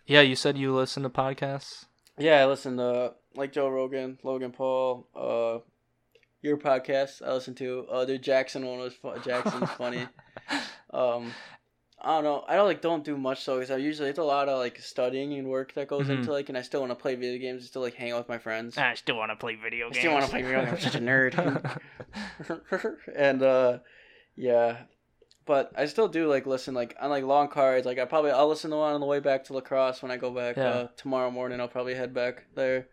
yeah 0.06 0.20
you 0.23 0.35
said 0.36 0.56
you 0.59 0.74
listen 0.74 1.02
to 1.02 1.10
podcasts 1.10 1.85
Yeah, 2.19 2.40
I 2.43 2.47
listen 2.47 2.77
to 2.78 3.12
like 3.35 3.52
Joe 3.52 3.69
Rogan, 3.69 4.19
Logan 4.24 4.51
Paul, 4.52 5.06
uh, 5.15 5.59
your 6.43 6.56
podcast. 6.56 7.20
I 7.27 7.32
listen 7.32 7.55
to. 7.56 7.86
Uh, 7.90 8.05
the 8.05 8.19
Jackson 8.19 8.65
one 8.66 8.78
was 8.78 8.94
fun. 8.94 9.20
Jackson's 9.24 9.70
funny. 9.73 10.06
Um, 10.90 11.32
I 12.01 12.15
don't 12.15 12.24
know. 12.24 12.44
I 12.48 12.55
don't 12.56 12.66
like 12.66 12.81
don't 12.81 13.05
do 13.05 13.19
much 13.19 13.44
though 13.44 13.56
because 13.56 13.70
I 13.70 13.77
usually 13.77 14.09
it's 14.09 14.19
a 14.19 14.23
lot 14.24 14.48
of 14.48 14.59
like 14.59 14.78
studying 14.78 15.35
and 15.35 15.48
work 15.48 15.74
that 15.74 15.86
goes 15.89 16.06
Mhm. 16.06 16.20
into 16.20 16.32
like, 16.32 16.48
and 16.48 16.56
I 16.56 16.62
still 16.62 16.81
want 16.81 16.93
to 16.93 16.97
play 16.97 17.15
video 17.15 17.39
games. 17.39 17.65
I 17.65 17.66
still 17.66 17.82
like 17.82 17.93
hang 17.94 18.12
out 18.12 18.19
with 18.20 18.28
my 18.31 18.39
friends. 18.39 18.78
I 18.78 18.94
still 18.94 19.16
want 19.19 19.31
to 19.31 19.36
play 19.36 19.56
video 19.56 19.89
I 19.89 19.90
games. 19.90 19.98
still 19.98 20.12
want 20.12 20.24
to 20.24 20.31
play 20.31 20.40
video 20.43 20.65
games. 20.65 20.73
I'm 20.73 20.81
such 20.81 20.94
a 20.94 21.05
nerd. 21.05 21.81
and 23.16 23.43
uh, 23.43 23.78
yeah, 24.35 24.78
but 25.44 25.73
I 25.77 25.85
still 25.86 26.09
do 26.09 26.27
like 26.28 26.47
listen 26.47 26.73
like 26.74 26.97
on 27.01 27.10
like 27.10 27.24
long 27.24 27.48
cards. 27.48 27.85
Like 27.85 27.98
I 27.98 28.05
probably 28.06 28.31
I'll 28.31 28.48
listen 28.48 28.70
to 28.70 28.77
one 28.78 28.94
on 28.94 29.01
the 29.01 29.06
way 29.06 29.20
back 29.20 29.44
to 29.44 29.52
La 29.52 29.60
Crosse 29.60 30.02
when 30.02 30.10
I 30.10 30.16
go 30.16 30.31
back 30.31 30.56
Yeah. 30.56 30.69
uh, 30.70 30.89
tomorrow 30.97 31.31
morning. 31.31 31.60
I'll 31.60 31.69
probably 31.69 31.94
head 31.97 32.15
back 32.15 32.47
there, 32.55 32.89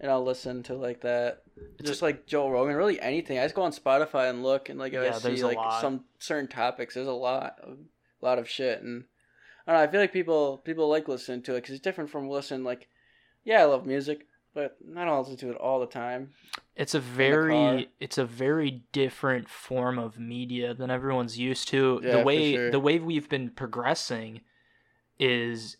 and 0.00 0.10
I'll 0.10 0.24
listen 0.24 0.62
to 0.64 0.74
like 0.74 1.02
that. 1.02 1.42
Just 1.82 2.02
like 2.02 2.26
Joe 2.26 2.50
Rogan, 2.50 2.74
really 2.74 3.00
anything. 3.00 3.38
I 3.38 3.44
just 3.44 3.54
go 3.54 3.62
on 3.62 3.72
Spotify 3.72 4.28
and 4.30 4.42
look, 4.42 4.68
and 4.68 4.78
like 4.78 4.92
if 4.92 5.02
Yeah, 5.02 5.14
I 5.14 5.18
see 5.18 5.42
like 5.44 5.80
some 5.80 6.04
certain 6.18 6.48
topics. 6.48 6.94
There's 6.94 7.06
a 7.06 7.12
lot, 7.12 7.56
a 7.62 7.76
lot 8.24 8.38
of 8.38 8.48
shit, 8.48 8.82
and 8.82 9.04
I 9.66 9.72
don't 9.72 9.80
know. 9.80 9.88
I 9.88 9.90
feel 9.90 10.00
like 10.00 10.12
people 10.12 10.58
people 10.58 10.88
like 10.88 11.06
listening 11.06 11.42
to 11.42 11.52
it 11.54 11.58
because 11.62 11.74
it's 11.74 11.82
different 11.84 12.10
from 12.10 12.28
listening. 12.28 12.64
Like, 12.64 12.88
yeah, 13.44 13.60
I 13.60 13.64
love 13.64 13.86
music, 13.86 14.26
but 14.54 14.76
I 14.96 15.04
don't 15.04 15.18
listen 15.20 15.36
to 15.36 15.50
it 15.50 15.56
all 15.56 15.78
the 15.78 15.86
time. 15.86 16.30
it's 16.74 16.94
a 16.94 17.00
very 17.00 17.88
it's 18.00 18.18
a 18.18 18.24
very 18.24 18.82
different 18.92 19.48
form 19.48 19.98
of 20.00 20.18
media 20.18 20.74
than 20.74 20.90
everyone's 20.90 21.38
used 21.38 21.68
to 21.68 22.00
Yeah, 22.02 22.10
the 22.10 22.18
way 22.20 22.54
sure. 22.54 22.70
the 22.72 22.80
way 22.80 22.98
we've 22.98 23.28
been 23.28 23.50
progressing 23.50 24.40
is 25.18 25.76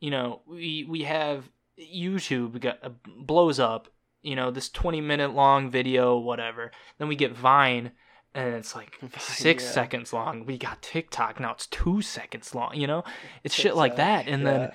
you 0.00 0.10
know 0.10 0.40
we 0.46 0.84
we 0.88 1.02
have 1.04 1.50
youtube 1.78 2.60
got, 2.60 2.78
uh, 2.82 2.90
blows 3.18 3.58
up 3.58 3.88
you 4.22 4.36
know, 4.36 4.50
this 4.50 4.68
20 4.68 5.00
minute 5.00 5.32
long 5.34 5.70
video, 5.70 6.18
whatever. 6.18 6.70
Then 6.98 7.08
we 7.08 7.16
get 7.16 7.32
Vine, 7.32 7.92
and 8.34 8.54
it's 8.54 8.74
like 8.74 8.98
six 9.18 9.64
yeah. 9.64 9.70
seconds 9.70 10.12
long. 10.12 10.46
We 10.46 10.58
got 10.58 10.82
TikTok 10.82 11.40
now; 11.40 11.52
it's 11.52 11.66
two 11.66 12.02
seconds 12.02 12.54
long. 12.54 12.74
You 12.74 12.86
know, 12.86 13.04
it's 13.44 13.54
shit 13.54 13.74
like 13.76 13.96
that. 13.96 14.28
And 14.28 14.46
then 14.46 14.72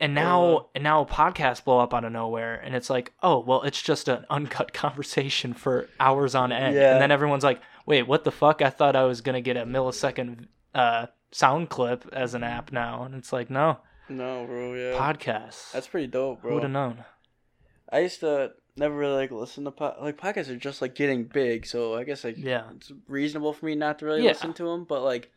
and 0.00 0.14
now 0.14 0.56
Uh. 0.56 0.62
and 0.74 0.84
now 0.84 1.04
podcasts 1.04 1.64
blow 1.64 1.78
up 1.78 1.94
out 1.94 2.04
of 2.04 2.12
nowhere, 2.12 2.56
and 2.56 2.74
it's 2.74 2.90
like, 2.90 3.12
oh 3.22 3.38
well, 3.40 3.62
it's 3.62 3.80
just 3.80 4.08
an 4.08 4.24
uncut 4.30 4.72
conversation 4.84 5.54
for 5.54 5.88
hours 6.00 6.34
on 6.34 6.50
end. 6.52 6.74
Yeah. 6.74 6.92
And 6.94 7.02
then 7.02 7.10
everyone's 7.10 7.44
like, 7.44 7.60
wait, 7.86 8.02
what 8.08 8.24
the 8.24 8.32
fuck? 8.32 8.62
I 8.62 8.70
thought 8.70 8.96
I 8.96 9.04
was 9.04 9.20
gonna 9.20 9.40
get 9.40 9.56
a 9.56 9.64
millisecond 9.64 10.46
uh, 10.74 11.06
sound 11.30 11.70
clip 11.70 12.08
as 12.12 12.34
an 12.34 12.42
app 12.42 12.72
now, 12.72 13.04
and 13.04 13.14
it's 13.14 13.32
like, 13.32 13.48
no, 13.48 13.78
No, 14.08 14.44
bro. 14.46 14.74
Yeah. 14.74 14.98
podcasts. 14.98 15.70
That's 15.72 15.86
pretty 15.86 16.08
dope, 16.08 16.40
Who 16.42 16.48
bro. 16.48 16.54
would 16.54 16.62
have 16.64 16.72
known? 16.72 17.04
I 17.90 18.00
used 18.00 18.20
to 18.20 18.52
never 18.76 18.94
really 18.96 19.14
like 19.16 19.30
listen 19.30 19.64
to 19.64 19.70
pod- 19.70 19.96
like 20.00 20.16
podcasts 20.16 20.48
are 20.48 20.56
just 20.56 20.80
like 20.82 20.94
getting 20.94 21.24
big, 21.24 21.66
so 21.66 21.94
I 21.94 22.04
guess 22.04 22.24
like 22.24 22.36
Yeah. 22.38 22.64
it's 22.74 22.92
reasonable 23.08 23.52
for 23.52 23.66
me 23.66 23.74
not 23.74 23.98
to 24.00 24.06
really 24.06 24.22
Yeah. 24.22 24.30
listen 24.30 24.52
to 24.54 24.64
them. 24.64 24.84
But 24.84 25.02
like, 25.02 25.30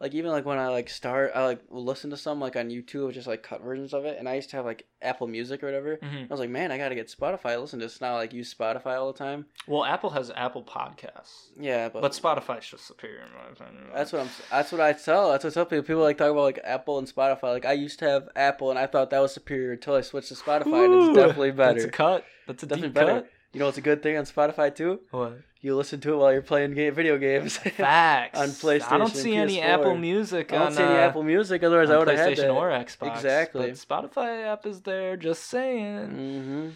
like 0.00 0.14
even 0.14 0.30
like 0.30 0.44
when 0.44 0.58
I 0.58 0.68
like 0.68 0.88
start, 0.88 1.32
I 1.34 1.44
like 1.44 1.60
listen 1.70 2.10
to 2.10 2.16
some 2.16 2.38
like 2.40 2.54
on 2.56 2.68
YouTube, 2.70 3.12
just 3.12 3.26
like 3.26 3.42
cut 3.42 3.62
versions 3.62 3.92
of 3.92 4.04
it. 4.04 4.16
And 4.18 4.28
I 4.28 4.34
used 4.36 4.50
to 4.50 4.56
have 4.56 4.64
like 4.64 4.86
Apple 5.02 5.26
Music 5.26 5.62
or 5.62 5.66
whatever. 5.66 5.96
hmm 6.00 6.16
I 6.24 6.26
was 6.28 6.38
like, 6.40 6.50
man, 6.50 6.70
I 6.70 6.78
gotta 6.78 6.94
get 6.94 7.08
Spotify. 7.08 7.46
I 7.50 7.56
listen 7.56 7.80
to 7.80 7.86
this 7.86 8.00
now. 8.00 8.14
Like 8.14 8.32
use 8.32 8.54
Spotify 8.54 8.96
all 8.98 9.12
the 9.12 9.18
time. 9.18 9.46
Well, 9.66 9.84
Apple 9.84 10.10
has 10.10 10.30
Apple 10.36 10.62
Podcasts, 10.62 11.48
Yeah, 11.58 11.88
but, 11.88 12.02
but 12.02 12.12
Spotify's 12.12 12.68
just 12.68 12.86
superior 12.86 13.22
in 13.26 13.32
my 13.32 13.50
opinion. 13.52 13.88
that's 13.92 14.12
what 14.12 14.22
I'm. 14.22 14.30
That's 14.50 14.70
what 14.72 14.80
I 14.80 14.92
tell. 14.92 15.30
That's 15.32 15.44
what 15.44 15.52
I 15.52 15.54
tell 15.54 15.64
people. 15.66 15.82
People 15.82 16.02
like 16.02 16.18
talk 16.18 16.30
about 16.30 16.42
like 16.42 16.60
Apple 16.64 16.98
and 16.98 17.08
Spotify. 17.12 17.42
Like 17.54 17.64
I 17.66 17.72
used 17.72 17.98
to 17.98 18.08
have 18.08 18.28
Apple, 18.36 18.70
and 18.70 18.78
I 18.78 18.86
thought 18.86 19.10
that 19.10 19.18
was 19.20 19.32
superior 19.34 19.72
until 19.72 19.94
I 19.94 20.02
switched 20.02 20.28
to 20.28 20.34
Spotify, 20.34 20.84
and 20.84 20.94
it's 20.94 21.14
definitely 21.16 21.50
better. 21.52 21.74
That's 21.74 21.84
a 21.86 21.90
cut. 21.90 22.24
That's 22.46 22.62
a 22.62 22.66
definitely 22.66 22.88
deep 22.88 22.94
better. 22.94 23.12
cut. 23.22 23.30
You 23.52 23.60
know 23.60 23.68
it's 23.68 23.78
a 23.78 23.82
good 23.82 24.02
thing 24.02 24.16
on 24.16 24.24
Spotify 24.24 24.74
too? 24.74 25.00
What? 25.10 25.38
You 25.60 25.74
listen 25.74 26.00
to 26.02 26.12
it 26.12 26.16
while 26.16 26.32
you're 26.32 26.42
playing 26.42 26.74
game, 26.74 26.94
video 26.94 27.18
games. 27.18 27.56
Facts. 27.56 28.38
On 28.38 28.48
PlayStation. 28.48 28.92
I 28.92 28.98
don't 28.98 29.14
see 29.14 29.34
any 29.34 29.56
PS4. 29.56 29.62
Apple 29.64 29.96
Music 29.96 30.52
I 30.52 30.56
don't 30.56 30.66
on, 30.68 30.72
see 30.72 30.82
any 30.84 30.92
uh, 30.92 31.08
Apple 31.08 31.22
Music, 31.24 31.64
otherwise 31.64 31.90
I 31.90 31.98
would 31.98 32.06
have 32.06 32.16
had 32.16 32.32
PlayStation 32.32 32.36
that. 32.36 32.50
or 32.50 32.70
Xbox. 32.70 33.16
Exactly. 33.16 33.66
But 33.66 33.74
Spotify 34.14 34.46
app 34.46 34.66
is 34.66 34.82
there. 34.82 35.16
Just 35.16 35.46
saying. 35.46 36.06
hmm 36.10 36.68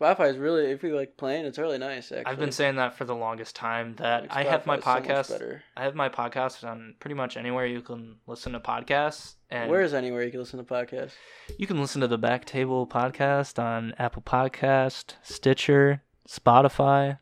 Spotify 0.00 0.30
is 0.30 0.36
really, 0.36 0.66
if 0.70 0.82
you 0.84 0.94
like 0.94 1.16
playing, 1.16 1.44
it's 1.44 1.58
really 1.58 1.78
nice. 1.78 2.12
Actually, 2.12 2.26
I've 2.26 2.38
been 2.38 2.52
saying 2.52 2.76
that 2.76 2.94
for 2.96 3.04
the 3.04 3.14
longest 3.14 3.56
time. 3.56 3.94
That 3.96 4.22
Like, 4.22 4.36
I 4.36 4.44
have 4.44 4.64
my 4.64 4.76
is 4.76 4.84
so 4.84 4.90
podcast. 4.90 5.60
I 5.76 5.82
have 5.82 5.94
my 5.94 6.08
podcast 6.08 6.62
on 6.62 6.94
pretty 7.00 7.14
much 7.14 7.36
anywhere 7.36 7.66
you 7.66 7.80
can 7.80 8.16
listen 8.26 8.52
to 8.52 8.60
podcasts. 8.60 9.34
And 9.50 9.70
Where 9.70 9.80
is 9.80 9.94
anywhere 9.94 10.22
you 10.22 10.30
can 10.30 10.40
listen 10.40 10.58
to 10.58 10.64
podcasts? 10.64 11.12
you 11.56 11.66
can 11.66 11.80
listen 11.80 12.00
to 12.00 12.06
the 12.06 12.18
Back 12.18 12.44
Table 12.44 12.86
podcast 12.86 13.60
on 13.62 13.94
Apple 13.98 14.22
Podcast, 14.22 15.14
Stitcher, 15.22 16.02
Spotify, 16.28 17.18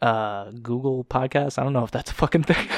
uh, 0.00 0.50
Google 0.50 1.04
Podcast. 1.04 1.58
I 1.58 1.64
don't 1.64 1.72
know 1.72 1.84
if 1.84 1.90
that's 1.90 2.10
a 2.10 2.14
fucking 2.14 2.44
thing. 2.44 2.68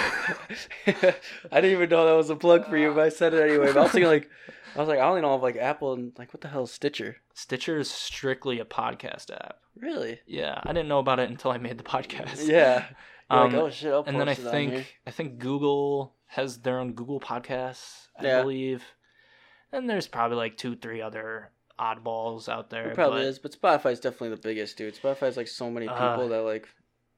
I 0.86 1.60
didn't 1.60 1.72
even 1.72 1.88
know 1.90 2.06
that 2.06 2.16
was 2.16 2.30
a 2.30 2.36
plug 2.36 2.66
for 2.66 2.76
you, 2.76 2.92
but 2.94 3.01
I 3.05 3.09
said 3.09 3.34
it 3.34 3.42
anyway. 3.42 3.66
But 3.72 3.78
I 3.78 3.82
was 3.82 3.92
thinking 3.92 4.09
like, 4.09 4.28
I 4.74 4.78
was 4.78 4.88
like, 4.88 4.98
I 4.98 5.02
only 5.09 5.20
know 5.20 5.34
of 5.34 5.42
like 5.42 5.56
Apple 5.56 5.92
and 5.92 6.12
like 6.18 6.32
what 6.32 6.40
the 6.40 6.48
hell 6.48 6.64
is 6.64 6.70
Stitcher? 6.72 7.16
Stitcher 7.34 7.78
is 7.78 7.90
strictly 7.90 8.60
a 8.60 8.64
podcast 8.64 9.30
app. 9.32 9.59
Really? 9.76 10.20
Yeah, 10.26 10.60
I 10.62 10.72
didn't 10.72 10.88
know 10.88 10.98
about 10.98 11.18
it 11.20 11.30
until 11.30 11.51
I 11.51 11.59
made 11.59 11.78
the 11.78 11.84
podcast. 11.84 12.47
Yeah. 12.48 12.84
Um, 13.32 13.52
like, 13.52 13.62
oh 13.62 13.70
shit! 13.70 13.92
I'll 13.92 14.02
and 14.02 14.18
then 14.18 14.28
I 14.28 14.34
post 14.34 14.48
it 14.48 14.48
on 14.48 14.60
here." 14.60 14.70
think 14.78 14.97
I 15.06 15.12
think 15.12 15.38
Google 15.38 16.14
has 16.26 16.56
their 16.59 16.80
own 16.80 16.94
Google 16.94 17.20
Podcasts, 17.20 18.09
I 18.18 18.24
Yeah. 18.24 18.40
believe. 18.42 18.82
And 19.70 19.88
there's 19.88 20.09
probably 20.09 20.36
like 20.36 20.56
two, 20.56 20.74
three 20.74 21.01
other 21.01 21.52
oddballs 21.78 22.48
out 22.48 22.70
there. 22.70 22.88
It 22.90 22.97
probably 22.97 23.20
but 23.20 23.26
is, 23.28 23.38
but 23.38 23.52
Spotify's 23.52 24.01
definitely 24.01 24.30
the 24.30 24.36
biggest, 24.36 24.76
dude. 24.76 24.97
Spotify's 24.97 25.36
like 25.36 25.47
so 25.47 25.70
many 25.70 25.86
people 25.86 26.24
Uh, 26.24 26.26
that 26.26 26.40
like, 26.42 26.68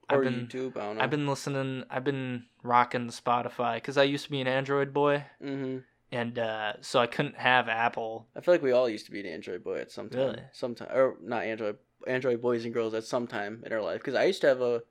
I've 0.08 0.18
or 0.18 0.22
been- 0.24 0.46
YouTube. 0.46 0.76
I 0.76 0.80
don't 0.86 0.96
know. 0.96 1.02
I've 1.02 1.10
been 1.10 1.26
listening. 1.26 1.84
I've 1.90 2.04
been 2.04 2.44
rocking 2.62 3.06
the 3.06 3.12
Spotify 3.12 3.76
because 3.76 3.96
I 3.96 4.02
used 4.04 4.24
to 4.24 4.30
be 4.30 4.40
an 4.40 4.46
Android 4.46 4.92
boy, 4.92 5.24
hmm 5.40 5.78
and 6.10 6.38
uh, 6.38 6.74
so 6.82 7.00
I 7.00 7.06
couldn't 7.06 7.36
have 7.38 7.68
Apple. 7.68 8.26
I 8.36 8.40
feel 8.42 8.52
like 8.52 8.62
we 8.62 8.72
all 8.72 8.86
used 8.88 9.06
to 9.06 9.12
be 9.12 9.20
an 9.20 9.26
Android 9.26 9.64
boy 9.64 9.78
at 9.78 9.90
some 9.90 10.10
time. 10.10 10.20
Really? 10.20 10.42
Sometime, 10.52 10.88
or 10.92 11.16
not 11.22 11.44
Android, 11.44 11.78
Android 12.06 12.42
boys 12.42 12.66
and 12.66 12.74
girls 12.74 12.92
at 12.92 13.04
some 13.04 13.26
time 13.26 13.62
in 13.64 13.72
our 13.72 13.80
life. 13.80 13.98
Because 13.98 14.14
I 14.14 14.24
used 14.24 14.42
to 14.42 14.48
have 14.48 14.60
a, 14.60 14.82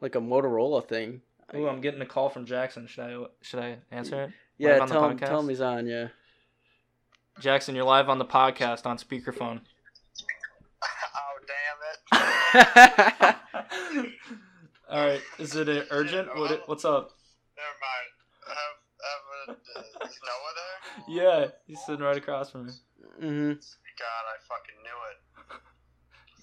like 0.00 0.16
a 0.16 0.20
Motorola 0.20 0.84
thing. 0.84 1.20
Ooh, 1.54 1.68
I'm 1.68 1.80
getting 1.80 2.00
a 2.00 2.06
call 2.06 2.28
from 2.28 2.44
Jackson. 2.44 2.88
Should 2.88 3.04
I 3.04 3.24
should 3.40 3.60
I 3.60 3.76
answer 3.92 4.24
it? 4.24 4.30
yeah, 4.58 4.72
live 4.72 4.80
on 4.82 4.88
the 4.88 4.94
tell 4.94 5.08
him, 5.10 5.16
podcast? 5.18 5.26
tell 5.26 5.40
him 5.40 5.48
he's 5.48 5.60
on. 5.60 5.86
Yeah. 5.86 6.08
Jackson, 7.38 7.76
you're 7.76 7.84
live 7.84 8.08
on 8.08 8.18
the 8.18 8.24
podcast 8.24 8.84
on 8.86 8.98
speakerphone. 8.98 9.60
Oh 11.16 11.38
damn 12.12 13.30
it! 13.30 13.36
All 14.94 15.04
right, 15.04 15.20
is 15.40 15.56
it 15.56 15.68
uh, 15.68 15.82
urgent? 15.90 16.28
What 16.38 16.52
it, 16.52 16.62
what's 16.66 16.84
up? 16.84 17.10
Never 17.56 17.74
mind. 17.82 18.10
Have, 18.46 18.76
have 19.02 19.56
a, 19.56 20.02
uh, 20.04 20.06
is 20.06 20.20
Noah 20.22 20.54
there? 20.54 21.42
Yeah, 21.42 21.50
he's 21.66 21.84
sitting 21.84 22.04
right 22.04 22.16
across 22.16 22.50
from 22.52 22.66
me. 22.66 22.72
hmm 23.18 23.52
God, 23.54 24.22
I 24.30 24.38
fucking 24.46 24.78
knew 24.84 24.98
it. 25.10 25.18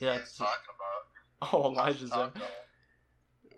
Yeah, 0.02 0.16
What 0.16 0.22
are 0.22 0.36
talking 0.38 0.76
about? 0.76 1.54
oh 1.54 1.72
Elijah's 1.72 2.10
there. 2.10 2.32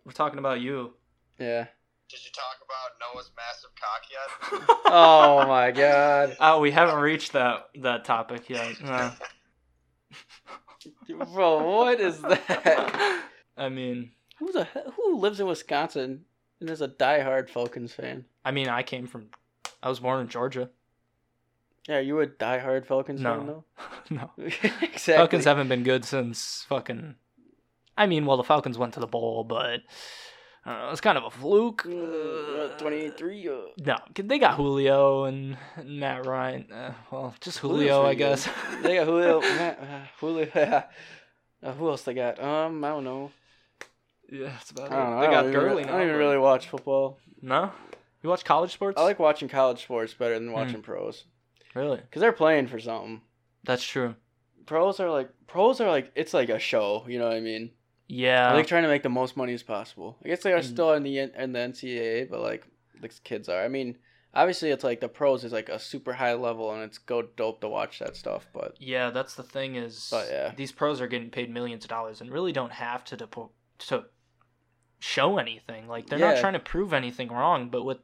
We're 0.06 0.12
talking 0.12 0.38
about 0.38 0.62
you. 0.62 0.94
Yeah. 1.40 1.66
Did 2.08 2.20
you 2.24 2.32
talk 2.32 2.60
about 2.64 2.92
Noah's 3.02 3.32
massive 3.36 3.72
cock 3.74 4.04
yet? 4.12 4.70
Oh 4.86 5.48
my 5.48 5.72
god, 5.72 6.38
Oh, 6.40 6.60
we 6.60 6.70
haven't 6.70 7.00
reached 7.00 7.34
that 7.34 7.70
that 7.82 8.06
topic 8.06 8.48
yet. 8.48 8.80
No. 8.84 9.12
bro, 11.34 11.78
what 11.80 12.00
is 12.00 12.22
that? 12.22 13.24
I 13.58 13.70
mean, 13.70 14.12
Who 14.46 14.52
the 14.52 14.66
who 14.98 15.18
lives 15.20 15.40
in 15.40 15.48
Wisconsin 15.48 16.26
and 16.60 16.70
is 16.70 16.82
a 16.82 16.88
diehard 16.90 17.50
Falcons 17.50 17.94
fan? 17.94 18.26
I 18.44 18.52
mean, 18.52 18.68
I 18.68 18.84
came 18.84 19.08
from. 19.08 19.30
I 19.82 19.88
was 19.90 20.00
born 20.00 20.20
in 20.22 20.28
Georgia. 20.28 20.70
Yeah, 21.88 21.98
are 21.98 22.02
you 22.02 22.20
a 22.20 22.28
diehard 22.28 22.86
Falcons 22.86 23.22
No. 23.22 23.36
fan 23.38 23.48
though? 23.48 23.64
no, 24.10 24.32
exactly. 24.38 25.14
Falcons 25.14 25.46
haven't 25.46 25.70
been 25.70 25.84
good 25.84 26.04
since 26.06 26.66
fucking. 26.68 27.16
I 27.98 28.06
mean, 28.06 28.26
well, 28.26 28.38
the 28.38 28.44
Falcons 28.44 28.78
went 28.78 28.94
to 28.96 29.00
the 29.00 29.08
bowl, 29.08 29.44
but 29.46 29.80
I 30.66 30.72
don't 30.72 30.80
know, 30.82 30.90
it's 30.92 31.00
kind 31.02 31.18
of 31.18 31.24
a 31.26 31.30
fluke. 31.30 31.86
Uh, 31.86 32.76
23. 32.80 33.48
Uh, 33.48 33.52
No, 33.86 33.96
they 34.16 34.40
got 34.40 34.56
Julio 34.56 35.24
and 35.26 35.58
Matt 35.86 36.26
Ryan. 36.26 36.70
Uh, 36.72 36.94
well, 37.12 37.36
just 37.40 37.60
Julio, 37.60 38.06
I 38.06 38.14
guess. 38.16 38.48
they 38.82 38.96
got 38.96 39.06
Julio. 39.08 39.40
Matt, 39.42 39.80
uh, 39.80 40.08
Julio. 40.20 40.48
uh, 40.56 41.72
who 41.74 41.90
else 41.90 42.02
they 42.04 42.14
got? 42.14 42.42
Um, 42.44 42.84
I 42.84 42.90
don't 42.90 43.04
know. 43.04 43.32
Yeah, 44.34 44.48
that's 44.48 44.72
about 44.72 44.92
I 44.92 44.96
don't 44.98 45.10
know. 45.12 45.20
They 45.22 45.28
I 45.28 45.32
got 45.32 45.42
don't 45.44 45.52
even, 45.52 45.62
Gurley 45.62 45.84
I 45.84 45.88
don't 45.88 46.02
even 46.04 46.16
really 46.18 46.38
watch 46.38 46.68
football. 46.70 47.20
No, 47.42 47.72
you 48.22 48.30
watch 48.30 48.44
college 48.46 48.72
sports? 48.74 49.00
I 49.00 49.04
like 49.04 49.20
watching 49.20 49.48
college 49.50 49.82
sports 49.84 50.14
better 50.14 50.34
than 50.36 50.52
watching 50.52 50.82
pros 50.82 51.26
really. 51.76 51.98
because 51.98 52.20
they're 52.22 52.32
playing 52.32 52.68
for 52.68 52.80
something. 52.80 53.22
That's 53.64 53.84
true. 53.84 54.16
Pros 54.66 55.00
are 55.00 55.10
like 55.12 55.30
pros 55.48 55.80
are 55.82 55.90
like 55.90 56.12
it's 56.16 56.34
like 56.34 56.50
a 56.50 56.60
show. 56.60 57.06
You 57.08 57.20
know 57.20 57.28
what 57.28 57.36
I 57.38 57.42
mean? 57.42 57.72
Yeah. 58.08 58.48
They're 58.48 58.58
like 58.58 58.68
trying 58.68 58.84
to 58.84 58.90
make 58.90 59.04
the 59.04 59.10
most 59.10 59.36
money 59.38 59.54
as 59.54 59.64
possible. 59.64 60.18
I 60.24 60.28
guess 60.30 60.42
they 60.44 60.54
are 60.54 60.60
Mm. 60.60 60.64
still 60.74 60.94
in 60.94 61.04
the 61.04 61.18
in 61.20 61.52
the 61.54 61.60
NCAA, 61.60 62.30
but 62.30 62.40
like 62.42 62.66
the 63.02 63.10
kids 63.10 63.50
are. 63.50 63.62
I 63.64 63.68
mean, 63.68 63.98
obviously 64.34 64.70
it's 64.72 64.84
like 64.84 65.02
the 65.02 65.10
pros 65.10 65.44
is 65.44 65.52
like 65.52 65.68
a 65.70 65.80
super 65.80 66.14
high 66.14 66.34
level, 66.34 66.72
and 66.72 66.82
it's 66.84 66.98
go 66.98 67.22
dope 67.24 67.60
to 67.62 67.68
watch 67.68 68.00
that 68.00 68.16
stuff. 68.16 68.48
But 68.54 68.76
Yeah, 68.80 69.10
that's 69.10 69.36
the 69.36 69.44
thing 69.44 69.76
is 69.76 70.14
yeah. 70.14 70.54
these 70.56 70.72
pros 70.72 71.02
are 71.02 71.08
getting 71.08 71.30
paid 71.30 71.50
millions 71.52 71.84
of 71.84 71.90
dollars 71.90 72.22
and 72.22 72.32
really 72.32 72.52
don't 72.54 72.72
have 72.72 73.04
to 73.06 73.18
depo- 73.18 73.50
to 73.90 74.06
show 75.04 75.38
anything. 75.38 75.88
Like 75.88 76.08
they're 76.08 76.18
not 76.18 76.38
trying 76.38 76.54
to 76.54 76.60
prove 76.60 76.94
anything 76.94 77.28
wrong, 77.28 77.70
but 77.70 77.84
with 77.84 77.98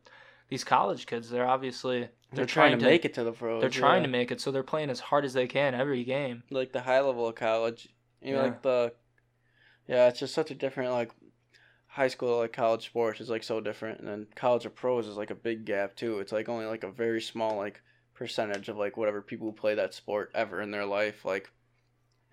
these 0.50 0.66
college 0.66 1.06
kids, 1.06 1.30
they're 1.30 1.48
obviously 1.48 2.10
they're, 2.34 2.46
trying, 2.46 2.78
to 2.78 2.86
make 2.86 3.06
it 3.06 3.14
to 3.14 3.24
the 3.24 3.32
pros. 3.32 3.62
They're 3.62 3.70
trying 3.70 4.02
yeah. 4.02 4.08
to 4.08 4.12
make 4.12 4.32
it, 4.32 4.42
so 4.42 4.52
they're 4.52 4.64
playing 4.64 4.90
as 4.90 5.00
hard 5.00 5.24
as 5.24 5.34
they 5.34 5.48
can 5.48 5.74
every 5.74 6.04
game. 6.04 6.44
like 6.52 6.74
the 6.74 6.82
high 6.82 7.00
level 7.00 7.28
of 7.28 7.36
college. 7.36 7.88
You 8.22 8.34
know, 8.34 8.40
Yeah. 8.40 8.44
like 8.44 8.62
the 8.62 8.94
yeah, 9.88 10.08
it's 10.10 10.20
just 10.20 10.36
such 10.36 10.52
a 10.52 10.56
different 10.56 10.92
like 10.92 11.12
high 11.88 12.10
school 12.10 12.40
like 12.40 12.54
college 12.54 12.86
sports 12.86 13.22
is 13.22 13.30
like 13.30 13.44
so 13.44 13.62
different, 13.62 14.00
and 14.00 14.08
then 14.08 14.28
college 14.36 14.66
of 14.66 14.76
pros 14.76 15.08
is 15.08 15.16
like 15.16 15.32
a 15.32 15.36
big 15.36 15.64
gap 15.66 15.96
too. 15.96 16.20
It's 16.20 16.34
like 16.34 16.50
only 16.50 16.66
like 16.66 16.84
a 16.84 16.92
very 16.92 17.22
small 17.22 17.56
like 17.56 17.82
percentage 18.14 18.68
of 18.68 18.76
like 18.76 18.98
whatever 18.98 19.22
people 19.22 19.48
who 19.48 19.54
play 19.54 19.76
that 19.76 19.94
sport 19.94 20.32
ever 20.36 20.62
in 20.62 20.72
their 20.72 20.86
life 20.86 21.24
like 21.24 21.50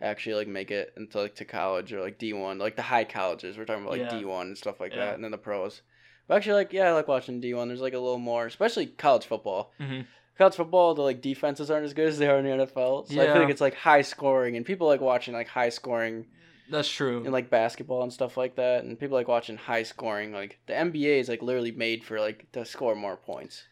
actually 0.01 0.35
like 0.35 0.49
make 0.49 0.71
it 0.71 0.93
into 0.97 1.21
like 1.21 1.35
to 1.37 1.45
college 1.45 1.93
or 1.93 2.01
like 2.01 2.19
D 2.19 2.33
one 2.33 2.59
like 2.59 2.77
the 2.77 2.83
high 2.83 3.05
colleges. 3.05 3.57
We're 3.57 3.65
talking 3.65 3.83
about 3.85 3.99
like 3.99 4.11
Yeah. 4.11 4.19
D 4.19 4.25
one 4.25 4.49
and 4.49 4.59
stuff 4.59 4.81
like 4.81 4.93
Yeah. 4.93 5.07
that, 5.07 5.15
and 5.15 5.25
then 5.25 5.31
the 5.31 5.39
pros. 5.39 5.83
But 6.29 6.37
actually, 6.37 6.55
like 6.55 6.73
yeah, 6.73 6.89
I 6.89 6.93
like 6.93 7.09
watching 7.09 7.41
D 7.41 7.55
one. 7.55 7.69
There's 7.69 7.81
like 7.81 7.95
a 7.95 7.99
little 7.99 8.19
more, 8.19 8.47
especially 8.47 8.87
college 8.87 9.27
football 9.27 9.73
hmm 9.79 10.03
college 10.39 10.55
football, 10.55 10.95
the 10.95 11.03
like 11.03 11.23
defenses 11.23 11.71
aren't 11.71 11.87
as 11.87 11.95
good 11.95 12.09
as 12.09 12.19
they 12.19 12.29
are 12.29 12.39
in 12.39 12.45
the 12.45 12.65
NFL. 12.67 13.07
So 13.07 13.21
I 13.21 13.25
Yeah. 13.25 13.33
feel 13.33 13.43
like 13.43 13.51
it's 13.51 13.61
like 13.61 13.75
high 13.75 14.03
scoring, 14.03 14.57
and 14.57 14.67
people 14.67 14.87
like 14.87 15.01
watching 15.01 15.35
like 15.35 15.49
high 15.49 15.71
scoring 15.71 16.27
That's 16.69 16.89
true. 16.89 17.23
And 17.23 17.33
like 17.33 17.49
basketball 17.49 18.03
and 18.03 18.13
stuff 18.13 18.37
like 18.37 18.57
that. 18.57 18.85
And 18.85 18.99
people 18.99 19.17
like 19.17 19.29
watching 19.29 19.57
high 19.57 19.83
scoring. 19.85 20.33
Like 20.33 20.59
the 20.67 20.75
NBA 20.75 21.21
is 21.21 21.29
like 21.29 21.43
literally 21.43 21.73
made 21.73 22.05
for 22.05 22.21
like 22.21 22.51
to 22.53 22.65
score 22.65 22.95
more 22.95 23.17
points. 23.17 23.63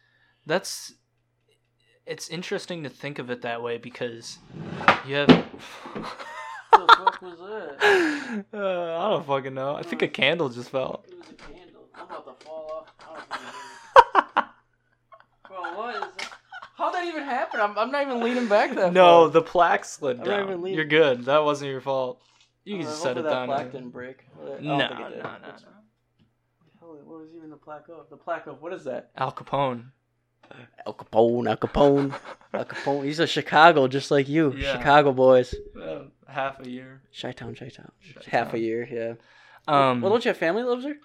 That's 0.46 0.94
it's 2.06 2.28
interesting 2.28 2.82
to 2.82 2.88
think 2.88 3.18
of 3.18 3.30
it 3.30 3.42
that 3.42 3.62
way 3.62 3.78
because 3.78 4.38
you 5.06 5.16
have 5.16 5.28
what 5.28 6.86
the 6.88 6.94
fuck 6.96 7.22
was 7.22 7.38
that? 7.38 8.44
Uh, 8.52 8.98
I 8.98 9.10
don't 9.10 9.24
fucking 9.26 9.54
know. 9.54 9.76
I 9.76 9.82
think 9.82 10.02
a 10.02 10.08
candle 10.08 10.48
just 10.48 10.70
fell. 10.70 11.04
It 11.08 11.16
was 11.16 11.28
a 11.30 11.34
candle. 11.34 11.88
I'm 11.94 12.04
about 12.06 12.38
to 12.40 12.44
fall 12.44 12.84
off. 13.00 13.24
I 14.34 14.34
don't 14.34 14.46
Bro, 15.48 15.76
what 15.78 15.94
is 15.94 16.00
that? 16.00 16.30
How'd 16.76 16.94
that 16.94 17.04
even 17.06 17.22
happen? 17.22 17.60
I'm, 17.60 17.78
I'm 17.78 17.92
not 17.92 18.02
even 18.02 18.20
leaning 18.20 18.48
back 18.48 18.74
that 18.74 18.92
No, 18.92 19.24
far. 19.24 19.28
the 19.30 19.42
plaque 19.42 19.84
slid 19.84 20.18
I'm 20.20 20.26
not 20.26 20.34
even 20.40 20.48
down. 20.50 20.62
leaning- 20.62 20.76
You're 20.76 20.84
good. 20.86 21.24
That 21.26 21.44
wasn't 21.44 21.70
your 21.70 21.80
fault. 21.80 22.20
You 22.64 22.78
can 22.78 22.86
just 22.86 23.00
set 23.02 23.16
it 23.16 23.22
hopefully 23.24 23.34
that 23.34 23.34
down. 23.40 23.46
plaque 23.46 23.72
didn't 23.72 23.90
break. 23.90 24.24
No, 24.60 24.76
no, 24.78 24.88
think 24.88 25.00
it 25.00 25.08
did. 25.10 25.22
no, 25.22 25.30
no. 26.82 26.88
What 27.04 27.20
was 27.20 27.28
even 27.36 27.50
the 27.50 27.56
plaque 27.56 27.84
of? 27.88 28.08
The 28.10 28.16
plaque 28.16 28.46
of 28.48 28.60
what 28.60 28.72
is 28.72 28.84
that? 28.84 29.10
Al 29.16 29.30
Capone. 29.32 29.84
Al 30.86 30.94
Capone, 30.94 31.48
Al 31.48 31.56
Capone, 31.56 32.14
Al 32.52 32.64
Capone. 32.64 33.04
He's 33.04 33.18
a 33.20 33.26
Chicago, 33.26 33.88
just 33.88 34.10
like 34.10 34.28
you, 34.28 34.52
Yeah. 34.56 34.76
Chicago 34.76 35.12
boys. 35.12 35.54
Uh, 35.80 36.04
half 36.28 36.60
a 36.60 36.68
year. 36.68 37.02
Chi 37.18 37.32
Town, 37.32 37.54
Chi 37.54 37.68
Town. 37.68 37.90
Chi-town. 38.02 38.22
Half 38.30 38.54
a 38.54 38.58
year, 38.58 38.86
yeah. 38.90 39.14
Um, 39.66 40.00
well, 40.00 40.10
don't 40.10 40.24
you 40.24 40.28
have 40.28 40.36
family 40.36 40.62
lives 40.62 40.84
there? 40.84 40.96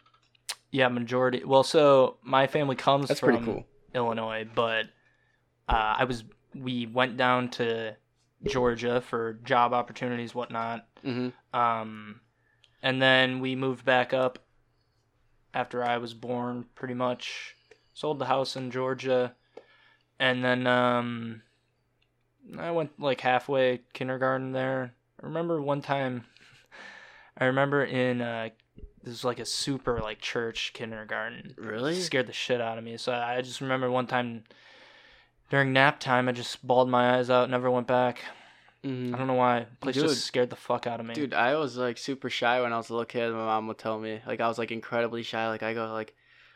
yeah, 0.72 0.88
majority. 0.90 1.44
Well, 1.46 1.64
so 1.64 2.18
my 2.24 2.48
family 2.48 2.76
comes 2.76 3.08
That's 3.08 3.20
from 3.20 3.30
pretty 3.30 3.46
cool. 3.46 3.66
Illinois, 3.96 4.48
but 4.54 4.86
uh, 5.68 5.96
I 6.00 6.04
was 6.04 6.24
we 6.54 6.86
went 6.86 7.16
down 7.18 7.50
to 7.52 7.96
Georgia 8.46 9.02
for 9.02 9.34
job 9.44 9.74
opportunities, 9.74 10.36
whatnot. 10.36 10.86
Mm-hmm. 11.06 11.60
Um, 11.60 12.22
and 12.84 13.02
then 13.02 13.40
we 13.40 13.56
moved 13.56 13.86
back 13.86 14.14
up 14.14 14.40
after 15.54 15.84
I 15.84 15.98
was 15.98 16.14
born, 16.14 16.66
pretty 16.76 16.94
much. 16.94 17.56
Sold 18.00 18.18
the 18.18 18.26
house 18.26 18.56
in 18.56 18.72
Georgia, 18.72 19.34
and 20.22 20.42
then 20.42 20.66
um, 20.68 21.42
I 22.58 22.72
went 22.72 22.98
like 22.98 23.20
halfway 23.20 23.82
kindergarten 23.92 24.54
there. 24.54 24.94
I 25.22 25.26
remember 25.26 25.62
one 25.62 25.82
time. 25.82 26.24
I 27.38 27.44
remember 27.44 27.84
in 27.84 28.22
uh, 28.22 28.52
this 29.04 29.12
was 29.12 29.26
like 29.26 29.40
a 29.40 29.46
super 29.46 30.00
like 30.00 30.22
church 30.22 30.72
kindergarten. 30.74 31.56
Really? 31.58 31.98
It 31.98 32.04
scared 32.04 32.28
the 32.28 32.32
shit 32.32 32.62
out 32.62 32.78
of 32.78 32.86
me. 32.86 32.96
So 32.96 33.12
I 33.12 33.42
just 33.42 33.60
remember 33.60 33.92
one 33.92 34.08
time 34.08 34.46
during 35.50 35.74
nap 35.74 36.00
time, 36.00 36.30
I 36.30 36.32
just 36.32 36.66
bawled 36.66 36.90
my 36.90 37.18
eyes 37.18 37.30
out, 37.30 37.50
never 37.50 37.70
went 37.70 37.88
back. 37.88 38.22
Mm-hmm. 38.82 39.14
I 39.14 39.18
don't 39.18 39.28
know 39.28 39.34
why. 39.34 39.66
Place 39.82 39.96
Dude. 39.96 40.06
just 40.06 40.24
scared 40.24 40.50
the 40.50 40.56
fuck 40.56 40.88
out 40.88 41.02
of 41.02 41.06
me. 41.06 41.16
Dude, 41.16 41.34
I 41.34 41.56
was 41.56 41.76
like 41.76 41.98
super 41.98 42.30
shy 42.30 42.62
when 42.62 42.72
I 42.72 42.78
was 42.78 42.90
a 42.90 42.94
little 42.94 43.06
kid. 43.06 43.30
My 43.34 43.40
mom 43.40 43.68
would 43.68 43.78
tell 43.78 44.00
me 44.00 44.22
like 44.26 44.40
I 44.40 44.48
was 44.48 44.58
like 44.58 44.72
incredibly 44.72 45.22
shy. 45.22 45.50
Like 45.50 45.64
I 45.64 45.74
go 45.74 45.92
like 45.92 46.16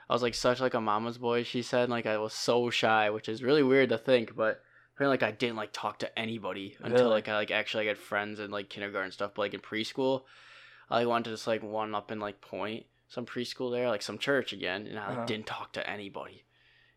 I 0.10 0.14
was 0.14 0.22
like 0.22 0.36
such 0.36 0.60
like 0.60 0.74
a 0.74 0.82
mama's 0.82 1.18
boy. 1.18 1.44
She 1.44 1.62
said 1.62 1.90
like 1.90 2.06
I 2.06 2.18
was 2.18 2.34
so 2.34 2.70
shy, 2.70 3.10
which 3.10 3.30
is 3.30 3.44
really 3.44 3.64
weird 3.64 3.90
to 3.90 3.98
think, 3.98 4.36
but 4.36 4.62
apparently 4.96 5.14
like 5.18 5.24
I 5.24 5.36
didn't 5.36 5.56
like 5.56 5.72
talk 5.74 6.00
to 6.00 6.20
anybody 6.20 6.76
until 6.80 7.06
Really? 7.06 7.10
like 7.12 7.28
I 7.30 7.36
like 7.36 7.52
actually 7.52 7.86
like, 7.88 7.98
had 7.98 8.04
friends 8.04 8.40
in 8.40 8.52
like 8.52 8.70
kindergarten 8.70 9.12
stuff. 9.12 9.32
But 9.36 9.44
like 9.44 9.54
in 9.54 9.60
preschool, 9.62 10.24
I 10.90 11.00
like, 11.00 11.08
wanted 11.08 11.26
to 11.26 11.30
just 11.32 11.48
like 11.48 11.64
one 11.64 11.96
up 11.96 12.12
in 12.12 12.20
like 12.20 12.42
Point, 12.42 12.86
some 13.08 13.26
preschool 13.26 13.72
there, 13.72 13.90
like 13.90 14.02
some 14.02 14.18
church 14.18 14.54
again, 14.54 14.88
and 14.88 15.00
I 15.00 15.08
like, 15.08 15.18
Uh-huh. 15.18 15.26
didn't 15.26 15.48
talk 15.48 15.74
to 15.74 15.90
anybody. 15.90 16.44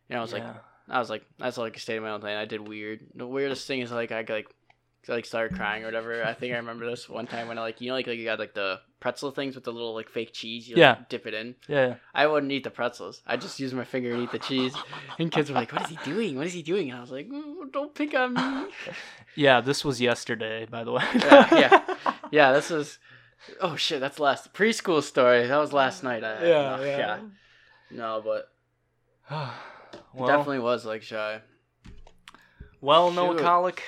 And 0.09 0.17
I 0.19 0.21
was 0.21 0.33
like, 0.33 0.43
I 0.89 0.99
was 0.99 1.09
like, 1.09 1.25
that's 1.37 1.57
like 1.57 1.75
a 1.75 1.79
state 1.79 1.97
of 1.97 2.03
my 2.03 2.11
own 2.11 2.21
thing. 2.21 2.35
I 2.35 2.45
did 2.45 2.65
weird. 2.67 3.01
The 3.15 3.27
weirdest 3.27 3.67
thing 3.67 3.81
is 3.81 3.91
like 3.91 4.11
I 4.11 4.25
like, 4.27 4.47
like 5.13 5.25
started 5.25 5.55
crying 5.57 5.83
or 5.83 5.87
whatever. 5.87 6.23
I 6.23 6.33
think 6.33 6.53
I 6.53 6.57
remember 6.57 6.89
this 6.89 7.07
one 7.07 7.27
time 7.27 7.47
when 7.47 7.57
I 7.57 7.61
like 7.61 7.81
you 7.81 7.89
know 7.89 7.93
like, 7.95 8.07
like 8.07 8.17
you 8.17 8.25
got 8.25 8.39
like 8.39 8.53
the 8.53 8.79
pretzel 8.99 9.31
things 9.31 9.55
with 9.55 9.63
the 9.63 9.71
little 9.71 9.93
like 9.93 10.09
fake 10.09 10.31
cheese. 10.33 10.67
You, 10.67 10.75
like, 10.75 10.79
Yeah. 10.81 10.97
Dip 11.09 11.25
it 11.27 11.33
in. 11.33 11.55
yeah. 11.67 11.95
I 12.13 12.27
wouldn't 12.27 12.51
eat 12.51 12.63
the 12.63 12.71
pretzels. 12.71 13.21
I 13.27 13.37
just 13.37 13.59
use 13.59 13.73
my 13.73 13.83
finger 13.83 14.11
and 14.13 14.23
eat 14.23 14.31
the 14.31 14.39
cheese. 14.39 14.73
And 15.19 15.31
kids 15.31 15.49
were 15.49 15.55
like, 15.55 15.71
"What 15.71 15.83
is 15.83 15.89
he 15.89 15.99
doing? 16.03 16.35
What 16.37 16.47
is 16.47 16.53
he 16.53 16.63
doing?" 16.63 16.89
And 16.89 16.97
I 16.97 17.01
was 17.01 17.11
like, 17.11 17.29
"Mm, 17.29 17.71
"Don't 17.71 17.93
pick 17.93 18.13
on 18.15 18.33
me." 18.33 18.41
Yeah, 19.35 19.61
this 19.61 19.85
was 19.85 20.01
yesterday, 20.01 20.65
by 20.65 20.83
the 20.83 20.91
way. 20.93 21.03
Yeah, 21.15 21.47
yeah. 21.55 21.95
yeah, 22.31 22.53
this 22.53 22.69
was. 22.71 22.97
Oh 23.61 23.75
shit, 23.75 23.99
that's 23.99 24.19
last 24.19 24.51
preschool 24.51 25.03
story. 25.03 25.45
That 25.45 25.57
was 25.57 25.71
last 25.73 26.03
night. 26.03 26.23
I, 26.23 26.43
yeah, 26.43 26.75
no, 26.75 26.83
yeah. 26.83 27.19
No, 27.91 28.21
but 28.25 28.49
well, 30.13 30.27
definitely 30.27 30.59
was 30.59 30.85
like 30.85 31.03
shy. 31.03 31.41
Well, 32.81 33.11
Shoot. 33.11 33.39
Kollock. 33.39 33.79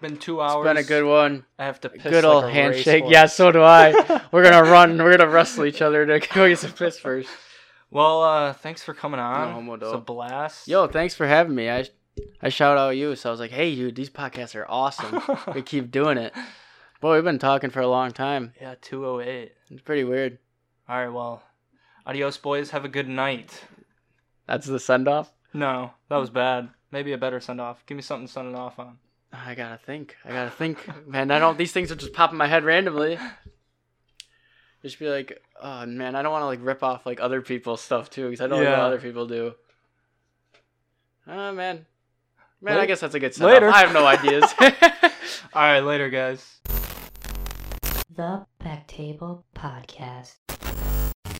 Been 0.00 0.16
two 0.18 0.40
It's 0.42 0.52
hours. 0.52 0.64
been 0.64 0.76
a 0.76 0.82
good 0.82 1.04
one. 1.04 1.44
I 1.58 1.64
have 1.64 1.80
to 1.80 1.88
piss 1.88 2.02
good 2.02 2.24
like 2.24 2.24
old 2.24 2.44
a 2.44 2.50
handshake. 2.50 3.04
Yeah, 3.06 3.26
so 3.26 3.50
do 3.50 3.62
I. 3.62 4.22
we're 4.32 4.42
gonna 4.42 4.70
run. 4.70 4.98
We're 4.98 5.16
gonna 5.16 5.30
wrestle 5.30 5.64
each 5.64 5.80
other 5.80 6.04
to 6.04 6.18
go 6.34 6.48
get 6.48 6.58
some 6.58 6.72
piss 6.72 6.98
first. 6.98 7.30
Well, 7.90 8.22
uh, 8.22 8.52
thanks 8.52 8.82
for 8.82 8.92
coming 8.92 9.20
on. 9.20 9.64
No 9.66 9.74
it's 9.74 9.84
a 9.84 9.98
blast. 9.98 10.68
Yo, 10.68 10.86
thanks 10.86 11.14
for 11.14 11.26
having 11.26 11.54
me. 11.54 11.70
I 11.70 11.86
I 12.42 12.48
shout 12.50 12.76
out 12.76 12.90
you. 12.90 13.16
So 13.16 13.30
I 13.30 13.32
was 13.32 13.40
like, 13.40 13.50
hey, 13.52 13.74
dude, 13.74 13.94
these 13.94 14.10
podcasts 14.10 14.54
are 14.54 14.66
awesome. 14.68 15.22
we 15.54 15.62
keep 15.62 15.90
doing 15.90 16.18
it. 16.18 16.34
Boy, 17.00 17.14
we've 17.14 17.24
been 17.24 17.38
talking 17.38 17.70
for 17.70 17.80
a 17.80 17.88
long 17.88 18.10
time. 18.12 18.52
Yeah, 18.60 18.74
208. 18.80 19.52
It's 19.70 19.82
pretty 19.82 20.04
weird. 20.04 20.38
All 20.88 20.98
right, 20.98 21.12
well, 21.12 21.42
adios, 22.06 22.36
boys. 22.36 22.70
Have 22.70 22.84
a 22.84 22.88
good 22.88 23.08
night. 23.08 23.64
That's 24.46 24.66
the 24.66 24.78
send 24.78 25.08
off. 25.08 25.32
No, 25.52 25.92
that 26.08 26.16
was 26.16 26.30
bad. 26.30 26.68
Maybe 26.90 27.12
a 27.12 27.18
better 27.18 27.40
send 27.40 27.60
off. 27.60 27.84
Give 27.86 27.96
me 27.96 28.02
something 28.02 28.26
to 28.26 28.32
send 28.32 28.48
it 28.48 28.54
off 28.54 28.78
on. 28.78 28.98
I 29.44 29.54
gotta 29.54 29.78
think. 29.78 30.16
I 30.24 30.30
gotta 30.30 30.50
think. 30.50 30.78
Man, 31.06 31.30
I 31.30 31.38
don't. 31.38 31.58
These 31.58 31.72
things 31.72 31.90
are 31.90 31.96
just 31.96 32.12
popping 32.12 32.34
in 32.34 32.38
my 32.38 32.46
head 32.46 32.64
randomly. 32.64 33.18
Just 34.82 34.98
be 34.98 35.08
like, 35.08 35.42
oh 35.60 35.86
man, 35.86 36.14
I 36.14 36.22
don't 36.22 36.32
want 36.32 36.42
to 36.42 36.46
like 36.46 36.60
rip 36.62 36.82
off 36.82 37.06
like 37.06 37.20
other 37.20 37.42
people's 37.42 37.80
stuff 37.80 38.10
too, 38.10 38.30
because 38.30 38.40
I 38.40 38.46
don't 38.46 38.62
yeah. 38.62 38.70
know 38.70 38.78
what 38.78 38.86
other 38.86 39.00
people 39.00 39.26
do. 39.26 39.54
Oh 41.26 41.52
man, 41.52 41.86
man, 42.60 42.78
I 42.78 42.86
guess 42.86 43.00
that's 43.00 43.14
a 43.14 43.20
good 43.20 43.34
send 43.34 43.50
Later. 43.50 43.68
I 43.68 43.80
have 43.80 43.92
no 43.92 44.06
ideas. 44.06 44.44
All 45.52 45.62
right, 45.62 45.80
later, 45.80 46.08
guys. 46.08 46.60
The 48.14 48.46
Back 48.58 48.86
Table 48.86 49.44
Podcast. 49.54 50.36